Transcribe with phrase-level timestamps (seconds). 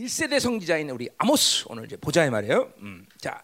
[0.00, 2.72] 1세대 성지자인 우리 아모스 오늘 이제 보자 이 말이에요.
[2.78, 3.42] 음, 자,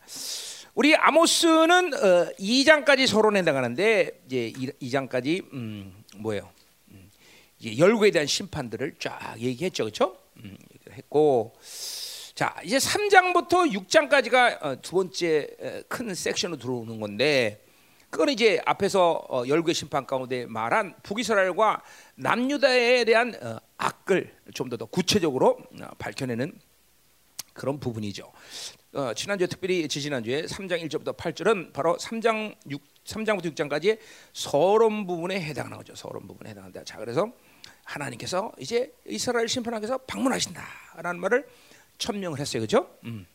[0.75, 6.51] 우리 아모스는 어, 2장까지 서론에 해당하는데 이제 2, 장까지 음, 뭐예요?
[6.93, 7.11] 음,
[7.59, 10.17] 이제 열국에 대한 심판들을 쫙 얘기했죠, 그렇죠?
[10.39, 10.57] 음,
[10.93, 11.55] 했고,
[12.35, 17.63] 자 이제 3장부터 6장까지가 어, 두 번째 어, 큰 섹션으로 들어오는 건데.
[18.09, 21.83] 그건 이제 앞에서 어, 열국의 심판 가운데 말한 북이스라엘과
[22.15, 26.59] 남유다에 대한 어, 악을 좀더 구체적으로 어, 밝혀내는
[27.53, 28.33] 그런 부분이죠.
[28.93, 33.99] 어, 지난주에 특별히 지지난주에 3장 1절부터 8절은 바로 3장 6 3장부터 6장까지의
[34.33, 35.95] 서론 부분에 해당하는 거죠.
[35.95, 36.85] 서론 부분에 해당한다.
[36.85, 37.33] 자, 그래서
[37.85, 41.47] 하나님께서 이제 이스라엘 심판하기 서 방문하신다라는 말을
[41.99, 42.63] 천명을 했어요.
[42.63, 42.99] 그죠?
[43.05, 43.27] 음.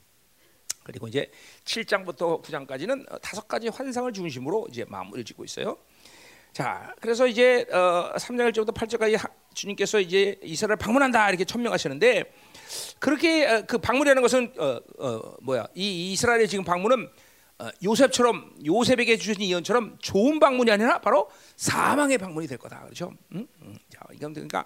[0.84, 1.32] 그리고 이제
[1.64, 5.78] 7장부터 9장까지는 다섯 가지 환상을 중심으로 이제 마무리를 짓고 있어요.
[6.54, 12.34] 자, 그래서 이제 어, 3장 1절부터 8절까지 주님께서 이제 이스라엘 방문한다 이렇게 천명하시는데
[13.00, 15.68] 그렇게 어, 그 방문이라는 것은 어, 어, 뭐야?
[15.76, 17.10] 이 이스라엘의 지금 방문은
[17.60, 22.82] 어, 요셉처럼 요셉에게 주신 예언처럼 좋은 방문이 아니라 바로 사망의 방문이 될 거다.
[22.82, 23.14] 그렇죠?
[23.34, 23.48] 응?
[23.62, 23.78] 응.
[23.90, 24.66] 자, 이건 그러니까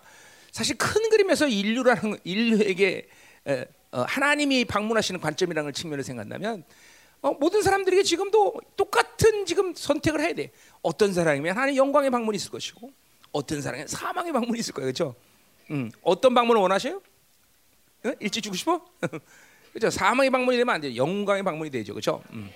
[0.51, 3.07] 사실 큰 그림에서 인류라는 인류에게
[3.47, 6.63] 에, 어, 하나님이 방문하시는 관점이라는 측면을 생각한다면
[7.21, 10.51] 어, 모든 사람들에게 지금도 똑같은 지금 선택을 해야 돼.
[10.81, 12.91] 어떤 사람이면 하나님 영광의 방문이 있을 것이고
[13.31, 14.85] 어떤 사람은 사망의 방문이 있을 거예요.
[14.85, 15.15] 그렇죠?
[15.71, 17.01] 음, 어떤 방문을 원하셔요?
[18.05, 18.11] 어?
[18.19, 18.85] 일찍 죽고 싶어?
[19.73, 19.89] 그렇죠?
[19.89, 20.95] 사망의 방문이 되면 안 돼요.
[20.95, 21.93] 영광의 방문이 되죠.
[21.93, 22.23] 그렇죠?
[22.31, 22.49] 음.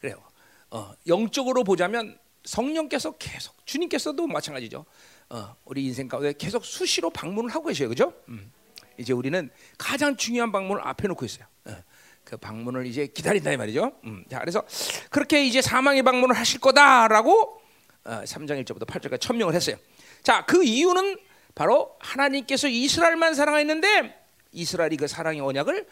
[0.00, 0.22] 그래요.
[0.70, 4.84] 어, 영적으로 보자면 성령께서 계속 주님께서도 마찬가지죠.
[5.30, 7.88] 어, 우리 인생 가운데 계속 수시로 방문을 하고 계셔요.
[7.88, 8.12] 그렇죠?
[8.28, 8.52] 음.
[8.98, 11.46] 이제 우리는 가장 중요한 방문을 앞에 놓고 있어요.
[11.64, 11.82] 어,
[12.24, 13.92] 그 방문을 이제 기다린다 이 말이죠.
[14.04, 14.64] 음, 자, 그래서
[15.10, 17.60] 그렇게 이제 사망의 방문을 하실 거다라고
[18.04, 19.76] 어, 3장 1절부터 8절까지 천명을 했어요.
[20.22, 21.18] 자, 그 이유는
[21.54, 24.18] 바로 하나님께서 이스라엘만 사랑했는데
[24.52, 25.86] 이스라엘이 그 사랑의 언약을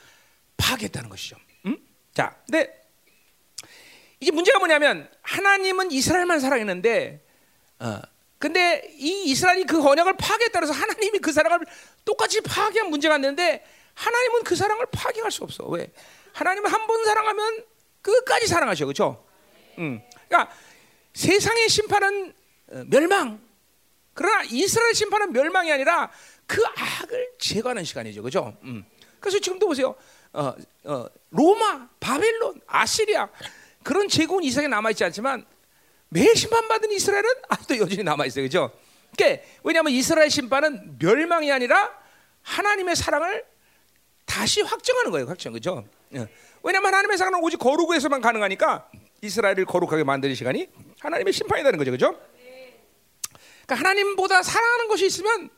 [0.56, 1.36] 파괴했다는 것이죠.
[1.66, 1.76] 음?
[2.14, 2.78] 자, 근데
[4.20, 7.24] 이제 문제가 뭐냐면 하나님은 이스라엘만 사랑했는데
[7.80, 8.00] 어,
[8.38, 11.60] 근데 이 이스라엘이 그 언약을 파괴했다 그래서 하나님이 그 사랑을
[12.04, 13.64] 똑같이 파괴한 문제가 안 되는데
[13.94, 15.64] 하나님은 그 사랑을 파괴할 수 없어.
[15.66, 15.90] 왜?
[16.38, 17.64] 하나님은 한 번 사랑하면
[18.00, 18.86] 끝까지 사랑하셔.
[18.86, 19.24] 그렇죠?
[19.78, 20.00] 음.
[20.28, 20.54] 그러니까
[21.14, 22.32] 세상의 심판은
[22.70, 23.40] 어, 멸망.
[24.14, 26.10] 그러나 이스라엘 심판은 멸망이 아니라
[26.46, 28.22] 그 악을 제거하는 시간이죠.
[28.22, 28.56] 그렇죠?
[28.62, 28.84] 음.
[29.20, 29.94] 그래서 지금도 보세요.
[30.32, 30.54] 어,
[30.84, 33.28] 어, 로마, 바벨론, 아시리아
[33.82, 35.44] 그런 제국은 이스라엘에 남아 있지 않지만
[36.08, 38.44] 매일 심판받은 이스라엘은 아직도 여전히 남아 있어요.
[38.44, 38.70] 그죠?
[39.16, 41.98] 그러니까 왜냐하면 이스라엘 심판은 멸망이 아니라
[42.42, 43.44] 하나님의 사랑을
[44.24, 45.26] 다시 확정하는 거예요.
[45.26, 45.52] 확정.
[45.52, 45.84] 그죠?
[46.14, 46.28] 예.
[46.62, 48.90] 왜냐하면 하나님의 사랑은 오직 거룩에서만 가능하니까
[49.22, 50.68] 이스라엘을 거룩하게 만드는 시간이
[51.00, 51.90] 하나님의 심판이라는 거죠.
[51.90, 52.20] 그죠?
[53.66, 55.50] 그러니까 하나님보다 사랑하는 것이 있으면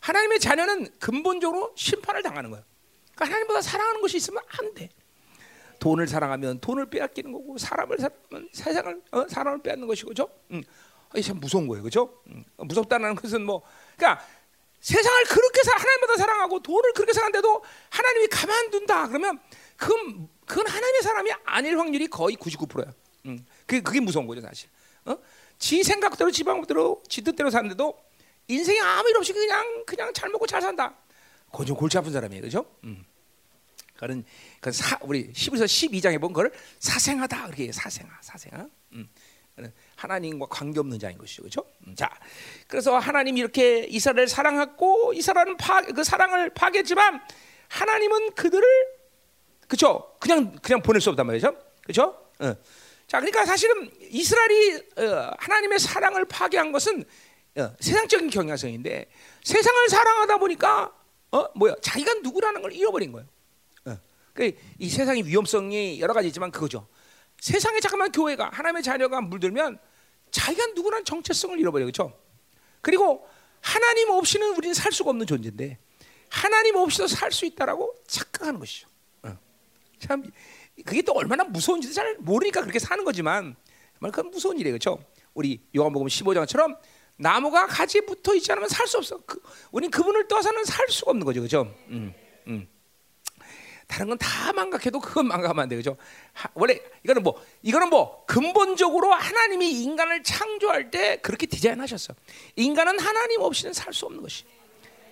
[0.00, 2.64] 하나님의 자녀는 근본적으로 심판을 당하는 거예요.
[3.14, 4.88] 그러니까 하나님보다 사랑하는 것이 있으면 안 돼.
[5.80, 9.28] 돈을 사랑하면 돈을 빼앗기는 거고 사람을 사랑하면 세상을 어?
[9.28, 10.62] 사람을 빼앗는 것이고 죠 음.
[11.22, 12.44] 참 무서운 거예요, 그죠 음.
[12.56, 13.62] 무섭다는 것은 뭐,
[13.96, 14.24] 그러니까
[14.80, 19.38] 세상을 그렇게 사, 하나님보다 사랑하고 돈을 그렇게 사랑한데도 하나님이 가만둔다 그러면
[19.76, 22.92] 그건 그건 하나님의 사람이 아닐 확률이 거의 99%야.
[23.26, 23.44] 음.
[23.66, 24.68] 그게 그게 무서운 거죠, 사실.
[25.04, 25.16] 어?
[25.58, 27.98] 지 생각대로 지 방법대로 지 뜻대로 사는데도
[28.48, 30.94] 인생에 아무 일 없이 그냥 그냥 잘 먹고 잘 산다.
[31.50, 33.04] 그건 좀 골치 아픈 사람이에요, 그죠 음.
[33.96, 34.24] 그는
[34.60, 38.68] 그 사, 우리 10에서 12장에 본 그걸 사생하다 그렇게 사생하 사생하.
[38.92, 39.08] 음.
[39.96, 41.64] 하나님과 관계 없는 자인 것이죠, 그렇죠?
[41.86, 42.10] 음, 자,
[42.66, 47.20] 그래서 하나님이 이렇게 이스라엘을 사랑했고 이스라엘은 파, 그 사랑을 파괴했지만
[47.68, 48.95] 하나님은 그들을
[49.68, 50.14] 그렇죠?
[50.20, 52.16] 그냥 그냥 보낼 수 없단 말이죠, 그렇죠?
[52.38, 52.54] 어.
[53.06, 57.04] 자, 그러니까 사실은 이스라엘이 어, 하나님의 사랑을 파괴한 것은
[57.58, 59.08] 어, 세상적인 경향성인데
[59.44, 60.92] 세상을 사랑하다 보니까
[61.32, 63.26] 어 뭐야 자기가 누구라는 걸 잃어버린 거예요.
[64.36, 66.86] 그러니까 이 세상의 위험성이 여러 가지 있지만 그거죠.
[67.40, 69.78] 세상에 잠깐만 교회가 하나님의 자녀가 물들면
[70.30, 72.12] 자기가 누구라는 정체성을 잃어버려 그렇죠?
[72.82, 73.26] 그리고
[73.62, 75.78] 하나님 없이는 우리는 살 수가 없는 존재인데
[76.28, 78.88] 하나님 없이도 살 수 있다라고 착각하는 것이죠.
[79.96, 80.06] 어.
[80.06, 80.22] 참
[80.84, 83.56] 그게 또 얼마나 무서운지 잘 모르니까 그렇게 사는 거지만
[83.98, 85.02] 정말 그건 무서운 일이에요, 그렇죠?
[85.34, 86.76] 우리 요한복음 15장처럼
[87.16, 89.18] 나무가 가지에 붙어 있지 않으면 살 수 없어.
[89.24, 89.40] 그,
[89.72, 91.74] 우리 그분을 떠서는 살 수가 없는 거죠, 그렇죠?
[91.88, 92.12] 음,
[92.46, 92.68] 음.
[93.86, 95.76] 다른 건 다 망각해도 그건 망각하면 안 돼.
[95.76, 95.96] 그죠?
[96.54, 102.12] 원래 이거는 뭐 이거는 뭐 근본적으로 하나님이 인간을 창조할 때 그렇게 디자인하셨어.
[102.56, 104.44] 인간은 하나님 없이는 살 수 없는 것이.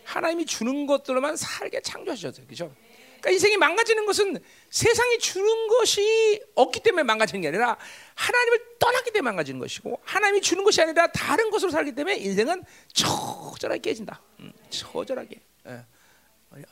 [0.05, 2.47] 하나님이 주는 것들로만 살게 창조하셨어요.
[2.47, 2.75] 그죠?
[3.25, 4.39] 그러니까 인생이 망가지는 것은
[4.69, 7.79] 세상이 주는 것이 없기 때문에 망가지는 게 아니라
[8.15, 12.63] 하나님을 떠났기 때문에 망가지는 것이고 하나님이 주는 것이 아니라 다른 것으로 살기 때문에 인생은
[12.93, 14.21] 처절하게 깨진다.
[14.41, 15.41] 음, 처절하게.
[15.69, 15.85] 예.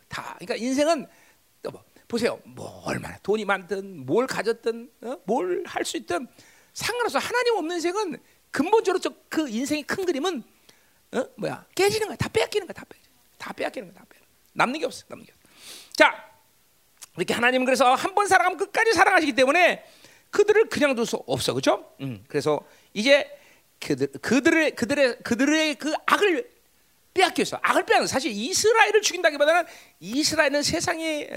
[0.09, 0.37] 다.
[0.39, 1.07] 그러니까 인생은
[1.71, 2.39] 뭐, 보세요.
[2.45, 5.17] 뭐 얼마나 돈이 많든 뭘 가졌든 어?
[5.25, 6.29] 뭘할 수 있든
[6.75, 7.19] 상관없어.
[7.19, 9.01] 하나님 없는 인생은 근본적으로
[9.31, 10.43] 그 인생의 큰 그림은
[11.13, 11.25] 어?
[11.39, 12.17] 뭐야 깨지는 거야.
[12.17, 12.75] 다 빼앗기는 거야.
[12.75, 12.99] 다 빼.
[13.39, 13.99] 다 빼앗기는 거야.
[13.99, 14.19] 다 빼.
[14.53, 15.07] 남는 게 없어.
[15.09, 15.43] 남는 게 없어.
[15.95, 16.32] 자,
[17.17, 19.85] 이렇게 하나님은 그래서 한 번 사랑하면 끝까지 사랑하시기 때문에
[20.31, 21.93] 그들을 그냥 둘 수 없어, 그렇죠?
[22.01, 22.61] 음, 그래서
[22.95, 23.29] 이제
[23.81, 26.51] 그들 그들의 그들의 그들의 그 악을
[27.15, 27.59] 빼앗겼어.
[27.63, 29.65] 악을 빼앗는 사실 이스라엘을 죽인다기보다는
[30.01, 31.29] 이스라엘은 세상에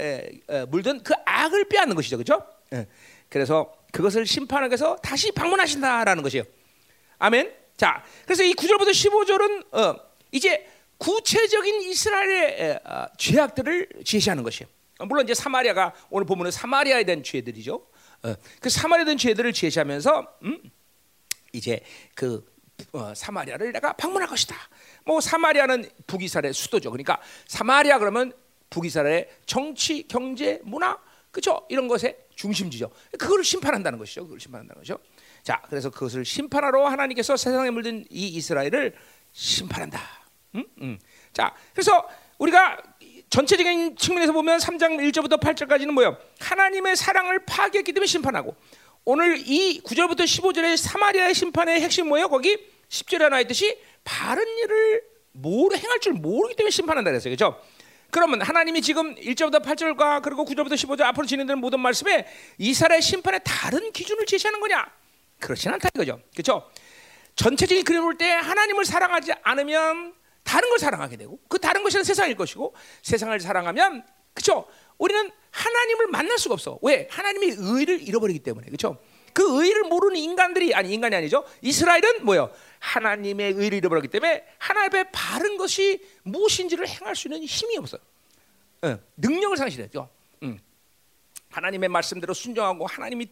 [0.68, 2.46] 물든 그 악을 빼앗는 것이죠, 그렇죠?
[2.72, 2.86] 예.
[3.28, 6.44] 그래서 그것을 심판하기 위해서 다시 방문하신다라는 것이에요.
[7.18, 7.52] 아멘.
[7.76, 9.96] 자, 그래서 이 9절부터 15절은 어,
[10.32, 14.68] 이제 구체적인 이스라엘의 어, 죄악들을 제시하는 것이에요.
[15.00, 17.74] 물론 이제 사마리아가 오늘 보면은 사마리아에 대한 죄들이죠.
[18.22, 20.70] 어, 그 사마리아에 대한 죄들을 제시하면서 음,
[21.52, 21.80] 이제
[22.14, 22.44] 그
[22.92, 24.56] 어, 사마리아를 내가 방문할 것이다.
[25.04, 26.90] 뭐 사마리아는 북이스라엘의 수도죠.
[26.90, 28.32] 그러니까 사마리아 그러면
[28.70, 30.98] 북이스라엘의 정치, 경제, 문화,
[31.30, 31.66] 그죠?
[31.68, 32.90] 이런 것의 중심지죠.
[33.18, 34.24] 그걸 심판한다는 것이죠.
[34.24, 34.98] 그걸 심판한다는 거죠.
[35.42, 38.94] 자, 그래서 그것을 심판하러 하나님께서 세상에 물든 이 이스라엘을
[39.32, 40.00] 심판한다.
[40.54, 40.64] 음?
[40.80, 40.98] 음.
[41.32, 42.08] 자, 그래서
[42.38, 42.82] 우리가
[43.36, 46.16] 전체적인 측면에서 보면 3장 1절부터 8절까지는 뭐예요?
[46.40, 48.56] 하나님의 사랑을 파괴했기 때문에 심판하고
[49.04, 52.28] 오늘 이 9절부터 15절의 사마리아의 심판의 핵심 뭐예요?
[52.28, 52.56] 거기
[52.88, 55.02] 10절에 나와 있듯이 바른 일을
[55.32, 57.36] 모르 행할 줄 모르기 때문에 심판한다 그랬어요.
[57.36, 57.60] 그렇죠?
[58.10, 63.92] 그러면 하나님이 지금 1절부터 8절과 그리고 9절부터 15절 앞으로 진행되는 모든 말씀에 이스라엘 심판의 다른
[63.92, 64.86] 기준을 제시하는 거냐?
[65.40, 66.22] 그렇진 않다 이거죠.
[66.32, 66.70] 그렇죠?
[67.34, 70.14] 전체적인 그림을 볼 때 하나님을 사랑하지 않으면
[70.46, 72.72] 다른 걸 사랑하게 되고 그 다른 것이 세상일 것이고
[73.02, 74.66] 세상을 사랑하면 그렇죠?
[74.96, 76.78] 우리는 하나님을 만날 수가 없어.
[76.82, 77.08] 왜?
[77.10, 78.66] 하나님의 의를 잃어버리기 때문에.
[78.66, 78.98] 그렇죠?
[79.32, 81.44] 그 의를 모르는 인간들이 아니 인간이 아니죠.
[81.62, 82.50] 이스라엘은 뭐요?
[82.78, 88.00] 하나님의 의를 잃어버렸기 때문에 하나님 앞에 바른 것이 무엇인지를 행할 수 있는 힘이 없어요.
[88.82, 90.08] 어, 능력을 상실했죠.
[90.44, 90.58] 음.
[91.50, 93.28] 하나님의 말씀대로 순종하고 하나님이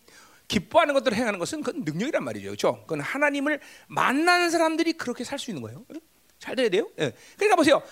[0.49, 2.47] 기뻐하는 것들을 행하는 것은 그건 능력이란 말이죠.
[2.49, 2.81] 그렇죠?
[2.83, 5.85] 그건 하나님을 만나는 사람들이 그렇게 살 수 있는 거예요.
[6.45, 6.87] 잘 돼야 돼요.
[6.99, 7.13] 예.
[7.37, 7.83] 그러니까 보세요.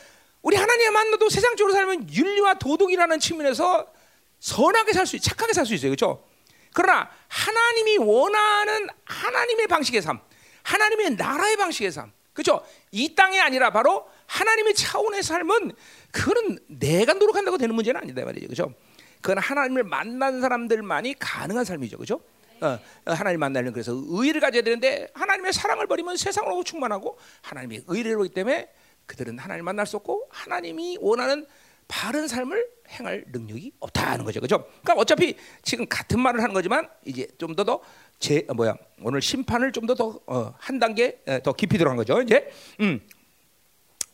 [0.42, 3.90] 우리 하나님을 만나도 세상적으로 살면 윤리와 도덕이라는 측면에서
[4.40, 5.90] 선하게 살 수, 착하게 살 수 있어요.
[5.90, 6.24] 그렇죠?
[6.74, 10.20] 그러나 하나님이 원하는 하나님의 방식의 삶,
[10.64, 12.64] 하나님의 나라의 방식의 삶, 그렇죠?
[12.90, 15.72] 이 땅이 아니라 바로 하나님의 차원의 삶은
[16.10, 18.74] 그거는 내가 노력한다고 되는 문제는 아니다 말이죠, 그렇죠?
[19.22, 22.20] 그건 하나님을 만난 사람들만이 가능한 삶이죠, 그렇죠?
[22.62, 28.16] 어, 어, 하나님 만나는 그래서 의를 가져야 되는데 하나님의 사랑을 버리면 세상으로 충만하고 하나님의 의를
[28.16, 28.70] 보기 때문에
[29.06, 31.46] 그들은 하나님 만날 수 없고 하나님이 원하는
[31.88, 34.40] 바른 삶을 행할 능력이 없다는 거죠.
[34.40, 34.64] 그죠?
[34.82, 39.72] 그러니까 어차피 지금 같은 말을 하는 거지만 이제 좀 더 더제 어, 뭐야 오늘 심판을
[39.72, 42.22] 좀 더 더한 어, 단계 더 깊이 들어간 거죠.
[42.22, 42.50] 이제
[42.80, 43.00] 음.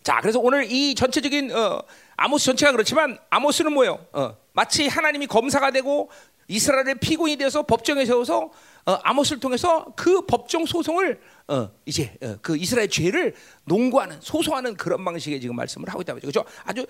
[0.03, 1.83] 자, 그래서 오늘 이 전체적인 어,
[2.17, 4.06] 아모스 전체가 그렇지만 아모스는 뭐예요?
[4.12, 6.11] 어, 마치 하나님이 검사가 되고
[6.49, 8.50] 이스라엘의 피고인이 되어서 법정에 세워서
[8.87, 13.35] 어, 아모스를 통해서 그 법정 소송을 어, 이제 어, 그 이스라엘 죄를
[13.65, 16.45] 농구하는 소송하는 그런 방식의 지금 말씀을 하고 있다 말이죠.
[16.65, 16.87] 아주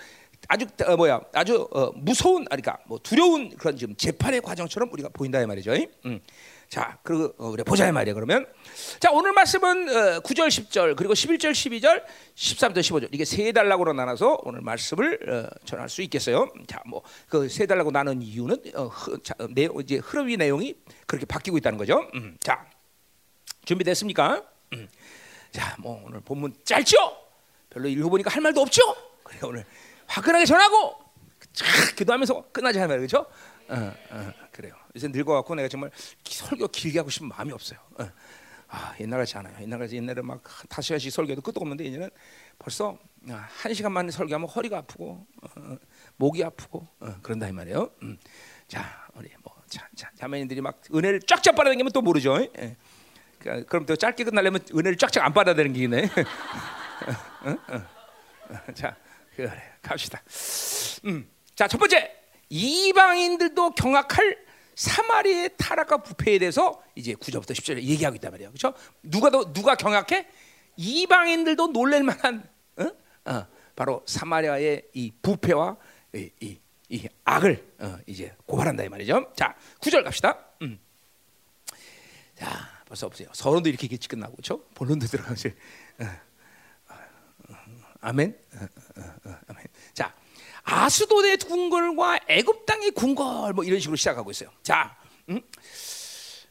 [0.46, 1.20] 아주 어, 뭐야?
[1.32, 5.72] 아주 어, 무서운 그러니까 뭐 두려운 그런 지금 재판의 과정처럼 우리가 보인다 이 말이죠.
[6.06, 6.20] 음.
[6.68, 8.12] 자, 그리고 어, 그래 보자 이 말이야.
[8.12, 8.46] 그러면
[9.00, 12.04] 자 오늘 말씀은 어, 9절, 10절 그리고 11절, 12절,
[12.34, 16.52] 13절, 15절 이게 세 단락으로 나눠서 오늘 말씀을 어, 전할 수 있겠어요.
[16.66, 20.74] 자, 뭐 그세 단락으로 나눈 이유는 어, 흐, 자, 내, 이제 흐름이 내용이
[21.06, 22.06] 그렇게 바뀌고 있다는 거죠.
[22.14, 22.66] 음, 자,
[23.64, 24.42] 준비됐습니까?
[24.74, 24.88] 음.
[25.50, 26.96] 자, 뭐 오늘 본문 짧죠?
[27.70, 28.82] 별로 읽어보니까 할 말도 없죠?
[29.22, 29.64] 그래 오늘
[30.06, 30.98] 화끈하게 전하고
[31.54, 31.66] 쫙
[31.96, 33.26] 기도하면서 끝나자 그렇죠?
[33.68, 34.74] 어, 어, 그래요.
[34.96, 35.92] 요새 늙어갖고 내가 정말
[36.24, 37.78] 설교 길게 하고 싶은 마음이 없어요.
[38.00, 38.10] 어.
[38.66, 39.56] 아, 옛날 같지 않아요.
[39.60, 42.10] 옛날 같이 옛날에 막 다섯 시간씩 설교도 끝도 없는데 이제는
[42.58, 42.98] 벌써
[43.30, 45.76] 아, 한 시간만 설교하면 허리가 아프고 어,
[46.16, 47.88] 목이 아프고 어, 그런다 이 말이에요.
[48.02, 48.18] 음.
[48.66, 52.42] 자, 우리 뭐 자, 자, 자매님들이 막 은혜를 쫙쫙 받아들이면 또 모르죠.
[52.58, 52.76] 예.
[53.38, 56.10] 그러니까 그럼 또 짧게 끝나려면 은혜를 쫙쫙 안 받아들이기네.
[58.74, 58.96] 자,
[59.36, 60.20] 그래 갑시다.
[61.04, 61.30] 음.
[61.54, 62.12] 자, 첫 번째
[62.48, 64.47] 이방인들도 경악할
[64.78, 68.50] 사마리의 타락과 부패에 대해서 이제 9절부터 10절에 얘기하고 있단 말이에요.
[68.50, 68.72] 그렇죠?
[69.02, 70.28] 누가 더 누가 경악해?
[70.76, 72.84] 이방인들도 놀랄 만한 어?
[73.24, 75.76] 어, 바로 사마리아의 이 부패와
[76.14, 76.58] 이, 이,
[76.90, 79.32] 이 악을 어, 이제 고발한다 이 말이죠.
[79.34, 80.38] 자, 9절 갑시다.
[80.62, 80.78] 음.
[82.36, 82.46] 자,
[82.86, 83.28] 벌써 없어요.
[83.32, 84.62] 서론도 이렇게 일찍 끝나고 그렇죠?
[84.74, 85.54] 본론도 들어가지.
[85.98, 86.94] 어, 어,
[87.48, 87.56] 어,
[88.00, 88.38] 아멘.
[89.48, 89.66] 아멘.
[89.92, 90.14] 자,
[90.62, 94.50] 아스도의 궁궐과 애굽 땅의 궁궐 뭐 이런 식으로 시작하고 있어요.
[94.62, 94.96] 자,
[95.28, 95.40] 음?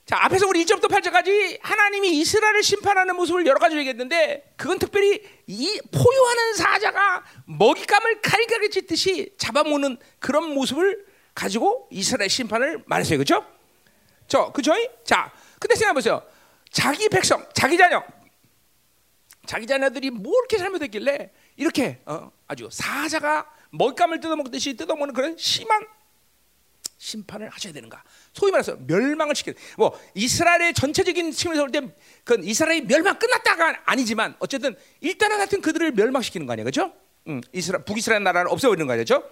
[0.06, 5.82] 자, 앞에서 우리 1절부터 8절까지 하나님이 이스라엘을 심판하는 모습을 여러 가지 얘기했는데 그건 특별히 이
[5.92, 13.18] 포효하는 사자가 먹잇감을 칼갈이 찢듯이 잡아먹는 그런 모습을 가지고 이스라엘 심판을 말했어요.
[13.18, 13.46] 그렇죠?
[14.28, 14.74] 저, 그죠?
[15.04, 16.24] 자, 근데 생각해 보세요.
[16.72, 18.02] 자기 백성, 자기 자녀,
[19.46, 25.86] 자기 자녀들이 뭐 이렇게 잘못했길래 이렇게 어, 아주 사자가 먹잇감을 뜯어먹듯이 뜯어먹는 그런 심한
[26.98, 28.04] 심판을 하셔야 되는가?
[28.34, 29.58] 소위 말해서 멸망을 시키는.
[29.78, 35.92] 뭐 이스라엘의 전체적인 측면에서 볼 때, 그 이스라엘이 멸망 끝났다가 아니지만 어쨌든 일단은 하여튼 그들을
[35.92, 36.94] 멸망시키는 거 아니야, 그렇죠?
[37.28, 39.30] 응, 이스라 북이스라엘 나라를 없애버리는 거죠, 그렇죠?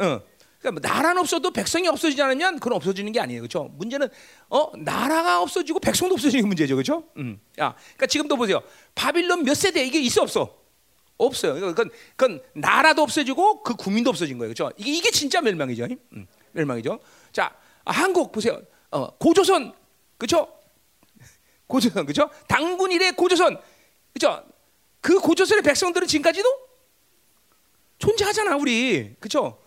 [0.00, 0.20] 응.
[0.60, 3.64] 그러니까 뭐 나라는 없어도 백성이 없어지지 않으면 그건 없어지는 게 아니에요, 그렇죠?
[3.72, 4.08] 문제는
[4.50, 7.08] 어 나라가 없어지고 백성도 없어지는 게 문제죠, 그렇죠?
[7.16, 8.62] 음, 야, 그러니까 지금도 보세요,
[8.94, 10.59] 바빌론 몇 세대 이게 있어 없어?
[11.26, 11.54] 없어요.
[11.54, 14.74] 그건 그건 나라도 없어지고 그 국민도 없어진 거예요, 그렇죠?
[14.76, 17.00] 이게 이게 진짜 멸망이죠, 음, 멸망이죠.
[17.32, 18.60] 자, 아, 한국 보세요,
[18.90, 19.74] 어, 고조선,
[20.18, 20.52] 그렇죠?
[21.66, 22.30] 고조선, 그렇죠?
[22.48, 23.60] 당군 이래 고조선,
[24.12, 24.44] 그렇죠?
[25.00, 26.48] 그 고조선의 백성들은 지금까지도
[27.98, 29.58] 존재하잖아, 우리, 그렇죠?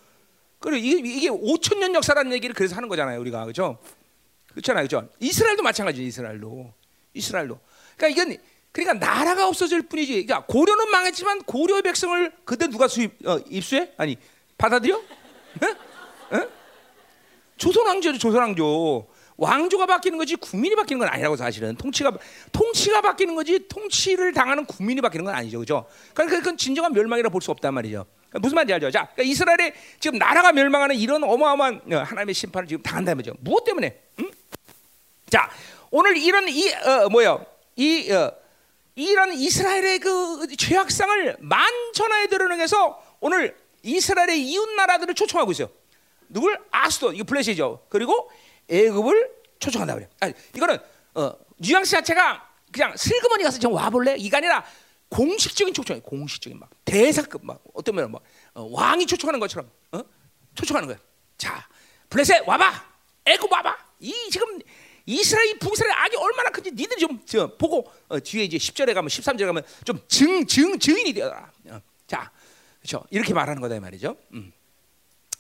[0.60, 3.80] 그리고 이게, 이게 5천 년 역사라는 얘기를 그래서 하는 거잖아요, 우리가 그렇죠?
[4.52, 5.10] 그렇잖아요, 그렇죠?
[5.20, 6.74] 이스라엘도 마찬가지, 이스라엘도,
[7.14, 7.60] 이스라엘도.
[7.98, 8.38] 그러니까 이건
[8.74, 10.26] 그러니까 나라가 없어질 뿐이지.
[10.26, 13.92] 그러니까 고려는 망했지만 고려의 백성을 그때 누가 수입 어, 입수해?
[13.98, 14.18] 아니
[14.58, 15.02] 받아들여?
[17.56, 19.08] 조선 왕조죠, 조선 왕조.
[19.38, 22.12] 왕조가 바뀌는 거지 국민이 바뀌는 건 아니라고 사실은 통치가
[22.52, 25.86] 통치가 바뀌는 거지 통치를 당하는 국민이 바뀌는 건 아니죠, 그렇죠?
[26.14, 28.06] 그러니까 그건 진정한 멸망이라 볼 수 없단 말이죠.
[28.42, 28.90] 무슨 말인지 알죠?
[28.92, 33.36] 자, 그러니까 이스라엘의 지금 나라가 멸망하는 이런 어마어마한 어, 하나님의 심판을 지금 당한다는 거죠.
[33.42, 34.00] 무엇 때문에?
[34.20, 34.32] 음?
[35.30, 35.50] 자,
[35.92, 37.46] 오늘 이런 이 어, 뭐요?
[37.76, 38.32] 이 어,
[38.96, 45.70] 이런 이스라엘의 그 죄악상을 만천하에 드러내서 오늘 이스라엘의 이웃 나라들을 초청하고 있어요.
[46.30, 46.60] 누굴?
[46.72, 47.86] 아스도 이거 블레시죠.
[47.90, 48.30] 그리고
[48.70, 50.10] 애굽을 초청한다 그래.
[50.20, 50.78] 아니, 이거는
[51.16, 54.16] 어, 뉘앙스 자체가 그냥 슬그머니 가서 좀 와볼래?
[54.18, 54.64] 이가 아니라
[55.10, 58.22] 공식적인 초청이 공식적인 막 대사급 막 어떤 면막
[58.56, 60.02] 어, 왕이 초청하는 것처럼 어?
[60.56, 60.98] 초청하는 거야.
[61.38, 61.68] 자,
[62.10, 62.86] 블레셋 와봐,
[63.26, 63.78] 애굽 와봐.
[64.00, 64.60] 이 지금
[65.06, 69.46] 이스라엘 북이스라엘 악이 얼마나 큰지 니들이 좀 저, 보고 어, 뒤에 이제 10절에 가면 13절에
[69.46, 71.52] 가면 좀 증 증 증인이 되어라.
[71.70, 72.32] 어, 자,
[72.80, 73.04] 그렇죠.
[73.10, 74.16] 이렇게 말하는 거다 이 말이죠.
[74.34, 74.52] 음.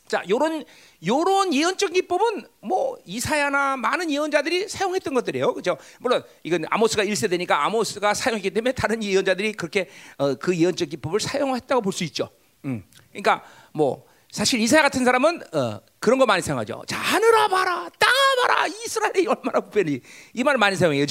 [0.08, 0.63] 자, 요런
[1.08, 5.53] 요런 예언적 기법은 뭐 이사야나 많은 예언자들이 사용했던 것들이에요.
[5.53, 5.77] 그죠?
[6.00, 11.82] 물론 이건 아모스가 1세대니까 아모스가 사용했기 때문에 다른 예언자들이 그렇게 어, 그 예언적 기법을 사용했다고
[11.82, 12.29] 볼 수 있죠.
[12.65, 12.84] 음.
[13.10, 13.43] 그러니까
[13.74, 16.84] 뭐 사실 이사야 같은 사람은 어, 그런 거 많이 사용하죠.
[16.88, 18.12] 자, 하늘아 봐라, 땅
[18.43, 20.01] 아 봐라, 이스라엘이 얼마나 부패니
[20.33, 21.05] 이 말을 많이 사용해요.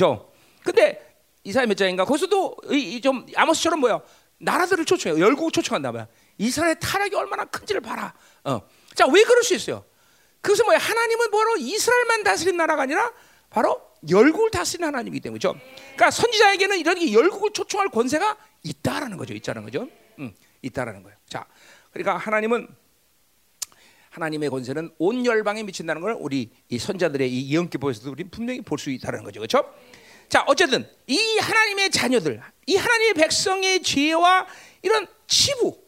[0.62, 4.00] 근데 이사야 몇 장인가 거기서도 이, 좀 아모스처럼 뭐야
[4.38, 5.22] 나라들을 초청해요.
[5.22, 6.06] 열국을 초청한다 말
[6.38, 8.14] 이스라엘 타락이 얼마나 큰지를 봐라.
[8.44, 8.60] 어.
[8.94, 9.84] 자, 왜 그럴 수 있어요?
[10.40, 10.78] 그래서 뭐야?
[10.78, 13.12] 하나님은 바로 이스라엘만 다스린 나라가 아니라
[13.50, 15.54] 바로 열국을 다스린 하나님이기 때문이죠.
[15.94, 19.34] 그러니까 선지자에게는 이런 열국을 초청할 권세가 있다라는 거죠.
[19.34, 19.88] 있다는 거죠.
[20.18, 21.16] 음, 있다라는 거예요.
[21.28, 21.46] 자,
[21.92, 22.68] 그러니까 하나님은
[24.12, 28.90] 하나님의 권세는 온 열방에 미친다는 걸 우리 이 선자들의 이 예언기보에서도 우리 분명히 볼 수
[28.90, 29.40] 있다는 거죠.
[29.40, 29.73] 그렇죠?
[30.28, 34.47] 자, 어쨌든 이 하나님의 자녀들, 이 하나님의 백성의 죄와
[34.83, 35.78] 이런 치부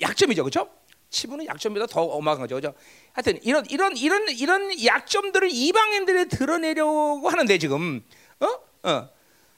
[0.00, 0.44] 약점이죠.
[0.44, 0.68] 그렇죠?
[1.10, 2.56] 치부는 약점보다 더 어마한 거죠.
[2.56, 2.74] 그죠?
[3.12, 8.04] 하여튼 이런 이런 이런 이런 약점들을 이방인들에 드러내려고 하는데 지금
[8.40, 8.88] 어?
[8.88, 9.08] 어.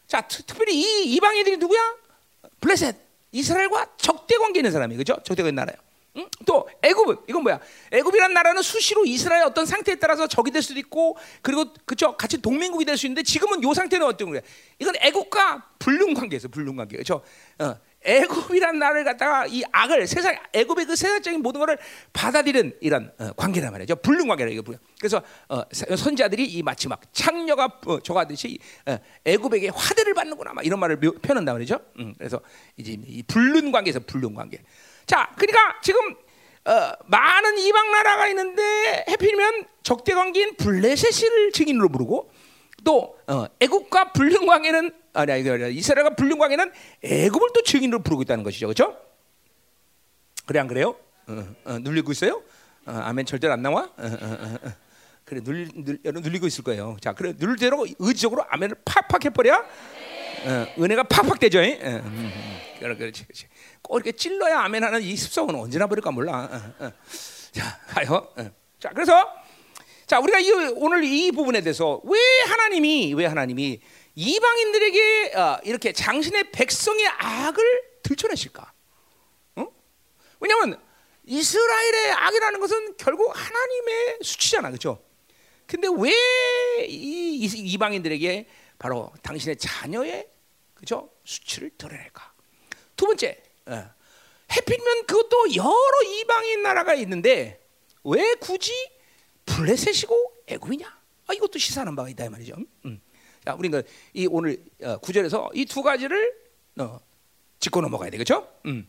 [0.07, 1.97] 자, 특 별히 이 이방인들이 누구야?
[2.61, 2.97] 블레셋.
[3.33, 5.15] 이스라엘과 적대 관계 있는 사람이 그죠?
[5.25, 5.77] 적대 관계 나라요.
[6.17, 6.29] 응?
[6.45, 7.61] 또 애굽은 이건 뭐야?
[7.93, 12.85] 애굽이란 나라는 수시로 이스라엘 어떤 상태에 따라서 적이 될 수도 있고 그리고 그죠 같이 동맹국이
[12.85, 14.41] 될 수 있는데 지금은 요 상태는 어떤 거야?
[14.79, 17.23] 이건 애굽과 불륜 관계에서 불륜 관계 그죠?
[17.59, 17.77] 어.
[18.03, 21.77] 애굽이란 나라를 갖다가 이 악을 세상 애굽의 그 세상적인 모든 것을
[22.15, 23.97] 받아들이는 이런 어, 관계란 말이죠.
[23.97, 24.63] 불륜 관계라 이거
[24.99, 30.81] 그래서 어, 선자들이 이 마치 막 창녀가 어, 저가듯이 어, 애굽에게 화대를 받는구나 막 이런
[30.81, 31.79] 말을 표현한다 말이죠.
[31.99, 32.41] 음, 그래서
[32.79, 34.63] 이제 이 불륜 관계에서 불륜 관계.
[35.11, 36.15] 자, 그러니까 지금
[36.67, 42.31] 어, 많은 이방 나라가 있는데 해필이면 적대 관계인 블레셋을 증인으로 부르고
[42.85, 46.71] 또 어, 애국과 불륜 관계는 아니 아니 이스라엘과 불륜 관계는
[47.03, 48.97] 애국을 또 증인으로 부르고 있다는 것이죠, 그렇죠?
[50.47, 50.95] 그래 안 그래요?
[51.27, 52.45] 어, 어, 눌리고 있어요?
[52.87, 53.91] 어, 아멘 절대로 안 나와?
[53.97, 54.59] 어,
[55.25, 56.97] 그래 눌, 눌, 눌리고 있을 거예요.
[57.01, 59.65] 자, 그래 누를 대로 의지적으로 아멘을 팍팍 해버려.
[60.79, 61.59] 은혜가 팍팍 되죠.
[61.59, 62.23] 음.
[62.79, 63.47] 그렇지, 그렇지.
[63.91, 66.49] 꼭 이렇게 찔러야 아멘 하는 이 습성은 언제나 버릴까 몰라.
[67.51, 68.33] 자, 가요.
[68.79, 69.29] 자, 그래서
[70.07, 73.81] 자, 우리가 이, 오늘 이 부분에 대해서 왜 하나님이 왜 하나님이
[74.15, 78.73] 이방인들에게 어, 이렇게 장신의 백성의 악을 들춰내실까?
[79.57, 79.67] 어?
[80.39, 80.81] 왜냐하면
[81.25, 85.03] 이스라엘의 악이라는 것은 결국 하나님의 수치잖아, 그렇죠?
[85.67, 86.13] 근데 왜
[86.87, 88.47] 이 이방인들에게
[88.79, 90.29] 바로 당신의 자녀의
[90.75, 92.33] 그죠 수치를 드러낼까?
[92.97, 93.50] 두 번째, 어,
[94.57, 97.61] 해필이면 그것도 여러 이방인 나라가 있는데
[98.05, 98.73] 왜 굳이
[99.47, 101.01] 블레셋이고 애굽이냐?
[101.27, 102.57] 아, 이것도 시사하는 바가 있다 이 말이죠.
[102.85, 103.01] 음.
[103.45, 106.35] 자, 우리는 이 오늘 어, 구절에서 이 두 가지를
[106.79, 106.99] 어,
[107.61, 108.49] 짚고 넘어가야 되겠죠?
[108.67, 108.89] 음.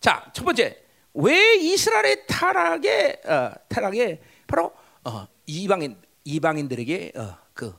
[0.00, 0.82] 자, 첫 번째,
[1.14, 4.72] 왜 이스라엘의 타락에 어, 타락에 바로
[5.04, 7.78] 어, 이방인 이방인들에게 어, 그 어,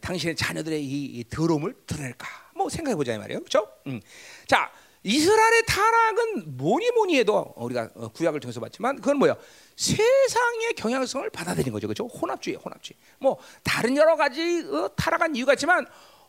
[0.00, 2.26] 당신의 자녀들의 이, 이 더러움을 드러낼까?
[2.54, 3.68] 뭐 생각해 보자 이 말이에요, 그렇죠?
[3.86, 4.00] 음.
[4.46, 4.70] 자,
[5.02, 9.36] 이스라엘의 타락은 뭐니 뭐니 해도 우리가 어, 구약을 통해서 봤지만 그건 뭐야?
[9.76, 12.06] 세상의 경향성을 받아들인 거죠, 그렇죠?
[12.06, 12.96] 혼합주의, 혼합주의.
[13.18, 15.86] 뭐 다른 여러 가지 어, 타락한 이유가 있지만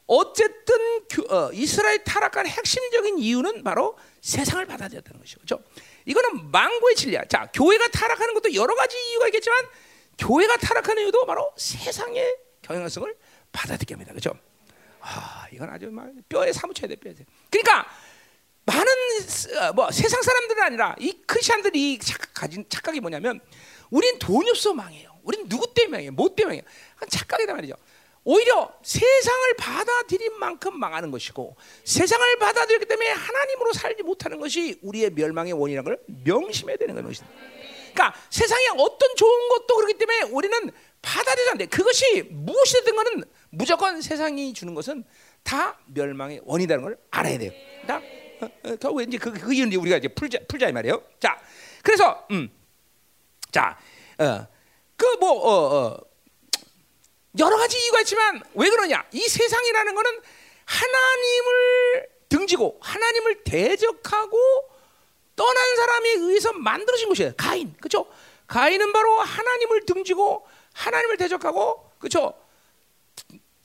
[0.07, 0.75] 어쨌든
[1.29, 5.63] 어, 이스라엘 타락한 핵심적인 이유는 바로 세상을 받아들였다는 것이죠, 그렇죠?
[6.05, 7.25] 이거는 망고의 진리야.
[7.25, 9.65] 자, 교회가 타락하는 것도 여러 가지 이유가 있겠지만
[10.17, 13.15] 교회가 타락하는 이유도 바로 세상의 경향성을
[13.55, 14.37] 받아들게 합니다, 그렇죠?
[14.99, 17.13] 아, 이건 아주 막 뼈에 사무쳐야 돼, 뼈에.
[17.49, 17.87] 그러니까.
[18.67, 18.87] 많은
[19.61, 23.39] 어, 뭐 세상 사람들은 아니라 이 크리스천들이 착각, 가진 착각이 뭐냐면
[23.91, 25.15] 우린 돈이 없어 망해요.
[25.21, 26.11] 우린 누구 때문에 망해요?
[26.13, 27.07] 뭐 때문에 망해요?
[27.07, 27.75] 착각이다 말이죠.
[28.23, 35.53] 오히려 세상을 받아들인 만큼 망하는 것이고 세상을 받아들였기 때문에 하나님으로 살지 못하는 것이 우리의 멸망의
[35.53, 37.37] 원인이라는 걸 명심해야 되는 것입니다.
[37.93, 40.71] 그러니까 세상에 어떤 좋은 것도 그렇기 때문에 우리는
[41.03, 41.65] 받아들여야 돼.
[41.67, 43.23] 그것이 무엇이든 거는
[43.55, 45.03] 무조건 세상이 주는 것은
[45.43, 47.51] 다 멸망의 원이라는 걸 알아야 돼요.
[47.81, 48.07] 그러니까
[48.79, 51.01] 결국 이제 그, 그 이유는 우리가 이제 풀자 풀자 이 말이에요.
[51.19, 51.39] 자,
[51.83, 52.49] 그래서 음,
[53.51, 53.77] 자,
[54.17, 54.47] 어,
[54.97, 55.99] 그뭐 어, 어,
[57.39, 59.05] 여러 가지 이유가 있지만 왜 그러냐?
[59.11, 60.21] 이 세상이라는 거는
[60.65, 64.37] 하나님을 등지고 하나님을 대적하고
[65.35, 67.33] 떠난 사람에 의해서 만들어진 것이에요.
[67.37, 68.07] 가인, 그렇죠?
[68.47, 72.33] 가인은 바로 하나님을 등지고 하나님을 대적하고, 그렇죠?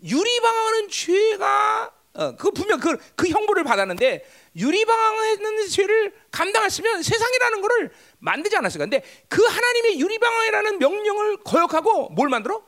[0.02, 4.24] 유리방황하는 죄가 어, 그 분명 그, 그 형벌을 받았는데
[4.56, 8.84] 유리방황했는 죄를 감당했으면 세상이라는 것을 만들지 않았을까?
[8.84, 12.62] 근데 그 하나님의 유리방황이라는 명령을 거역하고 뭘 만들어?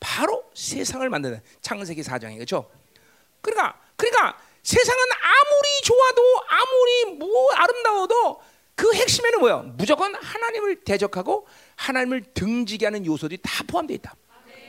[0.00, 2.68] 바로 세상을 만드는 창세기 4장이 그렇죠?
[3.42, 8.42] 그러니까 그러니까 세상은 아무리 좋아도 아무리 뭐 아름다워도
[8.74, 9.56] 그 핵심에는 뭐야?
[9.76, 14.14] 무조건 하나님을 대적하고 하나님을 등지게 하는 요소들이 다 포함되어 있다.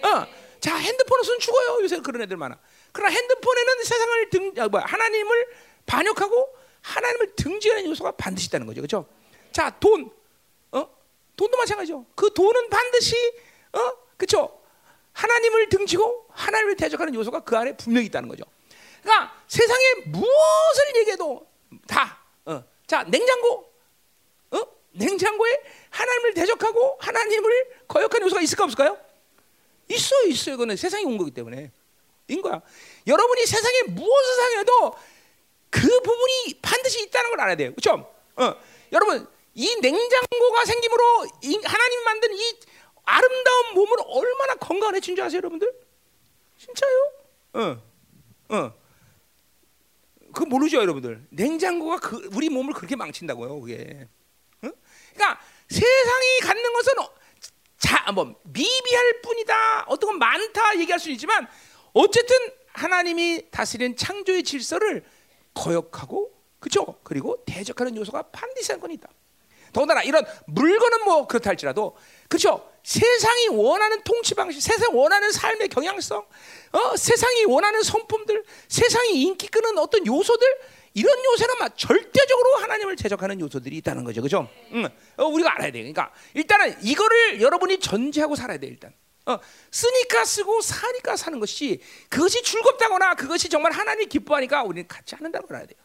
[0.03, 0.40] 어.
[0.61, 1.79] 자, 핸드폰을 쓰면 죽어요.
[1.81, 2.57] 요새 그런 애들 많아.
[2.91, 5.47] 그러나 핸드폰에는 세상을 등, 아, 뭐 하나님을
[5.87, 8.81] 반역하고 하나님을 등지하는 요소가 반드시 있다는 거죠.
[8.81, 9.07] 그렇죠?
[9.51, 10.11] 자, 돈.
[10.71, 10.87] 어?
[11.35, 12.05] 돈도 마찬가지죠.
[12.15, 13.15] 그 돈은 반드시
[13.73, 13.79] 어?
[14.17, 14.61] 그렇죠?
[15.13, 18.43] 하나님을 등지고 하나님을 대적하는 요소가 그 안에 분명히 있다는 거죠.
[19.01, 21.47] 그러니까 세상에 무엇을 얘기해도
[21.87, 22.63] 다 어.
[22.85, 23.71] 자, 냉장고.
[24.51, 24.59] 어?
[24.91, 29.10] 냉장고에 하나님을 대적하고 하나님을 거역하는 요소가 있을까 없을까요?
[29.95, 30.55] 있어요, 있어요.
[30.55, 31.71] 그거는 세상이 온 거기 때문에.
[32.27, 32.61] 인 거야.
[33.07, 34.95] 여러분이 세상에 무엇을 상해도
[35.69, 37.73] 그 부분이 반드시 있다는 걸 알아야 돼요.
[37.73, 38.13] 그렇죠?
[38.35, 38.55] 어.
[38.91, 41.03] 여러분, 이 냉장고가 생김으로
[41.63, 42.59] 하나님 만든 이
[43.03, 45.73] 아름다운 몸을 얼마나 건강해진 줄 아세요, 여러분들?
[46.57, 47.11] 진짜요?
[47.53, 47.81] 어.
[48.49, 48.73] 어.
[50.33, 51.25] 그 모르죠, 여러분들.
[51.29, 54.07] 냉장고가 그, 우리 몸을 그렇게 망친다고요, 그게.
[54.61, 54.69] 어?
[55.13, 56.93] 그러니까 세상이 갖는 것은
[57.81, 59.85] 자, 뭐 미비할 뿐이다.
[59.87, 61.47] 어떤 건 많다 얘기할 수 있지만
[61.93, 62.37] 어쨌든
[62.73, 65.03] 하나님이 다스리는 창조의 질서를
[65.53, 66.99] 거역하고 그죠?
[67.03, 69.09] 그리고 대적하는 요소가 반드시 한건 있다.
[69.73, 71.97] 더군다나 이런 물건은 뭐 그렇다 할지라도
[72.29, 72.69] 그죠?
[72.83, 76.25] 세상이 원하는 통치 방식, 세상 원하는 삶의 경향성,
[76.73, 76.97] 어?
[76.97, 80.47] 세상이 원하는 성품들, 세상이 인기 끄는 어떤 요소들
[80.93, 84.49] 이런 요소는 막 절대적으로 하나님을 대적하는 요소들이 있다는 거죠, 그죠?
[84.73, 84.87] 응.
[85.17, 85.79] 어, 우리가 알아야 돼.
[85.79, 88.93] 그러니까 일단은 이거를 여러분이 전제하고 살아야 돼 일단.
[89.25, 89.37] 어,
[89.69, 95.57] 쓰니까 쓰고 사니까 사는 것이 그것이 즐겁다거나 그것이 정말 하나님 기뻐하니까 우리는 같이 하는다는 걸
[95.57, 95.79] 알아야 돼요.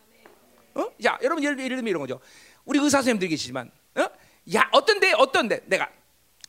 [0.74, 0.92] 어?
[1.02, 2.20] 자, 여러분 예를, 예를 들면 이런 거죠.
[2.64, 4.06] 우리 의사 선생님들 계시지만, 어?
[4.54, 5.88] 야, 어떤데, 어떤데, 내가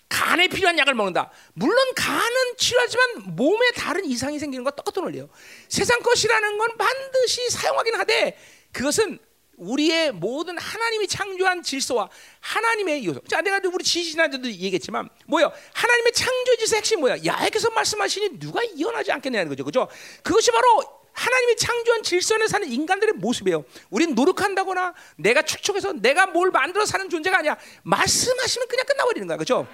[0.10, 1.32] 간에 필요한 약을 먹는다.
[1.54, 5.30] 물론 간은 치료하지만 몸에 다른 이상이 생기는 건 똑같은 원리예요.
[5.70, 8.38] 세상 것이라는 건 반드시 사용하긴 하되
[8.72, 9.20] 그것은
[9.58, 13.22] 우리의 모든 하나님이 창조한 질서와 하나님의 요소.
[13.28, 15.52] 자, 내가 우리 지지난주도 얘기했지만 뭐요?
[15.74, 17.18] 하나님의 창조 질서 핵심 뭐야?
[17.26, 19.88] 야외에서 말씀하시니 누가 이혼하지 않겠냐는 거죠, 그죠?
[20.24, 20.84] 그것이 바로
[21.18, 23.66] 하나님이 창조한 질서에 사는 인간들의 모습이에요.
[23.90, 27.58] 우리는 노력한다거나 내가 축적해서 내가 뭘 만들어 사는 존재가 아니야.
[27.82, 29.68] 말씀하시면 그냥 끝나버리는 거야, 그죠?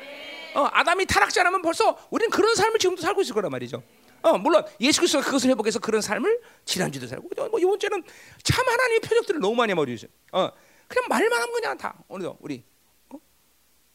[0.55, 3.83] 어, 아담이 타락자라면 벌써 우리는 그런 삶을 지금도 살고 있을 거란 말이죠.
[4.21, 8.01] 어, 물론 예수 그리스도가 그것을 회복해서 그런 삶을 지난주도 살고 뭐 이번 주는
[8.41, 10.07] 참 하나님의 표적들을 너무 많이 해버리죠.
[10.31, 10.49] 어,
[10.87, 12.63] 그냥 말만 하면 그냥 다 오늘도 우리
[13.09, 13.17] 어?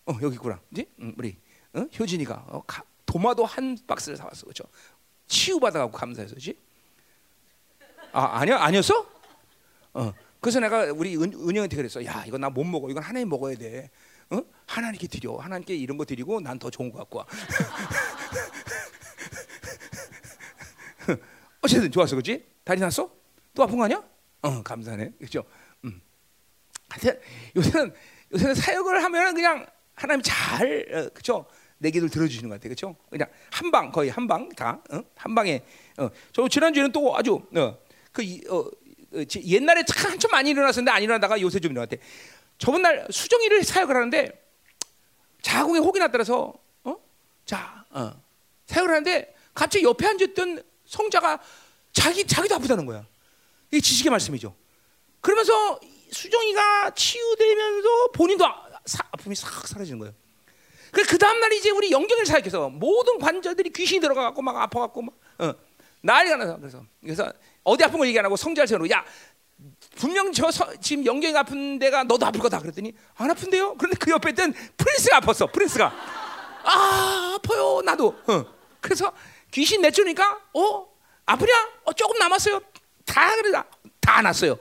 [0.04, 1.38] 어 여기 있구나, 이제 응, 우리
[1.72, 1.86] 어?
[1.98, 4.64] 효진이가 어, 가, 도마도 한 박스를 사왔어, 그렇죠?
[5.28, 6.67] 치유받아갖고 감사해서지.
[8.12, 9.06] 아 아니야 아니었어?
[9.94, 10.12] 어.
[10.40, 12.04] 그래서 내가 우리 은, 은영한테 그랬어.
[12.04, 12.88] 야 이거 나못 먹어.
[12.90, 13.90] 이건 하나님 먹어야 돼.
[14.30, 14.40] 어?
[14.66, 15.36] 하나님께 드려.
[15.36, 17.26] 하나님께 이런 거 드리고 난 더 좋은 거 갖고 와.
[21.62, 22.44] 어쨌든 좋았어, 그렇지?
[22.64, 23.10] 다리 났어?
[23.54, 24.02] 또 아픈 거 아니야?
[24.42, 25.44] 어, 감사하네, 그렇죠?
[25.84, 26.00] 음.
[26.88, 27.20] 하여튼
[27.56, 27.92] 요새는
[28.32, 31.46] 요새는 사역을 하면 그냥 하나님 잘, 어, 그렇죠?
[31.78, 32.96] 내 기도를 들어주시는 것 같아, 그렇죠?
[33.10, 35.00] 그냥 한 방 거의 한 방 다, 어?
[35.16, 35.64] 한 방에.
[35.98, 36.08] 어.
[36.32, 37.78] 저 지난 주에는 또 아주 어,
[38.18, 38.68] 그 어,
[39.12, 41.98] 어, 옛날에 참 한참 많이 일어났었는데 안 일어나다가 요새 좀 일어났대.
[42.58, 44.44] 저번 날 수정이를 사역을 하는데
[45.42, 46.52] 자궁에 혹이 났더라서
[46.82, 46.96] 어?
[47.46, 48.12] 자, 어.
[48.66, 51.38] 사역을 하는데 갑자기 옆에 앉았던 성자가
[51.92, 53.06] 자기 자기도 아프다는 거야.
[53.70, 54.54] 이게 지식의 말씀이죠.
[55.20, 55.78] 그러면서
[56.10, 60.14] 수정이가 치유되면서 본인도 아, 사, 아픔이 싹 사라지는 거예요.
[60.90, 65.54] 그 다음 날 이제 우리 영경을 사역해서 모든 관절들이 귀신이 들어가갖고 막 아파갖고 막 어,
[66.00, 67.32] 난리가 나서 그래서 그래서
[67.68, 69.04] 어디 아픈 걸 얘기 안 하고 세우고 야
[69.96, 73.74] 분명 저 서, 지금 영경이 아픈 데가 너도 아플 거다 그랬더니 안 아픈데요?
[73.76, 75.52] 그런데 그 옆에 있던 프린스가 아팠어.
[75.52, 75.92] 프린스가
[76.64, 78.16] 아 아파요 나도.
[78.26, 78.44] 어.
[78.80, 79.12] 그래서
[79.50, 80.88] 귀신 내쫓으니까 어
[81.26, 81.52] 아프냐?
[81.84, 82.60] 어, 조금 남았어요.
[83.04, 83.66] 다 그러다
[84.00, 84.58] 다 났어요.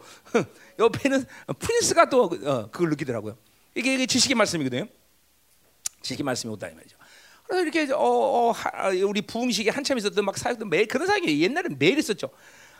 [0.79, 1.25] 옆에는
[1.59, 3.37] 프린스가 또 어, 그걸 느끼더라고요.
[3.75, 4.87] 이게, 이게 지식의 말씀이거든요.
[6.01, 6.97] 지식의 말씀이 오다 이 말이죠.
[7.43, 11.77] 그래서 이렇게 어, 어, 하, 우리 부흥식이 한참 있었던 막 사역도 매일 그런 사역이 옛날에는
[11.79, 12.29] 매일 있었죠.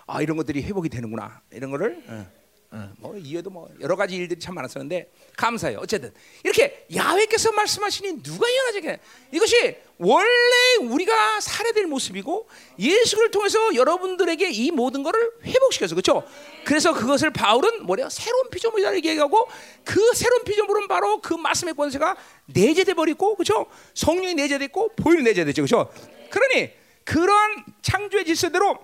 [0.08, 2.38] 아 이런 것들이 회복이 되는구나 이런 거를 어.
[2.70, 5.80] 어, 뭐 이외에도 뭐 여러 가지 일들이 참 많았었는데 감사해요.
[5.82, 9.02] 어쨌든 이렇게 야훼께서 말씀하시니 누가 예언하지?
[9.32, 16.28] 이것이 원래 우리가 살아될 모습이고 예수를 통해서 여러분들에게 이 모든 것을 회복시켜서 그렇죠.
[16.66, 18.10] 그래서 그것을 바울은 뭐래요?
[18.10, 19.48] 새로운 피조물이다 얘기하고
[19.86, 22.18] 그 새로운 피조물은 바로 그 말씀의 권세가
[22.48, 23.68] 내재돼 버리고 그렇죠.
[23.94, 25.90] 성령이 내재됐고 보혈이 내재됐죠, 그렇죠.
[26.30, 26.72] 그러니
[27.06, 28.78] 그러한 창조의 질서대로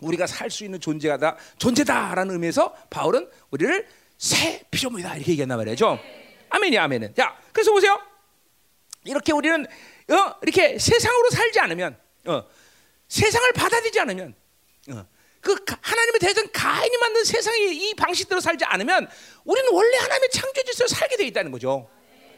[0.00, 5.98] 우리가 살 수 있는 존재다 존재다라는 의미에서 바울은 우리를 새 피조물이다 이렇게 얘기한단 말이죠.
[6.50, 7.14] 아멘이 아멘은.
[7.14, 8.00] 자, 그래서 보세요.
[9.04, 12.42] 이렇게 우리는 어, 이렇게 세상으로 살지 않으면, 어,
[13.08, 14.34] 세상을 받아들이지 않으면,
[14.90, 15.06] 어,
[15.42, 19.06] 그 하나님의 대전 가인이 만든 세상의 이 방식대로 살지 않으면,
[19.44, 21.90] 우리는 원래 하나님의 창조 질서로 살게 돼 있다는 거죠.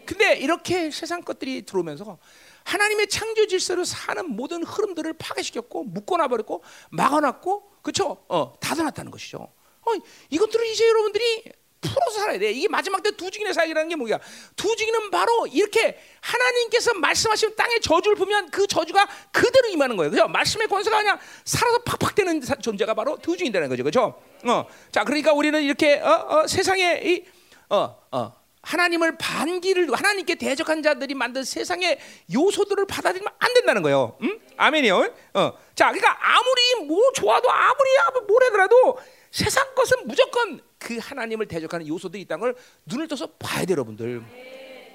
[0.04, 2.18] 근데 이렇게 세상 것들이 들어오면서
[2.64, 8.24] 하나님의 창조 질서로 사는 모든 흐름들을 파괴시켰고 묶어놔 버렸고 막아놨고 그렇죠?
[8.28, 9.38] 어, 닫아놨다는 것이죠.
[9.38, 9.90] 어,
[10.28, 11.44] 이것들을 이제 여러분들이
[11.80, 12.52] 풀어서 살아야 돼.
[12.52, 14.18] 이게 마지막 때 두 증인의 사역이라는 게 뭐야?
[14.56, 20.10] 두 증인은 바로 이렇게 하나님께서 말씀하신 땅에 저주를 보면 그 저주가 그대로 임하는 거예요.
[20.10, 20.28] 그죠?
[20.28, 23.82] 말씀의 권세가 그냥 살아서 팍팍 되는 존재가 바로 두 증인되는 거죠.
[23.84, 24.22] 그죠?
[24.44, 24.66] 어.
[24.92, 27.24] 자, 그러니까 우리는 이렇게 어, 어, 세상에 이
[27.70, 31.98] 어, 어, 하나님을 반기를 하나님께 대적한 자들이 만든 세상의
[32.32, 34.16] 요소들을 받아들이면 안 된다는 거예요.
[34.22, 34.38] 음?
[34.56, 35.14] 아멘이요.
[35.34, 35.52] 어.
[35.74, 37.90] 자, 그러니까 아무리 뭐 좋아도 아무리
[38.26, 38.98] 뭐래더라도
[39.30, 42.54] 세상 것은 무조건 그 하나님을 대적하는 요소들이 있다는 걸
[42.86, 44.22] 눈을 떠서 봐야 돼요, 여러분들.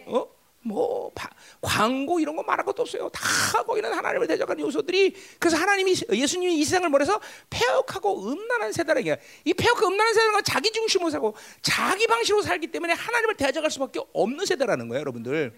[0.08, 0.35] 어?
[0.65, 1.30] 뭐 바,
[1.62, 3.08] 광고 이런 거 말할 것도 없어요.
[3.10, 9.54] 다 거기는 하나님을 대적하는 요소들이 그래서 하나님이 예수님이 이 세상을 뭐래서 폐역하고 음란한 세대라는 게이
[9.54, 14.88] 폐역하고 음란한 세대는 자기 중심으로 살고 자기 방식으로 살기 때문에 하나님을 대적할 수밖에 없는 세대라는
[14.89, 15.54] 거예요, 여러분들.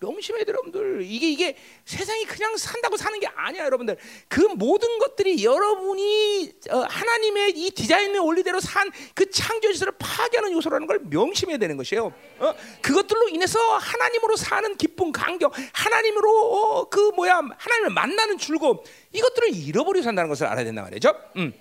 [0.00, 1.02] 명심해야 돼요, 여러분들.
[1.02, 3.96] 이게 이게 세상이 그냥 산다고 사는 게 아니야, 여러분들.
[4.28, 10.86] 그 모든 것들이 여러분이 어, 하나님의 이 디자인의 원리대로 산 그 창조 질서를 파괴하는 요소라는
[10.86, 12.12] 걸 명심해야 되는 것이에요.
[12.38, 12.54] 어?
[12.82, 18.78] 그것들로 인해서 하나님으로 사는 기쁨, 감격, 하나님으로 어, 그 뭐야 하나님을 만나는 즐거움
[19.12, 21.12] 이것들을 잃어버리고 산다는 것을 알아야 된단 말이죠.
[21.36, 21.52] 음.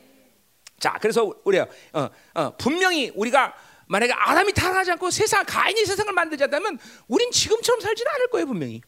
[0.80, 3.54] 자, 그래서 우리가 어, 어, 분명히 우리가
[3.88, 8.82] 만약에 아담이 타락하지 않고 세상 가인이 세상을 만들지 않다면 우린 지금처럼 살지는 않을 거예요 분명히.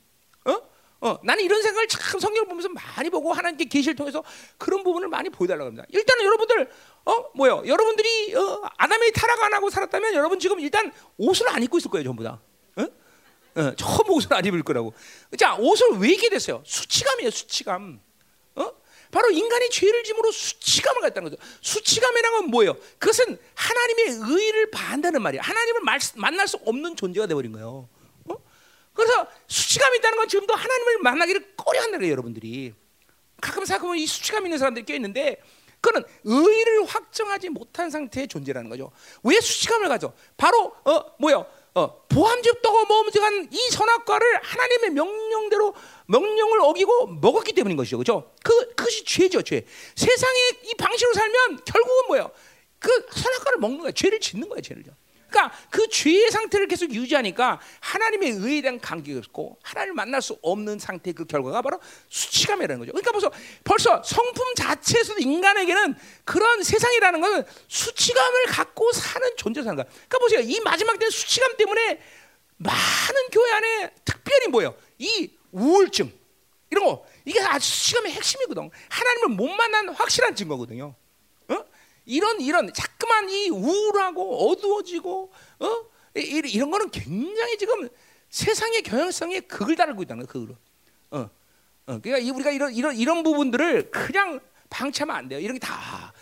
[0.46, 0.62] 어?
[1.02, 4.22] 어, 나는 이런 생각을 참 성경을 보면서 많이 보고 하나님께 계시를 통해서
[4.58, 5.86] 그런 부분을 많이 보여달라고 합니다.
[5.90, 6.70] 일단은 여러분들
[7.06, 7.64] 어 뭐요?
[7.66, 12.04] 여러분들이 어, 아담이 타락 안 하고 살았다면 여러분 지금 일단 옷을 안 입고 있을 거예요
[12.04, 12.42] 전부 다.
[12.76, 12.82] 어?
[13.62, 14.94] 어, 처음 옷을 안 입을 거라고.
[15.38, 16.62] 자 옷을 왜 입게 됐어요?
[16.66, 18.02] 수치감이에요 수치감.
[19.12, 21.42] 바로 인간이 죄를 짐으로 수치감을 갖다는 거죠.
[21.62, 22.76] 수치감이란 건 뭐예요?
[23.00, 25.42] 그것은 하나님의 의를 반다는 말이에요.
[25.42, 27.90] 하나님을 말, 만날 수 없는 존재가 되어버린 거예요.
[28.26, 28.36] 어?
[28.94, 32.74] 그래서 수치감이 있다는 건 지금도 하나님을 만나기를 꺼려한다는 거예요, 여러분들이.
[33.42, 35.42] 가끔 생각하면 이 수치감 있는 사람들이 꽤 있는데
[35.82, 38.92] 그는 의를 확정하지 못한 상태의 존재라는 거죠.
[39.24, 40.14] 왜 수치감을 가져?
[40.38, 41.46] 바로 어 뭐요?
[41.80, 45.74] 어, 보암직도가 머무직한 이 선악과를 하나님의 명령대로
[46.08, 47.98] 명령을 어기고 먹었기 때문인 것이죠.
[47.98, 48.32] 그렇죠?
[48.44, 49.66] 그 그것이 죄죠, 죄.
[49.96, 52.32] 세상의 이 방식으로 살면 결국은 뭐예요?
[52.80, 53.92] 그 선악과를 먹는 거야.
[53.92, 54.84] 죄를 짓는 거야, 죄를.
[55.30, 60.80] 그러니까 그 죄의 상태를 계속 유지하니까 하나님의 의에 대한 간격이 없고 하나님을 만날 수 없는
[60.80, 62.92] 상태 그 결과가 바로 수치감이라는 거죠.
[62.92, 63.32] 그러니까 벌써
[63.64, 69.86] 벌써 성품 자체에서도 인간에게는 그런 세상이라는 것은 수치감을 갖고 사는 존재로 사는 거야.
[69.86, 70.40] 그러니까 보세요.
[70.42, 72.02] 이 마지막 때는 수치감 때문에
[72.58, 74.76] 많은 교회 안에 특별히 뭐예요?
[74.98, 76.12] 이 우울증
[76.72, 78.70] 이런 거 이게 아주 수치감의 핵심이거든.
[78.90, 80.96] 하나님을 못 만난 확실한 증거거든요.
[82.10, 82.12] 어?
[82.12, 85.66] 이런 이런 자꾸만 이 우울하고 어두워지고 어?
[86.18, 87.88] 이, 이런 거는 굉장히 지금
[88.30, 90.28] 세상의 경향성에 극을 달고 있다는 거예요.
[90.28, 90.58] 극으로.
[91.12, 91.30] 어.
[91.86, 92.00] 어.
[92.02, 95.40] 그러니까 우리가 이런 이런 이런 부분들을 그냥 방치하면 안 돼요.
[95.40, 96.14] 이런 게 다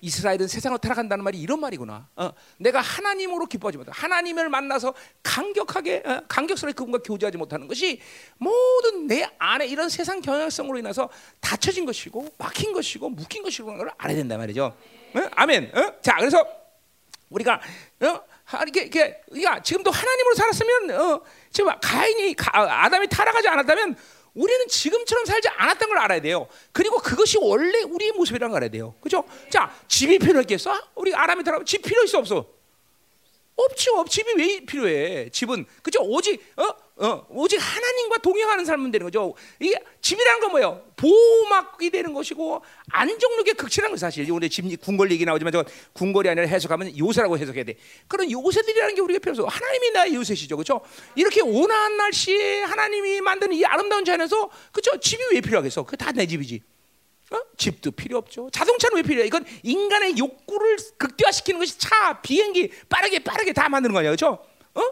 [0.00, 2.08] 이스라엘은 세상을 타락한다는 말이 이런 말이구나.
[2.16, 8.00] 어, 내가 하나님으로 기뻐하지 못하 하나님을 만나서 강격하게 어, 강격스럽게 그분과 교제하지 못하는 것이
[8.36, 11.08] 모든 내 안에 이런 세상 경향성으로 인해서
[11.40, 14.76] 닫혀진 것이고 막힌 것이고 묶인 것이고 하는 걸 알아야 된단 말이죠.
[15.16, 15.30] 어?
[15.34, 15.72] 아멘.
[15.74, 16.00] 어?
[16.02, 16.44] 자, 그래서
[17.30, 17.60] 우리가
[18.00, 18.20] 어?
[18.68, 23.96] 이게 이게 그러니까 지금도 하나님으로 살았으면 어, 지금 가인이 가, 아담이 타락하지 않았다면
[24.34, 26.46] 우리는 지금처럼 살지 않았던 걸 알아야 돼요.
[26.72, 28.94] 그리고 그것이 원래 우리의 모습이라는 걸 알아야 돼요.
[29.00, 29.24] 그죠?
[29.50, 30.78] 자, 집이 필요했겠어?
[30.94, 32.46] 우리 아람이 타락 집 필요 있어 없어?
[33.56, 34.04] 없죠.
[34.08, 35.30] 집이 왜 필요해?
[35.30, 36.00] 집은 그죠?
[36.02, 36.68] 오직 어?
[36.98, 39.34] 어, 오직 하나님과 동행하는 삶은 되는 거죠.
[39.60, 40.82] 이게 집이라는 건 뭐예요?
[40.96, 44.30] 보호막이 되는 것이고 안정력의 극치라는 거 사실.
[44.30, 47.76] 오늘 집 궁궐 얘기 나오지만 저 궁궐이 아니라 해석하면 요새라고 해석해야 돼.
[48.08, 50.80] 그런 요새들이라는 게 우리가 필요해서 하나님이 나의 요새시죠, 그렇죠?
[51.14, 54.98] 이렇게 온화한 날씨에 하나님이 만든 이 아름다운 자연에서 그렇죠?
[54.98, 55.84] 집이 왜 필요하겠어?
[55.84, 56.62] 그 다 내 집이지.
[57.32, 57.38] 어?
[57.56, 58.48] 집도 필요 없죠.
[58.52, 59.26] 자동차는 왜 필요해?
[59.26, 64.44] 이건 인간의 욕구를 극대화시키는 것이 차, 비행기 빠르게 빠르게 다 만드는 거냐, 그렇죠?
[64.74, 64.82] 어?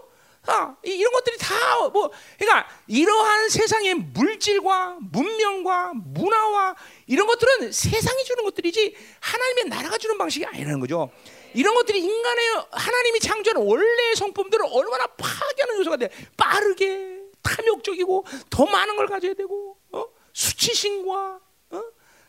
[0.46, 1.54] 아, 이런 것들이 다
[1.94, 6.74] 뭐 그러니까 이러한 세상의 물질과 문명과 문화와
[7.06, 11.10] 이런 것들은 세상이 주는 것들이지 하나님의 나라가 주는 방식이 아니라는 거죠.
[11.54, 16.10] 이런 것들이 인간의 하나님이 창조한 원래의 성품들을 얼마나 파괴하는 요소가 돼.
[16.36, 20.04] 빠르게 탐욕적이고 더 많은 걸 가져야 되고 어?
[20.32, 21.40] 수치심과 어?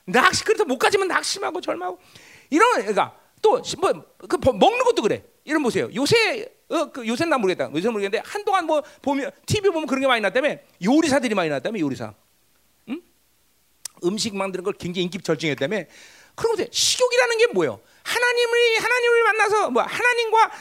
[0.05, 1.99] 낚시 그래서 못 가지면 낙심하고 절망하고
[2.49, 5.23] 이런 그러니까 또뭐그 먹는 것도 그래.
[5.43, 5.89] 이런 보세요.
[5.93, 7.69] 요새 어, 그 요새 난 모르겠다.
[7.73, 12.13] 요새 모르겠는데 한동안 뭐 보면 TV 보면 그런 게 많이 났다며 요리사들이 많이 났다며 요리사.
[12.89, 13.01] 응?
[14.03, 15.83] 음식 만드는 걸 굉장히 인기 절정했다며.
[16.35, 17.79] 그런 거 식욕이라는 게 뭐예요?
[18.03, 20.51] 하나님을 하나님을 만나서 뭐 하나님과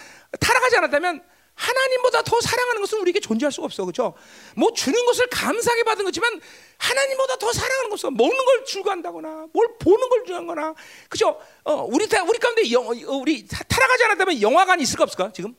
[0.40, 4.14] 타락하지 않았다면 하나님보다 더 사랑하는 것은 우리에게 존재할 수가 없어, 그렇죠?
[4.56, 6.40] 뭐 주는 것을 감사하게 받은 거지만
[6.78, 10.74] 하나님보다 더 사랑하는 것은 먹는 걸 줄간다거나 뭘 보는 걸 줄간거나,
[11.08, 11.40] 그렇죠?
[11.64, 15.54] 어, 우리 우리 가운데 영, 어, 우리 타락하지 않았다면 영화관이 있을까 없을까 지금?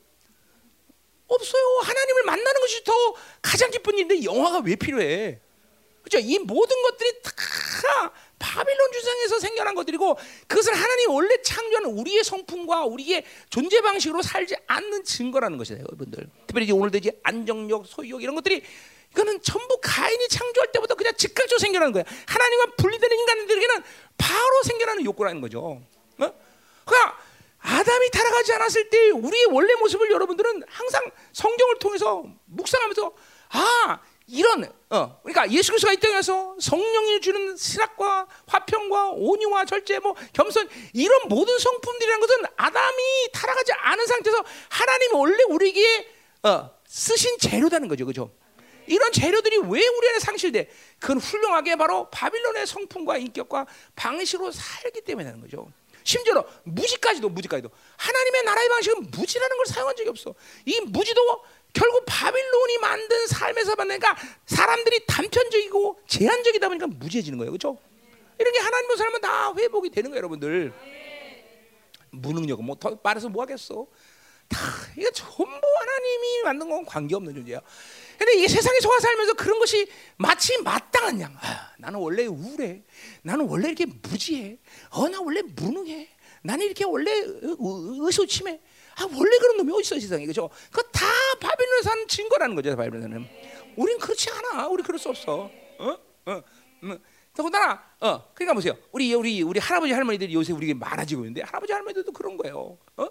[1.28, 1.80] 없어요.
[1.84, 2.94] 하나님을 만나는 것이 더
[3.42, 5.40] 가장 기쁜 일인데 영화가 왜 필요해?
[6.04, 6.20] 그렇죠?
[6.20, 7.32] 이 모든 것들이 다
[8.40, 10.18] 바빌론 주상에서 생겨난 것들이고
[10.48, 16.28] 그것을 하나님 원래 창조한 우리의 성품과 우리의 존재 방식으로 살지 않는 증거라는 것이에요, 여러분들.
[16.48, 18.64] 특별히 오늘도 이제 안정력, 소유욕 이런 것들이
[19.12, 22.04] 이거는 전부 가인이 창조할 때부터 그냥 즉각적으로 생겨나는 거야.
[22.28, 23.84] 하나님과 분리되는 인간들에게는
[24.18, 25.82] 바로 생겨나는 욕구라는 거죠.
[26.20, 26.34] 어?
[26.86, 27.20] 그러니까
[27.60, 33.14] 아담이 타락하지 않았을 때 우리의 원래 모습을 여러분들은 항상 성경을 통해서 묵상하면서
[33.50, 40.16] 아 이런 어 그러니까 예수 그리스도가 이 땅에서 성령이 주는 신학과 화평과 온유와 절제 뭐
[40.34, 46.08] 겸손 이런 모든 성품들이라는 것은 아담이 타락하지 않은 상태에서 하나님이 원래 우리에게
[46.44, 48.32] 어, 쓰신 재료다는 거죠, 그죠?
[48.88, 50.70] 이런 재료들이 왜 우리 안에 상실돼?
[51.00, 55.72] 그건 훌륭하게 바로 바빌론의 성품과 인격과 방식으로 살기 때문에 하는 거죠.
[56.04, 60.36] 심지어 무지까지도 무지까지도 하나님의 나라의 방식은 무지라는 걸 사용한 적이 없어.
[60.66, 61.44] 이 무지도
[61.76, 67.52] 결국 바빌론이 만든 삶에서 받으니까 사람들이 단편적이고 제한적이다 보니까 무지해지는 거예요.
[67.52, 67.78] 그렇죠?
[68.40, 70.74] 이런 게 하나님의 삶은 다 회복이 되는 거예요, 여러분들.
[72.12, 73.86] 무능력은 뭐더 말해서 뭐 하겠어?
[74.48, 74.60] 다
[74.98, 77.60] 이거 전부 하나님이 만든 건 관계없는 존재야.
[78.18, 81.36] 근데 이게 세상에 속아 살면서 그런 것이 마치 마땅한 양.
[81.42, 82.84] 아, 나는 원래 우울해.
[83.22, 84.58] 나는 원래 이렇게 무지해.
[84.92, 86.08] 어, 나 원래 무능해.
[86.42, 88.62] 나는 이렇게 원래 의소침해.
[88.98, 90.50] 아, 원래 그런 놈이 어디 있어 세상에 그죠?
[90.72, 91.06] 그거 다
[91.40, 93.28] 바빌론에 사는 증거라는 거죠 바빌론은.
[93.76, 94.68] 우린 그렇지 않아.
[94.68, 95.50] 우리 그럴 수 없어.
[95.80, 95.98] 어?
[96.26, 96.44] 어?
[96.84, 97.00] 음.
[97.34, 98.78] 더군다나 어 그러니까 보세요.
[98.94, 102.78] 우리 우리 우리 할아버지 할머니들이 요새 우리게 많아지고 있는데 할아버지 할머니들도 그런 거예요.
[102.96, 103.08] 어?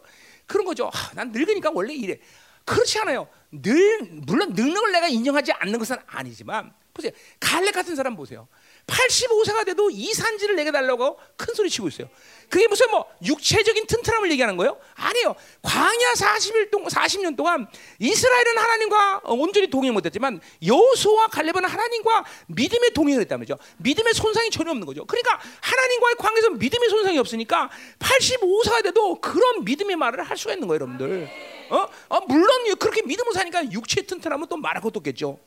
[0.47, 0.91] 그런 거죠.
[0.93, 2.19] 아, 난 늙으니까 원래 이래.
[2.65, 3.29] 그렇지 않아요.
[3.51, 7.13] 늘 물론 늙는 걸 내가 인정하지 않는 것은 아니지만 보세요.
[7.39, 8.49] 갈렙 같은 사람 보세요.
[8.87, 12.09] 85세가 돼도 이 산지를 내게 달라고 큰 소리 치고 있어요.
[12.49, 14.79] 그게 무슨 뭐 육체적인 튼튼함을 얘기하는 거예요?
[14.95, 15.35] 아니에요.
[15.63, 17.67] 광야 40일 동안 40년 동안
[17.99, 23.59] 이스라엘은 하나님과 온전히 동행 못했지만 여호수와 갈렙은 하나님과 믿음의 동행을 했다는 거죠.
[23.79, 25.05] 믿음의 손상이 전혀 없는 거죠.
[25.07, 30.81] 그러니까 하나님과의 관계에서 믿음의 손상이 없으니까 85세가 돼도 그런 믿음의 말을 할 수가 있는 거예요,
[30.83, 31.31] 여러분들.
[31.71, 31.89] 어?
[32.09, 35.39] 어 물론 그렇게 믿음으로 사니까 육체 튼튼하면 또 말할 것도 없겠죠.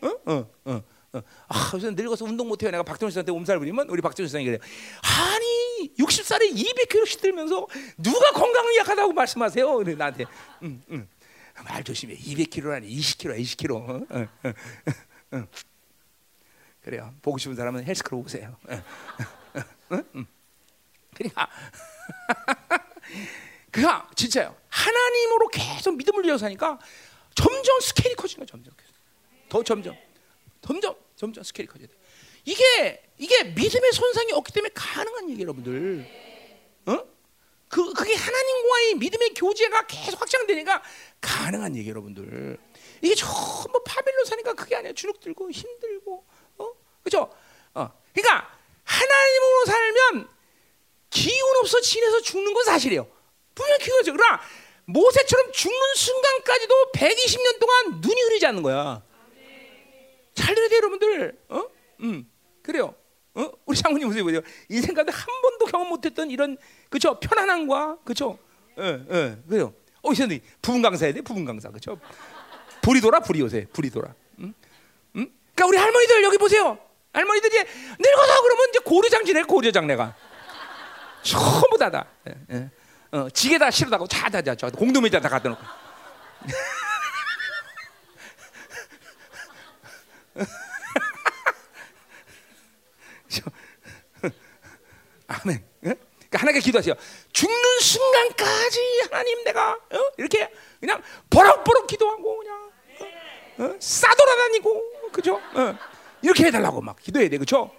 [0.00, 0.08] 어?
[0.08, 0.82] 어, 어, 어.
[1.48, 2.70] 아, 그래서 늙어서 운동 못해요.
[2.70, 4.58] 내가 박정희 씨한테 몸살 부리면 우리 박정희 씨가 그래요.
[5.02, 7.66] 아니, 60살에 200kg씩 들면서
[7.98, 9.76] 누가 건강을 약하다고 말씀하세요?
[9.76, 10.24] 그래 나한테.
[10.62, 11.08] 응, 응.
[11.64, 12.16] 말 조심해.
[12.16, 13.72] 200kg라니 20kg, 20kg.
[13.74, 15.46] 어, 어, 어, 어.
[16.82, 17.14] 그래요.
[17.20, 18.56] 보고 싶은 사람은 헬스클럽 오세요.
[18.68, 20.26] 어, 어, 어, 응?
[21.14, 21.46] 그러니까
[23.70, 24.56] 그가 진짜요.
[24.68, 26.78] 하나님으로 계속 믿음을 지어 사니까
[27.34, 28.50] 점점 스케일이 커지는 거야.
[28.50, 28.74] 점점
[29.50, 29.94] 더 점점
[30.62, 31.94] 점점 점점 스케일이 커져야 돼.
[32.44, 36.06] 이게 이게 믿음의 손상이 없기 때문에 가능한 얘기 여러분들.
[36.86, 37.04] 어?
[37.68, 40.82] 그 그게 하나님과의 믿음의 교제가 계속 확장되니까
[41.20, 42.58] 가능한 얘기 여러분들.
[43.02, 44.92] 이게 전부 파벨로 사니까 그게 아니야.
[44.92, 46.24] 주눅 들고 힘들고
[46.58, 46.70] 어?
[47.02, 47.32] 그죠?
[47.74, 47.90] 어.
[48.12, 50.28] 그러니까 하나님으로 살면
[51.10, 53.06] 기운 없어 지내서 죽는 건 사실이에요.
[53.54, 54.12] 분명 기운이죠.
[54.12, 54.40] 그러나
[54.86, 59.02] 모세처럼 죽는 순간까지도 120년 동안 눈이 흐리지 않는 거야.
[60.34, 61.38] 잘 들어야 돼요, 여러분들.
[61.48, 61.62] 어?
[62.00, 62.28] 음,
[62.62, 62.94] 그래요.
[63.34, 63.50] 어?
[63.64, 64.40] 우리 장모님 보세요, 보세요.
[64.68, 66.56] 인생 가운데 한 번도 경험 못했던 이런
[66.90, 68.38] 그죠 편안함과 그죠,
[68.78, 69.72] 예, 예, 그래요.
[70.02, 71.98] 어, 선생 부분 강사 해야 돼, 부분 강사, 그죠?
[72.82, 74.14] 불이 돌아, 불이 요새, 불이 돌아.
[74.38, 74.52] 음?
[75.16, 75.32] 음?
[75.54, 76.78] 그러니까 우리 할머니들 여기 보세요.
[77.12, 77.64] 할머니들 이제
[77.98, 80.14] 늙어서 그러면 이제 고려장지네, 고려장내가
[81.22, 82.06] 전부 다다.
[82.28, 82.70] 예, 예.
[83.12, 85.62] 어, 지게다 실어다고 자다자 저 공동에다 다 갖다 놓고.
[95.26, 95.64] 아멘.
[95.86, 95.94] 예?
[95.94, 96.94] 그러니까 하나님께 기도하세요.
[97.32, 99.98] 죽는 순간까지 하나님 내가 어?
[100.18, 102.72] 이렇게 그냥 버럭버럭 기도하고 그냥
[103.58, 103.64] 어?
[103.64, 103.76] 어?
[103.78, 105.36] 싸돌아다니고 그죠?
[105.36, 105.78] 어.
[106.22, 107.70] 이렇게 해달라고 막 기도해야 돼 그죠?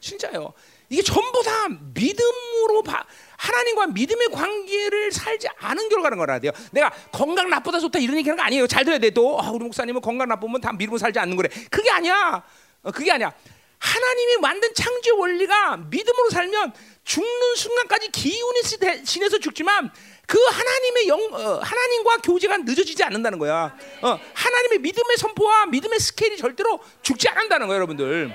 [0.00, 0.52] 진짜요.
[0.88, 3.04] 이게 전부 다 믿음으로 바,
[3.36, 6.52] 하나님과 믿음의 관계를 살지 않은 결과는 거라 돼요.
[6.70, 8.66] 내가 건강 나쁘다 좋다 이런 얘기하는 거 아니에요.
[8.66, 9.10] 잘 들어야 돼.
[9.10, 11.48] 또 아, 우리 목사님은 건강 나쁘면 다 믿음으로 살지 않는 거래.
[11.70, 12.42] 그게 아니야.
[12.82, 13.32] 어, 그게 아니야.
[13.78, 16.72] 하나님이 만든 창조 원리가 믿음으로 살면
[17.04, 18.62] 죽는 순간까지 기운이
[19.04, 19.90] 지내서 죽지만
[20.26, 23.76] 그 하나님의 영 어, 하나님과 교제가 늦어지지 않는다는 거야.
[24.02, 28.32] 어, 하나님의 믿음의 선포와 믿음의 스케일이 절대로 죽지 않는다는 거예요, 여러분들.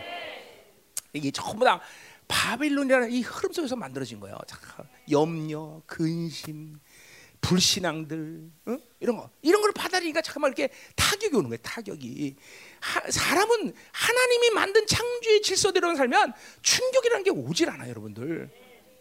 [1.13, 1.80] 이게 전부 다
[2.28, 4.38] 바빌론이라는 이 흐름 속에서 만들어진 거예요.
[5.12, 6.80] 염려, 근심,
[7.42, 8.78] 불신앙들 어?
[9.00, 11.62] 이런 거 이런 걸 받아들이니까 잠깐만 이렇게 타격이 오는 거예요.
[11.62, 12.36] 타격이
[12.80, 18.50] 하, 사람은 하나님이 만든 창조의 질서대로 살면 충격이라는 게 오질 않아요, 여러분들.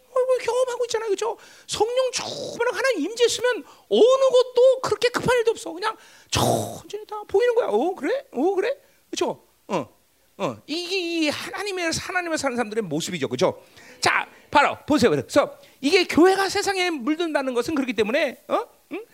[0.09, 1.37] 어, 경험하고 있잖아요, 그렇죠?
[1.65, 5.71] 성령 충만한 하나님 임재했으면 어느 것도 그렇게 급한 일도 없어.
[5.71, 5.97] 그냥
[6.29, 7.67] 천천히 다 보이는 거야.
[7.67, 8.25] 어 그래?
[8.31, 8.77] 어 그래?
[9.09, 9.43] 그렇죠?
[9.67, 10.02] 어.
[10.37, 13.63] 어, 이게 하나님의 하나님을 사는 사람들의 모습이죠, 그렇죠?
[13.99, 15.11] 자, 바로 보세요.
[15.11, 19.05] 그래서 이게 교회가 세상에 물든다는 것은 그렇기 때문에, 어, 응?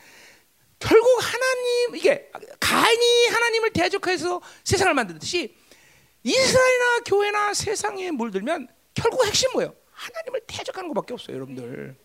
[0.79, 5.53] 결국 하나님 이게 가인이 하나님을 대적해서 세상을 만들듯이
[6.23, 9.73] 이스라엘이나 교회나 세상에 물들면 결국 핵심 뭐예요?
[9.91, 11.95] 하나님을 대적하는 것밖에 없어요, 여러분들.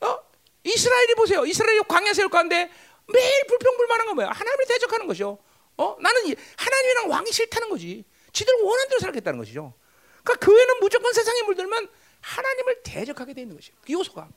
[0.00, 0.18] 어?
[0.64, 1.44] 이스라엘이 보세요.
[1.44, 2.70] 이스라엘이 광야 세울 가운데
[3.12, 4.28] 매일 불평불만한 건 뭐야?
[4.28, 5.38] 하나님을 대적하는 것이요.
[5.76, 5.96] 어?
[6.00, 8.04] 나는 하나님이랑 왕이 싫다는 거지.
[8.32, 9.74] 지들 원하는 대로 살겠다는 것이죠.
[10.22, 11.88] 그러니까 교회는 무조건 세상에 물들면
[12.20, 13.76] 하나님을 대적하게 돼 있는 것이에요.
[13.84, 14.28] 그 요소가.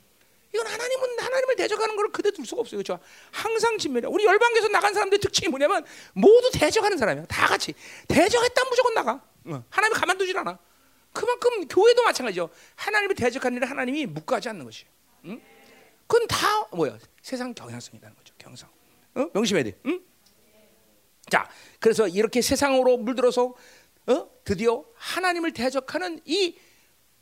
[0.53, 2.77] 이건 하나님은 하나님을 대적하는 걸 그대 둘 수가 없어요.
[2.81, 2.99] 그렇죠?
[3.31, 4.10] 항상 진멸이야.
[4.10, 7.25] 우리 열방에서 나간 사람들 특징이 뭐냐면 모두 대적하는 사람이야.
[7.25, 7.73] 다 같이
[8.08, 9.21] 대적했다 무조건 나가.
[9.69, 10.58] 하나님 가만두질 않아.
[11.13, 12.49] 그만큼 교회도 마찬가지죠.
[12.75, 14.89] 하나님을 대적하는 일을 하나님이 묵과하지 않는 것이에요.
[15.25, 15.41] 응?
[16.08, 16.97] 그건 다 뭐야?
[17.21, 18.34] 세상 경향성이라는 거죠.
[18.38, 18.69] 경향성.
[19.15, 19.29] 어?
[19.34, 19.77] 명심해야 돼.
[19.86, 20.01] 응?
[21.29, 23.55] 자, 그래서 이렇게 세상으로 물들어서
[24.07, 24.29] 어?
[24.43, 26.57] 드디어 하나님을 대적하는 이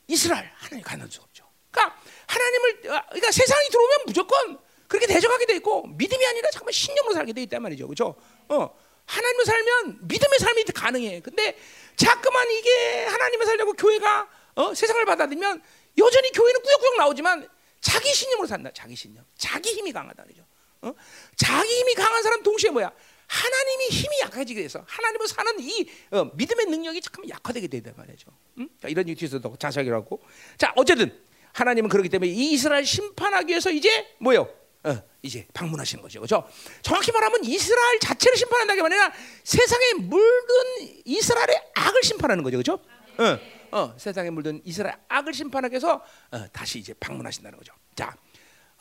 [0.07, 1.49] 이스라엘 하나님 가는 수 없죠.
[1.71, 7.13] 그러니까 하나님을 아, 그러니까 세상이 들어오면 무조건 그렇게 대적하게 돼 있고 믿음이 아니라 잠깐 신념으로
[7.13, 7.87] 살게 돼 있단 말이죠.
[7.87, 8.15] 그렇죠?
[8.49, 8.69] 어.
[9.05, 11.19] 하나님을 살면 믿음의 삶이 가능해.
[11.21, 11.57] 근데
[11.95, 14.73] 자꾸만 이게 하나님을 살려고 교회가 어?
[14.73, 15.61] 세상을 받아들면
[15.97, 17.49] 여전히 교회는 꾸역꾸역 나오지만
[17.81, 18.71] 자기 신념으로 산다.
[18.73, 19.25] 자기 신념.
[19.37, 20.45] 자기 힘이 강하다 그죠?
[20.81, 20.93] 어?
[21.35, 22.91] 자기 힘이 강한 사람 동시에 뭐야?
[23.27, 28.31] 하나님이 힘이 약해지게 돼서 하나님을 사는 이 어, 믿음의 능력이 잠깐 약화되게 된단 말이죠.
[28.57, 28.69] 음?
[28.81, 30.21] 자, 이런 뒤에서도 자세하게 하고.
[30.57, 31.17] 자, 어쨌든
[31.53, 34.47] 하나님은 그렇기 때문에 이 이스라엘 심판하기 위해서 이제 뭐요?
[34.83, 36.19] 어, 이제 방문하시는 거죠.
[36.19, 36.47] 그렇죠?
[36.81, 39.13] 정확히 말하면 이스라엘 자체를 심판한다기 아니라
[39.43, 42.57] 세상에 물든 이스라엘의 악을 심판하는 거죠.
[42.57, 42.83] 그렇죠?
[43.17, 47.73] 어, 어, 세상에 물든 이스라엘 악을 심판하기 위해서 어, 다시 이제 방문하신다는 거죠.
[47.95, 48.15] 자,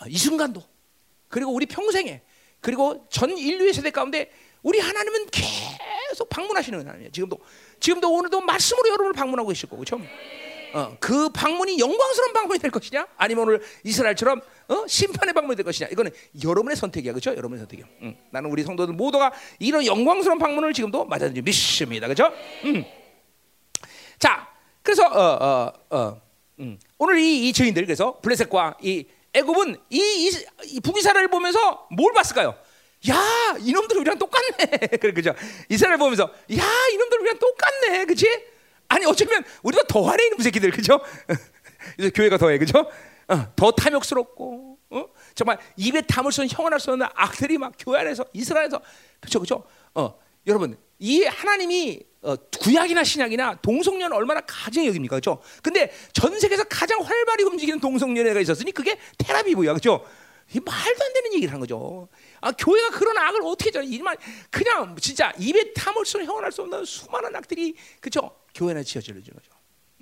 [0.00, 0.62] 어, 이 순간도
[1.28, 2.22] 그리고 우리 평생에
[2.62, 4.30] 그리고 전 인류의 세대 가운데
[4.62, 7.10] 우리 하나님은 계속 방문하시는 하나님이에요.
[7.10, 7.38] 지금도
[7.80, 10.02] 지금도 오늘도 말씀으로 여러분을 방문하고 계실 거고, 그렇죠?
[10.72, 13.06] 어, 그 방문이 영광스러운 방문이 될 것이냐?
[13.16, 14.86] 아니면 오늘 이스라엘처럼 어?
[14.86, 15.88] 심판의 방문이 될 것이냐?
[15.90, 17.32] 이거는 여러분의 선택이야, 그렇죠?
[17.32, 17.86] 여러분의 선택이야.
[18.02, 18.16] 응.
[18.30, 22.32] 나는 우리 성도들 모두가 이런 영광스러운 방문을 지금도 맞아들지 믿습니다, 그렇죠?
[22.64, 22.84] 응.
[24.18, 24.48] 자,
[24.82, 26.20] 그래서 어, 어, 어,
[26.60, 26.78] 음.
[26.96, 29.04] 오늘 이, 이 죄인들 그래서 블레셋과 이
[29.34, 30.30] 애굽은 이, 이,
[30.76, 32.54] 이 북이스라엘을 보면서 뭘 봤을까요?
[33.08, 34.66] 야, 이놈들 우리랑 똑같네.
[35.00, 35.34] 그래 그죠?
[35.68, 36.62] 이스라엘 보면서 야,
[36.92, 38.04] 이놈들 우리랑 똑같네.
[38.04, 38.26] 그렇지?
[38.88, 40.70] 아니 어쩌면 우리가 더하네 이놈 새끼들.
[40.70, 41.00] 그죠?
[41.98, 42.58] 이제 교회가 더해.
[42.58, 42.90] 그죠?
[43.28, 45.06] 어, 더 탐욕스럽고 어?
[45.34, 48.80] 정말 입에 담을 수 없는 형언할 수 없는 악들이 막 교회 안에서 이스라엘에서
[49.20, 49.38] 그렇죠.
[49.38, 49.64] 그렇죠?
[49.94, 55.42] 어, 여러분, 이 하나님이 어, 구약이나 신약이나 동성연 얼마나 가정 여깁니까, 그렇죠?
[55.60, 60.06] 근데 전 세계에서 가장 활발히 움직이는 동성연애가 있었으니 그게 테라비브야, 그렇죠?
[60.54, 62.08] 이 말도 안 되는 얘기를 한 거죠.
[62.40, 64.16] 아, 교회가 그런 악을 어떻게 저 이만
[64.50, 68.30] 그냥 진짜 입에 수 형언할 수 없는 수많은 악들이 그렇죠?
[68.54, 69.50] 교회 안에 지어지는 거죠.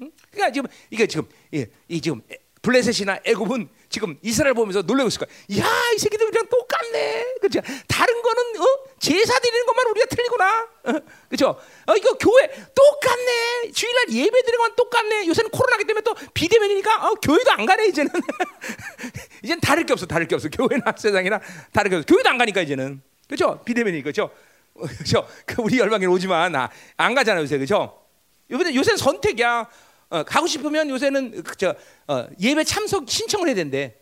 [0.03, 0.11] 응?
[0.31, 2.21] 그러니까 지금 이게 지금 예, 이 지금
[2.63, 5.29] 블레셋이나 애굽은 지금 이스라엘 보면서 놀라고 있을 거야.
[5.59, 7.35] 야, 이 새끼들 우리랑 똑같네.
[7.41, 7.61] 그죠?
[7.89, 8.65] 다른 거는 어?
[8.99, 10.69] 제사 드리는 것만 우리가 틀리구나.
[10.85, 10.93] 어?
[11.29, 11.59] 그죠?
[11.87, 13.73] 어, 이거 교회 똑같네.
[13.73, 15.27] 주일날 예배 드리는 것만 똑같네.
[15.27, 18.11] 요새는 코로나기 때문에 또 비대면이니까 어, 교회도 안 가네 이제는.
[19.43, 20.07] 이제는 다를 게 없어.
[20.07, 20.49] 다를 게 없어.
[20.49, 21.41] 교회나 세상이나
[21.73, 22.07] 다를 게 없어.
[22.07, 23.03] 교회도 안 가니까 이제는.
[23.27, 23.63] 그죠?
[23.65, 24.31] 비대면이니까 그죠?
[24.99, 25.27] 그죠?
[25.47, 28.03] 그 우리 열방에 오지만 아, 안 가잖아요 요새 그죠?
[28.51, 29.69] 요새 요새는 선택이야.
[30.11, 31.75] 어, 가고 싶으면 요새는 그, 저,
[32.09, 33.97] 어, 예배 참석 신청을 해야 된대.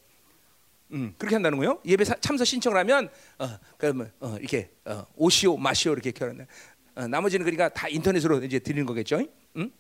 [0.93, 1.81] 음, 그렇게 한다는 거요?
[1.85, 6.47] 예배 사, 참석 신청을 하면 어, 그러면 어, 이렇게 어, 오시오 마시오 이렇게 결혼.
[6.95, 9.23] 어, 나머지는 그러니까 다 인터넷으로 이제 드리는 거겠죠?
[9.57, 9.71] 응?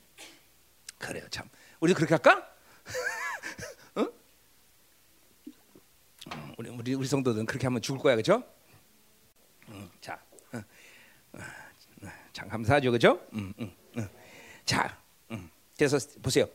[0.98, 1.48] 그래요, 참.
[1.80, 2.46] 우리도 그렇게 할까?
[3.96, 4.12] 응?
[6.34, 8.44] 음, 우리 우리 우리 성도들은 그렇게 하면 죽을 거야, 그렇죠?
[9.70, 10.20] 음, 자,
[10.52, 10.58] 어,
[11.32, 13.18] 어, 참 감사하죠, 그렇죠?
[13.32, 14.08] 음, 음, 음.
[14.66, 15.00] 자,
[15.78, 16.48] 그래서 보세요.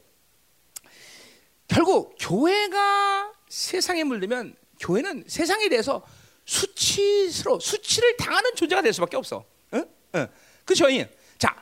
[1.67, 6.05] 결국 교회가 세상에 물들면 교회는 세상에 대해서
[6.45, 9.45] 수치스러 수치를 당하는 존재가 될 수밖에 없어.
[9.73, 9.85] 응?
[10.15, 10.27] 응.
[10.65, 10.89] 그죠?
[11.37, 11.55] 자,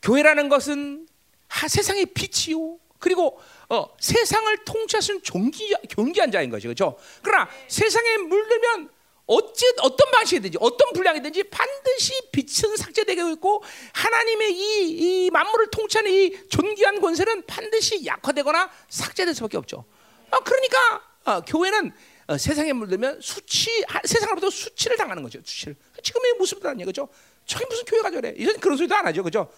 [0.00, 1.06] 교회라는 것은
[1.48, 2.78] 하, 세상의 빛이요.
[2.98, 3.38] 그리고
[3.68, 6.68] 어, 세상을 있는 존귀, 존귀한 자인 거죠.
[6.68, 6.98] 그렇죠?
[7.22, 8.88] 그러나 세상에 물들면
[9.26, 13.62] 어찌 어떤 방식이든지 어떤 분량이든지 반드시 빛은 삭제되고 있고
[13.92, 19.84] 하나님의 이, 이 만물을 통치하는 이 존귀한 권세는 반드시 약화되거나 삭제될 수밖에 없죠.
[20.30, 21.92] 어, 그러니까 어, 교회는
[22.26, 25.40] 어, 세상에 물들면 수치 세상으로부터 수치를 당하는 거죠.
[25.44, 27.08] 수치를 지금의 아니에요, 그죠?
[27.44, 28.34] 저기 무슨 교회가 저래?
[28.36, 29.52] 이제 그런 소리도 안 하죠, 그죠?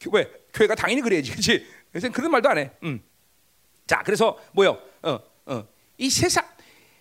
[0.00, 1.66] 교회 교회가 당연히 그래야지, 그렇지?
[1.94, 2.70] 요새 그런 말도 안 해.
[2.82, 3.02] 음.
[3.86, 4.78] 자, 그래서 뭐요?
[5.02, 6.46] 어, 어, 이 세상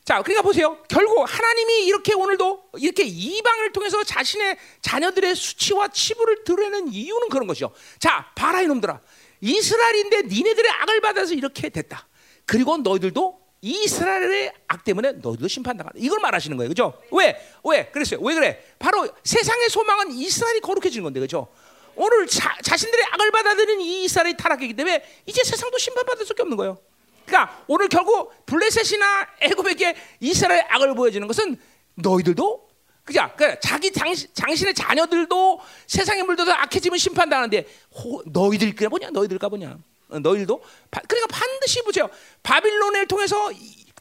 [0.05, 0.77] 자, 그러니까 보세요.
[0.89, 7.73] 결국 하나님이 이렇게 오늘도 이렇게 이방을 통해서 자신의 자녀들의 수치와 치부를 드러내는 이유는 그런 것이죠.
[7.99, 8.99] 자, 봐라 이놈들아.
[9.39, 12.07] 이스라엘인데 니네들의 악을 받아서 이렇게 됐다.
[12.45, 15.97] 그리고 너희들도 이스라엘의 악 때문에 너희도 심판당한다.
[15.97, 16.69] 이걸 말하시는 거예요.
[16.69, 17.01] 그죠?
[17.11, 17.37] 왜?
[17.63, 17.85] 왜?
[17.87, 18.19] 그랬어요.
[18.21, 18.61] 왜 그래?
[18.79, 21.21] 바로 세상의 소망은 이스라엘이 거룩해지는 건데.
[21.21, 21.47] 그죠?
[21.95, 26.77] 오늘 자, 자신들의 악을 받아들이는 이 이스라엘이 타락했기 때문에 이제 세상도 심판받을 수밖에 없는 거예요.
[27.25, 31.57] 그러니까 오늘 결국 블레셋이나 애굽에게 이스라엘 악을 보여주는 것은
[31.95, 32.69] 너희들도
[33.03, 33.29] 그죠?
[33.35, 37.65] 그러니까 자기 장신, 장신의 자녀들도 세상에 물들어서 악해지면 심판당하는데
[37.95, 39.09] 호, 너희들까 보냐?
[39.09, 39.77] 너희들까 보냐?
[40.09, 42.09] 어, 너희들도 바, 그러니까 반드시 보세요.
[42.43, 43.51] 바빌론을 통해서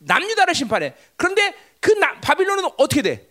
[0.00, 0.94] 남유다를 심판해.
[1.16, 3.28] 그런데 그 나, 바빌론은 어떻게 돼?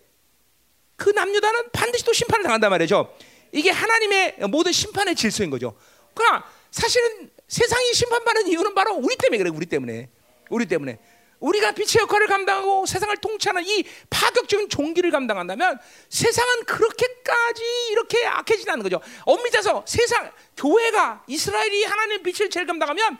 [0.96, 3.14] 그 남유다는 반드시 또 심판을 당한단 말이죠.
[3.52, 5.74] 이게 하나님의 모든 심판의 질서인 거죠.
[6.14, 9.50] 그러나 사실은 세상이 심판받는 이유는 바로 우리 때문에 그래.
[9.54, 10.08] 우리 때문에.
[10.48, 10.98] 우리 때문에.
[11.38, 15.78] 우리가 빛의 역할을 감당하고 세상을 통치하는 이 파격적인 종기를 감당한다면
[16.08, 19.02] 세상은 그렇게까지 이렇게 악해지지 않는 거죠.
[19.24, 23.18] 엄밀히 따서 세상 교회가 이스라엘이 하나님의 빛을 제일 감당하면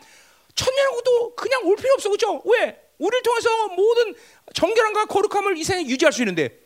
[0.55, 2.09] 천년하고도 그냥 올 필요 없어.
[2.09, 2.41] 그죠?
[2.47, 2.80] 왜?
[2.97, 4.14] 우리를 통해서 모든
[4.55, 6.59] 정결함과 거룩함을 이 세상에 유지할 수 있는데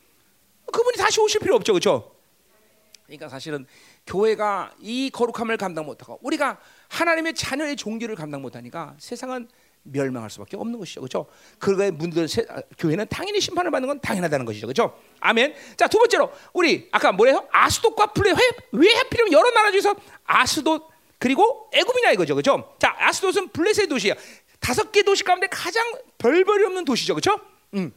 [0.73, 1.73] 그분이 다시 오실 필요 없죠.
[1.73, 2.14] 그죠?
[3.07, 3.67] 그러니까 사실은
[4.07, 6.61] 교회가 이 거룩함을 감당 못하고 우리가
[6.97, 9.49] 하나님의 자녀의 종기를 감당 못하니까 세상은
[9.83, 11.01] 멸망할 수밖에 없는 것이죠.
[11.01, 11.27] 그렇죠?
[11.59, 14.67] 그거에 문들 아, 교회는 당연히 심판을 받는 건 당연하다는 것이죠.
[14.67, 14.99] 그렇죠?
[15.21, 15.55] 아멘.
[15.77, 17.47] 자, 두 번째로 우리 아까 뭐래요?
[17.53, 18.39] 아스돗과 블레 왜,
[18.73, 19.95] 왜 하필이면 여러 나라 중에서
[20.25, 20.83] 아스돗
[21.19, 22.35] 그리고 애굽이냐 이거죠.
[22.35, 22.75] 그렇죠?
[22.81, 24.15] 자, 아스돗은 블레셋 도시야.
[24.59, 25.85] 다섯 개 도시 가운데 가장
[26.19, 27.15] 별별이 없는 도시죠.
[27.15, 27.39] 그렇죠?
[27.75, 27.93] 음.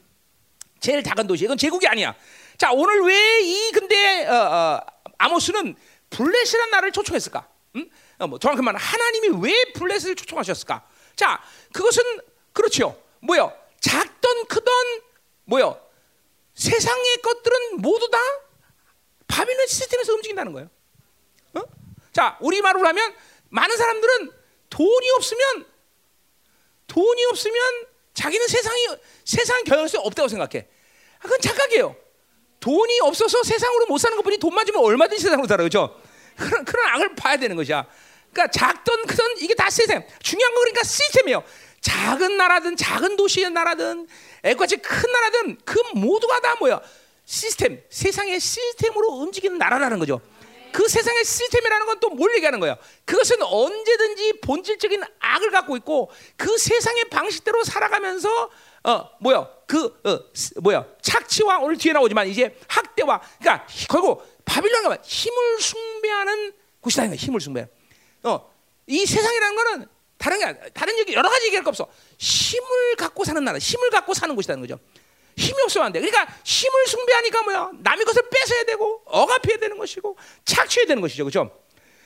[0.80, 1.46] 제일 작은 도시.
[1.46, 2.14] 이건 제국이 아니야.
[2.58, 4.80] 자, 오늘 왜 이 근데 어, 어,
[5.18, 5.76] 아모스는
[6.12, 7.48] 블레셋이라는 나라를 초청했을까?
[7.78, 7.90] 음?
[8.20, 10.88] 어, 뭐 정확히 말하면 하나님이 왜 블레셋을 초청하셨을까?
[11.16, 11.42] 자,
[11.74, 12.04] 그것은
[12.54, 13.02] 그렇죠.
[13.22, 13.54] 뭐요?
[13.80, 14.74] 작던 크던
[15.46, 15.82] 뭐요?
[16.54, 18.18] 세상의 것들은 모두 다
[19.28, 20.70] 바빌론 시스템에서 움직인다는 거예요.
[21.54, 21.62] 어?
[22.12, 23.16] 자, 우리 말로 하면
[23.50, 24.32] 많은 사람들은
[24.70, 25.66] 돈이 없으면
[26.88, 28.88] 돈이 없으면 자기는 세상이
[29.24, 30.68] 세상 경영성이 없다고 생각해.
[31.20, 31.96] 아, 그건 착각이에요.
[32.60, 36.02] 돈이 없어서 세상으로 못 사는 것뿐이 돈만 주면 얼마든지 세상으로 살아 그죠?
[36.36, 37.86] 그런 그런 악을 봐야 되는 것이야.
[38.32, 40.04] 그러니까 작든 크든 이게 다 시스템.
[40.22, 41.44] 중요한 건 그러니까 시스템이에요.
[41.82, 44.08] 작은 나라든 작은 도시의 나라든
[44.44, 46.82] 애같이 큰 나라든 그 모두가 다 뭐야?
[47.26, 47.82] 시스템.
[47.90, 50.22] 세상의 시스템으로 움직이는 나라라는 거죠.
[50.72, 52.78] 그 세상의 시스템이라는 건 또 뭘 얘기하는 거야?
[53.06, 58.50] 그것은 언제든지 본질적인 악을 갖고 있고 그 세상의 방식대로 살아가면서
[58.84, 60.20] 어 뭐야 그 어,
[60.62, 67.42] 뭐야 착취와 오늘 뒤에 나오지만 이제 학대와 그러니까 결국 바빌론 가면 힘을 숭배하는 곳이다 힘을
[67.42, 67.68] 숭배.
[68.24, 68.50] 어
[68.90, 71.88] 이 세상이라는 거는 다른 게 다른 얘기 여러 가지 얘기할 거 없어.
[72.18, 74.80] 힘을 갖고 사는 나라, 힘을 갖고 사는 곳이라는 거죠.
[75.38, 76.02] 힘이 없으면 안 돼.
[76.02, 77.72] 그러니까 힘을 숭배하니까 뭐야?
[77.84, 81.24] 남의 것을 뺏어야 되고 억압해야 되는 것이고 착취해야 되는 것이죠.
[81.24, 81.56] 그렇죠?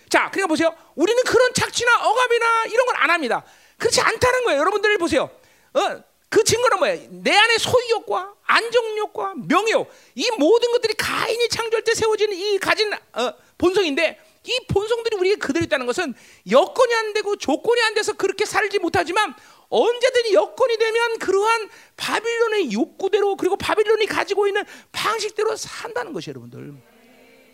[0.09, 0.75] 자, 그러니까 보세요.
[0.95, 3.43] 우리는 그런 착취나 억압이나 이런 걸 안 합니다.
[3.77, 4.59] 그렇지 않다는 거예요.
[4.59, 5.29] 여러분들 보세요.
[5.73, 6.97] 어, 그 증거는 뭐야?
[7.09, 13.33] 내 안에 소유욕과 안정욕과 명예욕 이 모든 것들이 가인이 창조할 때 세워진 이 가진 어,
[13.57, 16.13] 본성인데 이 본성들이 우리에게 그대로 있다는 것은
[16.49, 19.33] 여건이 안 되고 조건이 안 돼서 그렇게 살지 못하지만
[19.69, 26.73] 언제든 여건이 되면 그러한 바빌론의 욕구대로 그리고 바빌론이 가지고 있는 방식대로 산다는 것이 여러분들.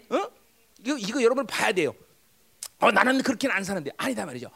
[0.10, 0.28] 어?
[0.84, 1.94] 이거, 이거 여러분 봐야 돼요.
[2.80, 4.50] 어, 나는 그렇게는 안 사는데 아니다 말이죠.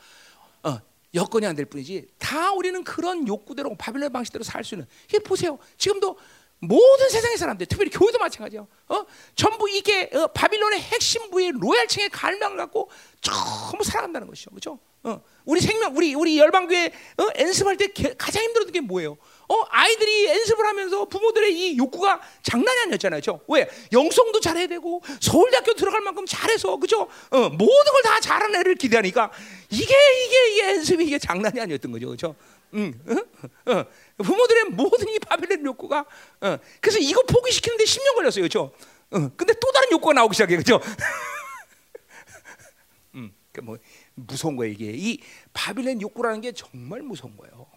[0.64, 0.80] 어,
[1.14, 4.88] 여건이 안 될 뿐이지 다 우리는 그런 욕구대로 바빌론 방식대로 살 수 있는.
[5.08, 5.60] 이게 보세요.
[5.78, 6.18] 지금도
[6.68, 8.68] 모든 세상의 사람들, 특별히 교회도 마찬가지요.
[8.90, 9.06] 어?
[9.36, 12.90] 전부 이게 어, 바빌론의 핵심 부의 로얄층의 갈망을 갖고
[13.22, 14.50] 전부 살아간다는 것이죠.
[14.52, 14.80] 그렇죠?
[15.06, 19.18] 어, 우리 생명, 우리 우리 열방교회 어, 연습할 때 게, 가장 힘들었던 게 뭐예요?
[19.50, 23.42] 어, 아이들이 연습을 하면서 부모들의 이 욕구가 장난이 아니었잖아요, 그렇죠?
[23.50, 23.70] 왜?
[23.92, 27.10] 영성도 잘해야 되고 서울대학교 들어갈 만큼 잘해서, 그렇죠?
[27.32, 29.32] 어, 모든 걸 다 잘하는 애를 기대하니까
[29.70, 29.84] 이게
[30.26, 32.36] 이게 이게 연습이 이게 장난이 아니었던 거죠, 그렇죠?
[32.74, 33.72] 응, 어?
[33.72, 33.86] 어.
[34.18, 36.06] 부모들의 모든 이 바빌론 욕구가,
[36.42, 36.58] 어.
[36.82, 38.74] 그래서 이거 포기시키는데 10년 걸렸어요, 그렇죠?
[39.12, 39.30] 어.
[39.36, 40.80] 근데 또 다른 욕구가 나오기 시작해, 그렇죠?
[43.16, 43.78] 음, 그뭐
[44.16, 45.20] 무서운 거예요 이게 이
[45.54, 47.68] 바빌론 욕구라는 게 정말 무서운 거예요.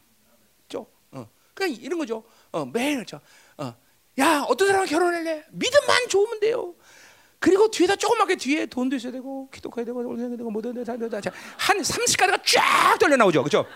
[0.63, 0.87] 그죠?
[1.13, 1.29] 어.
[1.55, 2.25] 그냥 이런 거죠.
[2.53, 3.21] 어, 매일 그렇죠.
[3.59, 3.75] 어.
[4.19, 5.45] 야 어떤 사람 결혼할래?
[5.53, 6.75] 믿음만 좋으면 돼요.
[7.39, 11.31] 그리고 뒤에다 조그맣게 뒤에 돈도 있어야 되고 기독해야 되고 올려야 되고 뭐든 다, 다, 다,
[11.59, 13.43] 한 30가지가 쫙 떨려 나오죠.
[13.43, 13.67] 그죠?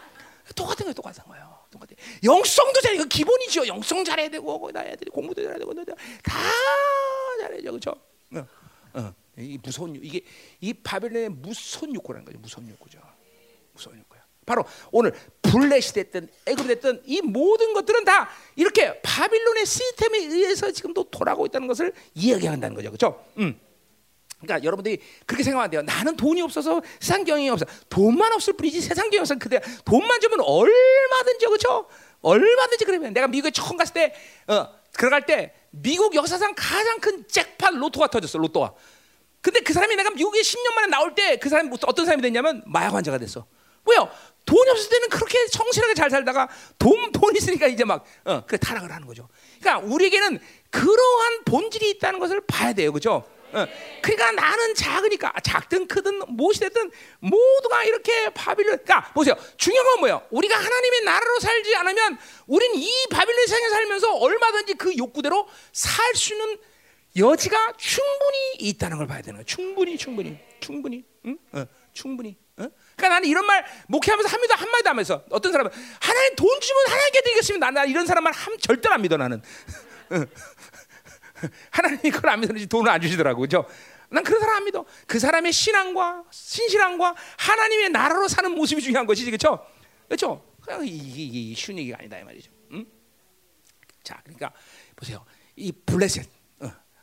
[0.54, 0.94] 똑같은 거예요.
[0.94, 1.58] 똑같은 거예요.
[1.70, 1.90] 똑같아.
[2.24, 3.66] 영성도 잘 이거 기본이죠.
[3.66, 5.94] 영성 잘해야 되고 거기다 해야 되고 공부도 잘해야 되고 다
[7.40, 7.72] 잘해야죠.
[7.72, 7.94] 그죠?
[8.34, 8.46] 어.
[8.94, 9.14] 어.
[9.38, 10.22] 이 무서운 이게
[10.60, 12.38] 이 바벨론의 무서운 욕구라는 거죠.
[12.38, 13.00] 무서운 욕구죠.
[13.72, 14.20] 무서운 욕구야.
[14.44, 21.04] 바로 오늘 블레시 됐든 애굽 됐든 이 모든 것들은 다 이렇게 바빌론의 시스템에 의해서 지금도
[21.04, 22.90] 돌아가고 있다는 것을 이야기한다는 거죠.
[22.90, 23.24] 그렇죠?
[23.38, 23.60] 음.
[24.40, 25.82] 그러니까 여러분들이 그렇게 생각하면 돼요.
[25.82, 27.66] 나는 돈이 없어서 세상 경영이 없어.
[27.88, 29.34] 돈만 없을 뿐이지 세상 없어.
[29.36, 31.86] 그대 돈만 주면 얼마든지 그렇죠?
[32.22, 34.14] 얼마든지 그러면 내가 미국에 처음 갔을 때
[34.46, 38.38] 어, 들어갈 때 미국 역사상 가장 큰 잭팟 로또가 터졌어.
[38.38, 38.72] 로또가.
[39.42, 42.94] 근데 그 사람이 내가 미국에 10년 만에 나올 때 그 사람이 어떤 사람이 됐냐면 마약
[42.94, 43.46] 환자가 됐어.
[43.86, 44.10] 왜요?
[44.44, 48.90] 돈이 없을 때는 그렇게 성실하게 잘 살다가 돈, 돈 있으니까 이제 막, 어, 그 타락을
[48.92, 49.28] 하는 거죠.
[49.60, 50.38] 그러니까 우리에게는
[50.70, 52.92] 그러한 본질이 있다는 것을 봐야 돼요.
[52.92, 53.24] 그죠?
[53.52, 53.66] 어,
[54.02, 56.90] 그러니까 나는 작으니까 작든 크든 무엇이 됐든
[57.20, 58.78] 모두가 이렇게 바빌론.
[58.84, 59.34] 그러니까 보세요.
[59.56, 60.26] 중요한 건 뭐예요?
[60.30, 66.32] 우리가 하나님의 나라로 살지 않으면 우리는 이 바빌론 세상에 살면서 얼마든지 그 욕구대로 살 수
[66.34, 66.58] 있는
[67.16, 69.44] 여지가 충분히 있다는 걸 봐야 되는 거야.
[69.44, 71.38] 충분히, 충분히, 충분히, 응?
[71.52, 72.36] 어, 충분히.
[72.56, 72.68] 어?
[72.96, 77.70] 그러니까 나는 이런 말 목회하면서 한마디 한마디 하면서 어떤 사람은 하나님 돈 주면 하나님께 드리겠습니다.
[77.72, 79.42] 나, 이런 사람 말 함, 절대 안 믿어 나는.
[81.70, 83.66] 하나님이 그걸 안 믿는지 돈을 안 주시더라고, 그죠?
[84.08, 84.84] 난 그런 사람 안 믿어.
[85.06, 89.64] 그 사람의 신앙과 신실함과 하나님의 나라로 사는 모습이 중요한 것이지, 그렇죠?
[90.06, 90.44] 그렇죠?
[90.82, 92.50] 이게 쉬운 얘기가 아니다 이 말이죠.
[92.72, 92.86] 응?
[94.02, 94.52] 자, 그러니까
[94.96, 95.24] 보세요.
[95.56, 96.40] 이 블레셋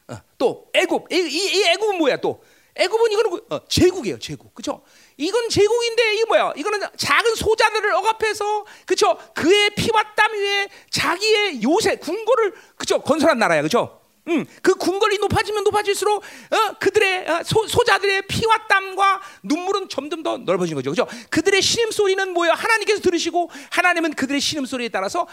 [0.07, 2.41] 어, 또 애굽 이, 이, 이 애굽은 뭐야 또
[2.75, 4.83] 애굽은 이거는 어, 제국이에요 제국 그죠
[5.17, 11.97] 이건 제국인데 이 뭐야 이거는 작은 소자들을 억압해서 그죠 그의 피와 땀 위에 자기의 요새
[11.97, 18.23] 궁궐을 그죠 건설한 나라야 그죠 음, 그 궁궐이 높아지면 높아질수록 어, 그들의 어, 소, 소자들의
[18.27, 20.91] 피와 땀과 눈물은 점점 더 넓어진 거죠.
[20.91, 21.07] 그죠?
[21.29, 22.53] 그들의 신음 소리는 뭐야?
[22.53, 25.27] 하나님께서 들으시고 하나님은 그들의 신음 소리에 따라서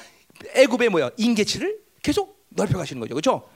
[0.55, 1.11] 애굽의 뭐야?
[1.17, 3.15] 인계치를 계속 넓혀 가시는 거죠.
[3.15, 3.49] 그죠?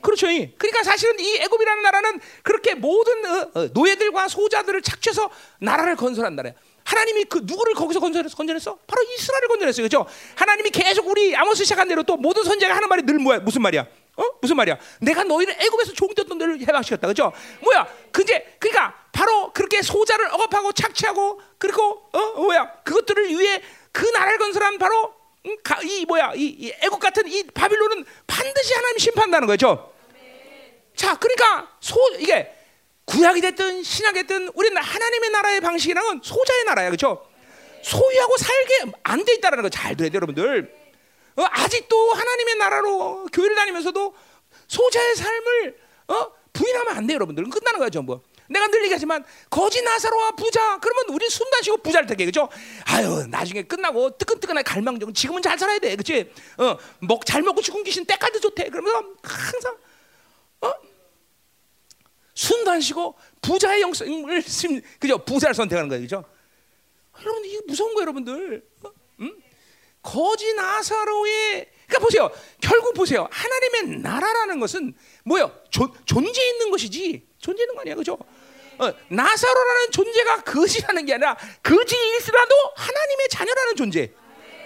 [0.00, 0.26] 그렇죠.
[0.26, 5.30] 그러니까 사실은 이 애굽이라는 나라는 그렇게 모든 어, 어, 노예들과 소자들을 착취해서
[5.60, 6.52] 나라를 건설한 나라야.
[6.84, 8.78] 하나님이 그 누구를 거기서 건설해서 건설했어?
[8.86, 9.88] 바로 이스라엘을 건설했어요.
[9.88, 10.06] 그렇죠?
[10.36, 13.40] 하나님이 계속 우리 아모스 시작한 대로 또 모든 선지자가 하는 말이 늘 뭐야?
[13.40, 13.86] 무슨 말이야?
[14.16, 14.22] 어?
[14.40, 14.78] 무슨 말이야?
[15.00, 17.06] 내가 너희를 애굽에서 종되었던 데를 해방시켰다.
[17.08, 17.32] 그죠?
[17.62, 17.86] 뭐야?
[18.12, 22.18] 그제 그러니까 바로 그렇게 소자를 억압하고 착취하고 그리고 어?
[22.42, 22.70] 뭐야?
[22.84, 23.60] 그것들을 위해
[23.92, 25.12] 그 나라를 건설한 바로
[25.46, 29.92] 음, 가- 이 뭐야 이, 이 애국 같은 이 바빌론은 반드시 하나님 심판다는 거죠.
[30.96, 32.52] 자, 그러니까 소 이게
[33.06, 37.26] 구약이 됐든 신약이 됐든 우리는 하나님의 나라의 방식이란 건 소자의 나라야, 그렇죠?
[37.82, 40.83] 소유하고 살게 안 돼 있다라는 거 잘 들어야 돼요, 여러분들.
[41.36, 44.14] 어, 아직도 하나님의 나라로 교회를 다니면서도
[44.68, 45.78] 소자의 삶을
[46.08, 47.44] 어, 부인하면 안 돼요, 여러분들.
[47.50, 48.20] 끝나는 거야, 전부.
[48.48, 51.28] 내가 늘 얘기하지만 거지 나사로와 부자 그러면 우리
[51.62, 52.48] 쉬고 부자를 택해 그죠?
[52.84, 56.30] 아유 나중에 끝나고 뜨끈뜨끈하게 갈망정 지금은 잘 살아야 돼 그치?
[56.58, 59.76] 어먹잘 먹고 죽은 귀신 때까지 좋대 그러면서 항상
[60.60, 60.72] 어
[62.80, 65.16] 쉬고 부자의 영성을 심 그죠?
[65.18, 66.24] 부자를 선택하는 거예요 그죠?
[67.20, 68.90] 여러분 이게 무서운 거예요 여러분들 어?
[70.04, 70.10] 음?
[70.12, 72.30] 거지 나사로의 그러니까 보세요.
[72.60, 73.28] 결국 보세요.
[73.30, 74.94] 하나님의 나라라는 것은
[75.24, 75.52] 뭐요?
[75.70, 78.18] 존재 있는 것이지 존재 있는 거 아니야, 그죠?
[78.78, 84.12] 어, 나사로라는 존재가 거지라는 게 아니라 거지일수라도 하나님의 자녀라는 존재.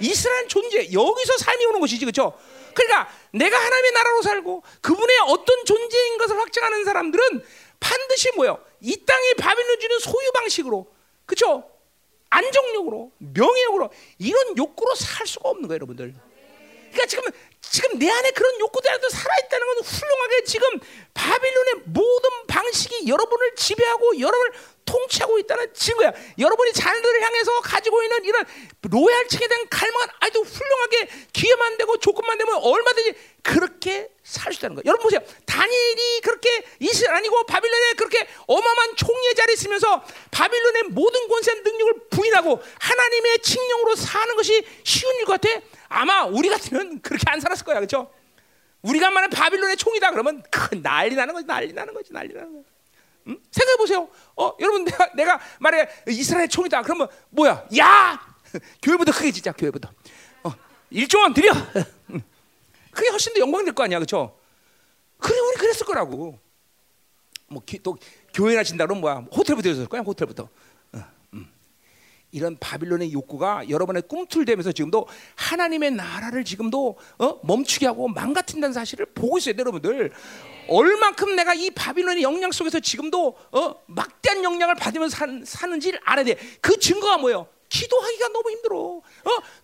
[0.01, 2.39] 이스라엘 존재 여기서 삶이 오는 것이지, 그렇죠?
[2.73, 7.45] 그러니까 내가 하나님의 나라로 살고 그분의 어떤 존재인 것을 확증하는 사람들은
[7.81, 8.65] 반드시 뭐요?
[8.81, 10.87] 이 땅에 바빌론 주는 소유 방식으로,
[11.27, 11.69] 그렇죠?
[12.31, 16.15] 안정력으로, 명예욕으로 이런 욕구로 살 수가 없는 거예요, 여러분들.
[16.91, 17.25] 그러니까 지금
[17.61, 20.69] 지금 내 안에 그런 욕구들도 살아 있다는 건 훌륭하게 지금
[21.15, 24.53] 바빌론의 모든 방식이 여러분을 지배하고 여러분을
[24.89, 26.13] 통치하고 있다는 증거야.
[26.39, 28.45] 여러분이 자녀들을 향해서 가지고 있는 이런
[28.83, 34.83] 로얄층에 대한 갈망은 아주 훌륭하게 기회만 되고 조건만 되면 얼마든지 그렇게 살 수 있다는 거예요.
[34.87, 35.21] 여러분 보세요.
[35.47, 42.63] 다니엘이 그렇게 이스라엘 아니고 바빌론에 그렇게 어마어마한 총리의 자리에 있으면서 바빌론의 모든 권세 능력을 부인하고
[42.79, 45.49] 하나님의 칙령으로 사는 것이 쉬운 일 같아?
[45.89, 48.11] 아마 우리 같으면 그렇게 안 살았을 거야, 그렇죠?
[48.83, 52.67] 우리가 만약 바빌론의 총이다 그러면 큰 난리 나는 거지, 난리 나는 거지, 난리 나는 거지.
[53.29, 53.39] 응?
[53.51, 54.09] 생각해 보세요.
[54.37, 56.83] 어, 여러분 내가 내가 말해 이스라엘 총이다.
[56.83, 57.67] 그러면 뭐야?
[57.79, 58.21] 야,
[58.83, 59.91] 교회부터 크게 진짜 교회부터.
[60.45, 60.53] 어,
[60.91, 61.53] 일조원 드려.
[62.91, 64.39] 그게 훨씬 더 영광 될거 아니야, 그렇죠?
[65.19, 66.39] 그래 우리 그랬을 거라고.
[67.51, 67.97] 뭐 또
[68.35, 69.15] 교회나 진다 그러면 뭐야?
[69.35, 70.49] 호텔부터 했을 거야, 호텔부터.
[72.31, 75.07] 이런 바빌론의 욕구가 여러분의 꿈틀대면서 지금도
[75.37, 77.41] 하나님의 나라를 지금도 어?
[77.43, 80.13] 멈추게 하고 망가뜨린다는 사실을 보고 있어요, 여러분들.
[80.69, 83.75] 얼만큼 내가 이 바빌론의 영향 속에서 지금도 어?
[83.87, 86.37] 막대한 영향을 받으면서 산, 사는지를 알아야 돼.
[86.61, 87.49] 그 증거가 뭐예요?
[87.71, 88.77] 기도하기가 너무 힘들어.
[88.79, 89.03] 어?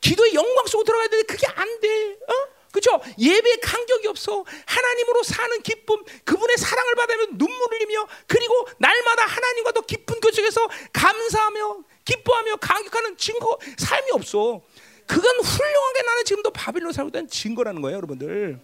[0.00, 2.12] 기도의 영광 속으로 들어가야 되는데 그게 안 돼.
[2.12, 2.54] 어?
[2.74, 3.00] 그렇죠?
[3.18, 4.44] 예배에 간격이 없어.
[4.66, 11.84] 하나님으로 사는 기쁨, 그분의 사랑을 받으면 눈물을 흘리며 그리고 날마다 하나님과 더 깊은 교속에서 감사하며
[12.04, 14.60] 기뻐하며 감격하는 증거 삶이 없어.
[15.06, 18.58] 그건 훌륭하게 나는 지금도 바빌론 살고 있다는 증거라는 거예요, 여러분들.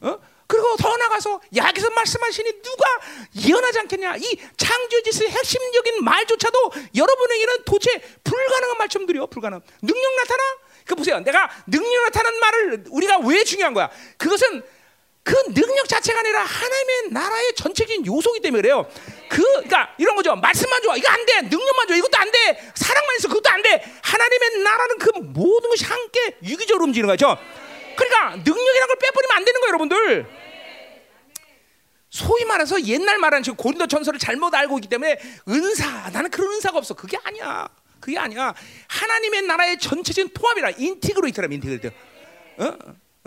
[0.00, 0.18] 어?
[0.46, 2.84] 그리고 더 나가서 야기서 말씀하시니 누가
[3.46, 4.16] 예언하지 않겠냐?
[4.16, 9.60] 이 창조지의 핵심적인 말조차도 여러분에게는 도대체 불가능한 말씀들이요, 불가능.
[9.80, 10.42] 능력 나타나?
[10.84, 11.20] 그 보세요.
[11.20, 13.90] 내가 능력 나타나는 말을 우리가 왜 중요한 거야?
[14.18, 14.62] 그것은
[15.24, 18.88] 그 능력 자체가 아니라 하나님의 나라의 전체적인 요소이기 때문에 그래요.
[19.28, 20.34] 그, 그러니까 이런 거죠.
[20.34, 20.96] 말씀만 좋아.
[20.96, 21.42] 이거 안 돼.
[21.42, 21.96] 능력만 좋아.
[21.96, 22.72] 이것도 안 돼.
[22.74, 23.28] 사랑만 있어.
[23.28, 23.98] 그것도 안 돼.
[24.02, 27.38] 하나님의 나라는 그 모든 것이 함께 유기적으로 움직이는 거죠.
[27.96, 30.26] 그러니까 능력이라는 걸 빼버리면 안 되는 거예요, 여러분들.
[32.10, 35.18] 소위 말해서 옛날 말하는 지금 고린도 전서를 잘못 알고 있기 때문에
[35.48, 36.94] 은사 나는 그런 은사가 없어.
[36.94, 37.68] 그게 아니야.
[38.00, 38.52] 그게 아니야.
[38.88, 41.88] 하나님의 나라의 전체적인 통합이라 integrator라 integrator.
[42.58, 42.76] 어?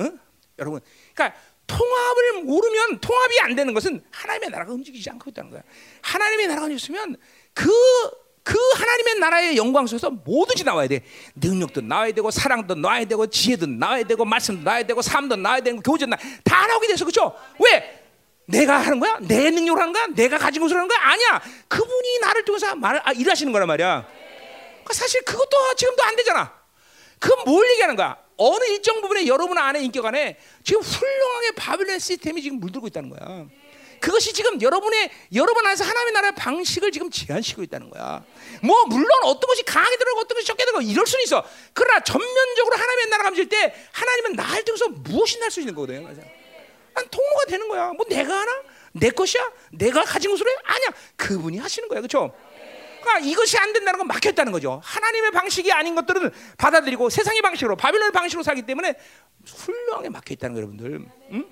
[0.03, 0.11] 어?
[0.59, 0.81] 여러분.
[1.13, 5.61] 그러니까 통합을 모르면 통합이 안 되는 것은 하나님의 나라가 움직이지 않고 있다는 거야.
[6.01, 7.17] 하나님의 나라가 있으면
[7.53, 7.69] 그,
[8.43, 11.03] 그 하나님의 나라의 영광 속에서 뭐든지 나와야 돼.
[11.35, 15.81] 능력도 나와야 되고, 사랑도 나와야 되고, 지혜도 나와야 되고, 말씀도 나와야 되고, 삶도 나와야 되고,
[15.81, 17.35] 교제도 나와야 다 나오게 돼서, 그죠?
[17.59, 18.03] 왜?
[18.47, 19.17] 내가 하는 거야?
[19.21, 20.07] 내 능력으로 하는 거야?
[20.07, 20.99] 내가 가진 것으로 하는 거야?
[21.01, 21.41] 아니야.
[21.67, 24.07] 그분이 나를 통해서 말, 아, 일하시는 거란 말이야.
[24.07, 26.53] 그러니까 사실 그것도 지금도 안 되잖아.
[27.17, 28.24] 그건 뭘 얘기하는 거야?
[28.37, 33.45] 어느 일정 부분에 여러분 안에 인격 안에 지금 훌륭하게 바빌론 시스템이 지금 물들고 있다는 거야.
[34.01, 38.23] 그것이 지금 여러분의 여러분 안에서 하나님의 나라의 방식을 지금 제한시키고 있다는 거야.
[38.61, 41.43] 뭐 물론 어떤 것이 강하게 들어가고 어떤 것이 적게 들어가고 이럴 수는 있어.
[41.73, 46.01] 그러나 전면적으로 하나님의 나라가 움직일 때 하나님은 나를 통해서 무엇이 날 수 있는 거거든요.
[46.07, 47.93] 난 통로가 되는 거야.
[47.93, 48.63] 뭐 내가 하나?
[48.91, 49.51] 내 것이야?
[49.71, 50.55] 내가 가진 것으로 해?
[50.63, 50.87] 아니야.
[51.15, 51.99] 그분이 하시는 거야.
[52.01, 52.33] 그렇죠?
[53.05, 54.81] 그러니까 이것이 안 된다는 건 막혔다는 거죠.
[54.83, 58.95] 하나님의 방식이 아닌 것들은 받아들이고 세상의 방식으로 바빌론의 방식으로 살기 때문에
[59.47, 61.09] 훌륭하게 막혀 있다는 거예요, 여러분들.
[61.31, 61.45] 응?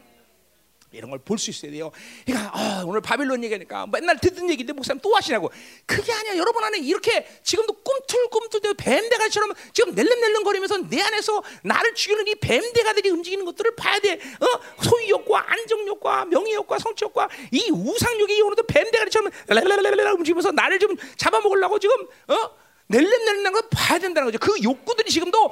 [0.93, 1.91] 이런 걸 볼 수 있어야 돼요.
[2.25, 5.51] 그러니까 아, 오늘 바빌론 얘기하니까 맨날 듣던 얘기인데 목사님 또 하시냐고.
[5.85, 6.37] 그게 아니야.
[6.37, 13.45] 여러분 안에 이렇게 지금도 꿈틀꿈틀대고 뱀대가처럼 지금 낼름낼름거리면서 내 안에서 나를 죽이는 이 뱀대가들이 움직이는
[13.45, 14.13] 것들을 봐야 돼.
[14.13, 14.83] 어?
[14.83, 21.95] 소유욕과 안정욕과 명예욕과 성취욕과 이 우상욕이 오늘도 뱀대가리처럼 랄랄랄랄 움직이면서 나를 좀 잡아먹으려고 지금
[22.27, 22.63] 어?
[22.87, 24.37] 낼렘낼렘 걸 봐야 된다는 거죠.
[24.39, 25.51] 그 욕구들이 지금도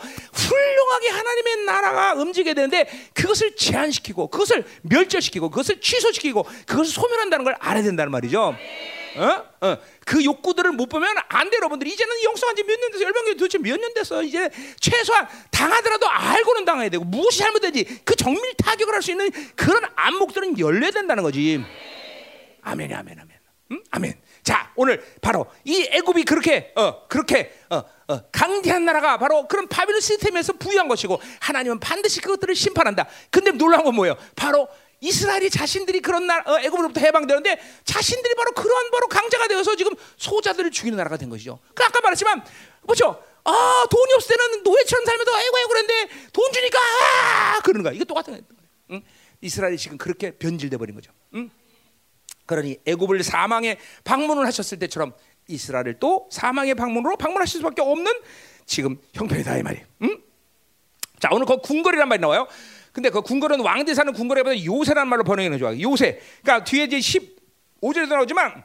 [1.02, 7.84] 훌륭하게 하나님의 나라가 움직여야 되는데 그것을 제한시키고 그것을 멸절시키고 그것을 취소시키고 그것을 소멸한다는 걸 알아야
[7.84, 8.56] 된다는 말이죠.
[9.18, 9.68] 어?
[9.68, 9.78] 어.
[10.06, 11.86] 그 욕구들을 못 보면 안 돼, 여러분들.
[11.88, 13.04] 이제는 영성한 지 몇년 됐어.
[13.04, 14.24] 열방교 도대체 몇년 됐어.
[14.24, 14.50] 이제
[14.80, 20.60] 최소한 당하더라도 알고는 당해야 되고 무엇이 잘못된지 그 정밀 타격을 할 수 있는 그런 안목들은
[20.60, 21.62] 열려야 된다는 거지.
[22.62, 23.38] 아멘이 아멘 아멘.
[23.72, 23.84] 응?
[23.90, 24.14] 아멘.
[24.44, 30.02] 자, 오늘 바로 이 애굽이 그렇게 어 그렇게 어, 어, 강대한 나라가 바로 그런 바빌론
[30.02, 33.08] 시스템에서 부유한 것이고 하나님은 반드시 그것들을 심판한다.
[33.30, 34.18] 근데 놀라운 건 뭐예요?
[34.36, 34.68] 바로
[35.00, 40.72] 이스라엘이 자신들이 그런 나 어, 애굽으로부터 해방되는데 자신들이 바로 그러한 바로 강자가 되어서 지금 소자들을
[40.72, 41.60] 죽이는 나라가 된 것이죠.
[41.76, 42.44] 그 아까 말했지만
[42.84, 43.24] 그렇죠.
[43.44, 47.94] 아 돈이 없을 때는 노예처럼 살면서 아이고 아이고 그랬는데 돈 주니까 아 그러는 거야.
[47.94, 48.42] 이거 똑같은 거야.
[48.92, 49.02] 응?
[49.42, 51.12] 이스라엘이 지금 그렇게 변질돼 버린 거죠.
[51.36, 51.50] 응?
[52.46, 55.14] 그러니 애굽을 사망의 방문을 하셨을 때처럼
[55.48, 58.12] 이스라엘을 또 사망의 방문으로 방문하실 수밖에 없는
[58.66, 59.86] 지금 형편이다 이 말이에요.
[60.04, 60.18] 응?
[61.20, 62.48] 자 오늘 그 궁궐이란 말이 나와요.
[62.92, 65.80] 근데 그 궁궐은 왕대 사는 궁궐에 보다 요새라는 말로 번역해 좋아.
[65.80, 66.20] 요새.
[66.42, 68.64] 그러니까 뒤에 이제 15절에도 나오지만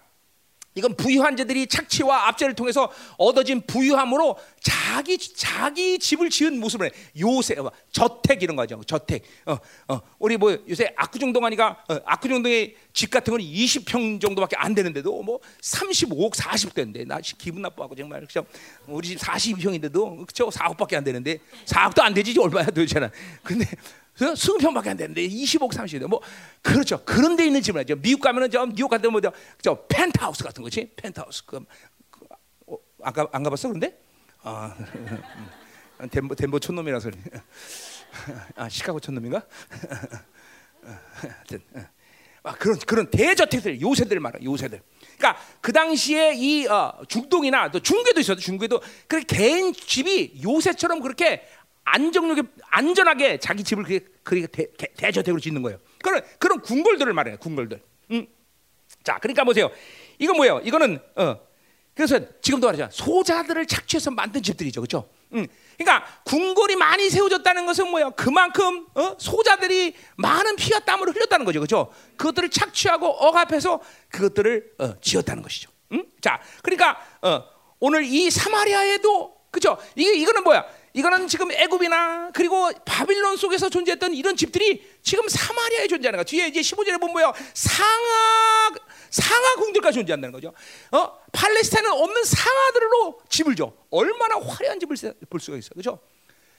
[0.76, 7.72] 이건 부유한 자들이 착취와 압제를 통해서 얻어진 부유함으로 자기 자기 집을 지은 모습을 요새 어,
[7.90, 8.82] 저택 이런 거죠.
[8.86, 9.24] 저택.
[9.46, 9.56] 어,
[9.88, 10.00] 어.
[10.18, 15.40] 우리 뭐 요새 압구정동하니까 어, 압구정 동의 집 같은 건 20평 정도밖에 안 되는데도 뭐
[15.62, 18.44] 35억 40대인데 나 기분 나빠하고 정말 그죠.
[18.86, 23.08] 우리 집 42평인데도 그죠 4억밖에 안 되는데 4억도 안 되지 얼마야 도대체는.
[23.42, 23.64] 근데
[24.16, 26.08] 스무 평밖에 안 되는데 20억 30억.
[26.08, 26.20] 뭐
[26.62, 27.04] 그렇죠.
[27.04, 27.96] 그런 데 있는 집을 하죠.
[27.96, 30.90] 미국 가면은 저 뉴욕 같은 뭐저 저 펜트하우스 같은 거지?
[30.96, 31.44] 펜트하우스.
[31.44, 31.60] 그,
[32.10, 32.26] 그
[32.66, 33.98] 어, 아까 안 가봤어 그런데?
[34.42, 34.74] 아
[36.10, 37.10] 덴버 덴버 촌놈이라서
[38.56, 39.42] 아 시카고 촌놈인가?
[41.20, 41.60] 하여튼
[42.46, 44.80] 아, 그런 그런 대저택들 요새들 말아 요새들.
[45.18, 48.80] 그러니까 그 당시에 이 어, 중동이나 또 중계도 있어도 중계도.
[49.08, 51.42] 그 개인 집이 요새처럼 그렇게
[51.87, 53.84] 안정력에 안전하게 자기 집을
[54.22, 54.66] 그렇게, 대,
[54.97, 55.78] 대, 저택으로 짓는 거예요.
[56.03, 57.39] 그런 그런 궁궐들을 말해요.
[57.39, 57.80] 궁궐들.
[58.11, 58.26] 음.
[59.05, 59.70] 자, 그러니까 보세요.
[60.18, 60.61] 이거 뭐예요?
[60.64, 61.47] 이거는 어.
[61.95, 65.09] 그래서 지금도 말하자 소자들을 착취해서 만든 집들이죠, 그렇죠?
[65.32, 65.47] 음.
[65.78, 68.11] 그러니까 궁궐이 많이 세워졌다는 것은 뭐예요?
[68.11, 69.16] 그만큼 어?
[69.18, 71.91] 소자들이 많은 피와 땀을 흘렸다는 거죠, 그렇죠?
[72.18, 73.80] 그것들을 착취하고 억압해서
[74.11, 75.70] 그것들을 어, 지었다는 것이죠.
[75.93, 76.05] 음?
[76.20, 77.45] 자, 그러니까 어,
[77.78, 79.78] 오늘 이 사마리아에도 그렇죠?
[79.95, 80.66] 이게 이거는 뭐야?
[80.97, 86.24] 이거는 지금 애굽이나 그리고 바빌론 속에서 존재했던 이런 집들이 지금 사마리아에 존재하는 거.
[86.24, 87.34] 뒤에 이제 15절에 보면 뭐요?
[87.53, 88.74] 상하
[89.11, 90.55] 상하 궁들까지 존재한다는 거죠.
[90.92, 91.18] 어?
[91.32, 93.74] 팔레스타인은 없는 상하들로 집을 줘.
[93.90, 94.97] 얼마나 화려한 집을
[95.28, 95.74] 볼 수가 있어.
[95.74, 95.99] 그죠?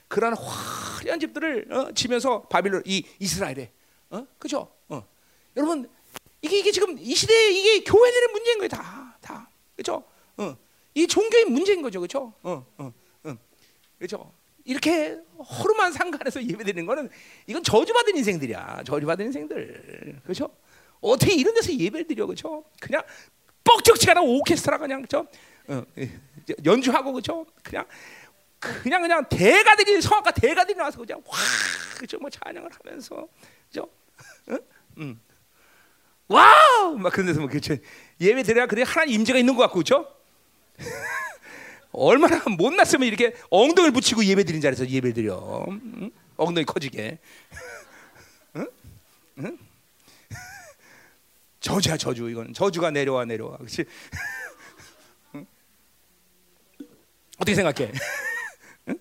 [0.06, 1.92] 그러한 화려한 집들을 어?
[1.92, 3.72] 지면서 바빌론 이 이스라엘에
[4.10, 4.24] 어?
[4.38, 4.72] 그죠?
[4.88, 5.04] 어.
[5.56, 5.90] 여러분
[6.42, 8.68] 이게 이게 지금 이 시대에 이게 교회들의 문제인 거예요.
[8.68, 9.18] 다.
[9.20, 9.50] 다.
[9.76, 10.04] 그죠?
[10.36, 10.56] 어.
[10.94, 12.00] 이 종교의 문제인 거죠.
[12.00, 12.32] 그죠?
[12.44, 12.64] 어.
[12.78, 12.92] 어.
[13.98, 14.32] 그렇죠?
[14.64, 17.08] 이렇게 허름한 상관에서 예배드리는 거는
[17.46, 18.82] 이건 저주받은 인생들이야.
[18.84, 20.20] 저주받은 인생들.
[20.22, 20.50] 그렇죠?
[21.00, 22.64] 어떻게 이런 데서 예배를 드려 그렇죠?
[22.80, 23.02] 그냥
[23.64, 25.26] 뻑적지 않아 오케스트라 그냥 그렇죠?
[25.68, 25.82] 어,
[26.64, 27.46] 연주하고 그렇죠?
[27.62, 27.86] 그냥
[28.58, 31.36] 그냥 그냥 대가들이 성악가 대가들이 나와서 그냥 와
[31.98, 33.28] 그죠 뭐 찬양을 하면서
[33.68, 33.88] 그죠?
[34.50, 34.58] 응?
[34.98, 35.20] 응.
[36.26, 37.76] wow 막 그런 데서 뭐 그렇죠?
[38.20, 40.12] 예배 드려야 그래 하나님 임재가 있는 것 같고 그렇죠?
[41.92, 45.64] 얼마나 못났으면 이렇게 엉덩이를 붙이고 예배 드린 자리에서 예배 드려.
[45.68, 46.10] 응?
[46.36, 47.18] 엉덩이 커지게.
[48.56, 48.66] 응?
[49.38, 49.58] 응?
[51.60, 53.84] 저주야 저주 이건 저주가 내려와 내려와 그렇지?
[55.34, 55.46] 응?
[57.36, 57.92] 어떻게 생각해?
[58.88, 58.98] 응?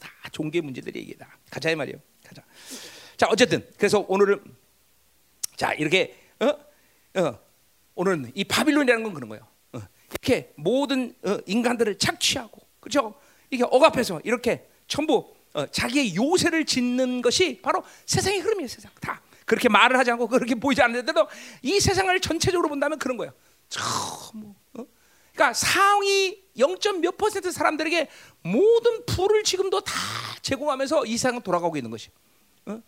[0.00, 2.00] 다 종교 문제들이 이게 다 가자 이 말이에요.
[2.24, 2.42] 가자.
[3.16, 4.42] 자 어쨌든 그래서 오늘은
[5.56, 6.46] 자 이렇게 어?
[7.20, 7.38] 어,
[7.94, 9.46] 오늘은 이 바빌론이라는 건 그런 거예요.
[10.10, 13.14] 이렇게 모든 어, 인간들을 착취하고 그죠?
[13.50, 18.68] 이게 억압해서 이렇게 전부 어, 자기의 요새를 짓는 것이 바로 세상의 흐름이에요.
[18.68, 21.26] 세상 다 그렇게 말을 하지 않고 그렇게 보이지 않는데도
[21.62, 23.32] 이 세상을 전체적으로 본다면 그런 거예요.
[24.34, 24.84] 뭐, 어?
[25.32, 26.76] 그러니까 상위 0.
[27.00, 28.08] 몇 퍼센트 사람들에게
[28.42, 29.94] 모든 부를 지금도 다
[30.42, 32.10] 제공하면서 이 세상은 돌아가고 있는 것이.
[32.66, 32.80] 어?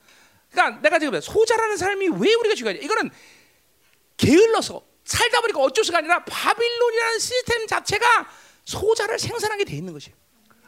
[0.51, 2.81] 그러니까 내가 지금 소자라는 삶이 왜 우리가 중요하냐?
[2.83, 3.11] 이거는
[4.17, 8.31] 게을러서 살다 보니까 어쩔 수가 아니라 바빌론이라는 시스템 자체가
[8.65, 10.17] 소자를 생산하게 돼 있는 것이에요.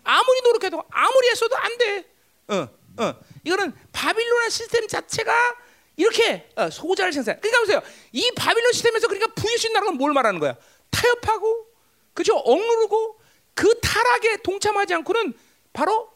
[0.03, 2.05] 아무리 노력해도 아무리 했어도 안 돼.
[2.49, 2.69] 어,
[2.99, 3.15] 어.
[3.45, 5.57] 이거는 바빌론의 시스템 자체가
[5.97, 7.41] 이렇게 어, 소자를 생산.
[7.41, 7.83] 그러니까 보세요.
[8.11, 10.57] 이 바빌론 시스템에서 그러니까 부유신 나라가 뭘 말하는 거야?
[10.91, 11.69] 타협하고,
[12.13, 12.35] 그죠?
[12.35, 13.21] 억누르고
[13.55, 15.35] 그 타락에 동참하지 않고는
[15.73, 16.11] 바로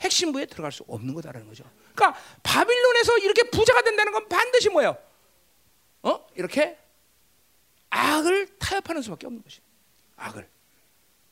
[0.00, 1.64] 핵심부에 들어갈 수 없는 거다라는 거죠.
[1.94, 4.96] 그러니까 바빌론에서 이렇게 부자가 된다는 건 반드시 뭐예요?
[6.02, 6.26] 어?
[6.36, 6.78] 이렇게
[7.90, 9.60] 악을 타협하는 수밖에 없는 것이.
[10.16, 10.48] 악을.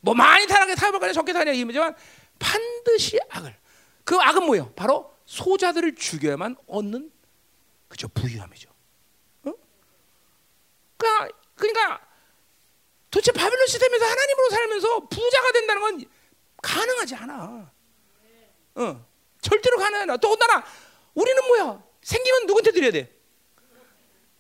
[0.00, 1.94] 뭐 많이 타락해 타협할까 적게 타냐 이지만
[2.38, 3.56] 반드시 악을
[4.04, 4.72] 그 악은 뭐예요?
[4.74, 7.11] 바로 소자들을 죽여야만 얻는
[7.88, 8.70] 그죠 부유함이죠.
[9.44, 9.52] 어?
[10.96, 12.09] 그러니까 그러니까
[13.11, 16.04] 도대체 바빌론 시스템에서 하나님으로 살면서 부자가 된다는 건
[16.62, 17.72] 가능하지 않아.
[18.76, 19.06] 어,
[19.40, 19.78] 절대로.
[20.20, 20.64] 또 나라
[21.14, 21.82] 우리는 뭐야?
[22.02, 23.14] 생기면 누구한테 드려야 돼?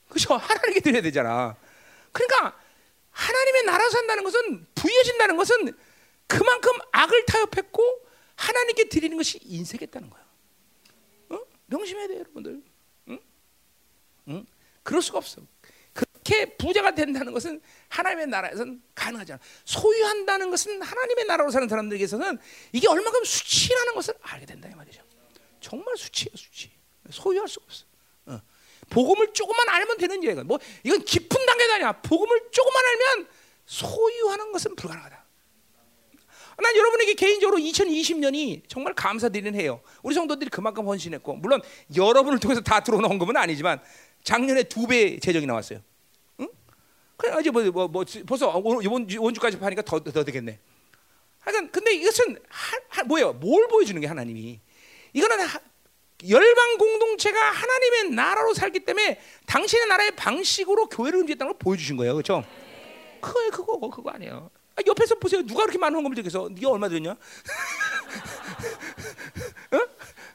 [0.08, 0.34] 그죠?
[0.36, 1.56] 하나님께 드려야 되잖아.
[2.12, 2.58] 그러니까
[3.10, 5.76] 하나님의 나라 산다는 것은 부여진다는 것은
[6.26, 7.82] 그만큼 악을 타협했고
[8.36, 10.24] 하나님께 드리는 것이 인색했다는 거야.
[11.30, 11.40] 어?
[11.66, 12.62] 명심해야 돼요, 여러분들.
[13.08, 13.18] 응?
[14.28, 14.46] 응?
[14.82, 15.42] 그럴 수가 없어.
[15.92, 19.42] 그렇게 부자가 된다는 것은 하나님의 나라에서는 가능하지 않아.
[19.64, 22.38] 소유한다는 것은 하나님의 나라로 사는 사람들에게서는
[22.72, 25.02] 이게 얼마큼 수치라는 것을 알게 된다 이 말이죠.
[25.60, 26.70] 정말 수치야 수치.
[27.10, 27.87] 소유할 수가 없어.
[28.88, 28.94] 어.
[28.94, 31.92] 복음을 조금만 알면 되는 얘기가 뭐 이건 깊은 단계가 아니야.
[31.92, 33.28] 복음을 조금만 알면
[33.66, 35.24] 소유하는 것은 불가능하다.
[36.60, 39.80] 난 여러분에게 개인적으로 2020년이 정말 감사드리는 해요.
[40.02, 41.62] 우리 성도들이 그만큼 헌신했고 물론
[41.94, 43.80] 여러분을 통해서 다건 아니지만
[44.24, 45.80] 작년에 두 배 재정이 나왔어요.
[46.40, 46.48] 응?
[47.16, 50.58] 그래 이제 뭐, 뭐, 뭐 벌써 이번 원주까지 파니까 더, 더 되겠네.
[51.40, 53.34] 하여간 근데 이것은 하, 하, 뭐예요?
[53.34, 54.60] 뭘 보여주는 게 하나님이?
[55.12, 55.60] 이거는 하,
[56.28, 62.44] 열방 공동체가 하나님의 나라로 살기 때문에 당신의 나라의 방식으로 교회를 움직였다는 걸 보여주신 거예요, 그렇죠?
[63.20, 64.50] 그거 그거 그거 아니에요.
[64.76, 65.44] 아, 옆에서 보세요.
[65.44, 67.10] 누가 그렇게 많은 헌금을 들여서 네가 얼마 들였냐?
[67.12, 67.16] 어?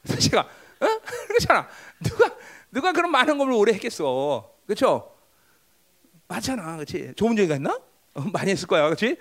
[0.19, 1.01] 제가 어?
[1.27, 1.69] 그렇잖아.
[2.01, 2.35] 누가
[2.71, 5.13] 누가 그런 많은 헌금을 오래 했겠어, 그렇죠?
[6.27, 7.13] 맞잖아, 그렇지?
[7.15, 7.79] 좋은 얘기가 있나?
[8.13, 9.17] 어, 많이 했을 거야, 그렇지?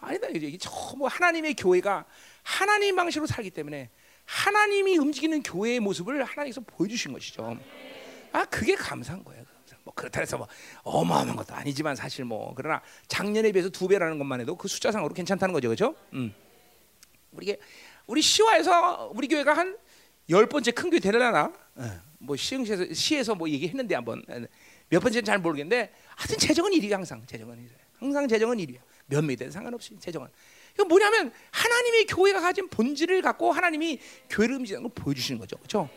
[0.00, 2.04] 아니다, 이게 전부 하나님의 교회가
[2.42, 3.90] 하나님 방식으로 살기 때문에
[4.24, 7.58] 하나님이 움직이는 교회의 모습을 하나님께서 보여주신 것이죠.
[8.32, 9.44] 아, 그게 감사한 거예요.
[9.84, 10.46] 뭐 그렇다 해서 뭐
[10.84, 15.52] 어마어마한 것도 아니지만 사실 뭐 그러나 작년에 비해서 두 배라는 것만 해도 그 숫자상으로 괜찮다는
[15.52, 15.96] 거죠, 그렇죠?
[16.12, 16.32] 음.
[17.32, 17.56] 우리
[18.06, 19.76] 우리 시화에서 우리 교회가 한
[20.28, 21.52] 열 번째 큰 교회 되려나?
[21.74, 24.22] 어, 뭐 시흥시에서 시에서 뭐 얘기했는데 한번
[24.88, 27.70] 몇 번째는 잘 모르겠는데 하여튼 재정은 1위 항상 재정은 1위.
[27.98, 28.78] 항상 재정은 1위야.
[29.06, 30.28] 몇 미든 상관없이 재정은.
[30.74, 33.98] 이거 뭐냐면 하나님의 교회가 가진 본질을 갖고 하나님이
[34.30, 35.88] 교회를 움직이는 걸 보여주시는 거죠, 그렇죠?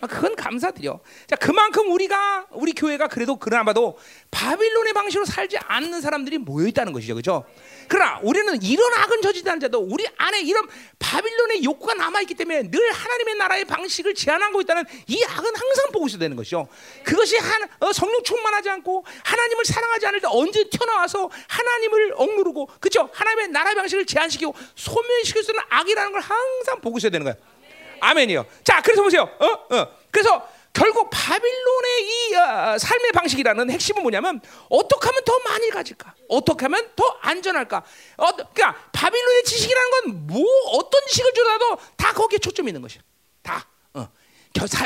[0.00, 1.00] 아, 그건 감사드려.
[1.26, 3.98] 자, 그만큼 우리가 우리 교회가 그래도 그나마도
[4.30, 7.44] 바빌론의 방식으로 살지 않는 사람들이 모여 있다는 것이죠, 그렇죠?
[7.88, 10.66] 그러나 우리는 이런 악은 저지다는 자도 우리 안에 이런
[10.98, 16.06] 바빌론의 욕구가 남아 있기 때문에 늘 하나님의 나라의 방식을 제한하고 있다는 이 악은 항상 보고
[16.06, 16.68] 있어야 되는 것이죠.
[17.02, 23.08] 그것이 한, 어, 성령 충만하지 않고 하나님을 사랑하지 않을 때 언제 튀어나와서 하나님을 억누르고 그렇죠?
[23.12, 27.53] 하나님의 나라의 방식을 제한시키고 소멸시킬 수 있는 악이라는 걸 항상 보고 있어야 되는 거예요.
[28.00, 28.46] 아멘이요.
[28.64, 29.22] 자, 그래서 보세요.
[29.22, 29.76] 어?
[29.76, 29.88] 어.
[30.10, 36.14] 그래서 결국 바빌론의 이 어, 삶의 방식이라는 핵심은 뭐냐면 어떻게 하면 더 많이 가질까?
[36.28, 37.84] 어떻게 하면 더 안전할까?
[38.16, 43.02] 어, 그러니까 바빌론의 지식이라는 건 뭐 어떤 지식을 주더라도 다 거기에 초점이 있는 것이야.
[43.42, 43.66] 다.
[43.94, 44.08] 어.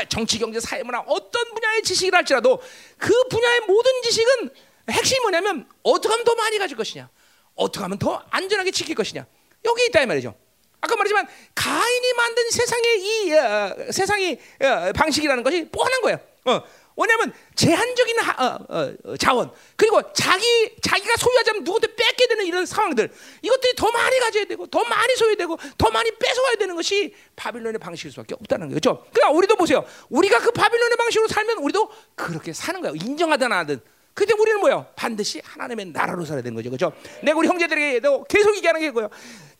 [0.09, 2.61] 정치, 경제, 사회, 문화 어떤 분야의 지식이라 할지라도
[2.97, 4.49] 그 분야의 모든 지식은
[4.91, 7.09] 핵심이 뭐냐면 어떻게 하면 더 많이 가질 것이냐?
[7.55, 9.25] 어떻게 하면 더 안전하게 지킬 것이냐?
[9.65, 10.35] 여기 있다 이 말이죠.
[10.81, 16.19] 아까 말했지만 가인이 만든 세상의 이 어, 세상의 어, 방식이라는 것이 뻔한 거예요.
[16.45, 16.63] 어,
[16.95, 20.43] 왜냐하면 제한적인 하, 어, 어, 어, 자원 그리고 자기
[20.81, 23.09] 자기가 소유하자면 누구한테 뺏게 되는 이런 상황들
[23.41, 28.11] 이것들이 더 많이 가져야 되고 더 많이 소유되고 더 많이 뺏어와야 되는 것이 바빌론의 방식일
[28.11, 29.05] 수밖에 없다는 거죠.
[29.13, 29.85] 그러니까 우리도 보세요.
[30.09, 32.95] 우리가 그 바빌론의 방식으로 살면 우리도 그렇게 사는 거예요.
[32.95, 33.79] 인정하든 안 하든.
[34.13, 34.85] 근데 우리는 뭐요?
[34.95, 36.69] 반드시 하나님의 나라로 살아야 되는 거죠.
[36.69, 36.91] 그죠?
[37.23, 39.09] 내가 우리 형제들에게도 계속 얘기하는 게 뭐예요?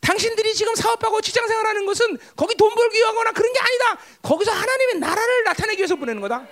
[0.02, 4.02] 당신들이 지금 사업하고 직장 생활하는 것은 거기 돈 벌기 위하거나 그런 게 아니다.
[4.22, 6.46] 거기서 하나님의 나라를 나타내기 위해서 보내는 거다.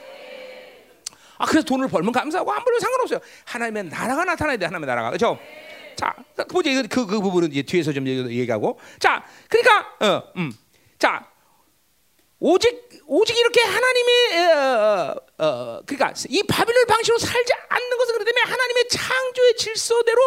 [1.39, 3.19] 아, 그래서 돈을 벌면 감사하고 안 벌면 상관없어요.
[3.45, 4.65] 하나님의 나라가 나타나야 돼.
[4.65, 5.11] 하나님의 나라가.
[5.11, 5.37] 그죠?
[5.95, 6.15] 자,
[6.49, 8.79] 보지 그, 그 부분은 이제 뒤에서 좀 얘기하고.
[8.99, 10.51] 자, 그러니까, 어, 음.
[10.99, 11.27] 자,
[12.39, 18.31] 오직 오직 이렇게 하나님의 어, 어, 어, 그러니까 이 바빌론 방식으로 살지 않는 것은 그렇기
[18.31, 20.21] 때문에 하나님의 창조의 질서대로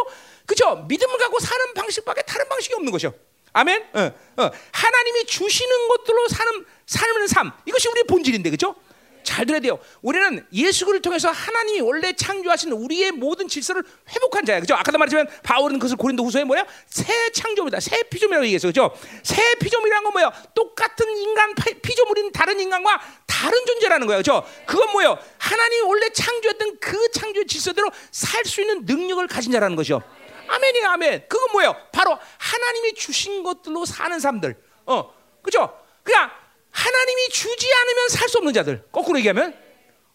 [0.46, 3.14] 그죠 믿음을 갖고 사는 방식밖에 다른 방식이 없는 것이요.
[3.52, 3.90] 아멘.
[3.94, 4.00] 어,
[4.36, 4.50] 어.
[4.72, 8.74] 하나님이 주시는 것들로 사는 삶을 삶 이것이 우리의 본질인데 그죠?
[9.23, 9.79] 잘 들어야 돼요.
[10.03, 13.83] 우리는 예수를 통해서 하나님이 원래 창조하신 우리의 모든 질서를
[14.14, 14.61] 회복한 자야.
[14.61, 14.75] 그죠?
[14.75, 16.64] 아까도 말했지만 바울은 그것을 고린도 후서에 뭐야?
[16.89, 17.81] 새 창조물이다.
[17.81, 18.68] 새 피조물이라고 얘기했어.
[18.68, 18.95] 그죠?
[19.23, 20.33] 새 피조물이란 건 뭐야?
[20.55, 24.18] 똑같은 인간 피조물인 다른 인간과 다른 존재라는 거예요.
[24.21, 24.45] 그죠?
[24.66, 25.18] 그건 뭐예요?
[25.39, 30.03] 하나님이 원래 창조했던 그 창조의 질서대로 살 수 있는 능력을 가진 자라는 거죠.
[30.49, 31.25] 아멘이 아멘.
[31.29, 31.77] 그건 뭐예요?
[31.93, 34.57] 바로 하나님이 주신 것들로 사는 사람들.
[34.87, 35.79] 어, 그죠?
[36.03, 36.31] 그냥
[36.71, 38.85] 하나님이 주지 않으면 살 수 없는 자들.
[38.93, 39.57] 거꾸로 얘기하면.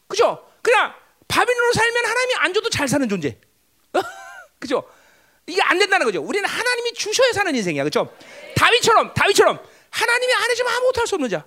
[0.08, 0.48] 그죠?
[0.62, 0.94] 그냥
[1.28, 3.38] 바빌론으로 살면 하나님이 안 줘도 잘 사는 존재.
[4.60, 4.84] 그죠?
[5.48, 6.22] 이게 안 된다는 거죠.
[6.22, 8.16] 우리는 하나님이 주셔야 사는 인생이야, 그렇죠?
[8.56, 9.60] 다윗처럼 다윗처럼
[9.92, 11.46] 하나님이 안 해주면 아무것도 할 수 없는 자.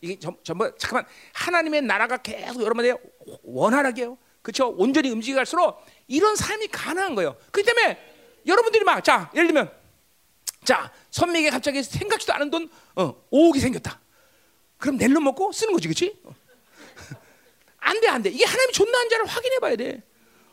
[0.00, 2.96] 이게 전, 전부 잠깐만 하나님의 나라가 계속 여러분의
[3.42, 4.68] 원활하게요, 그렇죠?
[4.68, 7.36] 온전히 움직여갈수록 이런 삶이 가능한 거예요.
[7.50, 7.98] 그렇기 때문에
[8.46, 9.70] 여러분들이 막 자 예를 들면
[10.64, 14.00] 자 선미에게 갑자기 생각지도 않은 돈 어, 5억이 생겼다.
[14.76, 16.20] 그럼 낼로 먹고 쓰는 거지, 그렇지?
[17.78, 18.28] 안 돼, 안 돼.
[18.30, 20.02] 이게 하나님이 존나 한 자를 확인해 봐야 돼.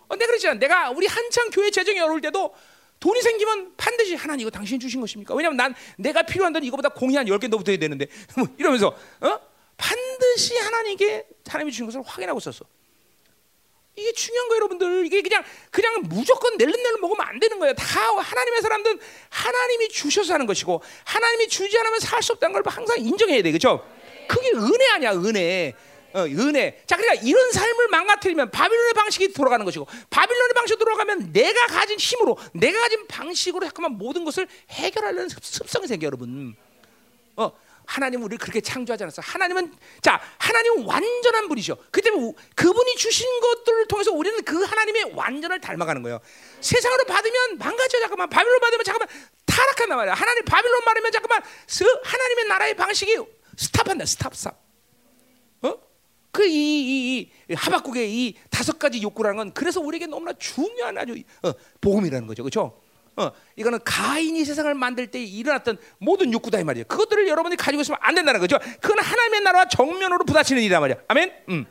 [0.08, 0.60] 어, 내가 그랬잖아.
[0.60, 2.54] 내가 우리 한창 교회 재정이 어려울 때도
[3.00, 5.34] 돈이 생기면 반드시 하나님 이거 당신이 주신 것입니까?
[5.34, 9.40] 왜냐면 난 내가 필요한 돈 이거보다 공이 한 10개 더 붙어야 되는데 뭐 이러면서 어?
[9.76, 12.64] 반드시 하나님께 하나님이 주신 것을 확인하고 있었어.
[13.96, 15.06] 이게 중요한 거예요, 여러분들.
[15.06, 17.74] 이게 그냥 그냥 무조건 낼름낼름 먹으면 안 되는 거예요.
[17.76, 22.98] 다 하나님의 사람들은 하나님이 주셔서 하는 것이고 하나님이 주지 않으면 살 수 없다는 걸 항상
[23.00, 23.52] 인정해야 돼.
[23.52, 23.86] 그렇죠?
[24.28, 25.74] 그게 은혜 아니야, 은혜.
[26.14, 26.82] 어, 은혜.
[26.88, 32.38] 자, 그러니까 이런 삶을 망가뜨리면 바빌론의 방식이 돌아가는 것이고 바빌론의 방식으로 돌아가면 내가 가진 힘으로
[32.54, 36.56] 내가 가진 방식으로 잠깐만 모든 것을 해결하려는 습성이 생겨 여러분.
[37.36, 37.52] 어,
[37.88, 39.22] 하나님 우리를 그렇게 창조하지 않았어.
[39.22, 41.78] 하나님은 자, 하나님은 완전한 분이셔.
[41.92, 46.20] 그 때문에 그분이 주신 것들을 통해서 우리는 그 하나님의 완전을 닮아가는 거예요.
[46.62, 48.30] 세상으로 받으면 망가져 잠깐만.
[48.30, 49.08] 바빌론 받으면 잠깐만
[49.46, 50.14] 타락한단 말이야.
[50.14, 51.42] 하나님 바빌론 받으면 잠깐만
[52.04, 53.18] 하나님의 나라의 방식이
[53.58, 54.06] stop한다.
[54.06, 54.60] stop stop.
[55.64, 55.74] 어?
[56.32, 57.20] 그이 이,
[57.50, 62.44] 이, 하박국의 이 다섯 가지 욕구라는 건 그래서 우리에게 너무나 중요한 아주 어, 복음이라는 거죠.
[62.44, 62.82] 그렇죠?
[63.18, 66.86] 어, 이거는 가인이 세상을 만들 때 일어났던 모든 욕구다 이 말이에요.
[66.86, 68.58] 그것들을 여러분이 가지고 있으면 안 된다는 거죠.
[68.82, 70.98] 그건 하나님의 나라와 정면으로 부딪히는 일이란 말이야.
[71.08, 71.34] 아멘.
[71.50, 71.66] 음.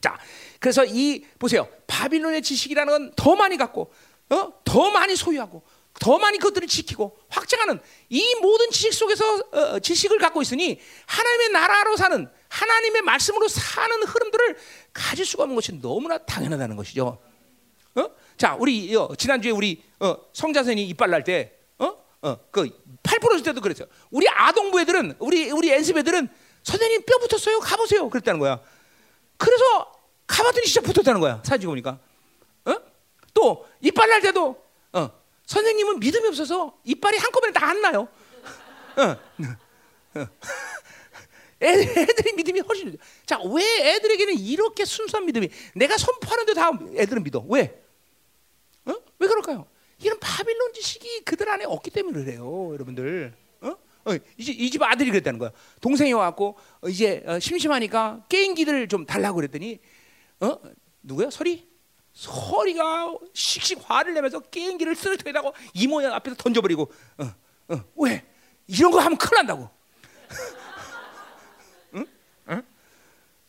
[0.00, 0.18] 자,
[0.60, 1.68] 그래서 이 보세요.
[1.86, 3.92] 바빌론의 지식이라는 건 더 많이 갖고,
[4.30, 5.62] 어, 더 많이 소유하고,
[6.00, 7.80] 더 많이 그것들을 지키고 확장하는
[8.10, 14.56] 이 모든 지식 속에서 어, 지식을 갖고 있으니 하나님의 나라로 사는 하나님의 말씀으로 사는 흐름들을
[14.92, 17.18] 가질 수가 없는 것이 너무나 당연하다는 것이죠.
[17.94, 18.10] 어?
[18.36, 23.60] 자, 우리 어, 지난주에 우리 어, 성자선이 이빨 날 때, 어, 어, 그8 부러질 때도
[23.60, 23.88] 그랬어요.
[24.10, 26.28] 우리 아동부 애들은 우리 우리 연습 애들은
[26.62, 27.60] 선생님 뼈 붙었어요.
[27.60, 28.08] 가보세요.
[28.10, 28.60] 그랬다는 거야.
[29.36, 29.92] 그래서
[30.26, 31.40] 가봤더니 진짜 붙었다는 거야.
[31.44, 31.98] 사진 보니까.
[32.66, 32.74] 어?
[33.32, 34.62] 또 이빨 날 때도
[34.92, 35.10] 어,
[35.46, 38.08] 선생님은 믿음이 없어서 이빨이 한꺼번에 다 안 나요.
[38.96, 39.02] 어.
[40.20, 40.26] 어.
[41.60, 47.42] 애들이 믿음이 훨씬 자, 왜 애들에게는 이렇게 순수한 믿음이 내가 선포하는데 다 애들은 믿어.
[47.48, 47.82] 왜?
[48.86, 48.94] 어?
[49.18, 49.66] 왜 그럴까요?
[49.98, 53.34] 이런 바빌론 지식이 그들 안에 없기 때문에 그래요, 여러분들.
[53.62, 53.68] 어?
[53.68, 55.50] 어, 이제 이 집 아들이 그랬다는 거야.
[55.80, 59.78] 동생이 와갖고 어, 이제 어, 심심하니까 게임기들 좀 달라고 그랬더니
[60.40, 60.58] 어
[61.02, 61.30] 누구야?
[61.30, 61.66] 설이?
[62.12, 68.24] 설이가 씩씩 화를 내면서 게임기를 쓰러뜨리다고 이모 앞에서 던져버리고 어, 어, 왜?
[68.66, 69.68] 이런 거 하면 큰일 난다고.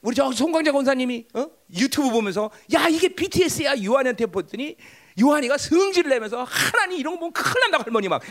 [0.02, 1.50] 우리 저 송광자 권사님이 어?
[1.76, 4.78] 유튜브 보면서 야 이게 BTS야 요한한테 보더니
[5.20, 8.22] 요한이가 성질을 내면서 하나님 이런 거 보면 큰일 난다고 할머니 막.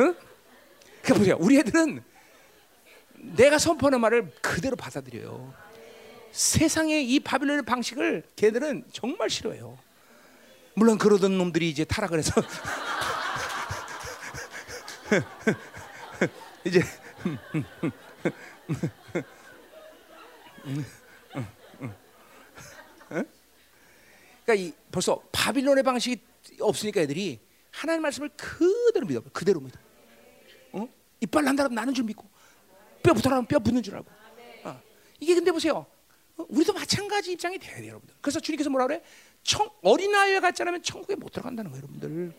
[0.00, 0.14] 응?
[1.02, 1.36] 그 보세요.
[1.40, 2.02] 우리 애들은
[3.14, 5.52] 내가 선포하는 말을 그대로 받아들여요.
[6.32, 9.78] 세상의 이 바빌론의 방식을 걔들은 정말 싫어해요.
[10.74, 12.32] 물론 그러던 놈들이 이제 타락을 해서
[16.64, 16.82] 이제
[24.46, 26.16] 그러니까 이 벌써 바빌론의 방식이
[26.60, 27.40] 없으니까 애들이
[27.72, 29.78] 하나님 말씀을 그대로 믿어, 그대로 믿어.
[30.72, 30.88] 어?
[31.20, 32.24] 이빨 난다면 나는 줄 믿고
[33.02, 34.06] 뼈 붙어라면 뼈 붙는 줄 알고.
[34.64, 34.80] 어.
[35.18, 35.84] 이게 근데 보세요.
[36.36, 36.46] 어?
[36.48, 38.14] 우리도 마찬가지 입장이 돼야 돼요, 여러분들.
[38.20, 39.02] 그래서 주님께서 뭐라 그래?
[39.42, 42.32] 청, 어린아이와 같지 않으면 천국에 못 들어간다는 거예요, 여러분들.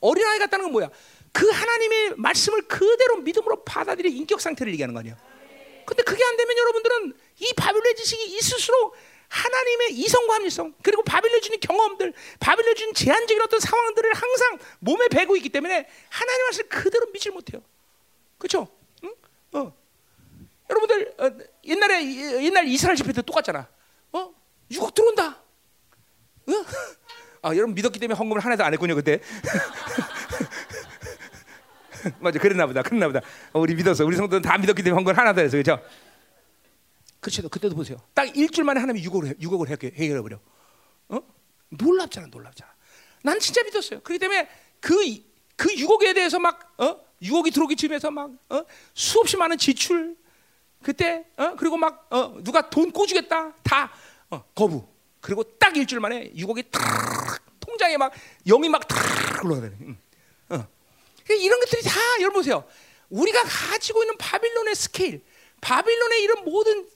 [0.00, 0.90] 어린아이 같다는 건 뭐야?
[1.32, 5.16] 그 하나님의 말씀을 그대로 믿음으로 받아들여 인격 상태를 얘기하는 거 아니야.
[5.84, 8.94] 근데 그게 안 되면 여러분들은 이 바빌론 지식이 있을수록
[9.30, 15.36] 하나님의 이성과 합리성 그리고 바빌론 주는 경험들, 바빌론 주는 제한적인 어떤 상황들을 항상 몸에 배고
[15.36, 17.62] 있기 때문에 하나님 말씀을 그대로 믿질 못해요.
[18.38, 18.66] 그렇죠?
[19.04, 19.14] 응?
[19.52, 19.72] 어.
[20.68, 21.30] 여러분들 어,
[21.64, 22.04] 옛날에
[22.44, 23.68] 옛날 이스라엘 집회 때 똑같잖아.
[24.12, 24.34] 어?
[24.72, 25.28] 6억 들어온다.
[25.28, 26.52] 어?
[27.42, 29.20] 아, 여러분 믿었기 때문에 헌금을 하나도 안 했군요 그때.
[32.18, 33.20] 맞아, 그랬나 보다, 그랬나 보다.
[33.52, 35.80] 어, 우리 믿었어, 우리 성도는 다 믿었기 때문에 헌금 하나도 했어, 그렇죠?
[37.20, 37.48] 그렇죠.
[37.48, 37.98] 그때도 보세요.
[38.14, 40.38] 딱 일주일 만에 하나님이 6억을 6억을 해결해 버려.
[41.08, 41.20] 어?
[41.68, 42.70] 놀랍잖아, 놀랍잖아.
[43.22, 44.00] 난 진짜 믿었어요.
[44.00, 44.48] 그렇기 때문에
[44.80, 45.22] 그그
[45.56, 46.98] 그 6억에 대해서 막 어?
[47.22, 48.64] 6억이 들어오기 쯤에서 막 어?
[48.94, 50.16] 수없이 많은 지출
[50.82, 51.54] 그때 어?
[51.56, 52.38] 그리고 막 어?
[52.42, 53.92] 누가 돈 꿔주겠다 다
[54.30, 54.86] 어, 거부.
[55.20, 56.80] 그리고 딱 일주일 만에 6억이 탁
[57.60, 58.10] 통장에 막
[58.46, 59.76] 영이 막 탁 올라가네.
[59.82, 59.98] 응.
[60.48, 60.66] 어.
[61.24, 62.64] 그러니까 이런 것들이 다 여러분 보세요.
[63.10, 65.22] 우리가 가지고 있는 바빌론의 스케일,
[65.60, 66.88] 바빌론의 이런 모든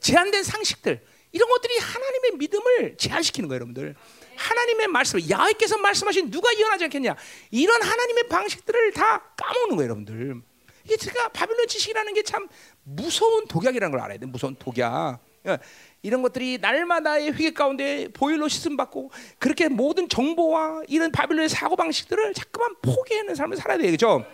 [0.00, 1.02] 제한된 상식들
[1.32, 3.94] 이런 것들이 하나님의 믿음을 제한시키는 거예요, 여러분들.
[4.36, 7.16] 하나님의 말씀, 야훼께서 말씀하신 누가 이혼하지 않겠냐?
[7.50, 10.42] 이런 하나님의 방식들을 다 까먹는 거예요, 여러분들.
[10.84, 12.48] 이게 제가 바빌론 지식이라는 게 참
[12.84, 14.26] 무서운 독약이라는 걸 알아야 돼.
[14.26, 15.18] 무서운 독약.
[15.46, 15.58] 예,
[16.02, 22.32] 이런 것들이 날마다의 회개 가운데 보일러 시씀 받고 그렇게 모든 정보와 이런 바빌론의 사고 방식들을
[22.34, 24.24] 자꾸만 포기하는 삶을 살아야 되겠죠.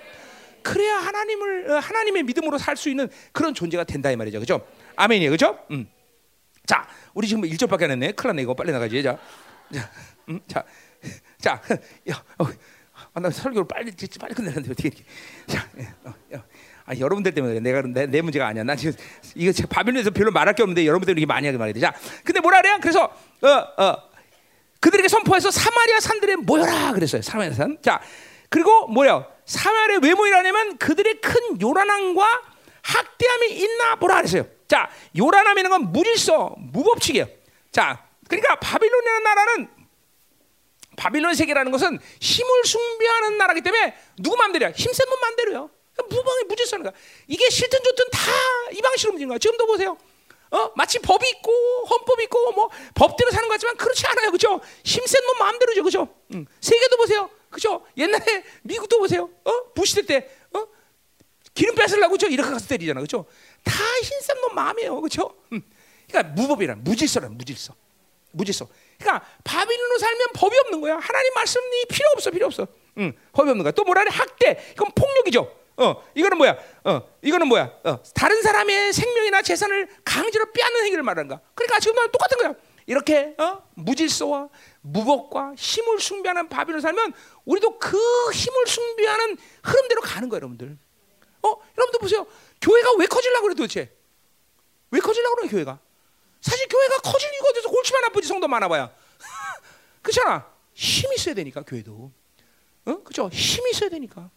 [0.62, 4.40] 그래야 하나님을 어, 하나님의 믿음으로 살 수 있는 그런 존재가 된다 이 말이죠.
[4.40, 4.64] 그죠?
[5.00, 5.30] 아멘이에요.
[5.30, 5.58] 그죠?
[5.70, 5.88] 음.
[6.66, 8.12] 자, 우리 지금 1절밖에 안 했네.
[8.12, 8.42] 큰일 났네.
[8.42, 9.02] 이거 빨리 나가지.
[9.02, 9.18] 자.
[9.72, 9.90] 자.
[10.28, 10.64] 음, 자.
[11.40, 11.62] 자.
[12.10, 12.22] 야.
[12.38, 12.46] 어.
[13.14, 15.04] 아, 나 설교를 빨리 빨리 끝내는데 어떻게 이렇게.
[15.46, 15.66] 자.
[16.04, 16.44] 어, 야.
[16.84, 18.62] 아, 여러분들 때문에 내가 내, 내 문제가 아니야.
[18.62, 18.92] 나 지금
[19.34, 21.80] 이거 바빌론에서 별로 말할 게 없는데 여러분들 이렇게 많이 하게 말이야.
[21.80, 21.98] 자.
[22.22, 22.78] 근데 뭐라 그래요?
[22.80, 24.10] 그래서 어, 어.
[24.80, 27.22] 그들에게 선포해서 사마리아 산들에 모여라 그랬어요.
[27.22, 27.78] 사마리아 산.
[27.80, 28.00] 자.
[28.50, 29.26] 그리고 뭐야?
[29.46, 32.42] 사마리아 왜 모이라냐면 그들의 큰 요란함과
[32.82, 34.59] 학대함이 있나 보라 그랬어요.
[34.70, 37.26] 자, 요란함이라는 건 무질서, 무법칙이에요.
[37.72, 39.68] 자, 그러니까 바빌론이라는 나라는
[40.96, 44.70] 바빌론 세계라는 것은 힘을 숭배하는 나라기 때문에 누구 마음대로야?
[44.70, 45.70] 힘센 놈 마음대로요.
[46.08, 46.92] 무방이 무질서는 거야.
[47.26, 48.30] 이게 싫든 좋든 다
[48.72, 49.38] 이 방식으로 움직이는 거야.
[49.38, 49.98] 지금도 보세요.
[50.52, 50.70] 어?
[50.76, 51.52] 마치 법이 있고
[51.86, 54.30] 헌법이 있고 뭐 법대로 사는 것 같지만 그렇지 않아요.
[54.30, 54.60] 그죠?
[54.84, 55.82] 힘센 놈 마음대로죠.
[55.82, 56.08] 그죠?
[56.34, 56.46] 응.
[56.60, 57.28] 세계도 보세요.
[57.50, 57.84] 그죠?
[57.96, 59.28] 옛날에 미국도 보세요.
[59.44, 59.72] 어?
[59.74, 60.64] 부시 때 어?
[61.54, 63.00] 기름 뺏으려고 저 이렇게 가서 때리잖아.
[63.00, 63.26] 그죠?
[63.64, 65.00] 다 힘센 놈 마음이에요.
[65.00, 65.34] 그죠?
[65.52, 65.62] 응.
[66.08, 67.74] 그러니까 무법이란 무질서란 무질서.
[68.32, 68.68] 무질서.
[68.98, 70.98] 그러니까 바빌론으로 살면 법이 없는 거야.
[70.98, 72.30] 하나님 말씀이 필요 없어.
[72.30, 72.66] 필요 없어.
[72.98, 73.12] 응.
[73.32, 73.72] 법이 없는 거야.
[73.72, 74.08] 또 뭐라 해?
[74.10, 74.72] 학대.
[74.72, 75.60] 이건 폭력이죠.
[75.76, 76.58] 어, 이거는 뭐야?
[76.84, 77.70] 어, 이거는 뭐야?
[77.84, 81.40] 어, 다른 사람의 생명이나 재산을 강제로 빼앗는 행위를 말하는 거야.
[81.54, 82.54] 그러니까 지금도 똑같은 거야.
[82.86, 83.62] 이렇게 어?
[83.74, 84.48] 무질서와
[84.82, 87.12] 무법과 힘을 숭배하는 바빌론 살면
[87.44, 87.96] 우리도 그
[88.32, 90.76] 힘을 숭배하는 흐름대로 가는 거예요, 여러분들.
[91.42, 91.48] 어,
[91.78, 92.26] 여러분들 보세요.
[92.60, 93.96] 교회가 왜 커질라고 그래 도대체?
[94.90, 95.78] 왜 커질라고 그래 교회가?
[96.40, 98.92] 사실 교회가 커질 이유가 어디서 골치만 아프지 성도 많아봐야.
[100.02, 100.50] 그렇잖아.
[100.74, 102.12] 힘이 있어야 되니까 교회도.
[102.86, 103.28] 어, 그죠?
[103.32, 104.30] 힘이 있어야 되니까.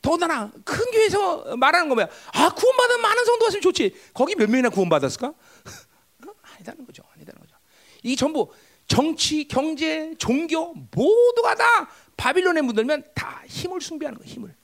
[0.00, 2.08] 더군다나 큰 교회에서 말하는 거 뭐야?
[2.32, 3.94] 아 구원받은 많은 성도가 있으면 좋지.
[4.14, 5.34] 거기 몇 명이나 구원받았을까?
[6.54, 7.02] 아니다는 거죠.
[7.14, 7.56] 아니다는 거죠.
[8.02, 8.52] 이 전부
[8.86, 14.32] 정치, 경제, 종교 모두가 다 바빌론에 묻으면 다 힘을 숭배하는 거예요.
[14.32, 14.54] 힘을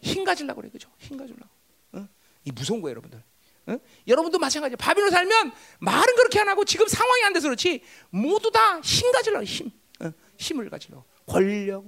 [0.00, 0.90] 힘 가지려고 그래, 그죠?
[0.98, 1.48] 힘 가지려고.
[1.92, 2.08] 어?
[2.44, 3.22] 이 무서운 거예요, 여러분들.
[3.66, 3.78] 어?
[4.06, 4.76] 여러분도 마찬가지야.
[4.76, 9.44] 바빌론 살면 말은 그렇게 안 하고 지금 상황이 안 돼서 그렇지 모두 다 힘 가지려고
[9.44, 9.70] 힘,
[10.00, 10.10] 어?
[10.38, 11.84] 힘을 가지려고 권력,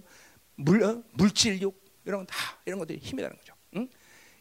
[0.57, 1.03] 물, 어?
[1.13, 3.55] 물질욕, 이런 다 이런 것들이 힘이라는 거죠.
[3.77, 3.89] 응?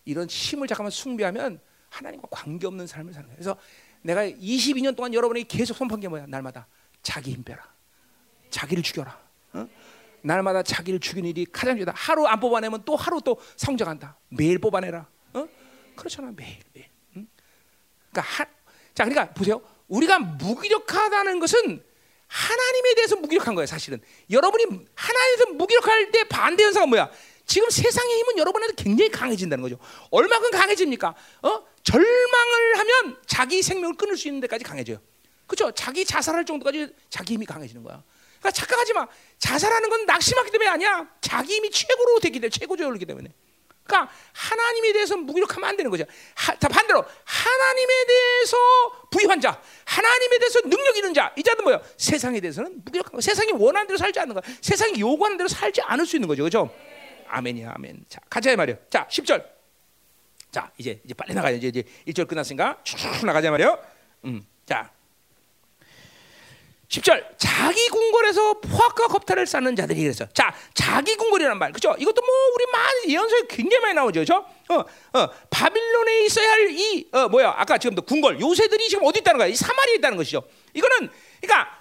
[0.06, 1.60] 이런 힘을 잠깐만 숭배하면
[1.90, 3.36] 하나님과 관계 없는 삶을 사는 거예요.
[3.38, 3.58] 그래서
[4.02, 6.26] 내가 22년 동안 여러분에게 계속 선포한 게 뭐야?
[6.28, 6.68] 날마다
[7.02, 7.64] 자기 힘 빼라.
[8.50, 9.29] 자기를 죽여라.
[10.24, 10.28] 응?
[10.28, 11.94] 날마다 자기를 죽이는 일이 가장 중요하다.
[11.96, 14.18] 하루 안 뽑아내면 또 하루 또 성장한다.
[14.30, 15.08] 매일 뽑아내라.
[15.34, 15.48] 어?
[15.96, 16.32] 그렇잖아.
[16.36, 16.88] 매일 매일.
[17.18, 17.28] 응?
[18.12, 18.46] 그러니까 하,
[18.94, 19.62] 자 그러니까 보세요.
[19.88, 21.84] 우리가 무기력하다는 것은
[22.28, 23.66] 하나님에 대해서 무기력한 거예요.
[23.66, 24.00] 사실은
[24.30, 27.10] 여러분이 하나님에서 무기력할 때 반대 현상은 뭐야?
[27.46, 29.80] 지금 세상의 힘은 여러분한테 굉장히 강해진다는 거죠.
[30.12, 31.16] 얼마큼 강해집니까?
[31.42, 31.64] 어?
[31.82, 35.00] 절망을 하면 자기 생명을 끊을 수 있는 데까지 강해져요.
[35.48, 35.72] 그렇죠?
[35.72, 38.04] 자기 자살할 정도까지 자기 힘이 강해지는 거야.
[38.40, 39.08] 그러니까 착각하지 마.
[39.38, 41.08] 자살하는 건 낙심하기 때문에 아니야.
[41.22, 43.30] 자기 힘이 최고로 되기 때문에 최고조이기 때문에.
[43.84, 46.06] 그러니까 하나님에 대해서 무기력하면 안 되는 거죠.
[46.36, 48.58] 하, 자 반대로 하나님에 대해서
[49.10, 51.82] 부유한 자, 하나님에 대해서 능력 있는 자, 이 자는 뭐야?
[51.98, 53.22] 세상에 대해서는 무기력한 거.
[53.22, 54.42] 세상이 원하는 대로 살지 않는 거.
[54.62, 56.44] 세상이 요구하는 대로 살지 않을 수 있는 거죠.
[56.44, 56.74] 그렇죠?
[57.28, 58.06] 아멘이야, 아멘.
[58.08, 58.78] 자, 가자 말이요.
[58.90, 59.44] 자, 10절.
[60.52, 63.80] 자, 이제 이제 빨리 나가야 이제 이제 1절 끝났으니까 쭉 나가자 말이요.
[64.26, 64.46] 음.
[64.66, 64.92] 자.
[66.90, 70.26] 10절 자기 궁궐에서 포악과 겁탈을 쌓는 자들이 그랬어.
[70.34, 71.72] 자, 자기 궁궐이란 말.
[71.72, 71.96] 그죠?
[72.00, 74.22] 이것도 뭐 우리 많이 예언서에 굉장히 많이 나오죠.
[74.22, 74.44] 그죠?
[74.70, 74.84] 어,
[75.20, 77.54] 어, 바빌론에 있어야 할 이 어, 뭐야?
[77.58, 79.48] 아까 지금도 궁궐 요새들이 지금 어디 있다는 거야?
[79.48, 80.42] 이 사마리에 있다는 것이죠.
[80.74, 81.10] 이거는
[81.42, 81.78] 그러니까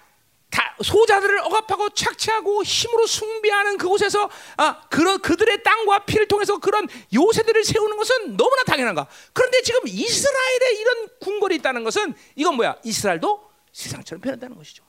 [0.51, 7.63] 다 소자들을 억압하고 착취하고 힘으로 숭배하는 그곳에서 아, 그런 그들의 땅과 피를 통해서 그런 요새들을
[7.63, 9.07] 세우는 것은 너무나 당연한 가.
[9.33, 12.75] 그런데 지금 이스라엘에 이런 궁궐이 있다는 것은 이건 뭐야?
[12.83, 14.88] 이스라엘도 세상처럼 변한다는 것이죠.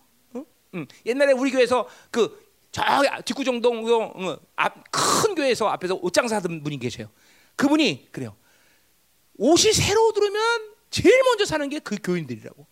[0.74, 0.80] 응?
[0.80, 0.86] 응.
[1.06, 7.08] 옛날에 우리 교회에서 그 저기 뒷구정동 어, 앞큰 교회에서 앞에서 옷장사 하던 분이 계세요.
[7.56, 8.36] 그분이 그래요.
[9.38, 10.40] 옷이 새로 들으면
[10.90, 12.66] 제일 먼저 사는 게 그 교인들이라고.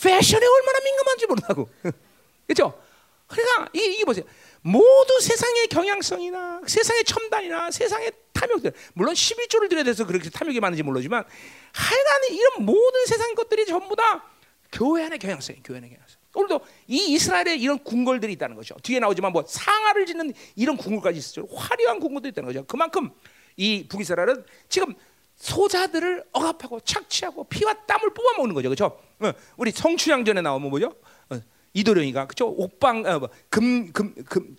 [0.00, 1.68] 패션에 얼마나 민감한지 모른다고.
[2.46, 2.78] 그렇죠?
[3.26, 4.24] 그러니까 이, 게 보세요.
[4.62, 11.24] 모두 세상의 경향성이나 세상의 첨단이나 세상의 탐욕들 물론 11조를 들여야 돼서 그렇게 탐욕이 많은지 모르지만
[11.72, 14.24] 하여간 이런 모든 세상 것들이 전부 다
[14.70, 15.62] 교회 안의 경향성이에요.
[15.64, 16.01] 교회 안의 경향성.
[16.34, 18.74] 오늘도 이 이스라엘에 이런 궁궐들이 있다는 거죠.
[18.82, 21.46] 뒤에 나오지만 뭐 상하를 짓는 이런 궁궐까지 있었죠.
[21.54, 22.64] 화려한 궁궐도 있다는 거죠.
[22.66, 23.10] 그만큼
[23.56, 24.94] 이 북이스라엘은 지금
[25.36, 28.98] 소자들을 억압하고 착취하고 피와 땀을 뽑아 먹는 거죠, 그렇죠?
[29.20, 30.94] 어, 우리 성추양전에 나오면 뭐죠?
[31.30, 31.40] 어,
[31.74, 32.48] 이도령이가 그렇죠?
[32.48, 34.56] 옥방 어, 뭐, 금, 금, 금,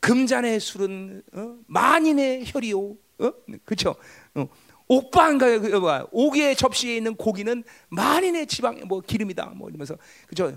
[0.00, 1.56] 금잔의 술은 어?
[1.66, 3.32] 만인의 혈이요, 어?
[3.64, 3.94] 그렇죠?
[4.34, 4.48] 어,
[4.88, 9.96] 옥방가 그, 뭐, 옥의 접시에 있는 고기는 만인의 지방 뭐 기름이다, 뭐 이러면서
[10.28, 10.56] 그렇죠?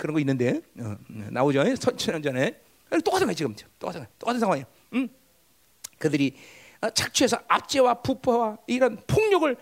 [0.00, 1.62] 그런 거 있는데 어, 나오죠?
[1.76, 2.58] 천년 전에
[3.04, 4.66] 똑같은 거 지금 똑같은 똑같은 상황이에요.
[4.94, 5.08] 음?
[5.98, 6.34] 그들이
[6.94, 9.56] 착취해서 압제와 부패와 이런 폭력을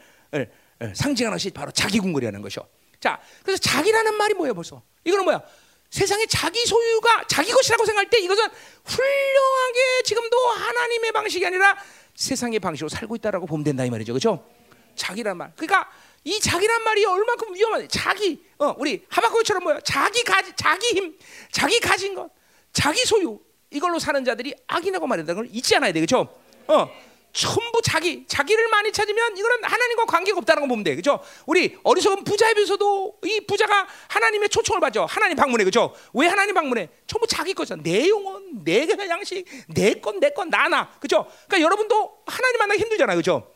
[0.94, 2.66] 상징하는 것이 바로 자기 궁궐이라는 것이죠.
[3.00, 4.80] 자, 그래서 자기라는 말이 뭐예요, 벌써?
[5.04, 5.42] 이거는 뭐야?
[5.90, 8.44] 세상에 자기 소유가 자기 것이라고 생각할 때 이것은
[8.84, 11.76] 훌륭하게 지금도 하나님의 방식이 아니라
[12.14, 14.46] 세상의 방식으로 살고 있다라고 보면 된다 이 말이죠, 그렇죠?
[14.94, 15.52] 자기란 말.
[15.56, 15.90] 그러니까
[16.24, 19.80] 이 자기란 말이 얼마큼 위험한데 자기, 어, 우리 하박국처럼 뭐야?
[19.80, 21.16] 자기 가지, 자기 힘,
[21.52, 22.30] 자기 가진 것,
[22.72, 23.40] 자기 소유
[23.70, 26.28] 이걸로 사는 자들이 악인이라고 말한다는 걸 잊지 않아야 돼, 그렇죠?
[26.66, 26.90] 어,
[27.32, 30.96] 전부 자기 자기를 많이 찾으면 이거는 하나님과 관계가 없다는 거 보면 돼.
[30.96, 31.20] 그죠?
[31.46, 35.06] 우리 어리석은 부자에 비해서도 이 부자가 하나님의 초청을 받죠.
[35.06, 35.62] 하나님 방문에.
[35.62, 35.94] 그죠?
[36.14, 36.88] 왜 하나님 방문에?
[37.06, 37.82] 전부 자기 거잖아.
[37.82, 40.90] 내 영혼, 내 양식, 내 건, 내 건, 나나.
[40.98, 41.30] 그죠?
[41.46, 43.16] 그러니까 여러분도 하나님 만나기 힘들잖아요.
[43.16, 43.54] 그죠?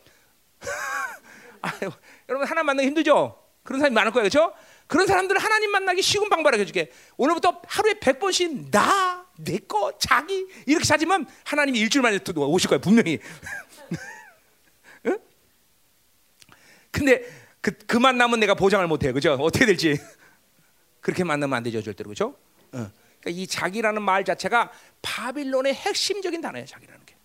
[1.61, 1.91] 아유,
[2.29, 3.37] 여러분 하나님 만나기 힘들죠?
[3.63, 4.25] 그런 사람이 많을 거예요.
[4.25, 4.53] 그죠?
[4.87, 6.91] 그런 사람들은 하나님 만나기 쉬운 방법을 해줄게.
[7.17, 12.81] 오늘부터 하루에 100번씩 나, 내 거, 자기 이렇게 찾으면 하나님이 일주일 만에 오실 거예요.
[12.81, 13.19] 분명히.
[15.07, 15.19] 응?
[16.91, 17.23] 근데
[17.61, 19.13] 그, 그 만나면 내가 보장을 못해요.
[19.13, 19.33] 그죠?
[19.33, 19.97] 어떻게 될지.
[21.01, 21.81] 그렇게 만나면 안 되죠.
[21.81, 22.09] 절대로.
[22.09, 22.35] 그죠?
[22.71, 22.91] 어.
[23.21, 26.65] 그러니까 이 자기라는 말 자체가 바빌론의 핵심적인 단어예요.
[26.65, 27.15] 자기라는 게.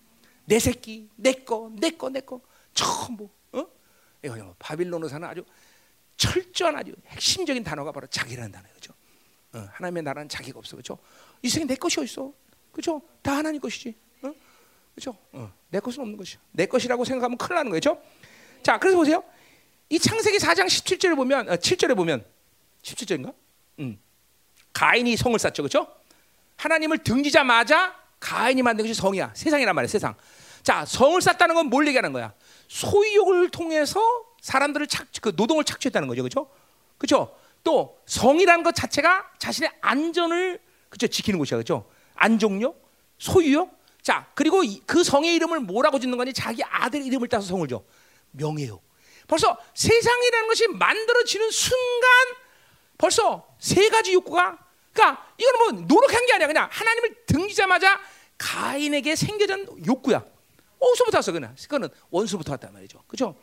[0.45, 2.41] 내 새끼, 내 거, 내 거, 내 거.
[2.73, 3.29] 전부.
[3.53, 3.67] 어?
[4.23, 5.45] 이거 바빌론으로 사는 아주
[6.19, 8.74] 철저한 아주 핵심적인 단어가 바로 자기라는 단어예요.
[8.74, 8.93] 그죠?
[9.55, 10.77] 어, 하나님의 나라는 자기가 없어.
[10.77, 10.99] 그죠?
[11.40, 12.32] 이 세상에 내 것이 어딨어?
[12.73, 13.01] 그죠?
[13.23, 13.95] 다 하나님 것이지.
[14.23, 14.32] 어?
[14.95, 15.16] 그죠?
[15.32, 16.39] 어, 내 것은 없는 것이야.
[16.53, 18.03] 내 것이라고 생각하면 큰일 나는 거죠.
[18.62, 19.24] 자, 그래서 보세요.
[19.89, 22.24] 이 창세기 4장 17절에 보면 어, 7절에 보면
[22.82, 23.32] 17절인가?
[23.78, 23.99] 음.
[24.74, 25.62] 가인이 성을 쌓죠.
[25.62, 25.86] 그죠?
[26.57, 29.32] 하나님을 등지자마자 가인이 만든 것이 성이야.
[29.35, 30.15] 세상이란 말이야, 세상.
[30.62, 32.35] 자, 성을 쌓다는 건 뭘 얘기하는 거야?
[32.66, 34.01] 소유욕을 통해서
[34.40, 36.51] 사람들을 착, 그 노동을 착취했다는 거죠, 그렇죠?
[36.97, 37.36] 그렇죠?
[37.65, 41.89] 또 성이라는 것 자체가 자신의 안전을 그죠 지키는 곳이야, 그렇죠?
[42.15, 42.81] 안정력,
[43.19, 43.77] 소유욕.
[44.02, 46.32] 자, 그리고 그 성의 이름을 뭐라고 짓는 거니?
[46.32, 47.82] 자기 아들 이름을 따서 성을 줘.
[48.31, 48.82] 명예욕.
[49.27, 52.09] 벌써 세상이라는 것이 만들어지는 순간
[52.97, 54.59] 벌써 세 가지 욕구가
[54.93, 56.47] 그러니까 이거는 뭐 노력한 게 아니야.
[56.47, 58.01] 그냥 하나님을 등지자마자
[58.39, 60.24] 가인에게 생겨진 욕구야.
[60.78, 61.32] 어디서부터 왔어?
[61.32, 63.02] 그냥 그거는 원수부터 왔단 말이죠.
[63.06, 63.36] 그렇죠?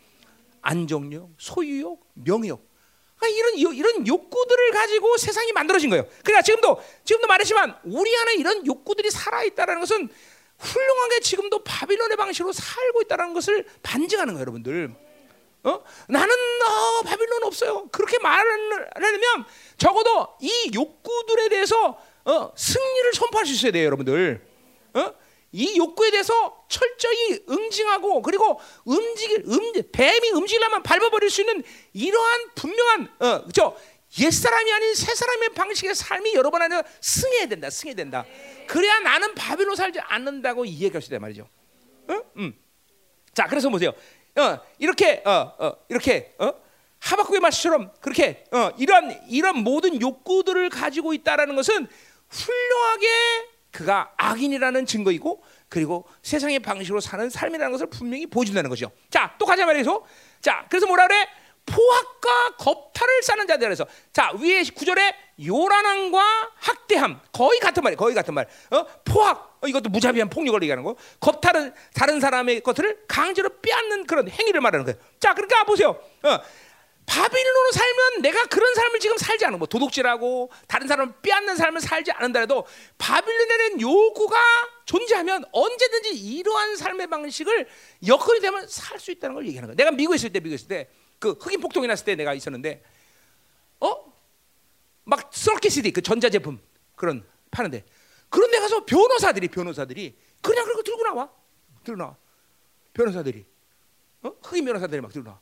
[0.66, 2.68] 안정욕, 소유욕, 명예욕.
[3.18, 6.06] 그러니까 이런 이런 욕구들을 가지고 세상이 만들어진 거예요.
[6.24, 10.10] 그러니까 지금도 지금도 말했지만 우리 안에 이런 욕구들이 살아 있다라는 것은
[10.58, 14.94] 훌륭하게 지금도 바빌론의 방식으로 살고 있다는 것을 반증하는 거예요, 여러분들.
[15.64, 15.84] 어?
[16.08, 17.88] 나는 어, 바빌론 없어요.
[17.92, 19.46] 그렇게 말하려면
[19.78, 24.46] 적어도 이 욕구들에 대해서 어, 승리를 선포할 수 있어야 돼요, 여러분들.
[24.96, 25.14] 어?
[25.56, 31.64] 이 욕구에 대해서 철저히 응징하고 그리고 움직일 음 뱀이 움직이려면 밟아버릴 수 있는
[31.94, 33.77] 이러한 분명한 어 그죠
[34.19, 38.26] 옛 사람이 아닌 새 사람의 방식의 삶이 여러분 안에 승해야 된다 승해야 된다
[38.68, 40.65] 그래야 나는 바빌론 살지 않는다고
[41.02, 41.48] 수 있단 말이죠
[42.10, 42.22] 어?
[42.36, 42.53] 음.
[43.34, 43.94] 자 그래서 보세요
[44.38, 46.53] 어, 이렇게 어, 어, 이렇게 어?
[46.99, 51.88] 하박국의 말씀처럼 그렇게 어, 이런 이런 모든 욕구들을 가지고 있다라는 것은
[52.30, 58.89] 훌륭하게 그가 악인이라는 증거이고 그리고 세상의 방식으로 사는 삶이라는 것을 분명히 보여준다는 거죠.
[59.10, 60.02] 자, 또 가자 말해서
[60.39, 61.27] 자, 그래서 뭐라 그래?
[61.65, 63.85] 포악과 겁탈을 쌓는 자들 그래서.
[64.14, 67.19] 자 위에 구절에 요란함과 학대함.
[67.34, 68.47] 거의 같은 말이에요 거의 같은 말.
[68.72, 68.85] 어?
[69.03, 69.57] 포악.
[69.61, 70.95] 어, 이것도 무자비한 폭력을 얘기하는 거.
[71.19, 74.97] 겁탈은 다른 사람의 것들을 강제로 빼앗는 그런 행위를 말하는 거예요.
[75.19, 75.99] 자 그러니까 보세요.
[76.23, 76.39] 어,
[77.06, 82.11] 바빌론으로 살면 내가 그런 삶을 지금 살지 않은 뭐 도둑질하고 다른 사람을 빼앗는 삶을 살지
[82.11, 82.65] 않는다라도
[82.98, 84.38] 바빌론에는 요구가
[84.86, 87.68] 존재하면 언제든지 이러한 삶의 방식을
[88.07, 89.76] 여건이 되면 살 수 있다는 걸 얘기하는 거야.
[89.76, 92.84] 내가 미국에 있을 때 미국에 있을 때 그 흑인 폭동이 났을 때 내가 있었는데
[93.80, 94.14] 어?
[95.03, 96.60] 막 서킷시티 그 전자제품
[96.95, 97.86] 그런 파는데
[98.30, 101.30] 그런 데 가서 변호사들이 변호사들이 그냥 거 들고 나와.
[101.84, 102.18] 들고 나와.
[102.94, 103.45] 변호사들이
[104.23, 104.32] 어?
[104.44, 105.40] 흑인 변호사들이 막 들고 나와.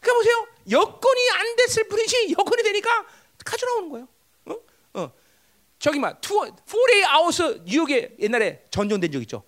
[0.00, 0.43] 그러니까 보세요.
[0.70, 3.06] 여건이 안 됐을 뿐이지 여건이 되니까
[3.44, 4.08] 가져 나오는 거예요.
[4.46, 4.56] 어?
[4.94, 5.12] 어.
[5.78, 9.44] 저기 막 투어 포레이 아웃스 뉴욕에 옛날에 전전된 적 있죠.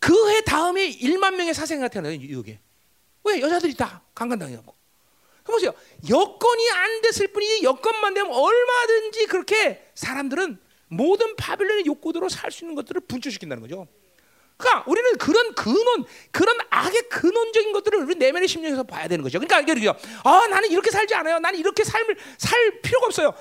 [0.00, 2.58] 그 해 다음에 1만 명의 사생가 태어나요 뉴욕에.
[3.24, 4.74] 왜 여자들이 다 강간당하고.
[5.44, 5.72] 보세요.
[6.08, 10.58] 여건이 안 됐을 뿐이지 여건만 되면 얼마든지 그렇게 사람들은
[10.88, 13.86] 모든 바빌론의 욕구대로 살 수 있는 것들을 분출시킨다는 거죠.
[14.62, 19.40] 그러니까 우리는 그런 근원, 그런 악의 근원적인 것들을 우리 내면의 심령에서 봐야 되는 거죠.
[19.40, 19.88] 그러니까 이게
[20.24, 21.40] 아 나는 이렇게 살지 않아요.
[21.40, 23.34] 나는 이렇게 삶을 살 필요가 없어요.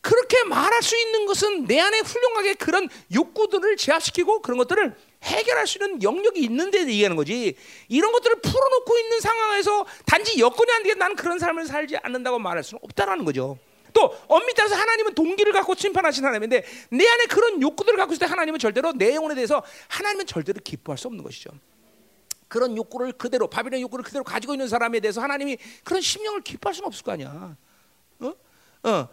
[0.00, 4.94] 그렇게 말할 수 있는 것은 내 안에 훌륭하게 그런 욕구들을 제압시키고 그런 것들을
[5.24, 7.56] 해결할 수 있는 영역이 있는데 얘기하는 거지.
[7.88, 12.62] 이런 것들을 풀어놓고 있는 상황에서 단지 여건이 안 되게 나는 그런 삶을 살지 않는다고 말할
[12.62, 13.58] 수는 없다라는 거죠.
[13.92, 18.26] 또 엄밀히 따라서 하나님은 동기를 갖고 심판하신 하나님인데 내 안에 그런 욕구들을 갖고 있을 때
[18.26, 21.50] 하나님은 절대로 내 영혼에 대해서 하나님은 절대로 기뻐할 수 없는 것이죠.
[22.48, 26.86] 그런 욕구를 그대로 바빌론 욕구를 그대로 가지고 있는 사람에 대해서 하나님이 그런 심령을 기뻐할 수는
[26.86, 27.56] 없을 거 아니야.
[28.20, 28.34] 어?
[28.84, 29.08] 어.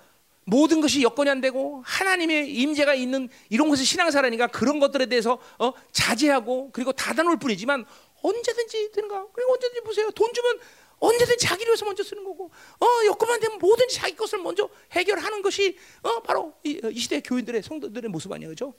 [0.48, 5.74] 모든 것이 여건이 안 되고 하나님의 임재가 있는 이런 곳의 신앙사라니까 그런 것들에 대해서 어?
[5.92, 7.84] 자제하고 그리고 닫아놓을 뿐이지만
[8.22, 10.60] 언제든지 되는가 그리고 언제든지 보세요 돈 주면
[11.00, 15.78] 언제든지 자기를 위해서 먼저 쓰는 거고 어 여건만 되면 뭐든지 자기 것을 먼저 해결하는 것이
[16.02, 18.74] 어 바로 이, 이 시대 교인들의 성도들의 모습 아니에요 그죠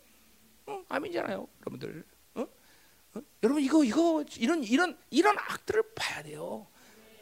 [0.66, 2.46] 어, 아멘이잖아요 여러분들 어?
[3.14, 3.20] 어?
[3.42, 6.66] 여러분 이거 이거 이런 이런 이런 악들을 봐야 돼요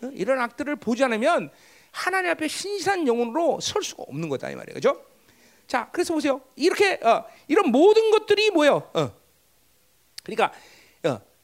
[0.02, 0.10] 어?
[0.12, 1.50] 이런 악들을 보지 않으면
[1.94, 5.00] 하나님 앞에 신실한 영혼으로 설 수가 없는 거다 이 말이에요, 그렇죠?
[5.68, 6.40] 자, 그래서 보세요.
[6.56, 8.90] 이렇게 어, 이런 모든 것들이 뭐요?
[8.94, 9.12] 어.
[10.24, 10.52] 그러니까 어,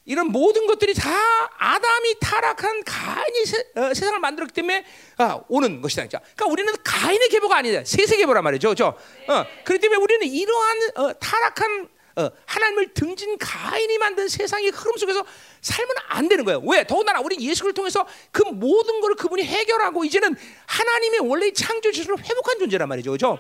[0.05, 1.11] 이런 모든 것들이 다
[1.59, 4.85] 아담이 타락한 가인이 세, 어, 상을 만들었기 때문에
[5.19, 6.07] 아, 오는 것이다.
[6.07, 7.85] 그러니까 우리는 가인의 계보가 아니다.
[7.85, 8.97] 셋의 계보란 말이죠, 그렇죠?
[9.29, 15.25] 어, 그렇기 때문에 우리는 이러한 어, 타락한 어, 하나님을 등진 가인이 만든 세상의 흐름 속에서
[15.61, 16.61] 살면 안 되는 거예요.
[16.65, 16.85] 왜?
[16.85, 20.35] 더군다나 우리 예수를 통해서 그 모든 것을 그분이 해결하고 이제는
[20.67, 23.13] 하나님의 원래 창조 질서를 회복한 존재란 말이죠.
[23.13, 23.39] 그죠?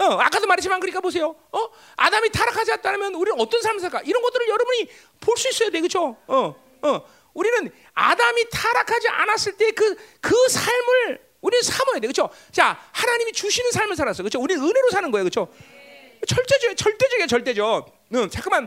[0.00, 1.34] 어, 아까도 말했지만 그러니까 보세요.
[1.52, 1.68] 어?
[1.96, 4.02] 아담이 타락하지 않다면 우리는 어떤 삶을 살까?
[4.02, 4.88] 이런 것들을 여러분이
[5.20, 5.80] 볼 수 있어야 돼.
[5.80, 6.16] 그죠?
[6.26, 7.02] 어, 어.
[7.34, 12.06] 우리는 아담이 타락하지 않았을 때 그, 그 삶을 우리는 삼아야 돼.
[12.08, 12.28] 그죠?
[12.50, 14.22] 자, 하나님이 주시는 삶을 살았어.
[14.24, 14.40] 그죠?
[14.40, 15.24] 우리는 은혜로 사는 거예요.
[15.24, 15.48] 그죠?
[16.26, 17.92] 절대적, 절대적이야, 절대적.
[18.14, 18.66] 응, 잠깐만.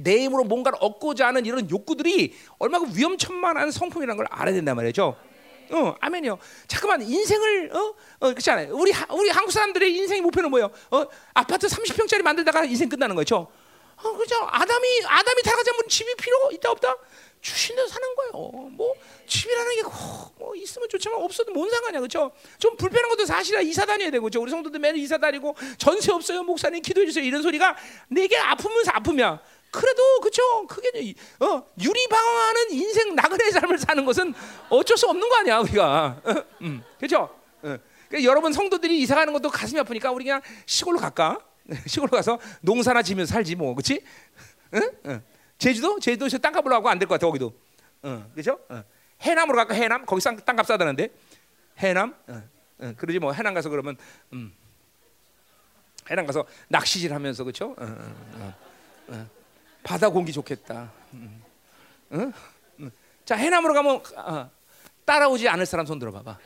[0.00, 5.16] 내 힘으로 뭔가를 얻고자 하는 이런 욕구들이 얼마나 위험천만한 성품이라는 걸 알아야 된단 말이죠.
[5.70, 6.38] 어, 아멘이요.
[6.66, 8.74] 잠깐만 인생을 어, 어 그렇잖아요.
[8.74, 10.70] 우리 우리 한국 사람들의 인생의 목표는 뭐예요?
[10.90, 13.48] 어, 아파트 30평짜리 만들다가 인생 끝나는 거죠.
[13.96, 14.36] 어, 그죠?
[14.50, 16.94] 아담이 아담이 타가자면 집이 필요 있다 없다?
[17.40, 18.32] 주신 대로 사는 거예요.
[18.70, 18.94] 뭐
[19.26, 19.82] 집이라는 게
[20.38, 22.30] 뭐 있으면 좋지만 없어도 뭔 상관이야, 그렇죠?
[22.58, 23.60] 좀 불편한 것도 사실이야.
[23.60, 24.40] 이사 다녀야 되고, 그렇죠?
[24.40, 27.24] 우리 성도들 매일 이사 다니고 전세 없어요, 목사님 기도해 주세요.
[27.24, 27.76] 이런 소리가
[28.08, 29.40] 내게 아프면서 아프면
[29.70, 30.66] 그래도 그죠?
[30.66, 34.34] 그게 어, 유리방황하는 인생 나그네 삶을 사는 것은
[34.70, 37.22] 어쩔 수 없는 거 아니야 우리가, 어, 음, 그렇죠?
[37.62, 37.76] 어.
[38.08, 41.38] 그러니까 여러분 성도들이 이사 가는 것도 가슴이 아프니까 우리 그냥 시골로 갈까?
[41.86, 43.76] 시골로 가서 농사나 지면서 살지 뭐?
[44.74, 44.90] 응?
[45.06, 45.22] 응.
[45.58, 47.52] 제주도 제주도에서 땅값 올라가고 안 될 것 같아 거기도,
[48.04, 48.58] 응, 그렇죠?
[48.70, 48.82] 응.
[49.20, 49.74] 해남으로 갈까?
[49.74, 51.10] 해남 거기 땅값 싸다는데
[51.78, 52.14] 해남.
[52.96, 53.96] 그러지 뭐 해남 가서 그러면
[54.32, 54.54] 음.
[56.08, 57.74] 해남 가서 낚시질 하면서 그렇죠?
[59.82, 60.90] 바다 공기 좋겠다.
[61.14, 61.42] 응?
[62.12, 62.32] 응?
[63.24, 64.50] 자 해남으로 가면 어,
[65.04, 66.38] 따라오지 않을 사람 손 들어봐봐.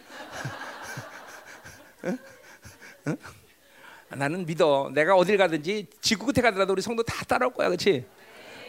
[4.11, 4.91] 나는 믿어.
[4.93, 8.07] 내가 어딜 가든지 지구 끝에 가더라도 우리 성도 다 따라올 거야, 그렇지?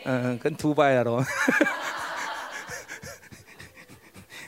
[0.06, 1.22] 어, 그건 두바야로.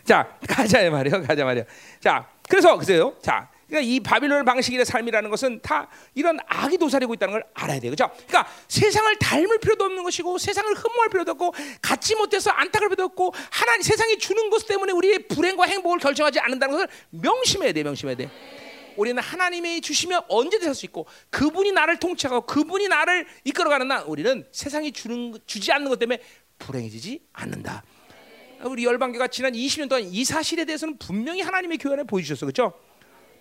[0.06, 1.66] 자 가자 말이요, 가자 말이요.
[2.00, 3.16] 자 그래서 그래요.
[3.22, 7.92] 자 그러니까 이 바빌론 방식의 삶이라는 것은 다 이런 악이 도사리고 있다는 걸 알아야 돼요.
[7.92, 8.10] 그죠?
[8.28, 13.34] 그러니까 세상을 닮을 필요도 없는 것이고 세상을 흠모할 필요도 없고 갖지 못해서 안타까울 필요도 없고
[13.52, 17.84] 하나님 세상이 주는 것 때문에 우리의 불행과 행복을 결정하지 않는다는 것을 명심해야 돼.
[17.84, 18.30] 명심해야 돼.
[18.98, 24.48] 우리는 하나님이 주시면 언제든 살 수 있고 그분이 나를 통치하고 그분이 나를 이끌어가는 날 우리는
[24.52, 26.20] 세상이 주는 주지 않는 것 때문에
[26.60, 27.84] 불행해지지 않는다.
[28.64, 32.74] 우리 열방교가 지난 20년 동안 이 사실에 대해서는 분명히 하나님의 교회 안에 보여주셨어, 그렇죠?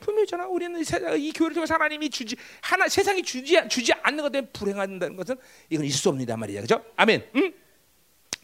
[0.04, 0.46] 분명히잖아.
[0.46, 0.80] 우리는
[1.18, 5.36] 이 교회를 통해서 하나님이 주지 하나 세상이 주지 주지 않는 것 때문에 불행한다는 것은
[5.70, 6.60] 이건 있을 수 없니다 말이야.
[6.60, 6.84] 그죠?
[6.96, 7.26] 아멘.
[7.36, 7.52] 응?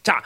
[0.03, 0.21] 자.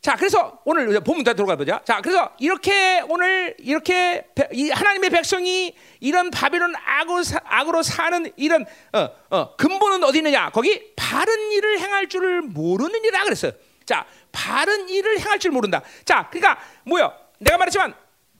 [0.00, 1.82] 자, 그래서 오늘 본문 다 들어가 보자.
[1.84, 8.64] 자, 그래서 이렇게 오늘 이렇게 이 하나님의 백성이 이런 바벨론 악으로, 사, 악으로 사는 이런
[8.94, 10.48] 어, 어, 근본은 어디 있느냐?
[10.50, 13.52] 거기 바른 일을 행할 줄을 모르는 이라 그랬어요.
[13.84, 15.82] 자, 바른 일을 행할 줄 모른다.
[16.06, 17.12] 자, 그러니까 뭐야?
[17.38, 17.92] 내가 말했지만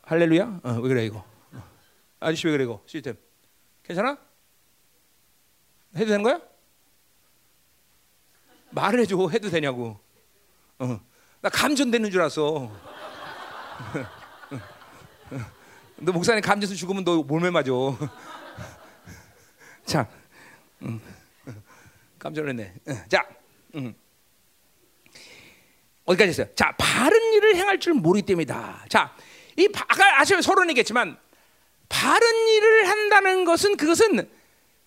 [0.07, 0.61] 할렐루야.
[0.63, 1.30] 어, 왜 그래 이거?
[2.21, 3.17] 아저씨 왜 그래 이거 시스템
[3.83, 4.17] 괜찮아?
[5.97, 6.41] 해도 되는 거야?
[8.71, 9.99] 말을 해줘 해도 되냐고
[10.79, 11.01] 어.
[11.41, 12.71] 나 감전되는 줄 알았어
[15.97, 17.73] 너 목사님 감전수 죽으면 너 몰매 맞아
[19.85, 20.09] 자
[20.83, 21.01] 음.
[22.19, 22.75] 깜짝 놀네
[23.09, 23.27] 자
[23.75, 23.95] 음.
[26.05, 26.47] 어디까지 했어요?
[26.55, 29.17] 자 바른 일을 행할 줄 모르기 때문이다 자
[29.61, 31.19] 이 아까 아시면 서론 얘기했지만
[32.01, 34.31] 바른 일을 한다는 것은 그것은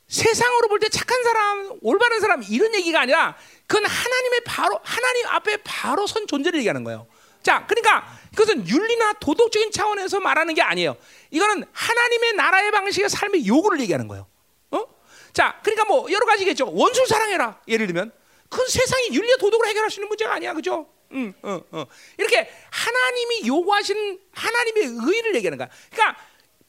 [0.07, 5.57] 세상으로 볼 때 착한 사람, 올바른 사람 이런 얘기가 아니라 그건 하나님의 바로 하나님 앞에
[5.63, 7.07] 바로 선 존재를 얘기하는 거예요.
[7.43, 10.95] 자, 그러니까 그것은 윤리나 도덕적인 차원에서 말하는 게 아니에요.
[11.29, 14.27] 이거는 하나님의 나라의 방식의 삶의 요구를 얘기하는 거예요.
[14.71, 14.85] 어?
[15.33, 16.71] 자, 그러니까 뭐 여러 가지겠죠.
[16.73, 17.61] 원수 사랑해라.
[17.67, 18.11] 예를 들면
[18.49, 20.87] 그건 세상이 윤리와 도덕으로 해결할 수 있는 문제가 아니야, 그죠?
[21.11, 21.85] 응, 어, 어.
[22.17, 25.69] 이렇게 하나님이 요구하신 하나님의 의를 얘기하는 거야.
[25.91, 26.19] 그러니까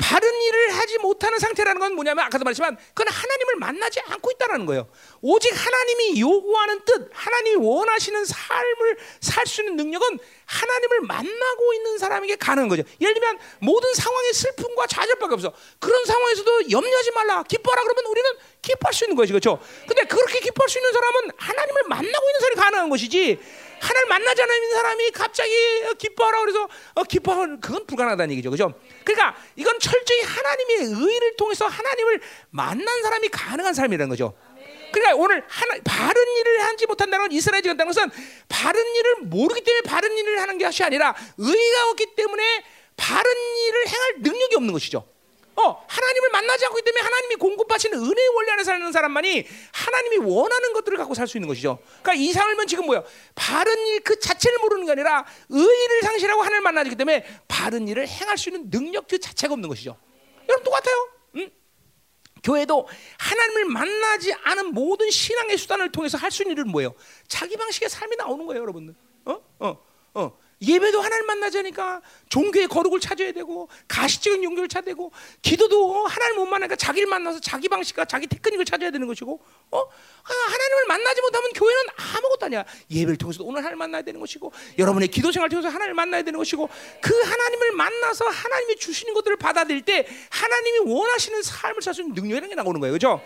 [0.04, 4.86] 바른 일을 하지 못하는 상태라는 건 뭐냐면 아까도 말했지만 그건 하나님을 만나지 않고 있다라는 거예요.
[5.22, 12.36] 오직 하나님이 요구하는 뜻, 하나님이 원하시는 삶을 살 수 있는 능력은 하나님을 만나고 있는 사람에게
[12.36, 12.82] 가능한 거죠.
[13.00, 15.52] 예를 들면 모든 상황에 슬픔과 좌절밖에 없어.
[15.78, 18.30] 그런 상황에서도 염려하지 말라, 기뻐라 그러면 우리는
[18.62, 19.58] 기뻐할 수 있는 거죠, 그렇죠?
[19.86, 23.38] 근데 그렇게 기뻐할 수 있는 사람은 하나님을 만나고 있는 사람이 가능한 것이지.
[23.80, 25.52] 하나님 만나지 않는 사람이 갑자기
[25.98, 28.72] 기뻐하라 그래서 어, 기뻐하는 그건 불가능하다는 얘기죠, 그죠?
[29.04, 30.76] 그러니까 이건 철저히 하나님의
[31.06, 32.20] 의를 통해서 하나님을
[32.50, 34.34] 만난 사람이 가능한 삶이라는 거죠.
[34.92, 38.10] 그러니까 오늘 하나, 바른 일을 하지 못한다는 건 이스라엘이 간다는 것은
[38.48, 42.64] 바른 일을 모르기 때문에 바른 일을 하는 것이 아니라 의가 없기 때문에
[42.96, 45.13] 바른 일을 행할 능력이 없는 것이죠.
[45.56, 50.98] 어, 하나님을 만나지 않기 때문에 하나님이 공급하시는 은혜의 원리 안에 사는 사람만이 하나님이 원하는 것들을
[50.98, 51.78] 갖고 살 수 있는 것이죠.
[52.02, 53.02] 그러니까 이 삶은 지금 뭐야?
[53.34, 58.36] 바른 일 그 자체를 모르는 게 아니라 의를 상실하고 하나님을 만나기 때문에 바른 일을 행할
[58.36, 59.96] 수 있는 능력 그 자체가 없는 것이죠.
[60.48, 61.08] 여러분 똑같아요.
[61.36, 61.50] 응?
[62.42, 62.86] 교회도
[63.18, 66.92] 하나님을 만나지 않은 모든 신앙의 수단을 통해서 할 수 있는 일은 뭐예요?
[67.28, 68.94] 자기 방식의 삶이 나오는 거예요, 여러분들.
[69.24, 69.40] 어?
[69.60, 69.78] 어?
[70.14, 70.38] 어?
[70.66, 75.10] 예배도 하나님 만나자니까 종교의 거룩을 찾아야 되고 가시적인 용기를 찾아야 되고
[75.42, 79.80] 기도도 하나님 못 만나니까 자기를 만나서 자기 방식과 자기 테크닉을 찾아야 되는 것이고 어?
[79.80, 85.08] 아, 하나님을 만나지 못하면 교회는 아무것도 아니야 예배를 통해서 오늘 하나님 만나야 되는 것이고 여러분의
[85.08, 86.68] 기도 생활을 통해서 하나님을 만나야 되는 것이고
[87.00, 92.48] 그 하나님을 만나서 하나님이 주시는 것들을 받아들일 때 하나님이 원하시는 삶을 살 수 있는 능력이라는
[92.48, 93.22] 게 나오는 거예요 그죠?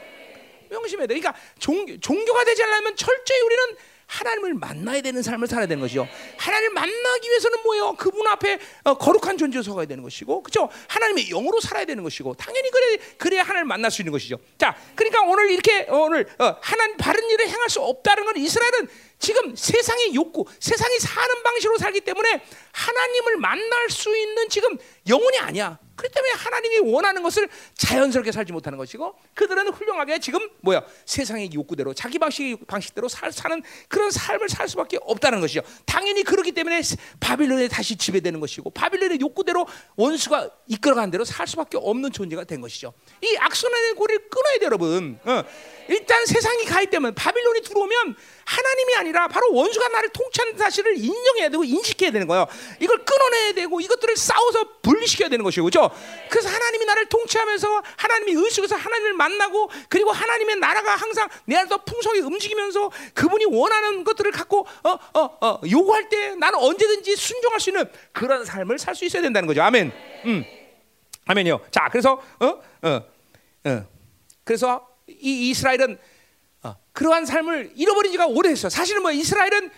[0.69, 3.77] 명심해야 돼 그러니까 종, 종교가 되지 않으면 철저히 우리는
[4.09, 6.09] 하나님을 만나야 되는 삶을 살아야 되는 것이죠.
[6.39, 7.93] 하나님을 만나기 위해서는 뭐예요?
[7.93, 10.71] 그분 앞에 어, 거룩한 존재로 서가야 되는 것이고, 그렇죠?
[10.89, 14.39] 하나님의 영으로 살아야 되는 것이고, 당연히 그래 그래야 하나님을 만날 수 있는 것이죠.
[14.57, 19.55] 자, 그러니까 오늘 이렇게 오늘 어, 하나님 바른 일을 행할 수 없다는 건 이스라엘은 지금
[19.55, 24.77] 세상의 욕구, 세상이 사는 방식으로 살기 때문에 하나님을 만날 수 있는 지금
[25.07, 25.79] 영혼이 아니야.
[25.99, 31.93] 그렇기 때문에 하나님이 원하는 것을 자연스럽게 살지 못하는 것이고 그들은 훌륭하게 지금 뭐야 세상의 욕구대로
[31.93, 35.61] 자기 방식 방식대로 살, 사는 그런 삶을 살 수밖에 없다는 것이죠.
[35.85, 36.81] 당연히 그렇기 때문에
[37.19, 39.67] 바빌론에 다시 지배되는 것이고 바빌론의 욕구대로
[39.97, 42.93] 원수가 이끌어간 대로 살 수밖에 없는 존재가 된 것이죠.
[43.23, 45.19] 이 악순환의 고리를 끊어야 돼 여러분.
[45.25, 45.45] 어.
[45.89, 48.17] 일단 세상이 가입되면 바빌론이 들어오면
[48.49, 52.47] 하나님이 아니라 바로 원수가 나를 통치하는 사실을 인정해야 되고 인식해야 되는 거예요.
[52.81, 55.95] 이걸 끊어내야 되고 이것들을 싸워서 분리시켜야 되는 것이고 그렇죠?
[56.31, 62.21] 그래서 하나님이 나를 통치하면서 하나님이 의식에서 하나님을 만나고 그리고 하나님의 나라가 항상 내 안에서 풍성히
[62.21, 67.85] 움직이면서 그분이 원하는 것들을 갖고 어, 어, 어, 요구할 때 나는 언제든지 순종할 수 있는
[68.13, 69.63] 그런 삶을 살 수 있어야 된다는 거죠.
[69.63, 69.93] 아멘.
[70.25, 70.45] 음.
[71.27, 71.61] 아멘이요.
[71.71, 72.47] 자, 그래서 어?
[72.83, 73.03] 어.
[73.65, 73.87] 어.
[74.43, 76.18] 그래서 이 이스라엘은 어,
[76.99, 78.69] 그러한 삶을 잃어버린 지가 오래됐어.
[78.69, 79.71] 사실은 뭐 이스라엘은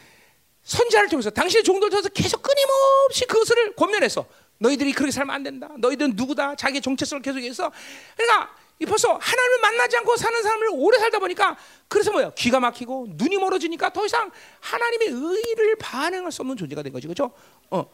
[0.63, 4.25] 선지자를 통해서 당신의 종들을 통해서 계속 끊임없이 그것을 권면했어.
[4.57, 5.69] 너희들이 그렇게 살면 안 된다.
[5.77, 6.55] 너희들은 누구다.
[6.55, 7.71] 자기의 정체성을 계속해서
[8.17, 8.55] 그러니까
[8.89, 13.93] 벌써 하나님을 만나지 않고 사는 삶을 오래 살다 보니까 그래서 뭐야 귀가 막히고 눈이 멀어지니까
[13.93, 14.31] 더 이상
[14.61, 17.33] 하나님의 의를 반응할 수 없는 존재가 된 거지 그렇죠?
[17.71, 17.85] 어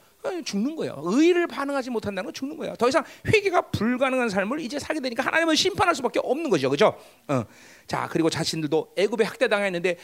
[0.44, 1.00] 죽는 거예요.
[1.04, 2.74] 의를 반응하지 못한다는 건 죽는 거예요.
[2.76, 6.98] 더 이상 회개가 불가능한 삶을 이제 살게 되니까 하나님은 심판할 수밖에 없는 거죠, 그렇죠?
[7.28, 7.44] 어.
[7.86, 9.96] 자 그리고 자신들도 애굽에 학대 당했는데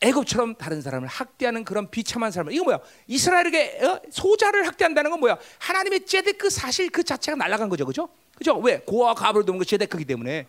[0.00, 2.78] 애굽처럼 다른 사람을 학대하는 그런 비참한 삶을 이거 뭐야?
[3.06, 4.00] 이스라엘에게 어?
[4.10, 5.38] 소자를 학대한다는 건 뭐야?
[5.58, 8.08] 하나님의 제데크 사실 그 자체가 날아간 거죠, 그렇죠?
[8.36, 8.56] 그죠?
[8.58, 10.46] 왜 고아 가브를 도는 거 제데크기 때문에.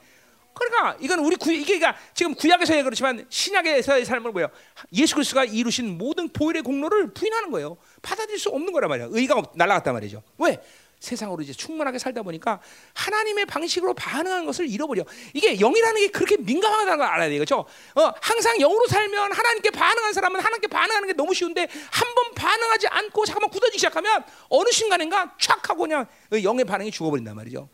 [0.55, 4.47] 그러니까 이건 우리 구, 이게 그러니까 지금 구약에서야 그렇지만 신약에서의 삶을 뭐야?
[4.93, 7.77] 예수 그리스도가 이루신 모든 보혈의 공로를 부인하는 거예요.
[8.01, 9.07] 받아들일 수 없는 거란 말이야.
[9.11, 10.23] 의가 날아갔단 말이죠.
[10.37, 10.59] 왜?
[10.97, 12.59] 세상으로 이제 충만하게 살다 보니까
[12.95, 15.03] 하나님의 방식으로 반응하는 것을 잃어버려.
[15.33, 17.57] 이게 영이라는 게 그렇게 민감하다는 걸 알아야 되겠죠.
[17.95, 22.87] 어, 항상 영으로 살면 하나님께 반응한 사람은 하나님께 반응하는 게 너무 쉬운데 한 번 반응하지
[22.87, 26.07] 않고 잠깐만 굳어지기 시작하면 어느 순간인가 촥 하고 그냥
[26.41, 27.67] 영의 반응이 죽어버린단 말이죠.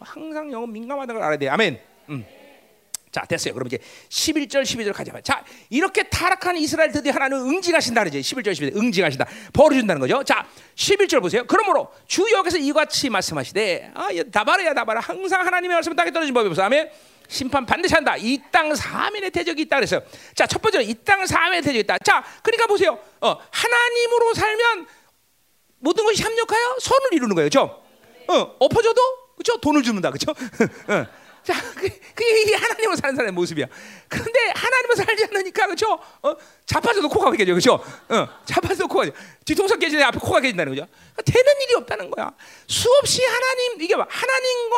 [0.00, 1.48] 항상 영은 민감하다는 걸 알아야 돼.
[1.48, 1.80] 아멘.
[2.10, 2.24] 음.
[3.10, 3.54] 자 됐어요.
[3.54, 3.78] 그럼 이제
[4.10, 5.18] 11절 12절 가자.
[5.22, 8.20] 자 이렇게 타락한 이스라엘 드디어 하나는 응징하신다 그러지.
[8.20, 9.26] 11절 12절 응징하신다.
[9.54, 10.22] 벌을 준다는 거죠.
[10.24, 11.44] 자 11절 보세요.
[11.46, 16.62] 그러므로 주 여기서 이같이 말씀하시되 아 다바라야 다바라 항상 하나님의 말씀 땅에 떨어진 법이 없어.
[16.64, 16.90] 아멘.
[17.28, 18.16] 심판 반드시 한다.
[18.16, 20.00] 이 땅 사면의 대적이 있다 그랬어요.
[20.34, 21.98] 자, 첫 번째로 이 땅 사면의 대적이 있다.
[21.98, 22.98] 자, 그러니까 보세요.
[23.20, 24.86] 어, 하나님으로 살면
[25.80, 27.46] 모든 것이 협력하여 선을 이루는 거예요.
[27.48, 27.82] 그죠?
[28.28, 29.00] 어, 엎어져도
[29.36, 29.58] 그죠?
[29.58, 30.10] 돈을 주는다.
[30.10, 30.32] 그죠?
[30.88, 31.06] 어.
[31.48, 33.64] 자, 그- 그게 이 하나님으로 사는 사람의 모습이야.
[34.06, 35.98] 그런데 하나님으로 살지 않으니까 그죠?
[36.22, 37.82] 어, 자빠져도 코가 깨져, 그죠?
[38.10, 39.16] 어, 자빠져도 코가 깨져.
[39.46, 40.86] 뒤통수 깨지는데 앞에 코가 깨진다는 거죠.
[41.14, 42.30] 그러니까 되는 일이 없다는 거야.
[42.66, 44.76] 수없이 하나님 이게 봐, 하나님과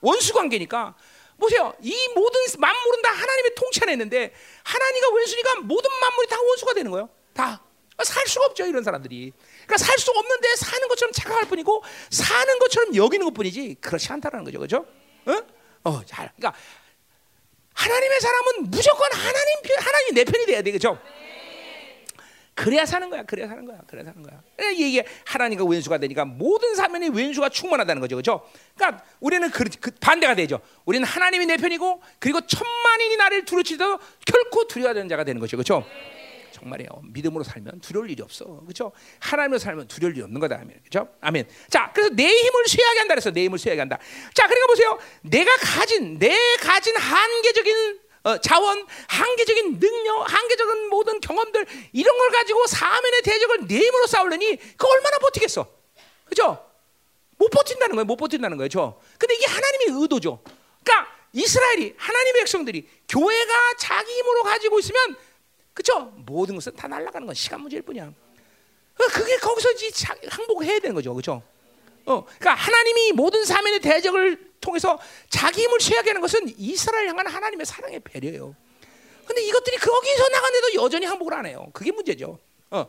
[0.00, 0.94] 원수 관계니까.
[1.40, 4.32] 보세요, 이 모든 만물은 다 하나님의 통치 안에 있는데
[4.62, 7.08] 하나님과 원수니까 모든 만물이 다 원수가 되는 거예요.
[7.34, 7.60] 다.
[8.04, 9.32] 살 수가 없죠 이런 사람들이.
[9.66, 14.60] 그러니까 살 수가 없는데 사는 것처럼 착각할 뿐이고 사는 것처럼 여기는 것뿐이지 그렇지 않다라는 거죠,
[14.60, 14.86] 그죠?
[15.26, 15.61] 어?
[15.84, 16.30] 어, 잘.
[16.36, 16.58] 그러니까
[17.74, 20.98] 하나님의 사람은 무조건 하나님 편, 하나님 내 편이 돼야 돼, 그죠?
[22.54, 24.42] 그래야 사는 거야, 그래야 사는 거야, 그래야 사는 거야.
[24.72, 28.46] 이게 하나님과 왼수가 되니까 모든 사면이 왼수가 충만하다는 거죠, 그죠?
[28.76, 30.60] 그러니까 우리는 그, 그 반대가 되죠.
[30.84, 35.84] 우리는 하나님이 내 편이고 그리고 천만인이 나를 두려치도 결코 두려워하는 자가 되는 거죠, 그죠?
[36.62, 36.88] 정말이에요.
[37.12, 38.44] 믿음으로 살면 두려울 일이 없어.
[38.64, 38.92] 그렇죠?
[39.18, 40.56] 하나님으로 살면 두려울 일이 없는 거다.
[40.56, 40.80] 아멘.
[40.88, 41.08] 그렇죠?
[41.20, 41.48] 아멘.
[41.68, 43.98] 자, 그래서 내 힘을 쇠하게 한다 그래서 내 힘을 쇠하게 한다.
[44.34, 44.98] 자, 그러니까 보세요.
[45.22, 52.66] 내가 가진 내 가진 한계적인 어, 자원, 한계적인 능력, 한계적인 모든 경험들 이런 걸 가지고
[52.68, 55.66] 사면의 대적을 내 힘으로 싸우려니 그 얼마나 버티겠어?
[56.26, 56.64] 그렇죠?
[57.36, 58.04] 못 버틴다는 거예요.
[58.04, 58.68] 못 버틴다는 거예요.
[58.68, 59.00] 저.
[59.18, 60.40] 근데 이게 하나님의 의도죠.
[60.84, 65.16] 그러니까 이스라엘이 하나님의 백성들이 교회가 자기 힘으로 가지고 있으면
[65.74, 66.12] 그렇죠?
[66.26, 68.04] 모든 것은 다 날아가는 건 시간 문제일 뿐이야.
[68.06, 71.14] 어, 그게 거기서 이제 자- 항복해야 되는 거죠.
[71.14, 71.42] 그렇죠?
[72.04, 74.98] 어, 그러니까 하나님이 모든 사면의 대적을 통해서
[75.30, 78.54] 자기 힘을 취하게 하는 것은 이스라엘 향한 하나님의 사랑의 배려예요.
[79.24, 81.68] 근데 이것들이 거기서 나가는데도 여전히 항복을 안 해요.
[81.72, 82.38] 그게 문제죠.
[82.70, 82.86] 어,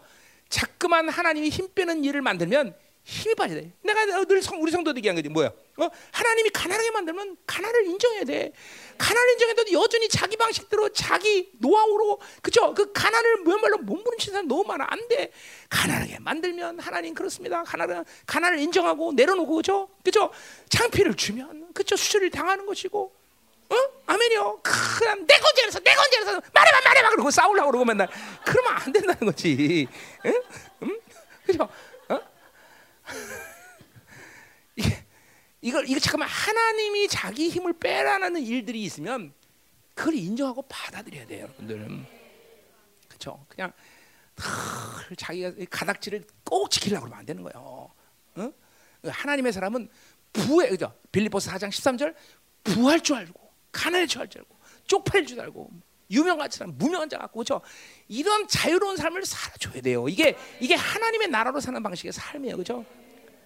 [0.50, 3.72] 자꾸만 하나님이 힘 빼는 일을 만들면 힘이 빠져야 돼.
[3.82, 5.52] 내가 늘 성, 우리 성도들 얘기한 거지 뭐야?
[5.78, 5.90] 어?
[6.12, 8.52] 하나님이 가난하게 만들면 가난을 인정해야 돼.
[8.98, 12.74] 가난을 인정해도 여전히 자기 방식대로 자기 노하우로 그죠?
[12.76, 14.86] 그 가난을 뭐야말로 몸부림치는 사람 너무 많아.
[14.88, 15.32] 안 돼.
[15.70, 17.64] 가난하게 만들면 하나님 그렇습니다.
[17.64, 19.90] 가난을 가난을 인정하고 내려놓고 그죠?
[20.04, 20.32] 그죠?
[20.70, 21.96] 창피를 주면 그죠?
[21.96, 23.12] 수술을 당하는 것이고
[23.70, 23.76] 어?
[24.06, 24.60] 아멘이요.
[24.62, 28.08] 그냥 내 건지 그래서 내 건지 그래서 말해봐 말해봐 그러고 싸우려고 그러고 맨날
[28.46, 29.88] 그러면 안 된다는 거지.
[30.26, 30.42] 응?
[30.84, 31.00] 응?
[31.48, 31.68] 그죠?
[32.10, 32.20] 어?
[35.64, 39.34] 이걸 이거 잠깐만 하나님이 자기 힘을 빼라는 일들이 있으면
[39.96, 42.06] 그걸 인정하고 받아들여야 돼요, 여러분들은.
[43.08, 43.46] 그렇죠?
[43.48, 43.72] 그냥
[45.08, 47.90] 늘 자기가 이 가닥지를 꼭 지키려고 그러면 안 되는 거예요.
[48.36, 48.54] 어?
[49.06, 49.88] 하나님의 사람은
[50.34, 50.94] 부해 그죠?
[51.14, 52.14] 빌립보스 4장 13절
[52.66, 53.40] 부할 줄 알고
[53.72, 54.58] 가난할 줄 알고
[54.88, 55.72] 쪽팔릴 줄 알고
[56.12, 57.62] 유명한 사람 무명한 자 같고 그렇죠?
[58.10, 60.10] 이런 자유로운 삶을 살아줘야 돼요.
[60.10, 62.58] 이게 이게 하나님의 나라로 사는 방식의 삶이에요.
[62.58, 62.86] 그렇죠?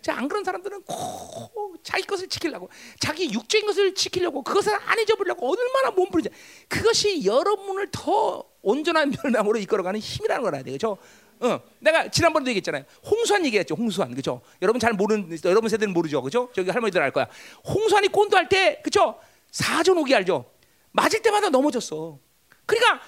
[0.08, 5.52] 자, 안 그런 사람들은 꼭 자기 것을 지키려고, 자기 육적인 것을 지키려고, 그것을 안 잊어버리려고
[5.52, 6.30] 얼마나 몸부리지.
[6.70, 10.64] 그것이 여러분을 더 온전한 면함으로 이끌어가는 힘이라는 걸 알아야.
[10.64, 10.98] 그죠?
[11.42, 12.86] 어, 내가 지난번에도 얘기했잖아요.
[13.06, 13.76] 홍수환 얘기했죠.
[13.76, 14.16] 홍수환.
[14.16, 14.40] 그죠?
[14.62, 16.22] 여러분 잘 모르는, 여러분 세대는 모르죠.
[16.22, 16.50] 그죠?
[16.56, 17.28] 저기 할머니들 알 거야.
[17.68, 19.20] 홍수환이 꼰도할 때, 그죠?
[19.52, 20.50] 사전 오기 알죠?
[20.94, 22.18] 맞을 때마다 넘어졌어.
[22.66, 23.02] 그러니까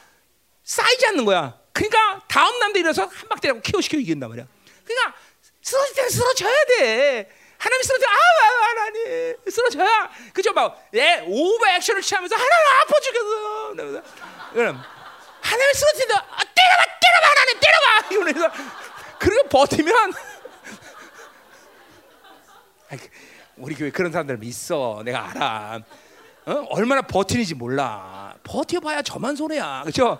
[0.63, 1.57] 쌓이지 않는 거야.
[1.71, 4.47] 그러니까 다음 남도 일어서 한 박대라고 키워시켜 이긴단 말이야.
[4.83, 5.15] 그러니까
[5.69, 7.29] 쓰러질 때는 쓰러져야 돼.
[7.57, 13.73] 하나님 쓰러져 아 아, 하나님 쓰러져야 그죠 막 예 오버 액션을 취하면서 하나님 아파 죽겠어.
[13.73, 14.01] 그러면서
[14.53, 14.81] 그럼
[15.41, 18.51] 하나님 쓰러질 때 아, 때려봐 때려봐 하나님 때려봐 이러면서
[19.19, 20.13] 그리고 버티면
[23.57, 25.81] 우리 교회 그런 사람들 있어 내가 알아.
[26.45, 26.65] 어?
[26.69, 28.33] 얼마나 버티는지 몰라.
[28.43, 29.81] 버텨봐야 저만 손해야.
[29.83, 30.17] 그렇죠?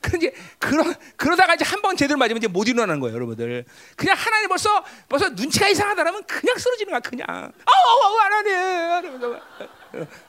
[0.00, 0.84] 그런지 그러
[1.16, 3.64] 그러다가 이제 한 번 제대로 맞으면 이제 못 일어나는 거예요, 여러분들.
[3.96, 7.26] 그냥 하나님 벌써 벌써 눈치가 이상하다라면 그냥 쓰러지는 거야, 그냥.
[7.28, 9.04] 아우 하나님.
[9.04, 9.40] 이러면서.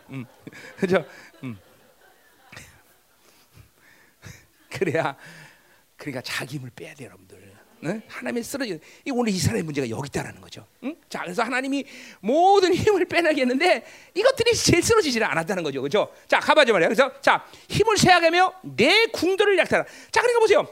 [0.10, 0.26] 음,
[0.78, 1.06] 그죠?
[1.44, 1.60] 음.
[4.72, 5.15] 그래야
[5.98, 7.32] 그러니까 자기 힘을 빼야 돼, 여러분들.
[7.84, 8.01] 네?
[8.07, 8.80] 하나님이 쓰러지.
[9.03, 10.65] 이 오늘 이스라엘 문제가 여기 있다라는 거죠.
[10.84, 10.95] 응?
[11.10, 11.84] 자, 그래서 하나님이
[12.22, 16.10] 모든 힘을 빼내겠는데 이것들이 제일 쓰러지지를 않았다는 거죠, 그렇죠?
[16.27, 16.88] 자, 가봐줘 말이야.
[16.88, 19.84] 그래서 자, 힘을 세하게며 내 궁도를 약탈하.
[20.11, 20.68] 자, 그러니까 보세요.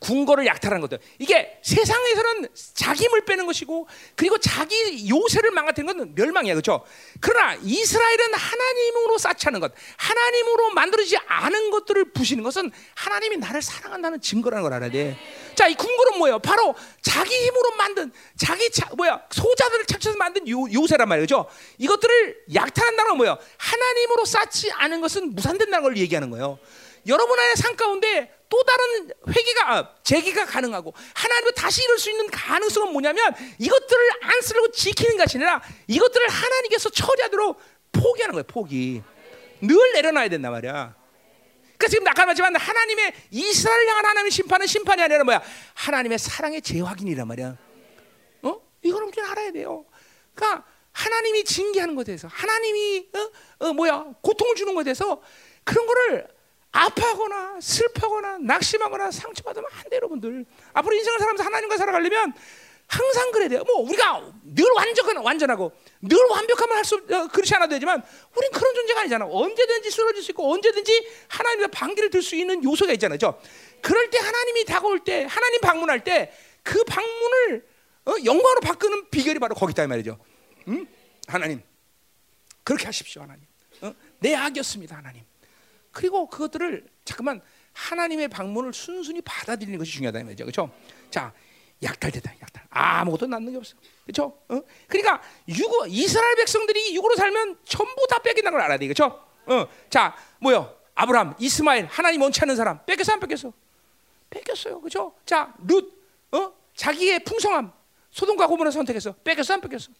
[0.00, 3.86] 궁궐을 약탈하는 것들 이게 세상에서는 자기 힘을 빼는 것이고
[4.16, 6.84] 그리고 자기 요새를 망가뜨리는 건 멸망이야 그렇죠
[7.20, 14.62] 그러나 이스라엘은 하나님으로 쌓지않은 것 하나님으로 만들어지지 않은 것들을 부시는 것은 하나님이 나를 사랑한다는 증거라는
[14.62, 15.18] 걸 알아야 돼
[15.60, 20.64] 자 이 궁궐은 뭐예요 바로 자기 힘으로 만든 자기 자, 뭐야 소자들을 찾쳐서 만든 요,
[20.72, 21.46] 요새란 말이죠?
[21.76, 26.58] 이것들을 약탈한다는 건 뭐예요 하나님으로 쌓지 않은 것은 무산된다는 걸 얘기하는 거예요
[27.06, 32.26] 여러분 안에 산 가운데 또 다른 회개가 아, 재기가 가능하고 하나님을 다시 이룰 수 있는
[32.30, 37.60] 가능성은 뭐냐면 이것들을 안 쓰려고 지키는 것이 아니라 이것들을 하나님께서 처리하도록
[37.92, 38.44] 포기하는 거예요.
[38.44, 39.02] 포기.
[39.60, 40.99] 늘 내려놔야 된단 말이야.
[41.80, 45.42] 그러니까 지금 아까 말했지만 하나님의 이스라엘 향한 하나님의 심판은 심판이 아니라 뭐야?
[45.72, 47.56] 하나님의 사랑의 재확인이란 말이야.
[48.42, 48.60] 어?
[48.82, 49.86] 이거는 우리는 알아야 돼요.
[50.34, 55.22] 그러니까 하나님이 징계하는 것에 대해서 하나님이 어, 어 뭐야 고통을 주는 것에 대해서
[55.64, 56.28] 그런 거를
[56.72, 60.44] 아파하거나 슬퍼하거나 낙심하거나 상처받으면 안 돼요, 여러분들.
[60.74, 62.34] 앞으로 인생을 살면서 하나님과 살아가려면
[62.90, 63.62] 항상 그래야 돼요.
[63.64, 65.72] 뭐 우리가 늘 완전한 완전하고
[66.02, 68.02] 늘 완벽하면 할수 어, 그렇지 않아도 되지만
[68.36, 69.26] 우린 그런 존재가 아니잖아.
[69.26, 73.18] 언제든지 쓰러질 수 있고 언제든지 하나님의 방귀를 들 수 있는 요소가 있잖아요.
[73.18, 73.40] 죠
[73.80, 77.66] 그럴 때 하나님이 다가올 때 하나님 방문할 때 그 방문을
[78.06, 80.18] 어, 영광으로 바꾸는 비결이 바로 거기 있다 이 말이죠.
[80.68, 80.86] 응?
[81.26, 81.62] 하나님
[82.64, 83.44] 그렇게 하십시오, 하나님.
[83.80, 83.94] 어?
[84.18, 85.22] 내 악이었습니다, 하나님.
[85.90, 87.40] 그리고 그것들을 잠깐만
[87.72, 90.44] 하나님의 방문을 순순히 받아들이는 것이 중요하다 이 말이죠.
[90.44, 90.70] 그렇죠?
[91.10, 91.32] 자,
[91.82, 92.64] 약탈되다 약탈.
[92.70, 93.76] 아무것도 남는 게 없어.
[94.04, 94.60] 그렇죠 어?
[94.88, 98.86] 그러니까 유고 이스라엘 백성들이 육으로 살면 전부 다 뺏긴다는 걸 알아야 돼.
[98.86, 99.66] 그렇죠 어.
[99.88, 100.76] 자 뭐요?
[100.94, 102.84] 아브라함 이스마엘 하나님 원치 않는 사람.
[102.84, 103.52] 뺏겼어 안 뺏겼어?
[104.30, 104.80] 뺏겼어요.
[104.80, 105.92] 그렇죠 자 룻
[106.32, 106.52] 어?
[106.74, 107.72] 자기의 풍성함.
[108.10, 109.90] 소돔과 고모라 선택해서 뺏겼어 안 뺏겼어?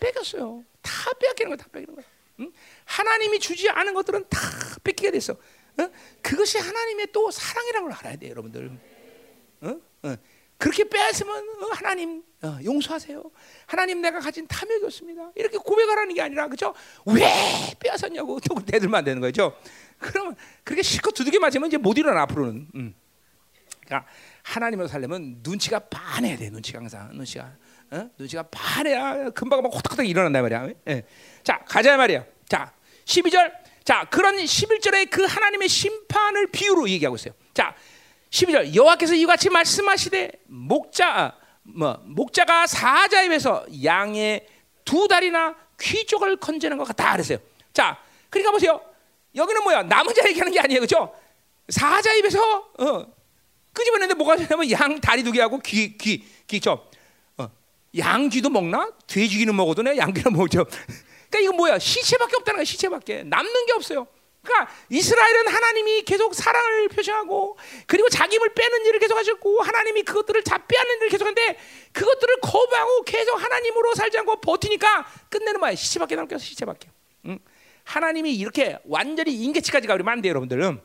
[0.00, 0.64] 뺏겼어요.
[0.82, 2.04] 다 뺏기는 거다 뺏기는 거야.
[2.40, 2.52] 응?
[2.84, 4.38] 하나님이 주지 않은 것들은 다
[4.82, 5.32] 뺏기게 됐어.
[5.34, 5.88] 어?
[6.20, 8.70] 그것이 하나님의 또 사랑이라는 걸 알아야 돼 여러분들.
[9.62, 9.68] 어?
[10.02, 10.16] 어.
[10.64, 13.22] 그렇게 빼앗으면 어, 하나님 어, 용서하세요.
[13.66, 15.32] 하나님 내가 가진 탐욕이었습니다.
[15.34, 16.72] 이렇게 고백하라는 게 아니라 그죠?
[17.04, 17.22] 왜
[17.78, 19.54] 빼앗았냐고 또 대들면 되는 거죠.
[19.98, 20.34] 그러면
[20.64, 22.68] 그렇게 실컷 두들겨 맞으면 이제 못 일어나 앞으로는.
[22.76, 22.94] 음.
[23.84, 24.08] 그러니까
[24.42, 26.48] 하나님으로 살려면 눈치가 반해야 돼.
[26.48, 27.52] 눈치가 항상 눈치가
[27.90, 28.08] 어?
[28.16, 30.68] 눈치가 반해야 금방 막 호닥호닥 일어난다 말이야.
[30.88, 31.02] 예.
[31.42, 32.24] 자 가자 말이야.
[32.48, 32.72] 자
[33.04, 33.52] 12절.
[33.84, 37.34] 자 그런 11절에 그 하나님의 심판을 비유로 얘기하고 있어요.
[37.52, 37.76] 자
[38.34, 44.46] 12절 여호와께서 이같이 말씀하시되 목자 뭐 목자가 사자에 비해서 양의
[44.84, 47.38] 두 다리나 귀 쪽을 건지는 것 같다 그랬어요.
[47.72, 47.96] 자,
[48.28, 48.80] 그러니까 보세요.
[49.34, 49.84] 여기는 뭐야?
[49.84, 51.14] 남은 자 얘기하는 게 아니에요, 그렇죠?
[51.68, 52.40] 사자 입에서
[52.78, 53.06] 어,
[53.72, 56.86] 끄집어내는데 뭐가 되냐면 양 다리 두 개하고 귀, 귀, 귀죠.
[57.38, 57.48] 어,
[57.98, 58.90] 양 귀도 먹나?
[59.06, 60.64] 돼지 귀는 먹어도 내 양귀는 먹죠.
[61.30, 61.78] 그러니까 이거 뭐야?
[61.78, 64.06] 시체밖에 없다는 거야, 시체밖에 남는 게 없어요.
[64.44, 67.56] 그러니까 이스라엘은 하나님이 계속 사랑을 표시하고
[67.86, 71.58] 그리고 자기 힘을 빼는 일을 계속 하셨고 하나님이 그것들을 다 빼앗는 일을 계속하는데
[71.92, 76.90] 그것들을 거부하고 계속 하나님으로 살지 않고 버티니까 끝내는 뭐야 시체밖에 남겨서 시체밖에.
[77.26, 77.38] 응?
[77.84, 80.80] 하나님이 이렇게 완전히 인계치까지 가버리면 안 돼요, 여러분들은.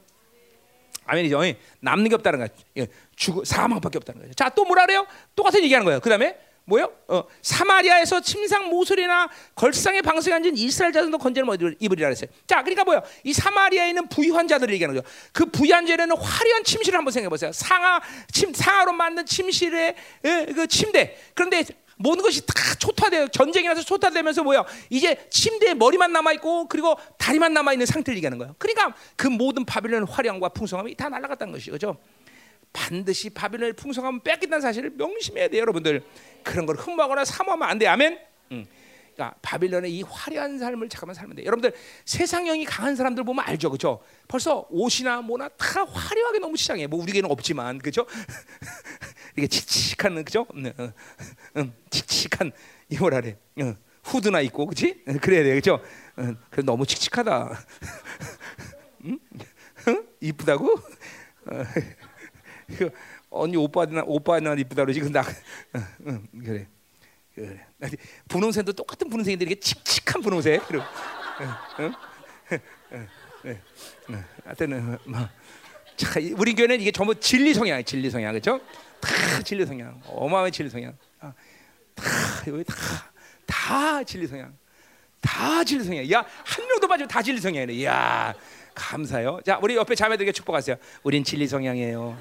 [1.06, 1.42] 아멘이죠.
[1.80, 2.88] 남는 게 없다는 거야.
[3.16, 4.34] 죽 사망밖에 없다는 거예요.
[4.34, 5.08] 자, 또 뭐라 그래요?
[5.36, 6.00] 똑같은 얘기하는 거예요.
[6.00, 6.38] 그 다음에
[6.70, 6.94] 뭐요?
[7.08, 12.30] 어, 사마리아에서 침상 모서리나 걸상에 방생한 진 이스라엘 자손도 건재를 입으리라 그랬어요.
[12.48, 13.02] 자, 그러니까 뭐요?
[13.24, 15.10] 이 사마리아에 있는 부유한 자들을 얘기하는 거죠.
[15.34, 17.52] 그 부유한 자들은 화려한 침실을 한번 생각해 보세요.
[17.52, 18.00] 상하
[18.32, 21.18] 침 상하로 만든 침실의 에, 그 침대.
[21.34, 21.66] 그런데
[22.02, 23.28] 모든 것이 다 초토화돼요.
[23.28, 24.64] 전쟁이 나서 초토화되면서 뭐야?
[24.90, 28.56] 이제 침대에 머리만 남아 있고 그리고 다리만 남아 있는 상태를 얘기하는 거예요.
[28.58, 31.72] 그러니까 그 모든 바빌론 화려함과 풍성함이 다 날아갔다는 것이죠.
[31.74, 31.98] 그죠?
[32.74, 36.04] 반드시 바빌론의 풍성함을 뺏긴다는 사실을 명심해야 돼요, 여러분들.
[36.44, 37.88] 그런 걸 흠모하거나 사모하면 안 돼.
[37.88, 38.20] 아멘.
[38.52, 38.66] 음.
[39.20, 41.46] 그러니까 바빌론의 이 화려한 삶을 잠깐만 살면 돼.
[41.46, 41.74] 여러분들
[42.06, 44.02] 세상형이 강한 사람들 보면 알죠, 그렇죠?
[44.30, 46.88] 벌써 옷이나 뭐나 다 화려하게 너무 시장해.
[46.88, 48.06] 뭐 우리에게는 없지만, 그렇죠?
[49.38, 50.46] 이게 칙칙한, 그죠?
[50.54, 50.94] 음, 음,
[51.58, 52.52] 음, 칙칙한
[52.90, 53.38] 이 뭐라 그래?
[53.60, 55.04] 음, 후드나 입고, 그렇지?
[55.22, 55.84] 그래야 돼, 그렇죠?
[56.18, 57.60] 음, 그래 너무 칙칙하다.
[59.06, 59.20] 음?
[60.22, 60.80] 이쁘다고?
[62.72, 62.90] 어, 그
[63.30, 65.00] 언니 오빠나 오빠나 이쁘다 그러지?
[65.00, 65.22] 근데
[65.76, 66.68] 응, 응, 그래.
[67.36, 67.60] 그래.
[68.28, 70.68] 분홍색도 똑같은 분홍색인데 이게 칙칙한 분홍색?
[70.68, 70.84] 그리고
[71.42, 71.48] 응,
[71.80, 73.08] 응,
[73.46, 73.60] 응,
[74.10, 75.30] 응, 하여튼 뭐
[75.96, 78.32] 자, 우리 교회는 이게 전부 진리 성향 진리 성향.
[78.34, 78.60] 그렇죠
[79.00, 80.02] 다 진리 성향.
[80.08, 80.96] 어마어마한 진리 성향.
[81.20, 82.04] 다
[82.48, 82.76] 여기 다
[83.46, 84.56] 다 진리 성향.
[85.22, 86.10] 다 진리 성향.
[86.12, 87.84] 야 한 명도 빠지면 다 진리 성향이네.
[87.86, 88.34] 야
[88.76, 89.40] 감사요.
[89.46, 90.76] 자 우리 옆에 자매들에게 축복하세요.
[91.04, 92.18] 우린 진리 성향이에요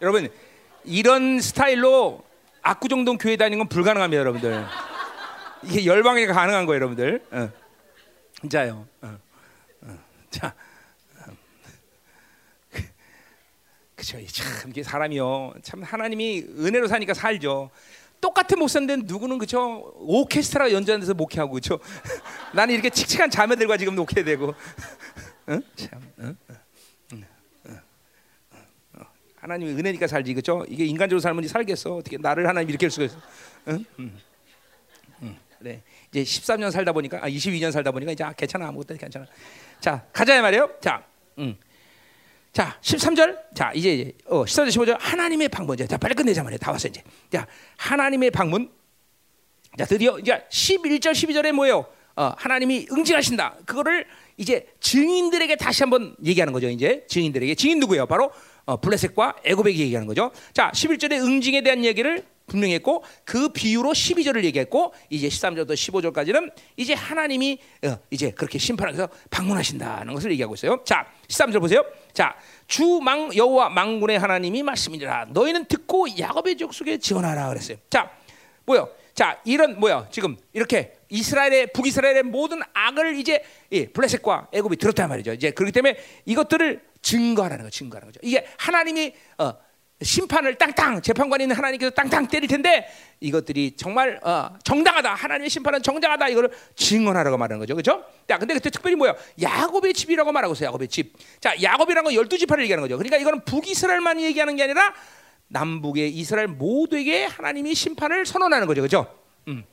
[0.00, 0.28] 여러분
[0.84, 2.24] 이런 스타일로
[2.62, 4.64] 압구정동 교회 다니는 건 불가능합니다, 여러분들.
[5.64, 7.24] 이게 열방이 가능한 거예요, 여러분들.
[7.30, 7.50] 어.
[10.30, 10.54] 자,
[13.94, 14.18] 그죠?
[14.26, 15.54] 참 이게 사람이요.
[15.62, 17.70] 참 하나님이 은혜로 사니까 살죠.
[18.26, 21.78] 똑같은 목사인데 누구는 그죠 오케스트라 연주하는 데서 목회하고 그죠
[22.52, 24.52] 나는 이렇게 칙칙한 자매들과 지금 목회되고
[25.50, 25.62] 응?
[25.76, 26.36] 참 응?
[26.52, 27.24] 응?
[29.36, 33.16] 하나님의 은혜니까 살지 그죠 이게 인간적으로 살면 살겠어 어떻게 나를 하나님 이렇게 할 수가 있어
[33.68, 33.84] 응?
[34.00, 34.12] 응.
[35.22, 35.36] 응.
[35.60, 39.24] 그래 이제 13년 살다 보니까 아 22년 살다 보니까 이제 아, 괜찮아 아무것도 괜찮아
[39.78, 41.04] 자 가자 말이에요 자
[41.38, 41.56] 응.
[42.56, 43.36] 자, 13절.
[43.54, 45.76] 자, 이제 어, 14절 15절 하나님의 방문.
[45.76, 46.56] 자, 빨리 끝내자 말이야.
[46.56, 47.02] 다 왔어 이제.
[47.30, 47.46] 자,
[47.76, 48.70] 하나님의 방문.
[49.76, 51.84] 자, 드디어 이제 11절 12절에 뭐예요?
[52.16, 53.56] 어, 하나님이 응징하신다.
[53.66, 54.06] 그거를
[54.38, 56.70] 이제 증인들에게 다시 한번 얘기하는 거죠.
[56.70, 58.06] 이제 증인들에게 증인 누구예요?
[58.06, 58.32] 바로
[58.64, 60.30] 어, 블레셋과 애굽에게 얘기하는 거죠.
[60.54, 66.94] 자, 11절의 응징에 대한 얘기를 분명히 했고 그 비유로 12절을 얘기했고 이제 13절부터 15절까지는 이제
[66.94, 70.82] 하나님이 어, 이제 그렇게 심판하셔서 방문하신다는 것을 얘기하고 있어요.
[70.84, 71.84] 자, 13절 보세요.
[72.12, 72.36] 자,
[72.66, 75.26] 주망 여호와 망군의 하나님이 말씀이니라.
[75.30, 77.78] 너희는 듣고 야곱의 족속에 지원하라 그랬어요.
[77.90, 78.10] 자,
[78.64, 78.88] 뭐요?
[79.14, 80.08] 자, 이런 뭐야?
[80.10, 83.42] 지금 이렇게 이스라엘의 북이스라엘의 모든 악을 이제
[83.72, 85.32] 예, 블레셋과 애굽이 들었단 말이죠.
[85.32, 85.96] 이제 그렇기 때문에
[86.26, 88.20] 이것들을 증거하라는 거, 증거하는 거죠.
[88.22, 89.54] 이게 하나님이 어,
[90.02, 92.86] 심판을 땅땅 재판관이 있는 하나님께서 땅땅 때릴 텐데
[93.20, 95.14] 이것들이 정말 어, 정당하다.
[95.14, 96.28] 하나님의 심판은 정당하다.
[96.28, 97.74] 이거를 증언하라고 말하는 거죠.
[97.74, 98.04] 그렇죠?
[98.28, 99.14] 자, 근데 그때 특별히 뭐야?
[99.40, 100.68] 야곱의 집이라고 말하고 있어요.
[100.68, 101.14] 야곱의 집.
[101.40, 102.98] 자, 야곱이라는 건 열두 지파를 얘기하는 거죠.
[102.98, 104.92] 그러니까 이거는 북이스라엘만 얘기하는 게 아니라
[105.48, 108.82] 남북의 이스라엘 모두에게 하나님이 심판을 선언하는 거죠.
[108.82, 109.18] 그렇죠?
[109.48, 109.64] 음.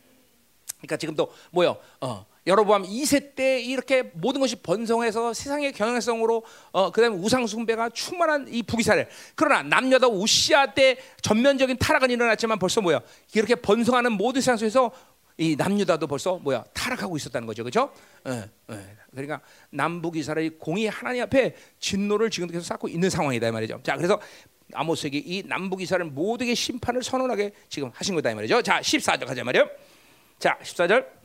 [0.77, 1.77] 그러니까 지금도 뭐요?
[1.99, 8.47] 어, 여러보암 2세 때 이렇게 모든 것이 번성해서 세상의 경향성으로 어, 그다음에 우상 숭배가 충만한
[8.49, 9.07] 이 북이스라엘.
[9.35, 13.01] 그러나 남녀다 우시아 때 전면적인 타락은 일어났지만 벌써 뭐야?
[13.33, 14.91] 이렇게 번성하는 모든 세상 속에서
[15.37, 17.91] 이 남유다도 벌써 뭐야 타락하고 있었다는 거죠, 그렇죠?
[19.11, 19.41] 그러니까
[19.71, 23.79] 남북 이스라엘이 공이 하나님 앞에 진노를 지금 계속 쌓고 있는 상황이다 이 말이죠.
[23.83, 24.19] 자, 그래서
[24.73, 28.61] 아모스에게 이 남북 이스라엘 모두에게 심판을 선언하게 지금 하신 거다 이 말이죠.
[28.61, 29.67] 자, 14절 가자 말이요.
[30.39, 31.22] 자, 14절.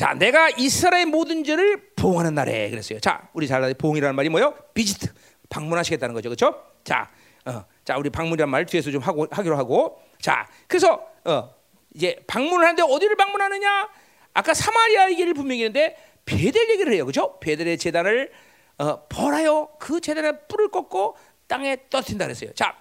[0.00, 2.98] 자, 내가 이스라엘 모든 죄를 보응하는 날에 그랬어요.
[3.00, 4.54] 자, 우리 잘 보응이라는 말이 뭐요?
[4.72, 5.12] 비지트
[5.50, 6.58] 방문하시겠다는 거죠, 그렇죠?
[6.82, 7.10] 자,
[7.44, 10.00] 어, 자, 우리 방문이란 말 뒤에서 좀 하고 하기로 하고.
[10.18, 11.54] 자, 그래서 어,
[11.92, 13.90] 이제 방문을 하는데 어디를 방문하느냐?
[14.32, 17.38] 아까 사마리아 얘기를 분명히 했는데 베델 얘기를 해요, 그렇죠?
[17.38, 18.32] 베델의 재단을
[18.78, 22.54] 어, 벌하여 그 재단에 뿔을 꺾고 땅에 떨어진다 그랬어요.
[22.54, 22.74] 자,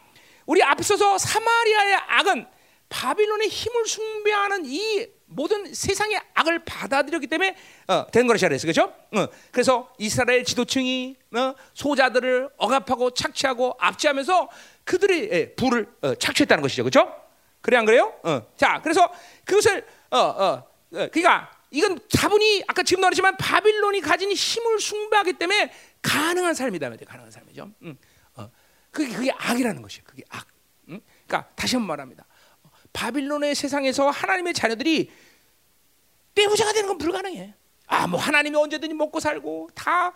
[0.45, 2.47] 우리 앞서서 사마리아의 악은
[2.87, 7.55] 바빌론의 힘을 숭배하는 이 모든 세상의 악을 받아들였기 때문에
[7.87, 8.71] 어, 된 것이라 그랬어요.
[8.71, 8.93] 그렇죠?
[9.15, 14.49] 어, 그래서 이스라엘 지도층이 어, 소자들을 억압하고 착취하고 압제하면서
[14.83, 16.83] 그들의 예, 불을 어, 착취했다는 것이죠.
[16.83, 17.15] 그렇죠?
[17.61, 18.13] 그래 안 그래요?
[18.23, 18.41] 어.
[18.57, 19.11] 자, 그래서
[19.45, 26.55] 그것을 어, 어, 그러니까 이건 다분히 아까 지금 말했지만 바빌론이 가진 힘을 숭배하기 때문에 가능한
[26.55, 26.89] 삶이다.
[27.05, 27.69] 가능한 삶이죠.
[27.83, 27.97] 음,
[28.35, 28.49] 어.
[28.89, 30.03] 그게 그게 악이라는 것이에요.
[30.05, 30.47] 그게 악.
[30.87, 30.99] 음?
[31.27, 32.25] 그러니까 다시 한번 말합니다.
[32.93, 35.11] 바빌론의 세상에서 하나님의 자녀들이
[36.35, 37.53] 떼부자가 되는 건 불가능해.
[37.87, 40.13] 아, 뭐 하나님이 언제든지 먹고 살고 다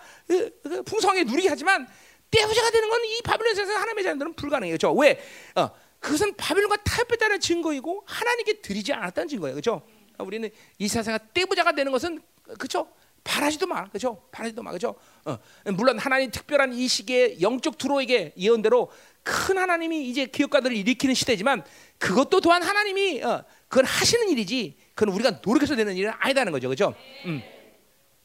[0.85, 1.87] 풍성하게 누리게 하지만
[2.29, 4.77] 떼부자가 되는 건 이 바빌론 세상 하나님의 자녀들은 불가능해요.
[4.77, 5.19] 저 왜?
[5.55, 5.69] 어,
[5.99, 9.55] 그것은 바빌론과 타협했다는 증거이고 하나님께 드리지 않았다는 증거예요.
[9.55, 9.81] 그렇죠?
[10.19, 12.21] 우리는 이 세상에 떼부자가 되는 것은
[12.57, 12.87] 그렇죠?
[13.23, 14.21] 바라지도 마, 그렇죠?
[14.31, 14.95] 바라지도 마, 그렇죠?
[15.25, 18.91] 어, 물론 하나님 특별한 이 시기에 영적 두로에게 예언대로
[19.23, 21.63] 큰 하나님이 이제 기업가들을 일으키는 시대지만
[22.03, 26.93] 그것도 또한 하나님이 어, 그건 하시는 일이지 그건 우리가 노력해서 되는 일은 아니다는 거죠, 그렇죠?
[27.25, 27.41] 음.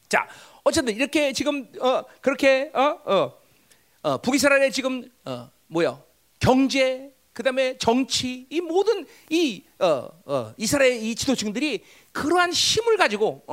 [0.09, 0.27] 자,
[0.65, 3.33] 어쨌든 이렇게 지금 어, 그렇게 어, 어,
[4.01, 5.97] 어, 북이스라엘의 지금 어, 뭐야
[6.41, 13.45] 경제 그다음에 정치 이 모든 이 어, 어, 이스라엘 이 지도층들이 그러한 힘을 가지고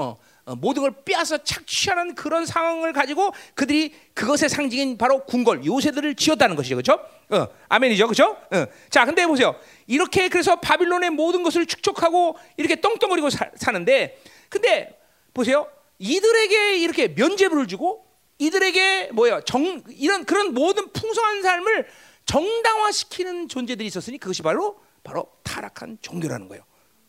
[0.54, 6.76] 모든 걸 빼앗아 착취하는 그런 상황을 가지고 그들이 그것의 상징인 바로 궁궐 요새들을 지었다는 것이죠,
[6.76, 7.00] 그렇죠?
[7.30, 8.36] 어, 아멘이죠, 그렇죠?
[8.52, 8.66] 어.
[8.88, 9.56] 자, 근데 보세요.
[9.88, 14.96] 이렇게 그래서 바빌론의 모든 것을 축적하고 이렇게 떵떵거리고 사, 사는데, 근데
[15.34, 15.68] 보세요.
[15.98, 18.06] 이들에게 이렇게 면죄부를 주고
[18.38, 21.88] 이들에게 뭐야 정 이런 그런 모든 풍성한 삶을
[22.26, 26.64] 정당화시키는 존재들이 있었으니 그것이 바로 바로 타락한 종교라는 거예요.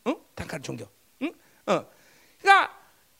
[0.08, 0.16] 응?
[0.36, 0.88] 타락한 종교.
[1.22, 1.34] 응?
[1.68, 1.86] 어.
[2.42, 2.77] 그러니까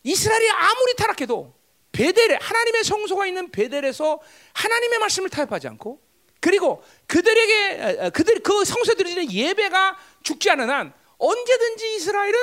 [0.07, 1.53] 이스라엘이 아무리 타락해도
[1.91, 4.19] 베델에 하나님의 성소가 있는 베델에서
[4.53, 6.01] 하나님의 말씀을 타협하지 않고
[6.39, 12.35] 그리고 그들에게 그들 그 성소에 드리는 예배가 죽지 않은 한 언제든지 이스라엘은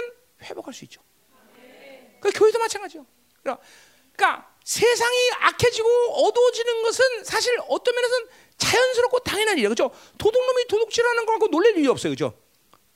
[0.43, 1.01] 회복할 수 있죠.
[2.21, 3.07] 그 교회도 마찬가지요.
[3.43, 5.89] 그러니까 세상이 악해지고
[6.27, 8.29] 어두워지는 것은 사실 어떤 면에서는
[8.59, 9.69] 자연스럽고 당연한 일이에요.
[9.71, 9.91] 그렇죠?
[10.19, 12.15] 도둑놈이 도둑질하는 거 갖고 놀랄 일이 없어요.
[12.15, 12.37] 그렇죠?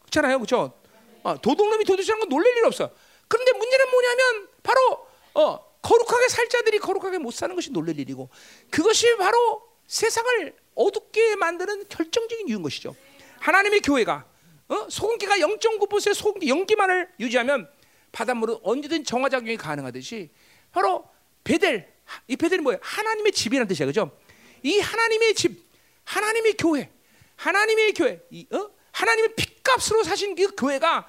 [0.02, 0.38] 그렇잖아요.
[0.38, 0.78] 그렇죠?
[1.22, 2.90] 어, 도둑놈이 도둑질하는 거 놀랄 일 없어요.
[3.28, 8.28] 그런데 문제는 뭐냐면 바로 어, 거룩하게 살 자들이 거룩하게 못 사는 것이 놀랄 일이고
[8.70, 12.94] 그것이 바로 세상을 어둡게 만드는 결정적인 이유인 것이죠.
[13.40, 14.26] 하나님의 교회가
[14.68, 14.86] 어?
[14.90, 17.70] 소금기가 0.9%의 소금기 연기만을 유지하면
[18.12, 20.28] 바닷물은 언제든 정화작용이 가능하듯이
[20.70, 21.08] 바로
[21.44, 21.90] 베델
[22.26, 22.78] 이 베델이 뭐예요?
[22.82, 24.18] 하나님의 집이라는 뜻이야, 그죠?
[24.62, 25.62] 이 하나님의 집,
[26.04, 26.90] 하나님의 교회,
[27.36, 28.70] 하나님의 교회, 이, 어?
[28.92, 31.08] 하나님의 핏값으로 사신 그 교회가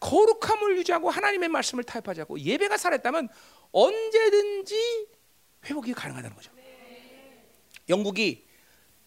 [0.00, 3.28] 거룩함을 유지하고 하나님의 말씀을 타협하지 않고 예배가 살았다면
[3.70, 5.06] 언제든지
[5.66, 6.50] 회복이 가능하다는 거죠.
[7.88, 8.46] 영국이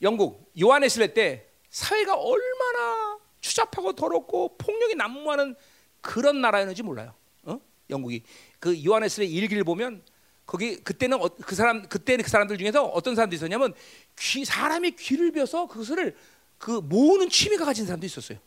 [0.02, 5.56] 영국 요한에슬레 때 사회가 얼마나 추잡하고 더럽고 폭력이 난무하는
[6.02, 7.14] 그런 나라였는지 몰라요.
[7.44, 7.60] 어?
[7.90, 8.24] 영국이
[8.60, 10.04] 그 요한에슬레 일기를 보면
[10.46, 13.74] 거기 그때는 어, 그 사람 그때는 그 사람들 중에서 어떤 사람들이 있었냐면
[14.20, 16.16] 귀 사람의 귀를 벼서 그것을
[16.58, 18.38] 그 모으는 취미가 가진 사람도 있었어요.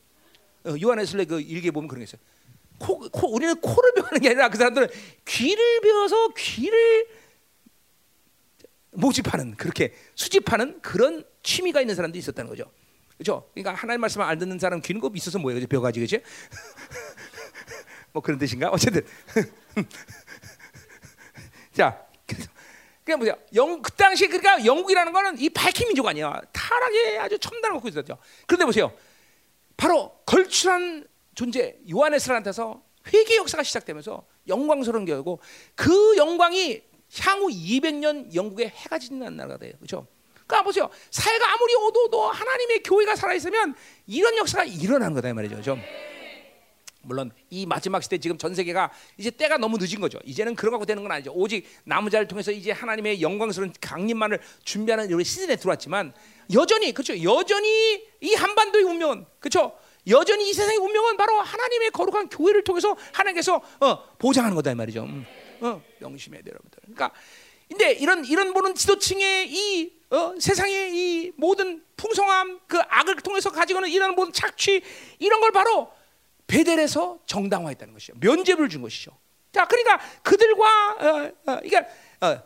[0.64, 2.20] 어, 요한에슬레 그 일기에 보면 그런 게 있어요.
[2.78, 4.88] 코, 코 우리는 코를 베는 게 아니라 그 사람들은
[5.24, 7.06] 귀를 베어서 귀를
[8.92, 12.70] 모집하는 그렇게 수집하는 그런 취미가 있는 사람도 있었다는 거죠.
[13.16, 13.48] 그렇죠?
[13.54, 15.60] 그러니까 하나님 말씀을 안 듣는 사람 귀는 거 있어서 뭐예요?
[15.60, 15.68] 그죠?
[15.68, 16.18] 벼가지 그죠?
[18.12, 18.68] 뭐 그런 뜻인가?
[18.70, 19.02] 어쨌든
[21.72, 22.06] 자
[23.06, 23.38] 그냥 보세요.
[23.54, 26.40] 영, 그 당시 그러니까 영국이라는 거는 이 바이킹 민족 아니야.
[26.52, 28.18] 타락에 아주 첨단을 갖고 있었죠.
[28.46, 28.92] 그런데 보세요.
[29.76, 32.82] 바로 걸출한 존재 요한의스한테서
[33.12, 35.38] 회개 역사가 시작되면서 영광스러운 게고
[35.76, 36.82] 그 영광이
[37.20, 39.74] 향후 200년 영국의 해가 지는 나라가 돼요.
[39.76, 40.08] 그렇죠?
[40.46, 40.90] 그러니까 보세요.
[41.10, 43.74] 사회가 아무리 어두워도 하나님의 교회가 살아 있으면
[44.06, 45.54] 이런 역사가 일어나는 거다 이 말이죠.
[45.54, 45.78] 그렇죠?
[47.02, 50.18] 물론 이 마지막 시대 지금 전 세계가 이제 때가 너무 늦은 거죠.
[50.24, 51.32] 이제는 그런 거 되는 건 아니죠.
[51.32, 56.12] 오직 남은 자를 통해서 이제 하나님의 영광스러운 강림만을 준비하는 우리 시즌에 들어왔지만
[56.54, 57.22] 여전히 그렇죠.
[57.22, 59.76] 여전히 이 한반도의 운명은 그렇죠.
[60.08, 65.02] 여전히 이 세상의 운명은 바로 하나님의 거룩한 교회를 통해서 하나님께서 어, 보장하는 거다 이 말이죠.
[65.02, 65.26] 음,
[65.60, 66.80] 어, 명심해야 돼요, 여러분들.
[66.82, 67.12] 그러니까
[67.68, 73.88] 근데 이런 이런 보는 지도층의 이 어, 세상의 이 모든 풍성함 그 악을 통해서 가지고는
[73.88, 74.82] 이런 모든 착취
[75.18, 75.90] 이런 걸 바로
[76.46, 78.14] 베델에서 정당화했다는 것이죠.
[78.20, 79.16] 면죄부를 준 것이죠.
[79.52, 81.86] 자, 그러니까 그들과 어, 어, 그러니까
[82.20, 82.42] 어,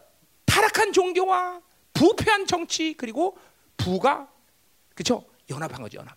[0.46, 1.60] 타락한 종교와
[1.92, 3.36] 부패한 정치 그리고
[3.76, 4.28] 부가
[4.94, 5.98] 그렇죠 연합한 거죠.
[5.98, 6.16] 연합.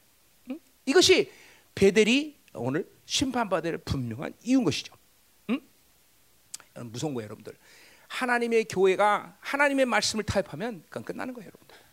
[0.87, 0.91] 응?
[0.91, 1.31] 이것이
[1.75, 4.93] 베델이 오늘 심판받을 분명한 이유인 것이죠.
[5.49, 5.61] 응?
[6.91, 7.55] 무서운 거예요, 여러분들.
[8.07, 11.83] 하나님의 교회가 하나님의 말씀을 타협하면 그건 끝나는 거예요, 여러분들.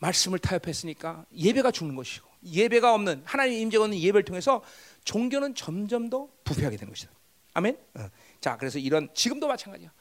[0.00, 4.62] 말씀을 타협했으니까 예배가 죽는 것이고 예배가 없는 하나님 임재가 없는 예배를 통해서
[5.04, 7.12] 종교는 점점 더 부패하게 되는 것이다.
[7.54, 7.78] 아멘.
[7.94, 8.08] 어.
[8.40, 9.92] 자, 그래서 이런 지금도 마찬가지야.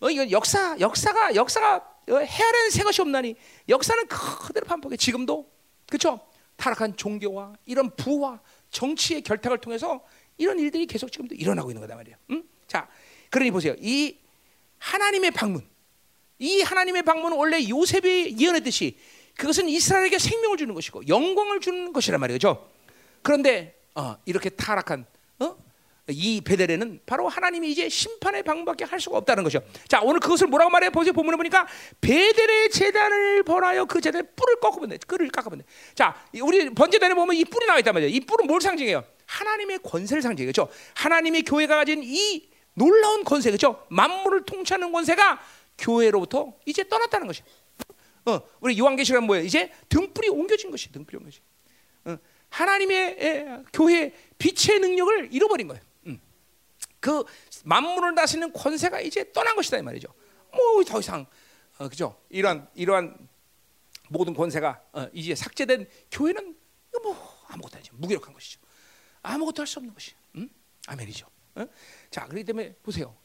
[0.00, 3.36] 어, 이건 역사, 역사가 역사가 어, 헤아려는 새 것이 없나니
[3.68, 4.96] 역사는 그대로 반복해.
[4.96, 5.50] 지금도
[5.86, 6.20] 그렇죠.
[6.56, 8.40] 타락한 종교와 이런 부와
[8.70, 10.04] 정치의 결탁을 통해서
[10.36, 12.16] 이런 일들이 계속 지금도 일어나고 있는 거다 말이야.
[12.30, 12.44] 응?
[12.66, 12.88] 자,
[13.30, 13.74] 그러니 보세요.
[13.80, 14.16] 이
[14.78, 15.66] 하나님의 방문,
[16.38, 18.98] 이 하나님의 방문은 원래 요셉이 예언했듯이
[19.36, 22.70] 그것은 이스라엘에게 생명을 주는 것이고 영광을 주는 것이란 말이죠.
[23.22, 25.06] 그런데 어, 이렇게 타락한
[25.40, 25.56] 어?
[26.08, 29.62] 이 베델에는 바로 하나님이 이제 심판의 방법밖에 할 수가 없다는 것이죠.
[29.88, 30.90] 자, 오늘 그것을 뭐라고 말해요?
[30.90, 31.14] 보세요.
[31.14, 31.66] 본문에 보니까
[32.00, 34.98] 베델의 재단을 벌하여 그 재단의 뿔을 돼.
[35.06, 35.64] 끈을 돼.
[35.94, 38.14] 자, 우리 번제단에 보면 이 뿔이 나와 있단 말이에요.
[38.14, 39.02] 이 뿔은 뭘 상징해요?
[39.24, 40.52] 하나님의 권세를 상징해요.
[40.52, 40.70] 그렇죠?
[40.94, 43.86] 하나님의 교회가 가진 이 놀라운 권세, 그렇죠?
[43.88, 45.40] 만물을 통치하는 권세가
[45.78, 47.46] 교회로부터 이제 떠났다는 것이에요.
[48.26, 49.44] 어, 우리 요한계시록은 뭐예요?
[49.44, 51.40] 이제 등불이 옮겨진 것이 등불이 옮겨진.
[52.04, 52.18] 어,
[52.50, 55.82] 하나님의 에, 교회 빛의 능력을 잃어버린 거예요.
[57.04, 57.24] 음.
[57.24, 57.24] 그
[57.64, 60.08] 만물을 다스리는 권세가 이제 떠난 것이다 이 말이죠.
[60.52, 61.26] 뭐 더 이상
[61.78, 62.20] 어, 그죠?
[62.30, 63.28] 이러한 이러한
[64.08, 66.56] 모든 권세가 어, 이제 삭제된 교회는
[67.02, 67.16] 뭐
[67.48, 67.94] 아무것도 아니죠.
[67.96, 68.60] 무기력한 것이죠.
[69.22, 70.12] 아무것도 할 수 없는 것이.
[70.36, 70.48] 음?
[70.86, 71.26] 아멘이죠.
[71.56, 71.66] 어?
[72.10, 73.16] 자, 그렇기 때문에 보세요.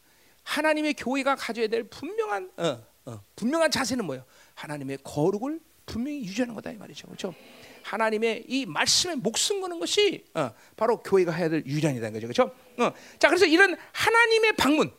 [0.42, 4.24] 하나님의 교회가 가져야 될 분명한 어, 어, 분명한 자세는 뭐예요?
[4.54, 5.60] 하나님의 거룩을
[5.90, 7.06] 분명히 유지하는 거다 이 말이죠.
[7.08, 7.34] 그렇죠?
[7.82, 12.26] 하나님의 이 말씀에 목숨 거는 것이 어, 바로 교회가 해야 될 유전이라는 거죠.
[12.26, 12.54] 그렇죠?
[12.78, 14.92] 어, 자, 그래서 이런 하나님의 방문,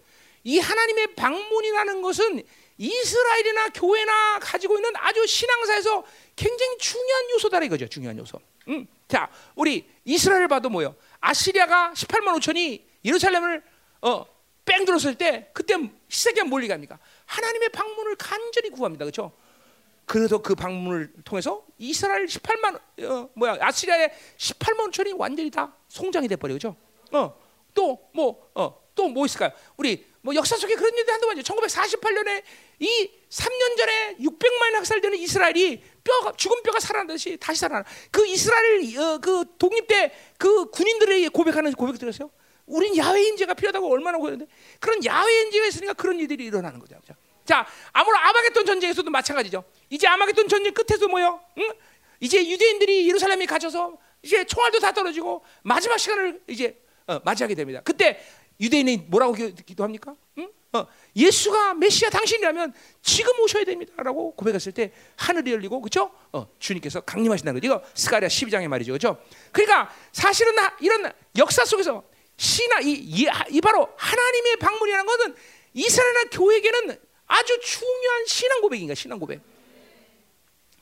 [0.44, 2.44] 이 하나님의 방문이라는 것은
[2.78, 6.04] 이스라엘이나 교회나 가지고 있는 아주 신앙사에서
[6.36, 7.88] 굉장히 중요한 요소다 이거죠.
[7.88, 8.40] 중요한 요소.
[8.68, 8.88] 음.
[9.08, 10.96] 자, 우리 이스라엘 봐도 뭐요?
[11.20, 13.64] 아시리아가 18만 5천이 예루살렘을
[14.02, 14.26] 어,
[14.66, 15.76] 뺑 들었을 때 그때
[16.10, 17.00] 시세기가 뭘리 갑니까?
[17.26, 19.06] 하나님의 방문을 간절히 구합니다.
[19.06, 19.32] 그렇죠?
[20.06, 26.36] 그래서 그 방문을 통해서 이스라엘 18만 어, 뭐야 아시리아의 18만 천이 완전히 다 송장이 돼
[26.36, 26.76] 버려 그죠?
[27.12, 29.52] 어또 뭐어또뭐 있을까요?
[29.78, 31.54] 우리 뭐 역사 속에 그런 일이 한두 번이죠.
[31.54, 32.44] 1948년에
[32.80, 37.84] 이 3년 전에 600만 학살되는 이스라엘이 뼈가 죽은 뼈가 살아나듯이 다시 살아나.
[38.12, 42.32] 그 이스라엘 어, 그 독립 때 그 군인들에게 고백하는 고백 들었어요.
[42.66, 46.96] 우린 야외 인재가 필요하다고 얼마나 고했는데 그런 야외 인재가 있으니까 그런 일들이 일어나는 거죠.
[47.46, 49.64] 자, 아무런 아마겟돈 전쟁에서도 마찬가지죠.
[49.90, 51.40] 이제 아마겟돈 전쟁 끝에서 뭐요?
[51.58, 51.70] 응?
[52.20, 57.82] 이제 유대인들이 예루살렘에 갇혀서 이제 총알도 다 떨어지고 마지막 시간을 이제 어, 맞이하게 됩니다.
[57.84, 58.24] 그때
[58.60, 60.16] 유대인이 뭐라고 기도합니까?
[60.38, 60.50] 응?
[60.74, 66.12] 어, 예수가 메시아 당신이라면 지금 오셔야 됩니다라고 고백했을 때 하늘이 열리고 그죠?
[66.32, 67.74] 어, 주님께서 강림하신다는 거죠.
[67.74, 68.94] 이거 스가랴 12장의 말이죠.
[68.94, 69.18] 그죠?
[69.52, 72.04] 그러니까 사실은 이런 역사 속에서
[72.38, 75.36] 신하 이, 이, 이 바로 하나님의 방문이라는 것은
[75.74, 77.00] 이스라엘 교회에게는
[77.32, 79.40] 아주 중요한 신앙 고백인가 신앙 고백.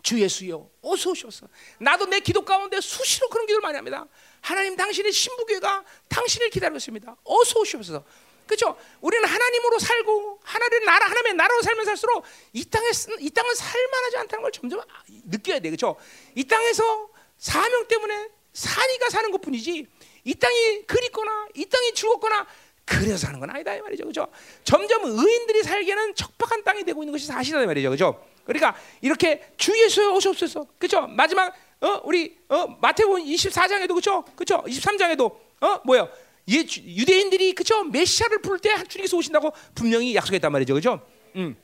[0.02, 1.48] 주 예수여 어서 오셔서
[1.78, 4.08] 나도 내 기도 가운데 수시로 그런 기도를 많이 합니다.
[4.42, 7.16] 하나님 당신의 신부교회가 당신을 기다리고 있습니다.
[7.24, 8.04] 어서 오시옵소서.
[8.48, 8.76] 그렇죠?
[9.02, 12.88] 우리는 하나님으로 살고 하나님 나라 하나님의 나라로 살면 살수록 이 땅에
[13.20, 14.82] 이 땅은 살만하지 않다는 걸 점점
[15.26, 15.98] 느껴야 돼, 그렇죠?
[16.34, 19.86] 이 땅에서 사명 때문에 산이가 사는 것뿐이지
[20.24, 22.48] 이 땅이 그립거나 이 땅이 죽었거나
[22.90, 24.28] 그래서 사는 건 아니다 이 말이죠, 그렇죠?
[24.64, 28.26] 점점 의인들이 살기에는 척박한 땅이 되고 있는 것이 사실이다 이 말이죠, 그렇죠?
[28.44, 31.06] 그러니까 이렇게 주 예수의 오옵소서, 그렇죠?
[31.08, 34.64] 마지막 어 우리 어 마태복음 24장에도 그렇죠, 그렇죠?
[34.64, 36.10] 23장에도 어 뭐야?
[36.50, 41.00] 예, 유대인들이 그죠 메시아를 부를 때 주님께서 오신다고 분명히 약속했단 말이죠, 그죠?
[41.36, 41.56] 음.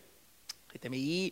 [0.68, 1.31] 그 때문에 이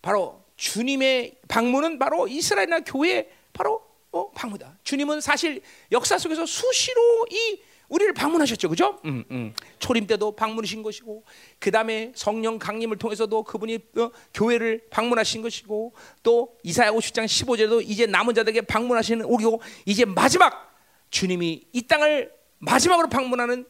[0.00, 3.82] 바로 주님의 방문은 바로 이스라엘이나 교회 바로
[4.12, 4.78] 어, 방문이다.
[4.84, 7.60] 주님은 사실 역사 속에서 수시로 이
[7.92, 8.98] 우리를 방문하셨죠, 그죠?
[9.04, 9.52] 음, 음.
[9.78, 11.24] 초림 때도 방문하신 것이고,
[11.58, 15.92] 그 다음에 성령 강림을 통해서도 그분이 어, 교회를 방문하신 것이고,
[16.22, 20.74] 또 이사야 50장 15절에도 이제 남은 자들에게 방문하시는 우리고, 이제 마지막
[21.10, 23.66] 주님이 이 땅을 마지막으로 방문하는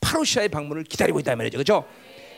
[0.00, 1.58] 파로시아의 방문을 기다리고 있다 말이죠.
[1.58, 1.88] 그렇죠?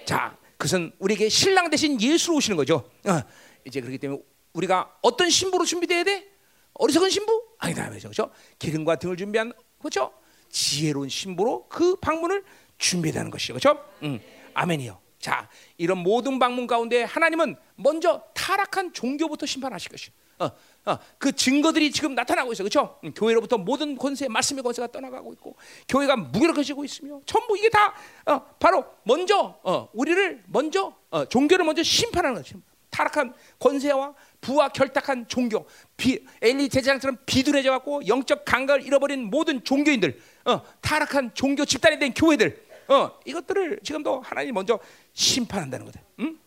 [0.07, 2.89] 자, 그것은 우리에게 신랑 대신 예수로 오시는 거죠.
[3.05, 3.21] 어,
[3.67, 4.23] 이제 그렇기 때문에
[4.55, 6.27] 우리가 어떤 신부로 준비돼야 돼?
[6.73, 7.45] 어리석은 신부?
[7.59, 8.09] 아니다 말이죠.
[8.09, 8.33] 그렇죠?
[8.59, 10.11] 기름과 등을 준비한 그렇죠?
[10.51, 12.45] 지혜로운 신부로 그 방문을
[12.79, 13.55] 준비하는 것이죠.
[13.55, 13.85] 그렇죠?
[14.03, 14.20] 음,
[14.55, 14.99] 아멘이요.
[15.19, 20.12] 자, 이런 모든 방문 가운데 하나님은 먼저 타락한 종교부터 심판하실 것이요.
[20.39, 20.51] 어,
[20.91, 23.01] 어, 그 증거들이 지금 나타나고 있어, 그렇죠?
[23.16, 25.57] 교회로부터 모든 권세, 말씀의 권세가 떠나가고 있고,
[25.89, 27.95] 교회가 무기력해지고 있으며, 전부 이게 다
[28.27, 32.61] 어, 바로 먼저 어, 우리를 먼저 어, 종교를 먼저 심판하는 거죠.
[32.91, 35.66] 타락한 권세와 부와 결탁한 종교,
[35.97, 42.15] 비, 엘리 제사장처럼 비둔해져 갖고 영적 감각을 잃어버린 모든 종교인들, 어, 타락한 종교 집단이 된
[42.15, 44.78] 교회들, 어, 이것들을 지금도 하나님 먼저
[45.12, 46.01] 심판한다는 거다.
[46.20, 46.39] 응?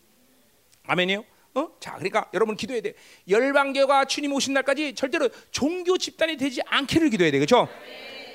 [0.84, 1.24] 아멘이요?
[1.54, 1.68] 어?
[1.80, 2.94] 자, 그러니까 여러분 기도해야 돼.
[3.28, 7.38] 열방교가 주님 오신 날까지 절대로 종교 집단이 되지 않기를 기도해야 돼.
[7.38, 7.68] 그렇죠?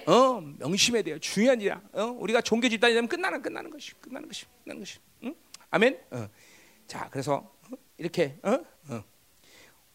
[0.06, 1.20] 어, 명심해야 돼요.
[1.20, 1.82] 중요한 일이야.
[1.94, 2.04] 어?
[2.20, 3.94] 우리가 종교 집단이 되면 끝나는 끝나는 것이.
[4.00, 4.46] 끝나는 것이.
[4.64, 5.00] 끝나는 것이.
[5.24, 5.36] 응?
[5.72, 6.00] 아멘.
[6.12, 6.30] 어.
[6.86, 7.76] 자, 그래서 어?
[7.98, 8.60] 이렇게 어?
[8.90, 9.04] 어.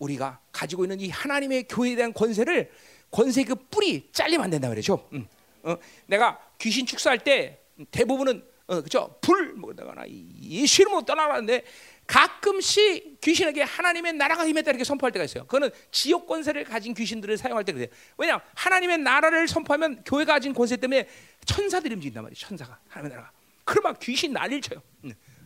[0.03, 2.70] 우리가 가지고 있는 이 하나님의 교회에 대한 권세를
[3.11, 5.09] 권세 그 뿌리 잘리면 안 된다 그러죠.
[5.12, 5.27] 응.
[5.62, 5.77] 어?
[6.07, 7.61] 내가 귀신 축사할 때
[7.91, 9.16] 대부분은 어, 그죠?
[9.20, 11.65] 불 뭐다가나 예수 이름으로 떠나가는데
[12.07, 15.45] 가끔씩 귀신에게 하나님의 나라가 임했다 이렇게 선포할 때가 있어요.
[15.45, 17.89] 그거는 지옥 권세를 가진 귀신들을 사용할 때 그래요.
[18.19, 18.41] 왜냐?
[18.55, 21.09] 하나님의 나라를 선포하면 교회가 가진 권세 때문에
[21.45, 22.37] 천사들이 움직인단 말이에요.
[22.37, 23.33] 천사가 하나님의 나라가.
[23.65, 24.83] 그러면 귀신 난리를 쳐요.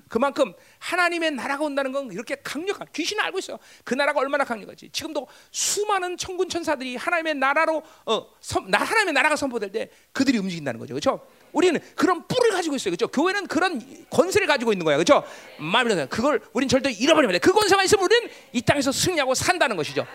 [0.08, 3.58] 그만큼 하나님의 나라가 온다는 건 이렇게 강력한 귀신은 알고 있어요.
[3.84, 4.90] 그 나라가 얼마나 강력하지.
[4.90, 10.94] 지금도 수많은 천군 천사들이 하나님의 나라로 어, 선, 하나님의 나라가 선포될 때 그들이 움직인다는 거죠.
[10.94, 11.26] 그렇죠?
[11.52, 12.94] 우리는 그런 뿔을 가지고 있어요.
[12.94, 13.08] 그렇죠?
[13.08, 13.80] 교회는 그런
[14.10, 14.96] 권세를 가지고 있는 거야.
[14.96, 15.24] 그렇죠?
[15.58, 17.38] 말로 그걸 우린 절대 잃어버리면 돼.
[17.38, 20.06] 그 권세만 있으면 우리는 이 땅에서 승리하고 산다는 것이죠.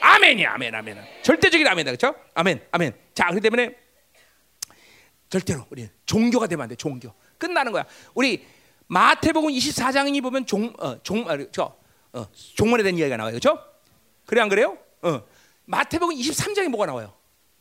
[0.00, 0.54] 아멘이야.
[0.54, 0.74] 아멘.
[0.74, 1.04] 아멘.
[1.22, 1.92] 절대적인 아멘이다.
[1.96, 2.18] 그렇죠?
[2.34, 2.66] 아멘.
[2.72, 2.94] 아멘.
[3.14, 3.76] 자, 그렇기 때문에
[5.28, 6.74] 절대로 우리 종교가 되면 안 돼.
[6.74, 7.12] 종교.
[7.38, 7.84] 끝나는 거야.
[8.14, 8.44] 우리
[8.90, 11.76] 마태복음 24장이 보면 종, 어, 종, 아, 저,
[12.12, 12.26] 어,
[12.56, 13.38] 종말에 대한 이야기가 나와요.
[13.38, 13.56] 그렇죠?
[14.26, 14.76] 그래 안 그래요?
[15.02, 15.22] 어.
[15.66, 17.14] 마태복음 23장에 뭐가 나와요?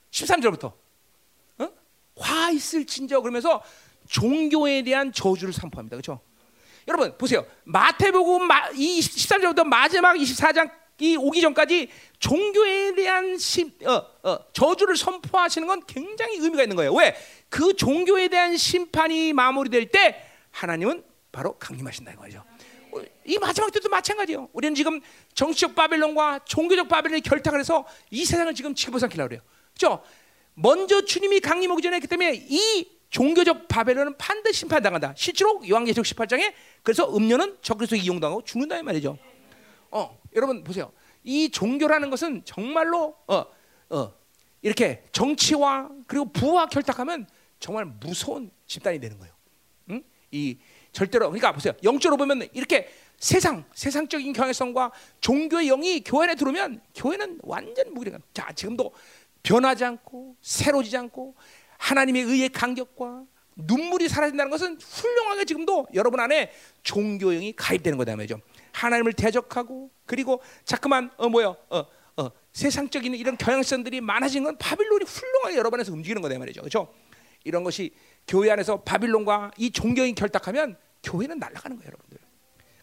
[0.10, 0.74] 13절부터.
[1.60, 1.70] 어?
[2.16, 3.62] 화 있을 진저 그러면서
[4.08, 5.98] 종교에 대한 저주를 선포합니다.
[5.98, 6.20] 그렇죠?
[6.88, 7.46] 여러분 보세요.
[7.66, 14.98] 마태복음 마, 이 13절부터 마지막 24장 이 오기 전까지 종교에 대한 심, 어, 어, 저주를
[14.98, 16.92] 선포하시는 건 굉장히 의미가 있는 거예요.
[16.96, 17.16] 왜?
[17.50, 22.44] 그 종교에 대한 심판이 마무리될 때 하나님은 바로 강림하신다 이거죠.
[23.26, 24.50] 이 마지막 때도 마찬가지예요.
[24.54, 25.00] 우리는 지금
[25.36, 29.42] 정치적 바벨론과 종교적 바벨론이 결탁을 해서 이 세상을 지금 지켜보상키려고 그래요.
[29.78, 30.04] 그렇죠?
[30.56, 35.14] 먼저 주님이 강림 오기 전에 그 때문에 이 종교적 바벨론은 반드시 심판당한다.
[35.16, 36.54] 실제로 요한계시록 18장에
[36.84, 39.18] 그래서 음료는 적그리스도 이용당하고 죽는다 이 말이죠.
[39.92, 40.92] 어, 여러분 보세요.
[41.24, 43.46] 이 종교라는 것은 정말로 어,
[43.90, 44.14] 어,
[44.62, 47.28] 이렇게 정치와 그리고 부와 결탁하면
[47.60, 49.34] 정말 무서운 집단이 되는 거예요.
[49.92, 50.04] 응?
[50.32, 50.58] 이
[51.00, 51.74] 절대로 그러니까 보세요.
[51.84, 58.22] 영적으로 보면 이렇게 세상 세상적인 경향성과 종교의 영이 교회 안에 들어오면 교회는 완전 무기력한.
[58.34, 58.92] 자 지금도
[59.42, 61.36] 변하지 않고 새로지지 않고
[61.78, 63.24] 하나님의 의의 간격과
[63.56, 66.52] 눈물이 사라진다는 것은 훌륭하게 지금도 여러분 안에
[66.84, 68.42] 종교형이 가입되는 거다 말이죠.
[68.74, 71.86] 하나님을 대적하고 그리고 자꾸만 어 뭐요 어,
[72.18, 76.60] 어, 세상적인 이런 경향성들이 많아진 건 바빌론이 훌륭하게 여러분 안에서 움직이는 거다 말이죠.
[76.60, 76.94] 그렇죠?
[77.46, 77.94] 이런 것이
[78.28, 82.18] 교회 안에서 바빌론과 이 종교인 결탁하면 교회는 날아가는 거예요, 여러분들.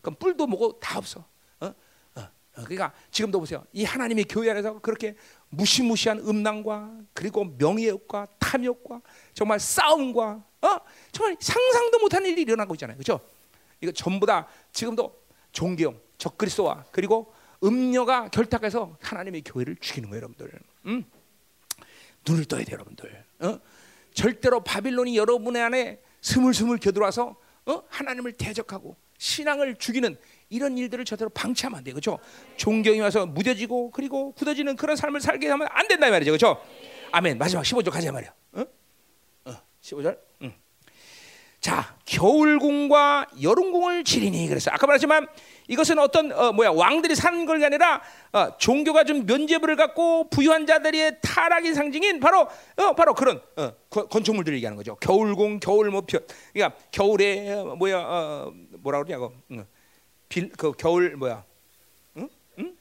[0.00, 1.24] 그럼 뿔도 뭐고 다 없어.
[1.60, 1.66] 어?
[1.66, 1.72] 어,
[2.14, 2.28] 어.
[2.54, 3.64] 그러니까 지금도 보세요.
[3.72, 5.16] 이 하나님의 교회 안에서 그렇게
[5.48, 9.00] 무시무시한 음란과 그리고 명예욕과 탐욕과
[9.34, 10.80] 정말 싸움과 어?
[11.12, 12.96] 정말 상상도 못한 일이 일어나고 있잖아요.
[12.96, 13.20] 그렇죠?
[13.80, 17.32] 이거 전부 다 지금도 종교, 적그리스도와 그리고
[17.64, 20.52] 음녀가 결탁해서 하나님의 교회를 죽이는 거예요, 여러분들.
[20.86, 21.04] 음?
[22.26, 23.24] 눈을 떠야 돼요, 여러분들.
[23.40, 23.60] 어?
[24.14, 27.36] 절대로 바빌론이 여러분의 안에 스물스물 겨들어와서
[27.66, 27.82] 어?
[27.88, 30.16] 하나님을 대적하고 신앙을 죽이는
[30.48, 31.94] 이런 일들을 절대로 방치하면 안 돼요.
[31.94, 32.18] 그렇죠?
[32.56, 36.30] 존경이 와서 무뎌지고 그리고 굳어지는 그런 삶을 살게 하면 안 된다 이 말이죠.
[36.30, 36.62] 그렇죠?
[37.12, 37.38] 아멘.
[37.38, 38.32] 마지막 15절 가자 말이야.
[38.52, 38.64] 어?
[39.46, 40.25] 어, 15절.
[41.66, 41.72] 응.
[41.72, 44.70] 자, 겨울궁과 여름궁을 지리니 그랬어.
[44.70, 45.26] 아까 말했지만
[45.66, 48.00] 이것은 어떤 어, 뭐야 왕들이 사는 걸 아니라
[48.32, 54.56] 어, 종교가 좀 면죄부를 갖고 부유한 자들의 타락의 상징인 바로 어, 바로 그런 어, 건축물들을
[54.58, 54.94] 얘기하는 거죠.
[54.96, 59.34] 겨울궁, 겨울 뭐 별, 그러니까 겨울에 어, 뭐야 어, 뭐라 그러냐고.
[59.50, 59.66] 응.
[60.28, 61.44] 빌, 그 겨울 뭐야?
[62.18, 62.28] 응?
[62.60, 62.76] 응?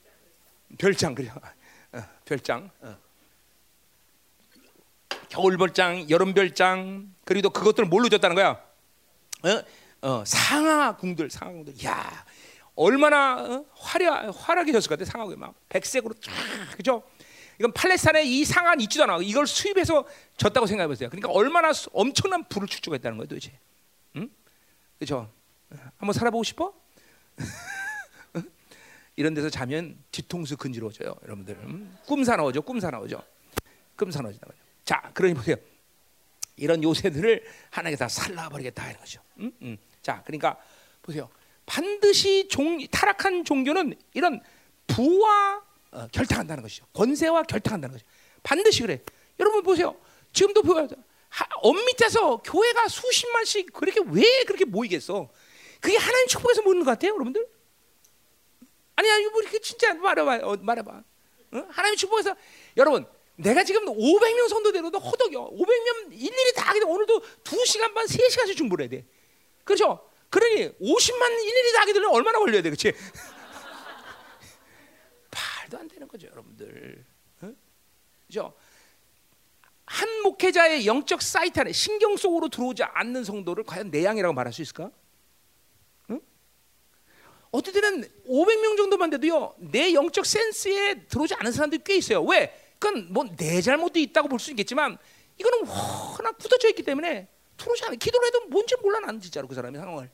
[0.78, 1.32] 별장 그래.
[1.92, 2.70] 어, 별장.
[2.82, 2.96] 어.
[5.30, 8.65] 겨울 별장, 여름 별장, 그리고 그것들을 뭘로 줬다는 거야?
[9.44, 9.64] 어?
[10.08, 11.84] 어, 상하궁들, 상하궁들.
[11.86, 12.26] 야,
[12.76, 13.66] 얼마나 어?
[13.74, 15.10] 화려 화려하게 졌을 것 같아.
[15.10, 16.32] 상하궁이 막 백색으로 쫙
[16.76, 17.04] 그죠?
[17.60, 19.20] 이건 팔레스타인에 이 상한 있지도 않아.
[19.22, 20.06] 이걸 수입해서
[20.38, 21.10] 졌다고 생각해 보세요.
[21.10, 23.58] 그러니까 얼마나 수, 엄청난 불을 축적했다는 거예요, 도대체.
[24.18, 24.30] 응?
[25.00, 25.32] 그죠?
[25.98, 26.74] 한번 살아보고 싶어?
[29.16, 31.56] 이런 데서 자면 뒤통수 근지러워져요, 여러분들.
[31.64, 31.98] 음?
[32.06, 33.24] 꿈 사 나오죠, 꿈사 나오죠.
[33.96, 34.38] 꿈사 나오죠.
[34.84, 35.56] 자, 그러니 보세요.
[36.58, 39.22] 이런 요새들을 하나님께 다 살라버리겠다 하는 거죠.
[39.40, 39.52] 음?
[39.62, 39.78] 음.
[40.02, 40.58] 자, 그러니까
[41.02, 41.30] 보세요.
[41.66, 44.42] 반드시 종, 타락한 종교는 이런
[44.88, 46.86] 부와 어, 결탁한다는 것이죠.
[46.94, 48.10] 권세와 결탁한다는 것이죠.
[48.44, 49.02] 반드시 그래.
[49.40, 49.96] 여러분 보세요.
[50.34, 50.88] 지금도 보여요.
[51.62, 55.30] 엄밑에서 교회가 수십만씩 그렇게 왜 그렇게 모이겠어?
[55.82, 57.46] 그게 하나님 축복에서 모이는 것 같아요, 여러분들?
[58.96, 60.92] 아니 아니 뭐 이렇게 진짜 말해봐, 어, 말해봐.
[60.92, 61.68] 어?
[61.70, 62.36] 하나님 축복에서
[62.78, 63.06] 여러분
[63.38, 65.52] 내가 지금 500명 성도대로도 허덕여.
[65.52, 66.86] 500명 일일이 다 하게 돼.
[66.86, 69.06] 오늘도 2시간 반, 3시간씩 중보해야 돼.
[69.64, 70.10] 그렇죠?
[70.30, 72.70] 그러니 50만 일일이 다 하게 되면 얼마나 걸려야 돼.
[72.70, 72.94] 그렇지?
[75.32, 77.06] 말도 안 되는 거죠, 여러분들.
[77.42, 77.54] 어?
[78.28, 78.54] 그죠?
[79.86, 84.62] 한 목회자의 영적 사이트 안에 신경 속으로 들어오지 않는 성도를 과연 내 양이라고 말할 수
[84.62, 84.90] 있을까?
[86.10, 86.20] 응?
[87.62, 92.24] 때는 500명 정도만 돼도요, 내 영적 센스에 들어오지 않은 사람들이 꽤 있어요.
[92.24, 92.65] 왜?
[92.80, 94.98] 그건 뭐 내 잘못도 있다고 볼 수 있겠지만
[95.38, 97.28] 이거는 워낙 굳어져 있기 때문에
[97.58, 97.96] 들어오지 않아.
[97.96, 100.10] 기도를 해도 뭔지 몰라 나는 진짜로 그 사람의 상황을.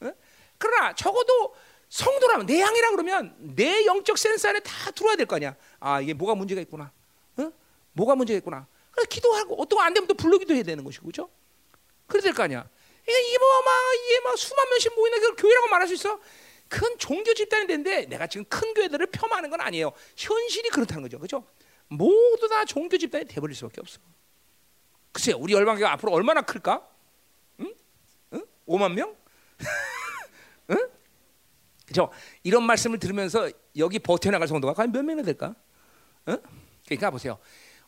[0.00, 0.12] 어?
[0.58, 1.54] 그러나 적어도
[1.88, 5.54] 성도라면 내 양이라 그러면 내 영적 센스 안에 다 들어와야 될 거 아니야.
[5.80, 6.90] 아 이게 뭐가 문제가 있구나.
[7.36, 7.52] 어?
[7.92, 8.66] 뭐가 문제가 있구나.
[8.90, 11.28] 그래 기도하고 어떤 거 안 되면 또 불러기도 해야 되는 것이고 그죠?
[12.06, 12.68] 그래야 될 거 아니야.
[13.06, 16.20] 이게 뭐막 이게 막 수만 명씩 모이는 그 교회라고 말할 수 있어?
[16.68, 19.92] 큰 종교 집단이 되는데 내가 지금 큰 교회들을 폄하하는 건 아니에요.
[20.16, 21.18] 현실이 그렇다는 거죠.
[21.18, 21.44] 그죠?
[21.96, 24.00] 모두 다 종교 집단이 돼버릴 수밖에 없어.
[25.12, 26.88] 글쎄요, 우리 열방교가 앞으로 얼마나 클까?
[27.60, 27.74] 응?
[28.32, 28.46] 응?
[28.66, 29.14] 5만 명?
[30.70, 30.88] 응?
[31.86, 32.10] 그죠?
[32.42, 35.54] 이런 말씀을 들으면서 여기 버텨나갈 성도가 과연 몇 명이나 될까?
[36.28, 36.38] 응?
[36.86, 37.38] 그러니까 보세요.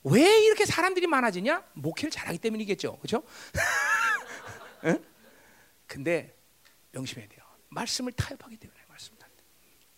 [0.03, 1.65] 왜 이렇게 사람들이 많아지냐?
[1.73, 2.99] 목회를 잘하기 때문이겠죠.
[2.99, 3.23] 그죠?
[4.85, 5.03] 응?
[5.87, 6.37] 근데
[6.93, 7.43] 명심해야 돼요.
[7.71, 9.33] 말씀을 타협하기 때문에 말씀을 타협.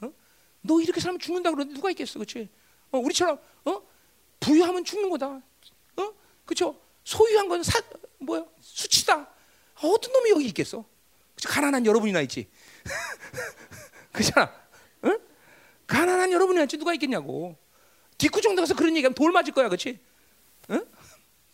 [0.03, 0.12] 어?
[0.61, 2.49] 너 이렇게 살면 죽는다 그러는데 누가 있겠어, 그렇지?
[2.93, 3.95] 어, 우리처럼 어?
[4.47, 5.43] 부유하면 죽는 거다.
[5.97, 6.14] 어?
[6.44, 6.81] 그렇죠?
[7.02, 7.82] 소유한 건 사,
[8.18, 8.44] 뭐야?
[8.60, 9.28] 수치다.
[9.82, 10.85] 어떤 놈이 여기 있겠어?
[11.35, 11.48] 그쵸?
[11.48, 12.48] 가난한 여러분이나 있지.
[14.12, 14.52] 그잖아.
[15.05, 15.18] 응?
[15.89, 17.56] 가난한 여러분이나 있지 누가 있겠냐고.
[18.18, 19.98] 뒷구정 가서 그런 얘기하면 돌 맞을 거야, 그렇지?
[20.70, 20.86] 응?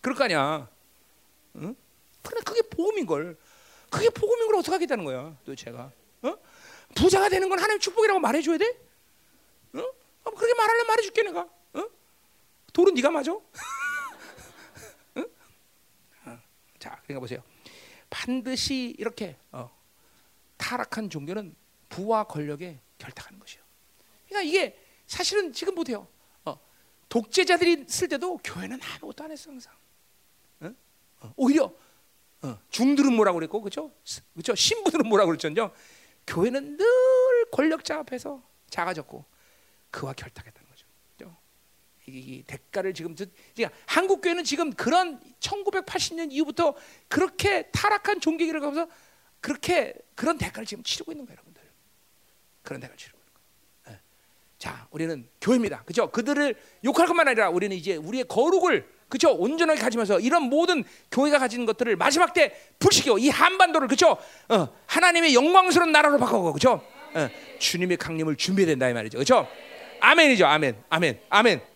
[0.02, 0.68] 그럴 거 아니야.
[1.56, 1.74] 응?
[2.22, 3.38] 그래, 그게 복음인 걸.
[3.90, 5.90] 그게 복음인 걸 어떻게 하겠다는 거야, 도대체가.
[6.22, 6.36] 어?
[6.94, 8.66] 부자가 되는 건 하나님 축복이라고 말해줘야 돼?
[9.74, 9.82] 어?
[10.24, 11.48] 그렇게 말하려면 말해줄게 내가.
[12.72, 13.32] 돌은 네가 맞아?
[15.16, 15.28] 응?
[16.26, 16.38] 어.
[16.78, 17.42] 자, 그러니까 보세요.
[18.08, 19.70] 반드시 이렇게 어,
[20.56, 21.54] 타락한 종교는
[21.88, 23.62] 부와 권력에 결탁하는 것이요.
[24.28, 26.06] 그러니까 이게 사실은 지금 보세요.
[26.44, 26.58] 어,
[27.08, 29.74] 독재자들이 쓸 때도 교회는 아무것도 안 했어 항상.
[30.60, 30.74] 어?
[31.20, 31.72] 어, 오히려
[32.42, 33.92] 어, 중들은 뭐라고 그랬고 그렇죠?
[34.32, 34.54] 그렇죠?
[34.54, 35.72] 신부들은 뭐라고 그랬죠?
[36.26, 36.86] 교회는 늘
[37.50, 39.24] 권력자 앞에서 작아졌고
[39.90, 40.61] 그와 결탁했다.
[42.06, 46.74] 이 대가를 지금 그러니까 한국 교회는 지금 그런 1980년 이후부터
[47.08, 48.88] 그렇게 타락한 종교기를 가면서
[49.40, 51.62] 그렇게 그런 대가를 지금 치르고 있는 거예요, 여러분들.
[52.62, 53.98] 그런 대가를 치르고 있는 거예요.
[53.98, 54.02] 네.
[54.58, 55.82] 자, 우리는 교회입니다.
[55.84, 56.10] 그죠?
[56.10, 59.30] 그들을 욕할 것만 아니라 우리는 이제 우리의 거룩을 그죠?
[59.30, 64.16] 온전하게 가지면서 이런 모든 교회가 가진 것들을 마지막 때 불시켜 이 한반도를 그죠?
[64.48, 66.82] 어, 하나님의 영광스러운 나라로 바꿔고 그죠?
[67.14, 69.18] 어, 주님의 강림을 준비해야 된다 이 말이죠.
[69.18, 69.46] 그죠?
[70.00, 70.46] 아멘이죠.
[70.46, 70.82] 아멘.
[70.88, 71.20] 아멘.
[71.28, 71.71] 아멘.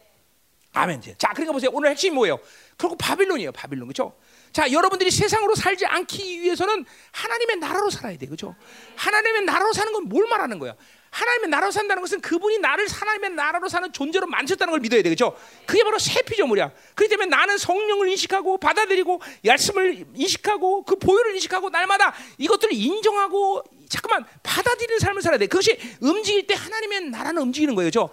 [0.76, 1.00] 아멘.
[1.16, 1.70] 자, 그러니까 보세요.
[1.72, 2.38] 오늘 핵심이 뭐예요?
[2.76, 3.50] 결국 바빌론이에요.
[3.52, 3.86] 바빌론.
[3.88, 4.14] 그렇죠?
[4.52, 8.26] 자, 여러분들이 세상으로 살지 않기 위해서는 하나님의 나라로 살아야 돼.
[8.26, 8.54] 그렇죠?
[8.96, 10.74] 하나님의 나라로 사는 건 뭘 말하는 거야?
[11.10, 15.34] 하나님의 나라로 산다는 것은 그분이 나를 하나님의 나라로 사는 존재로 만졌다는 걸 믿어야 되겠죠.
[15.64, 16.70] 그게 바로 새 피조물이야.
[16.94, 24.28] 그렇기 때문에 나는 성령을 인식하고 받아들이고 말씀을 인식하고 그 보혈을 인식하고 날마다 이것들을 인정하고 잠깐만
[24.42, 25.46] 받아들이는 삶을 살아야 돼.
[25.46, 27.90] 그것이 움직일 때 하나님의 나라는 움직이는 거예요.
[27.90, 28.10] 저.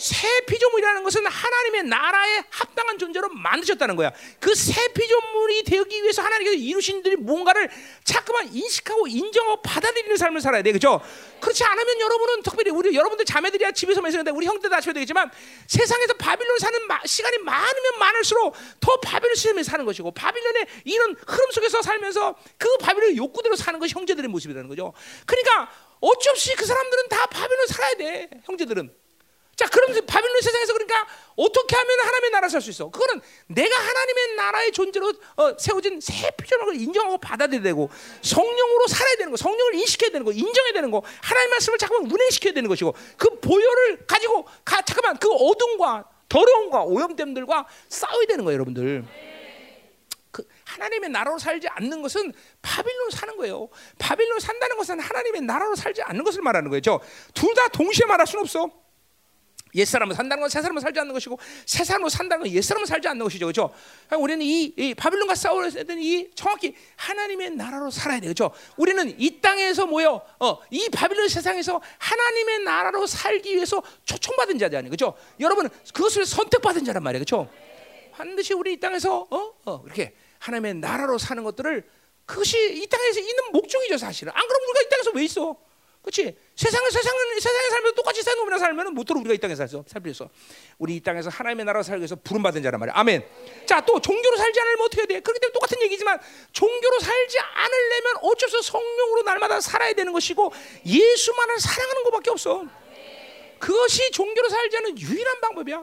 [0.00, 4.10] 새 피조물이라는 것은 하나님의 나라에 합당한 존재로 만드셨다는 거야.
[4.40, 7.68] 그 새 피조물이 되기 위해서 하나님께서 이루신 들이 뭔가를
[8.04, 10.72] 자꾸만 인식하고 인정하고 받아들이는 삶을 살아야 돼.
[10.72, 11.00] 그죠?
[11.40, 15.30] 그렇지 않으면 여러분은 특별히 우리 여러분들 자매들이야 집에서 매서는데 우리 형들도 아셔야 되겠지만
[15.66, 21.50] 세상에서 바빌론 사는 마, 시간이 많으면 많을수록 더 바빌론 시스템에 사는 것이고 바빌론의 이런 흐름
[21.50, 24.92] 속에서 살면서 그 바빌론의 욕구대로 사는 것이 형제들의 모습이라는 거죠.
[25.26, 25.70] 그러니까
[26.00, 28.30] 어쩔 수 없이 그 사람들은 다 바빌론 살아야 돼.
[28.44, 28.99] 형제들은.
[29.60, 31.06] 자, 그러면서 바빌론 세상에서 그러니까
[31.36, 32.90] 어떻게 하면 하나님의 나라 살 수 있어?
[32.90, 37.90] 그거는 내가 하나님의 나라의 존재로 어, 세워진 새 피조물을 인정하고 받아들여야 되고
[38.22, 42.54] 성령으로 살아야 되는 거, 성령을 인식해야 되는 거, 인정해야 되는 거, 하나님 말씀을 잠깐만 운행시켜야
[42.54, 49.04] 되는 것이고 그 보혈을 가지고 가, 잠깐만 그 어둠과 더러움과 오염됨들과 싸워야 되는 거예요, 여러분들.
[50.30, 52.32] 그 하나님의 나라로 살지 않는 것은
[52.62, 53.68] 바빌론 사는 거예요.
[53.98, 56.80] 바빌론 산다는 것은 하나님의 나라로 살지 않는 것을 말하는 거예요.
[57.34, 58.70] 둘 다 동시에 말할 수는 없어.
[59.74, 62.86] 옛 사람은 산다는 건 새 사람은 살지 않는 것이고 새 사람으로 산다는 건 옛 사람은
[62.86, 63.72] 살지 않는 것이죠, 그렇죠?
[64.18, 68.52] 우리는 이, 이 바빌론과 싸워야 되는 이 정확히 하나님의 나라로 살아야 돼요, 그렇죠?
[68.76, 74.90] 우리는 이 땅에서 모여, 어, 이 바빌론 세상에서 하나님의 나라로 살기 위해서 초청받은 자들 아니에요,
[74.90, 75.16] 그렇죠?
[75.38, 77.48] 여러분은 그것을 선택받은 자란 말이에요, 그렇죠?
[78.12, 81.88] 반드시 우리 이 땅에서 어, 어, 이렇게 하나님의 나라로 사는 것들을
[82.26, 84.32] 그것이 이 땅에서 있는 목적이죠, 사실은.
[84.34, 85.56] 안 그러면 우리가 이 땅에서 왜 있어?
[86.02, 86.34] 그렇지?
[86.56, 89.84] 세상을 세상은 세상에 살면 똑같이 사는 놈이나 살면은 못도록 우리가 이 땅에 살죠.
[89.86, 90.30] 살면서
[90.78, 92.94] 우리 이 땅에서 하나님의 나라 살기 위해서 부름 받은 자란 말이야.
[92.96, 93.22] 아멘.
[93.66, 95.20] 자, 또 종교로 살지 않으면 어떻게 돼?
[95.20, 96.18] 그렇기 때문에 똑같은 얘기지만
[96.52, 100.52] 종교로 살지 않으려면 어쩔 수 성령으로 날마다 살아야 되는 것이고
[100.86, 102.64] 예수만을 사랑하는 것밖에 없어.
[103.58, 105.76] 그것이 종교로 살지 않는 유일한 방법이야.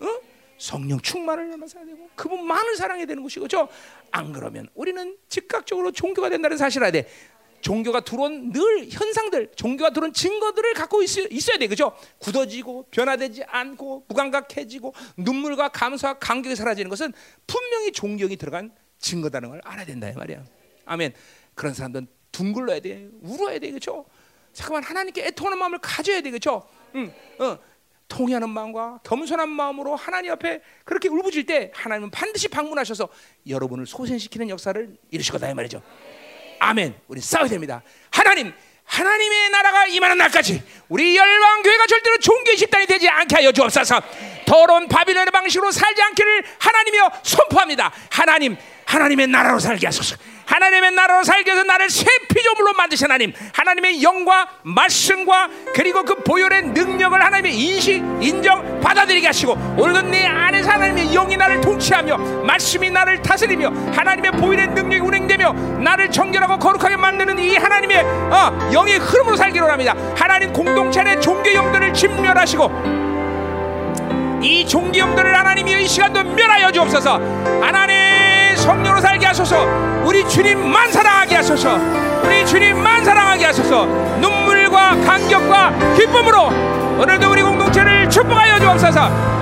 [0.00, 0.20] 어?
[0.56, 6.86] 성령 충만을 살아야 되고 그분만을 사랑해야 되는 것이고 저안 그러면 우리는 즉각적으로 종교가 된다는 사실을
[6.86, 7.08] 알아야 돼.
[7.60, 11.96] 종교가 들어온 늘 현상들, 종교가 들어온 증거들을 갖고 있, 어야 돼, 그죠?
[12.18, 17.12] 굳어지고 변화되지 않고 무감각해지고 눈물과 감사와 감격이 사라지는 것은
[17.46, 20.44] 분명히 종경이 들어간 증거다는 걸 알아야 된다 이 말이야.
[20.86, 21.12] 아멘.
[21.54, 24.04] 그런 사람들은 둥글러야 돼, 울어야 돼, 그죠?
[24.52, 26.68] 잠깐만 하나님께 애통하는 마음을 가져야 돼, 그죠?
[26.94, 27.58] 응, 어.
[28.08, 33.08] 통회하는 마음과 겸손한 마음으로 하나님 앞에 그렇게 울부짖을 때 하나님은 반드시 방문하셔서
[33.46, 35.82] 여러분을 소생시키는 역사를 이루실 거다 이 말이죠.
[36.58, 36.94] 아멘.
[37.08, 37.82] 우리 싸워야 됩니다.
[38.10, 38.52] 하나님,
[38.84, 44.00] 하나님의 나라가 임하는 날까지 우리 열방 교회가 절대로 종교 집단이 되지 않게 하여 주옵소서.
[44.46, 47.92] 더러운 바빌론의 방식으로 살지 않기를 하나님이여 선포합니다.
[48.10, 48.56] 하나님,
[48.86, 50.16] 하나님의 나라로 살게 하소서.
[50.48, 56.68] 하나님의 나라로 살기 위해서 나를 새 피조물로 만드신 하나님 하나님의 영과 말씀과 그리고 그 보혈의
[56.68, 63.20] 능력을 하나님의 인식 인정 받아들이게 하시고 오늘도 내 안에서 하나님의 영이 나를 통치하며 말씀이 나를
[63.20, 69.70] 다스리며 하나님의 보혈의 능력이 운행되며 나를 정결하고 거룩하게 만드는 이 하나님의 어, 영의 흐름으로 살기로
[69.70, 69.94] 합니다.
[70.16, 72.70] 하나님 공동체 내 종교 영들을 진멸하시고
[74.42, 77.20] 이 종교 영들을 하나님이 이 시간도 멸하여 주옵소서.
[77.60, 79.66] 하나님 성령으로 살게 하소서.
[80.04, 81.78] 우리 주님만 사랑하게 하소서.
[82.24, 83.84] 우리 주님만 사랑하게 하소서.
[84.20, 86.46] 눈물과 감격과 기쁨으로
[86.98, 89.37] 오늘도 우리 공동체를 축복하여 주옵소서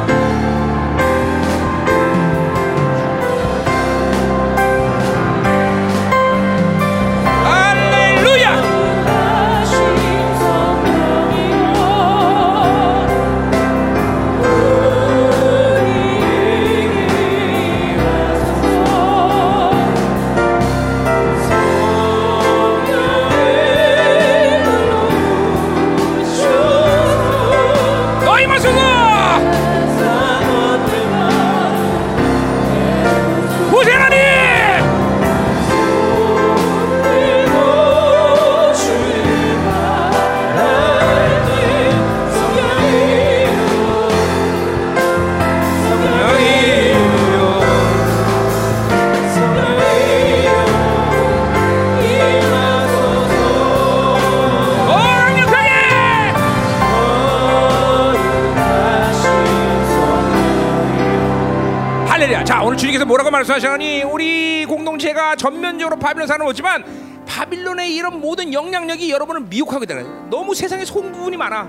[63.07, 70.29] 뭐라고 말씀하시니 우리 공동체가 전면적으로 바빌론 사는 거지만 바빌론의 이런 모든 영향력이 여러분을 미혹하게 되는
[70.29, 71.63] 너무 세상에 소음 부분이 많아.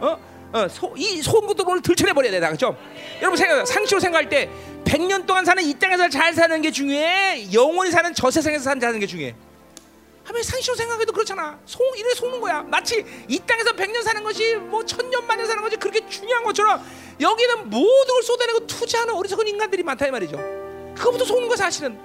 [0.00, 0.18] 어?
[0.52, 2.76] 어, 소, 이 소음 것도 오늘 들춰내 버려야 되다 그죠?
[3.22, 4.50] 여러분 생각 상식으로 생각할 때
[4.84, 7.54] 100년 동안 사는 이 땅에서 잘 사는 게 중요해.
[7.54, 9.34] 영원히 사는 저 세상에서 사는 게 중요해.
[10.24, 11.58] 하면 상식으로 생각해도 그렇잖아.
[11.64, 12.62] 속 이래 속는 거야.
[12.64, 16.82] 마치 이 땅에서 100년 사는 것이 뭐 천년 만년 사는 것이 그렇게 중요한 것처럼
[17.18, 20.61] 여기는 모든 걸 쏟아내고 투자하는 어리석은 인간들이 많다 이 말이죠.
[21.02, 21.98] 그거부터 속는 거 사실은.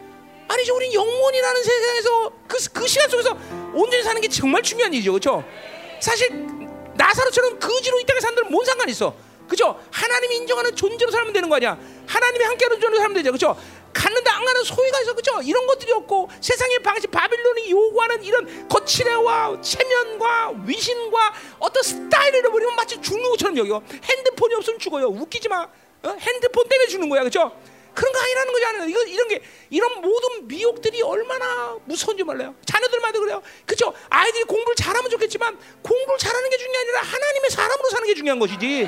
[0.47, 0.75] 아니죠.
[0.75, 3.37] 우리 영원이라는 세상에서 그, 그 시간 속에서
[3.73, 5.11] 온전히 사는 게 정말 중요한 일이죠.
[5.11, 5.43] 그렇죠?
[5.99, 6.29] 사실
[6.95, 9.13] 나사로처럼 거지로 이 땅에 데는 뭔 상관 있어?
[9.47, 9.79] 그죠?
[9.91, 11.77] 하나님이 인정하는 존재로 살면 되는 거 아니야?
[12.07, 13.31] 하나님이 함께하는 존재로 살면 되죠.
[13.31, 13.57] 그죠?
[13.93, 15.13] 갔는데 안 가는 소위가 있어.
[15.13, 15.41] 그죠?
[15.43, 22.99] 이런 것들이 없고 세상의 방식 바빌론이 요구하는 이런 거칠애와 체면과 위신과 어떤 스타일을 버리면 마치
[22.99, 23.81] 죽는 것처럼 여겨.
[24.03, 25.07] 핸드폰이 없으면 죽어요.
[25.07, 25.63] 웃기지 마.
[25.63, 26.15] 어?
[26.19, 27.23] 핸드폰 때문에 죽는 거야.
[27.23, 27.51] 그죠?
[27.97, 28.89] 그런 거 아니라는 거잖아요.
[28.89, 29.41] 이거 이런 게
[29.71, 32.53] 이런 모든 미혹들이 얼마나 무서운지 몰라요.
[32.63, 33.41] 자녀들마다 그래요.
[33.65, 33.91] 그죠?
[34.09, 38.37] 아이들이 공부를 잘하면 좋겠지만 공부를 잘하는 게 중요한 게 아니라 하나님의 사람으로 사는 게 중요한
[38.37, 38.87] 것이지.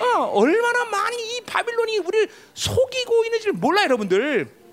[0.00, 4.65] 어, 얼마나 많이 이 바빌론이 우리를 속이고 있는지를 몰라 여러분들.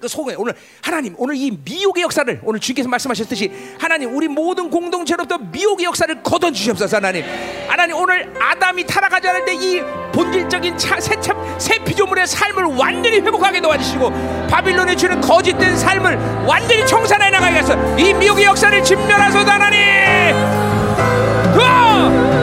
[0.00, 5.38] 그 속에 오늘 하나님 오늘 이 미혹의 역사를 오늘 주께서 말씀하셨듯이 하나님 우리 모든 공동체로부터
[5.38, 7.24] 미혹의 역사를 거둬 주시옵소서 하나님
[7.66, 9.80] 하나님 오늘 아담이 타락하지 않을 때 이
[10.12, 14.10] 본질적인 차, 새, 참, 새 피조물의 삶을 완전히 회복하게 도와주시고
[14.48, 16.16] 바빌론에 주는 거짓된 삶을
[16.46, 20.34] 완전히 청산해 나가게 해서 이 미혹의 역사를 진멸하소서 하나님
[21.58, 21.62] 어!
[21.62, 22.35] 하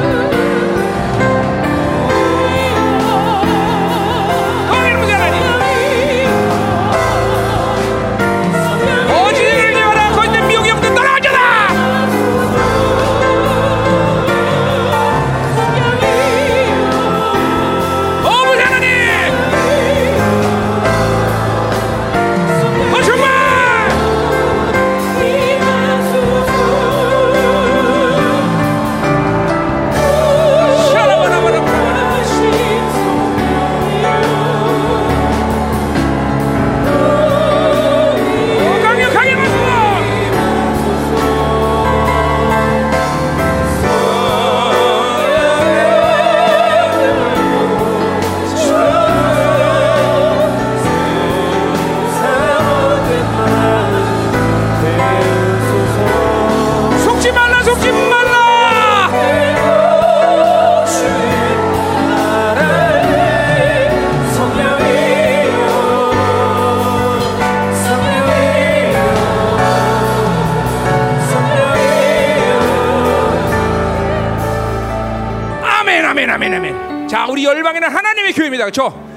[78.33, 78.65] 교회입니다.
[78.65, 79.11] 그렇죠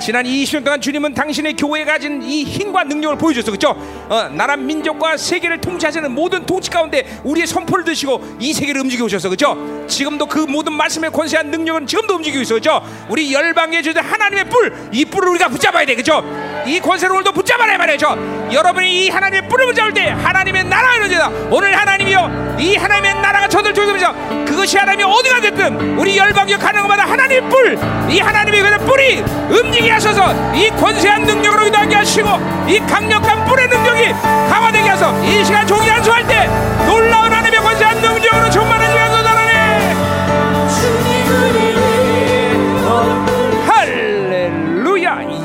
[0.00, 3.50] 지난 20년 동안 주님은 당신의 교회에 가진 이 힘과 능력을 보여줬어.
[3.52, 3.76] 그렇죠
[4.08, 9.28] 어, 나라 민족과 세계를 통치하시는 모든 통치 가운데 우리의 선포를 드시고 이 세계를 움직여 오셨어.
[9.28, 12.54] 그렇죠 지금도 그 모든 말씀의 권세한 능력은 지금도 움직이고 있어.
[12.54, 15.94] 그렇죠 우리 열방에 주신 하나님의 뿔 이 뿔을 우리가 붙잡아야 돼.
[15.94, 16.22] 그렇죠
[16.66, 18.16] 이 권세를 오늘도 붙잡아라 말이죠.
[18.52, 21.30] 여러분이 이 하나님의 뿔을 붙잡을 때 하나님의 나라가 이루어진다.
[21.50, 22.56] 오늘 하나님이요.
[22.58, 24.12] 이 하나님의 나라가 저들 조성해서
[24.44, 29.90] 그것이 하나님이 어디가 됐든 우리 열방에 가는 것마다 하나님의 뿔 이 하나님의 그 뿔이 움직이게
[29.92, 30.32] 하셔서.
[30.52, 32.28] 이 권세한 능력으로 이동하게 하시고
[32.68, 34.12] 이 강력한 뿔의 능력이
[34.50, 35.16] 강화되게 하셔서.
[35.22, 36.46] 이 시간 종이 안수할 때
[36.86, 38.89] 놀라운 하나님의 권세한 능력으로 충만하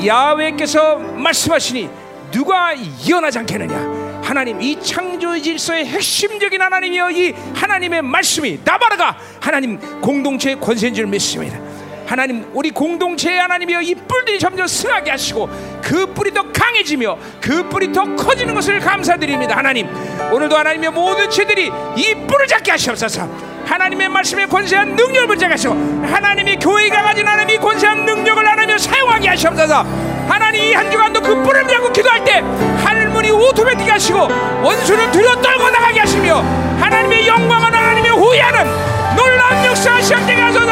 [0.08, 1.90] 야 야훼께서 말씀하시니
[2.32, 2.74] 누가
[3.08, 4.22] 예언하지 않겠느냐?
[4.24, 11.60] 하나님 이 창조의 질서의 핵심적인 하나님이여 이 하나님의 말씀이 나바라가 하나님 공동체의 권세인 줄 믿습니다.
[12.08, 15.50] 하나님 우리 공동체의 하나님이여 이 뿔들이 점점 승하게 하시고
[15.82, 19.58] 그 뿔이 더 강해지며 그 뿔이 더 커지는 것을 감사드립니다.
[19.58, 19.88] 하나님
[20.32, 23.56] 오늘도 하나님의 모든 죄들이 이 뿔을 잡게 하시옵소서.
[23.66, 29.86] 하나님의 말씀에 권세한 능력을 붙잡게 하시고 하나님의 교회가 가진 하나님의 권세한 능력을 하나님 사용하게 하시옵소서.
[30.28, 32.42] 하나님 이 한 주간도 그 뿔을 잡고 기도할 때
[32.84, 34.28] 하늘문이 오토매틱 하시고
[34.64, 36.44] 원수는 들어 떨고 나가게 하시며
[36.80, 38.66] 하나님의 영광은 하나님의 후회하는
[39.16, 40.72] 놀라운 역사 시작되게 하소서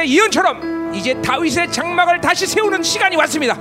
[0.00, 3.56] 11절의 예언처럼 이제 다윗의 장막을 다시 세우는 시간이 왔습니다.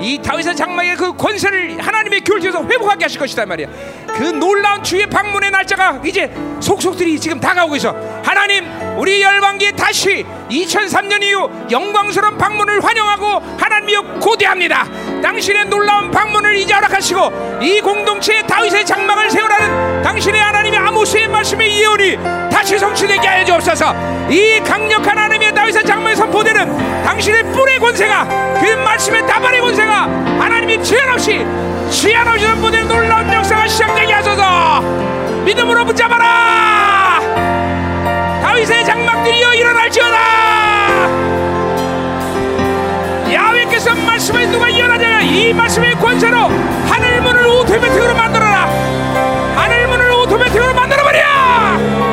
[0.00, 3.68] 이 다윗의 장막의 그 권세를 하나님의 교회에서 회복하게 하실 것이다 말이야.
[4.06, 7.94] 그 놀라운 주의 방문의 날짜가 이제 속속들이 지금 다가오고 있어.
[8.22, 8.64] 하나님,
[8.96, 14.86] 우리 열방기에 다시 2003년 이후 영광스러운 방문을 환영하고 하나님이여 고대합니다.
[15.20, 22.16] 당신의 놀라운 방문을 이제 허락하시고 이 공동체에 다윗의 장막을 세우라는 당신의 하나님의 아모스의 말씀의 예언이
[22.50, 24.28] 다시 성취되게 하여 주옵소서.
[24.30, 28.24] 이 강력한 하나님의 다윗의 장막에 선포되는 당신의 뿔의 권세가
[28.58, 30.04] 그 말씀의 다발의 권세가
[30.40, 31.44] 하나님이 제한 없이
[31.90, 34.80] 제한 없이 선포되는 놀라운 역사가 시작되게 하소서.
[35.44, 37.20] 믿음으로 붙잡아라.
[38.40, 40.16] 다윗의 장막들이여 일어날지어다.
[43.30, 46.48] 야외께서 말씀을 누가 이어나냐 이 말씀의 권세로
[46.88, 48.64] 하늘 문을 오토매틱으로 만들어라
[49.54, 52.07] 하늘 문을 오토매틱으로 만들어버려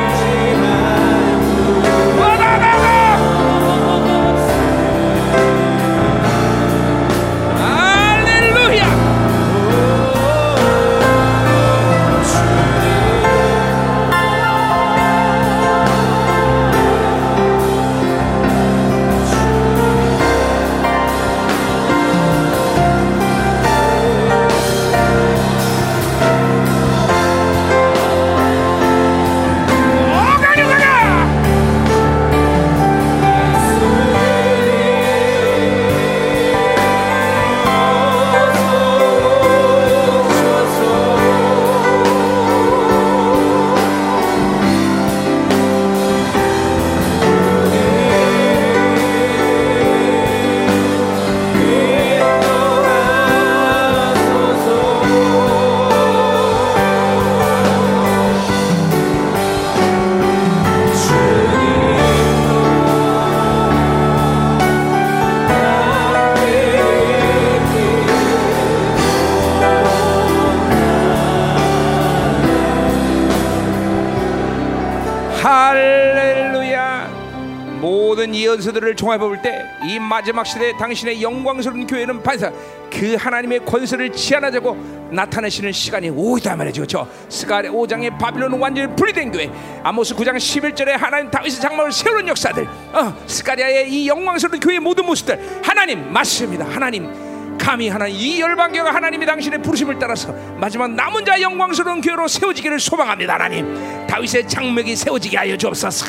[78.76, 82.50] 예언서들을 종합해 볼 때 이 마지막 시대에 당신의 영광스러운 교회는 반사.
[82.90, 86.82] 그 하나님의 권세를 지하나자고 나타내시는 시간이 오이다 말이죠.
[86.82, 87.08] 그렇죠?
[87.28, 89.50] 스가랴 5장의 바빌론은 완전히 분리된 교회.
[89.82, 92.64] 아모스 9장 11절에 하나님 다윗의 장막을 세우는 역사들.
[92.92, 95.38] 어, 스가랴의 이 영광스러운 교회의 모든 모습들.
[95.62, 96.66] 하나님 맞습니다.
[96.68, 97.26] 하나님.
[97.58, 103.34] 감히 하나님 이 열방교가 하나님이 당신의 부르심을 따라서 마지막 남은 자 영광스러운 교회로 세워지기를 소망합니다.
[103.34, 106.06] 하나님 다윗의 장막이 세워지게 하여 주옵소서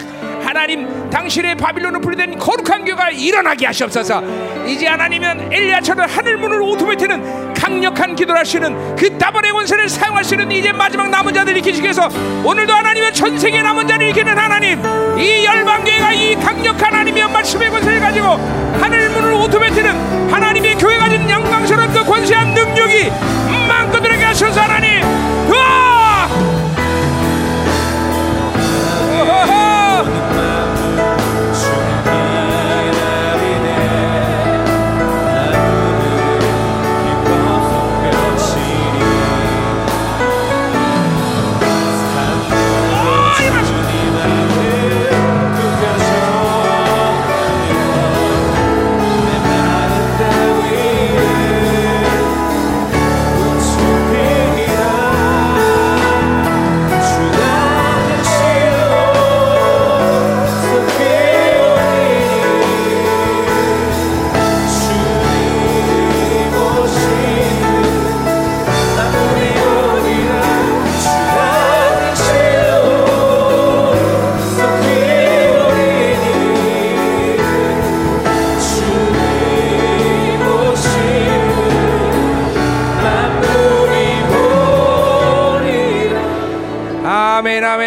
[1.10, 4.22] 당신의 바빌론으로 분리된 거룩한 교회가 일어나게 하시옵소서.
[4.68, 11.10] 이제 하나님은 엘리야처럼 하늘 문을 오토매트는 강력한 기도를 하시는 그 다발의 권세를 사용하시는 이제 마지막
[11.10, 12.08] 남은 자들 일으키시기 위해서
[12.44, 14.80] 오늘도 하나님의 전 세계 남은 자를 일으키는 하나님
[15.18, 18.28] 이 열방교회가 이 강력한 하나님의 말씀의 권세를 가지고
[18.80, 23.10] 하늘 문을 오토매트는 하나님의 교회 가진 영광스러운 그 권세한 능력이
[23.68, 24.97] 만껏들에게 하셔서 하나님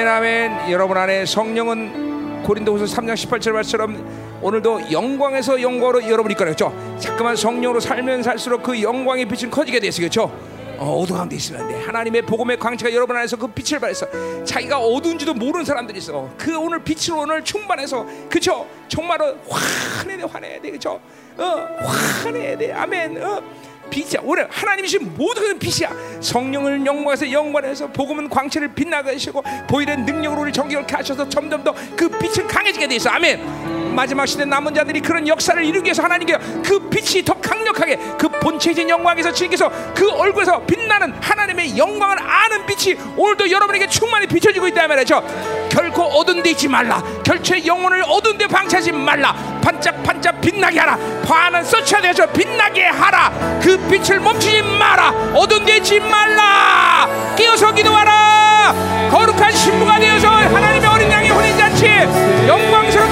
[0.01, 7.37] 아멘 아멘 여러분 안에 성령은 고린도후서 3장 18절 말처럼 오늘도 영광에서 영광으로 여러분이 이끌어죠 자꾸만
[7.37, 10.33] 성령으로 살면 살수록 그 영광의 빛은 커지게 되어 그렇죠
[10.79, 11.79] 어, 어두 가운데 있으면 안 돼.
[11.85, 14.07] 하나님의 복음의 광채가 여러분 안에서 그 빛을 발해서
[14.47, 16.31] 자기가 어두운지도 모르는 사람들이 있어.
[16.39, 18.67] 그 오늘 빛으로 오늘 충만해서 그쵸?
[18.89, 20.99] 정말로 환해야 돼, 환해야 돼, 그쵸?
[21.37, 21.69] 어,
[22.25, 22.73] 환해야 돼.
[22.73, 23.23] 아멘.
[23.23, 23.43] 어.
[23.91, 24.21] 빛이야.
[24.23, 26.21] 오늘 하나님이신 모든 것은 빛이야.
[26.21, 32.09] 성령을 영광에서 영광에서 복음은 광채를 빛나게 하시고 보이는 능력으로 우리 정결케 하셔서 점점 더 그
[32.09, 33.11] 빛은 강해지게 돼 있어.
[33.11, 33.70] 아멘.
[33.91, 38.89] 마지막 시대 남은 자들이 그런 역사를 이루기 위해서 하나님께 그 빛이 더 강력하게 그 본체이신
[38.89, 45.23] 영광에서 주님께서 그 얼굴에서 빛나는 하나님의 영광을 아는 빛이 오늘도 여러분에게 충만히 비춰지고 있다 말이죠.
[45.71, 47.03] 결코 어두운 데 있지 말라.
[47.25, 49.35] 결초의 영혼을 어두운 데 방치하지 말라.
[49.63, 50.99] 반짝반짝 빛나게 하라.
[51.27, 53.31] 화는 서치하되어서 빛나게 하라.
[53.63, 55.11] 그 빛을 멈추지 마라.
[55.35, 57.09] 어두운 데 있지 말라.
[57.37, 58.75] 깨어서 기도하라.
[59.11, 61.87] 거룩한 신부가 되어서 하나님의 어린 양의 혼인잔치
[62.47, 63.10] 영광스럽게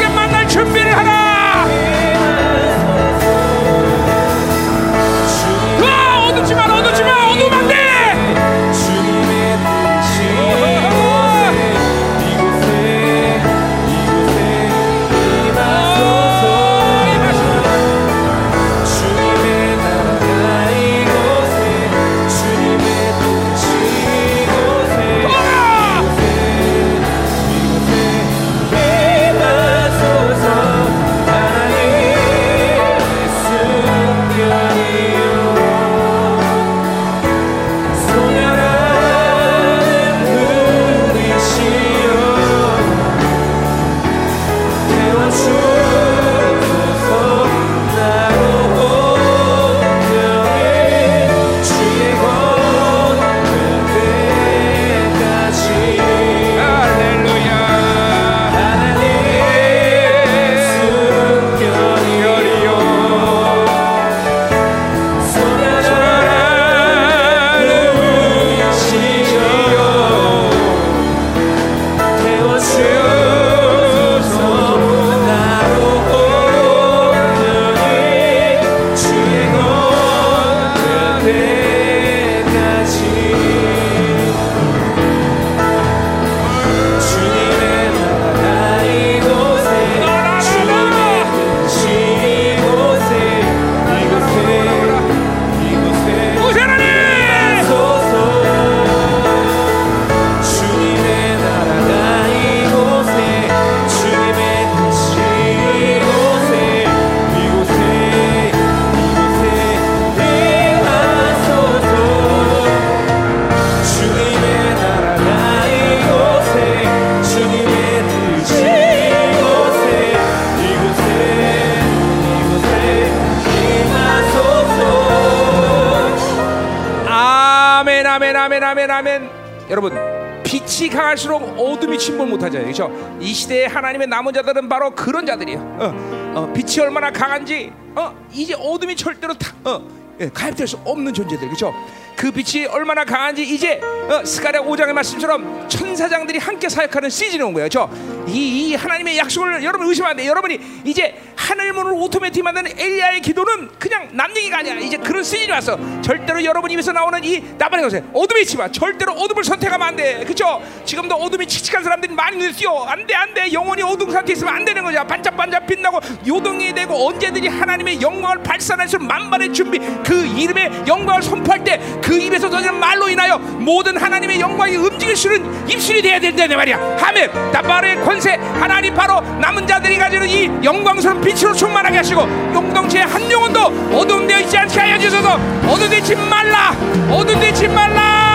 [134.09, 135.59] 남은 자들은 바로 그런 자들이에요.
[135.79, 139.83] 어, 어, 빛이 얼마나 강한지 어, 이제 어둠이 절대로 타, 어,
[140.21, 141.73] 예, 개입될 수 없는 존재들 그렇죠
[142.17, 147.69] 그 빛이 얼마나 강한지 이제 어, 스가랴 5장의 말씀처럼 천사장들이 함께 사역하는 시즌이 온 거예요
[147.69, 147.89] 그렇죠
[148.29, 150.31] 이, 이 하나님의 약속을 여러분 의심하면 안 돼요.
[150.31, 154.75] 여러분이 이제 하늘 문을 automatic 만드는 엘리야의 기도는 그냥 남 얘기가 아니야.
[154.75, 155.79] 이제 그런 시즌이 왔어.
[156.03, 160.25] 절대로 여러분 입에서 나오는 이 나발의 것에 어둠에 있지 마 절대로 어둠을 선택하면 안 돼.
[160.25, 160.63] 그쵸?
[160.85, 163.53] 지금도 어둠이 칙칙한 사람들이 많이 띄어 안돼 안돼.
[163.53, 165.05] 영원히 어둠 상태에 있으면 안 되는 거죠.
[165.07, 171.23] 반짝반짝 빛나고 요동이 되고 언제든지 하나님의 영광을 발산할 수 있는 만반의 준비 그 이름의 영광을
[171.23, 176.19] 선포할 때 그 입에서 터지는 말로 인하여 모든 하나님의 영광이 움직일 수 있는 입술이 돼야
[176.19, 176.97] 된다는 말이야.
[176.99, 182.23] 하면 나발의 권세 하나님 바로 남은 자들이 가지는 이 영광스러운 빛으로 충만하게 하시고
[182.55, 183.61] 용동체의 한 영혼도
[183.97, 185.35] 어둠되어 있지 않게 하여 주소서.
[185.69, 186.75] 어둠되지 말라.
[187.11, 188.28] 어둠되지 말라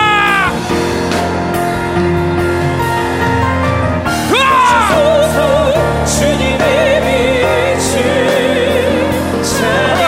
[6.14, 7.92] 주님의 빛을
[9.42, 10.03] 찬양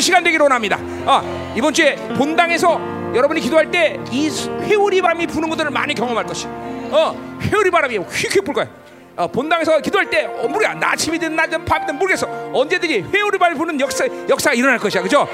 [0.00, 0.78] 승리하는 시간 되기를 원합니다.
[1.06, 2.80] 어, 이번 주에 본당에서
[3.14, 4.28] 여러분이 기도할 때 이
[4.62, 6.46] 회오리 바람이 부는 것들을 많이 경험할 것이.
[6.48, 8.66] 어, 회오리 바람이 휙휙 불 거야.
[9.16, 13.78] 어, 본당에서 기도할 때 어, 모르야 나 아침이든 낮이든 밤이든 모르겠어 언제든지 회오리 바람이 부는
[13.80, 15.28] 역사 역사가 일어날 것이야 그죠?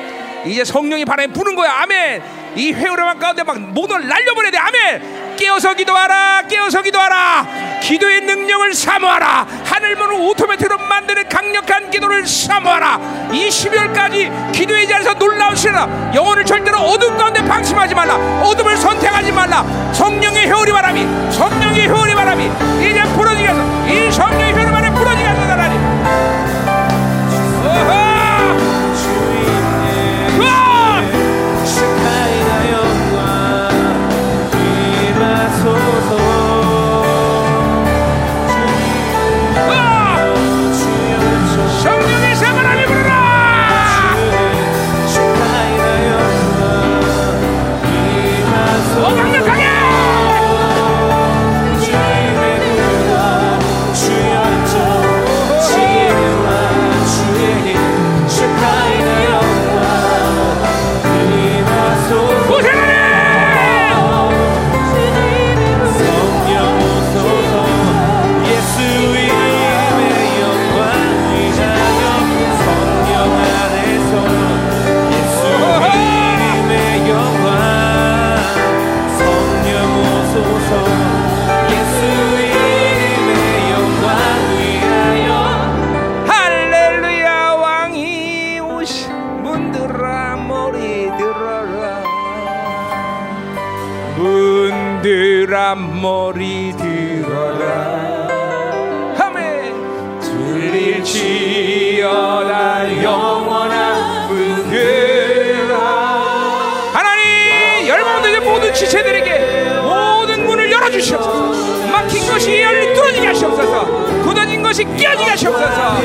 [0.44, 2.22] 이제 성령이 바람이 부는 거야 아멘
[2.56, 7.46] 이 회오리 바람 가운데 막 모든 걸 날려버려야 돼 아멘 깨어서 기도하라 깨어서 기도하라.
[7.82, 9.46] 기도의 능력을 사모하라.
[9.64, 13.30] 하늘문을 오토매틱으로 만드는 강력한 기도를 사모하라.
[13.32, 18.16] 이 12월까지 기도의 자리에서 놀라운 시라 영혼을 절대로 어둠 가운데 방심하지 말라.
[18.42, 19.64] 어둠을 선택하지 말라.
[19.92, 22.44] 성령의 회오리 바람이 성령의 회오리 바람이
[22.80, 24.85] 이제 부러지게 해서 이 성령의 회오리 바람이
[115.47, 115.95] 하시옵소서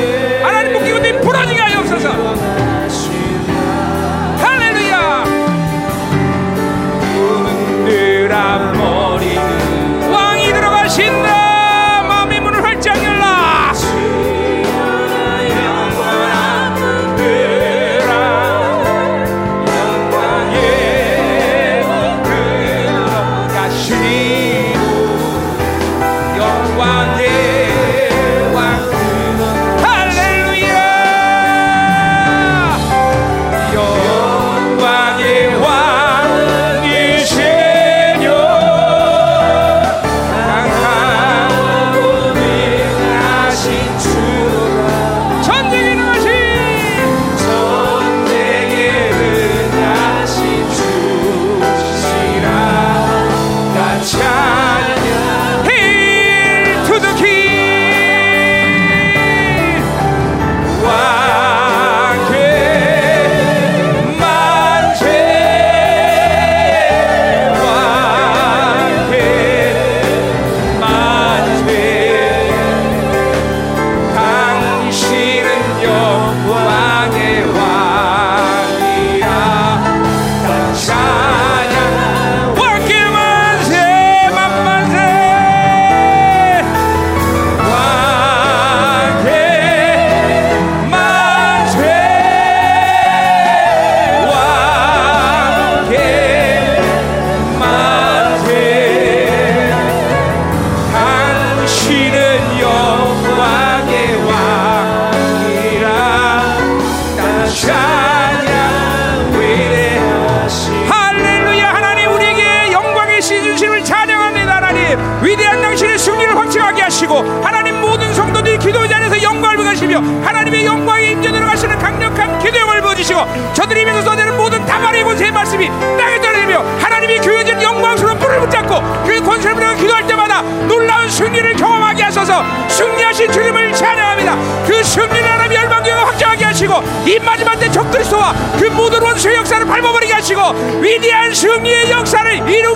[132.82, 134.36] 승리하신 주님을 찬양합니다.
[134.66, 136.74] 그 승리를 하나님 열방교회가 확정하게 하시고
[137.06, 140.40] 이 마지막 때 적그리스도와 그 모든 원수의 역사를 밟아버리게 하시고
[140.80, 142.71] 위대한 승리의 역사를 이루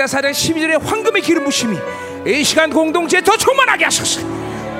[0.00, 1.78] 스가랴 4장 12절에 황금의 기름 부심이
[2.26, 4.20] 이 시간 공동체에 더 충만하게 하소서.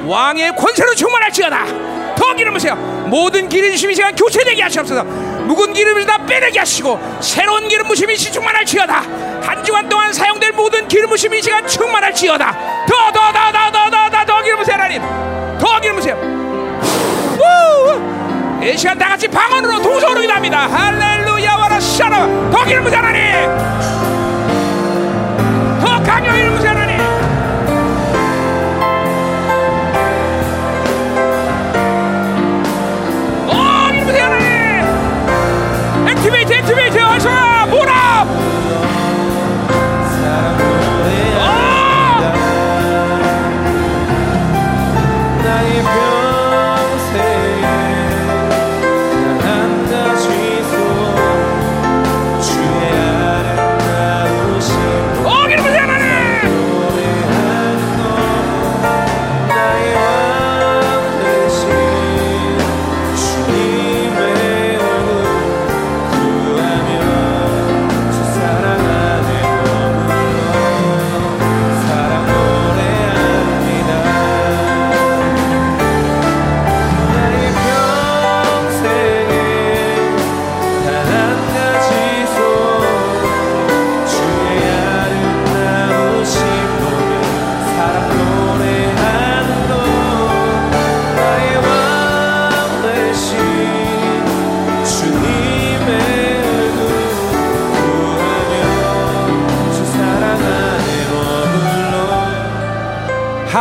[0.06, 2.14] 왕의 권세로 충만할지어다.
[2.16, 2.74] 더 기름 부으세요.
[3.08, 5.04] 모든 기름 부심이 시간 교체되게 하시옵소서.
[5.04, 8.94] 묵은 기름을 다 빼내게 하시고 새로운 기름 부심이 충만할지어다.
[9.42, 12.86] 한 주간 동안 사용될 모든 기름 부심이 시간 충만할지어다.
[12.86, 15.02] 더 더 더 더 더 더 더 더 기름 부으세요 하나님.
[15.58, 16.14] 더 기름 부으세요.
[17.40, 18.64] 우!
[18.64, 20.66] 이 시간 다 같이 방언으로 동서로 기도합니다.
[20.68, 23.79] 할렐루야 와라 샤라 더 기름 부으세요 하나님.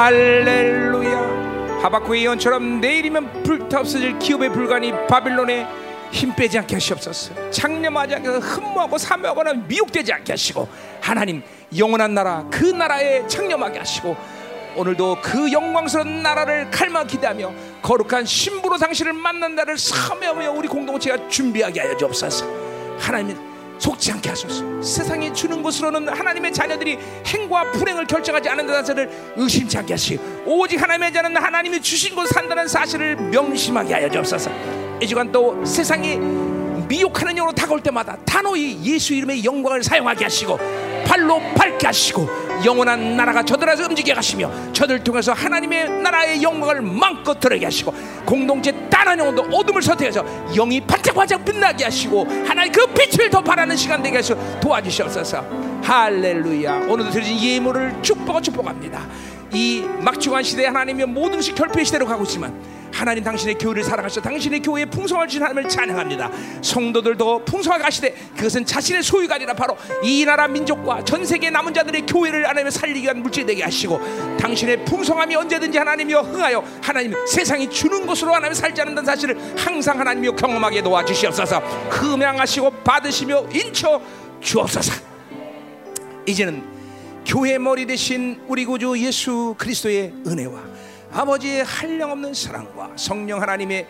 [0.10, 1.82] 할렐루야.
[1.84, 5.68] 하박국의 예언처럼 내일이면 불타 없어질 기업의 불간이 바빌론에
[6.12, 7.52] 힘 빼지 않게 하시옵소서.
[7.52, 10.68] 창념하지 않게 흠모하고 사모하거나 미혹되지 않게 하시고
[11.00, 11.44] 하나님
[11.78, 14.18] 영원한 나라 그 나라에 창념하게 하시고
[14.76, 21.82] 오늘도 그 영광스러운 나라를 칼마 기대하며 거룩한 신부로 당신을 만난 날을 사모하며 우리 공동체가 준비하게
[21.82, 22.48] 하여 주옵소서.
[22.98, 23.49] 하나님
[23.80, 24.82] 속지 않게 하소서.
[24.82, 31.14] 세상이 주는 것으로는 하나님의 자녀들이 행과 불행을 결정하지 않는다는 사실을 의심치 않게 하시고 오직 하나님의
[31.14, 34.51] 자는 하나님이 주신 곳 산다는 사실을 명심하게 하여 주옵소서.
[35.01, 36.17] 이 시간 또 세상이
[36.88, 40.59] 미혹하는 영으로 다가올 때마다 단호히 예수 이름의 영광을 사용하게 하시고
[41.06, 47.66] 발로 밟게 하시고 영원한 나라가 저들에서 움직여 가시며 저들 통해서 하나님의 나라의 영광을 마음껏 드러게
[47.66, 47.94] 하시고
[48.26, 50.24] 공동체 단한 영혼도 어둠을 선택해서
[50.54, 55.46] 영이 반짝반짝 빛나게 하시고 하나님 그 빛을 더 바라는 시간 되게 하시고 도와주시옵소서.
[55.84, 56.88] 할렐루야.
[56.88, 59.08] 오늘도 드려진 예물을 축복하 축복합니다.
[59.54, 62.54] 이 막중한 시대에 하나님의 모든 것이 결핍의 시대로 가고 있지만
[62.92, 66.32] 하나님 당신의 교회를 사랑하셔 당신의 교회에 풍성을 주신 하나님을 찬양합니다.
[66.61, 72.06] 성도들도 풍성하게 하시되 그것은 자신의 소유가 아니라 바로 이 나라 민족과 전 세계 남은 자들의
[72.06, 74.00] 교회를 하나님의 살리기 위한 물질 되게 하시고
[74.38, 80.35] 당신의 풍성함이 언제든지 하나님이여 흥하여 하나님 세상이 주는 것으로 하나님 살지 않는다는 사실을 항상 하나님이여
[80.35, 81.59] 경험하게 도와주시옵소서.
[81.90, 84.01] 흠양하시고 받으시며 인쳐
[84.42, 84.93] 주옵소서.
[86.26, 86.64] 이제는
[87.26, 90.78] 교회 머리 대신 우리 구주 예수 그리스도의 은혜와
[91.12, 93.88] 아버지의 한량없는 사랑과 성령 하나님의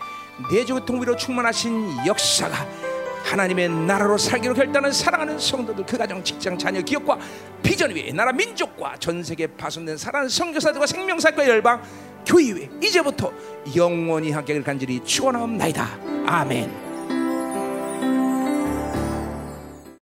[0.50, 2.66] 내주 통비로 충만하신 역사가
[3.24, 7.18] 하나님의 나라로 살기로 결단한 사랑하는 성도들 그 가정 직장 자녀 기업과
[7.62, 11.82] 비전 위에 나라 민족과 전 세계 파손된 사랑하는 성교사들과 생명사과 열방
[12.26, 13.32] 교회 위에 이제부터
[13.76, 15.86] 영원히 함께 간절히 축원하옵나이다
[16.26, 16.89] 아멘.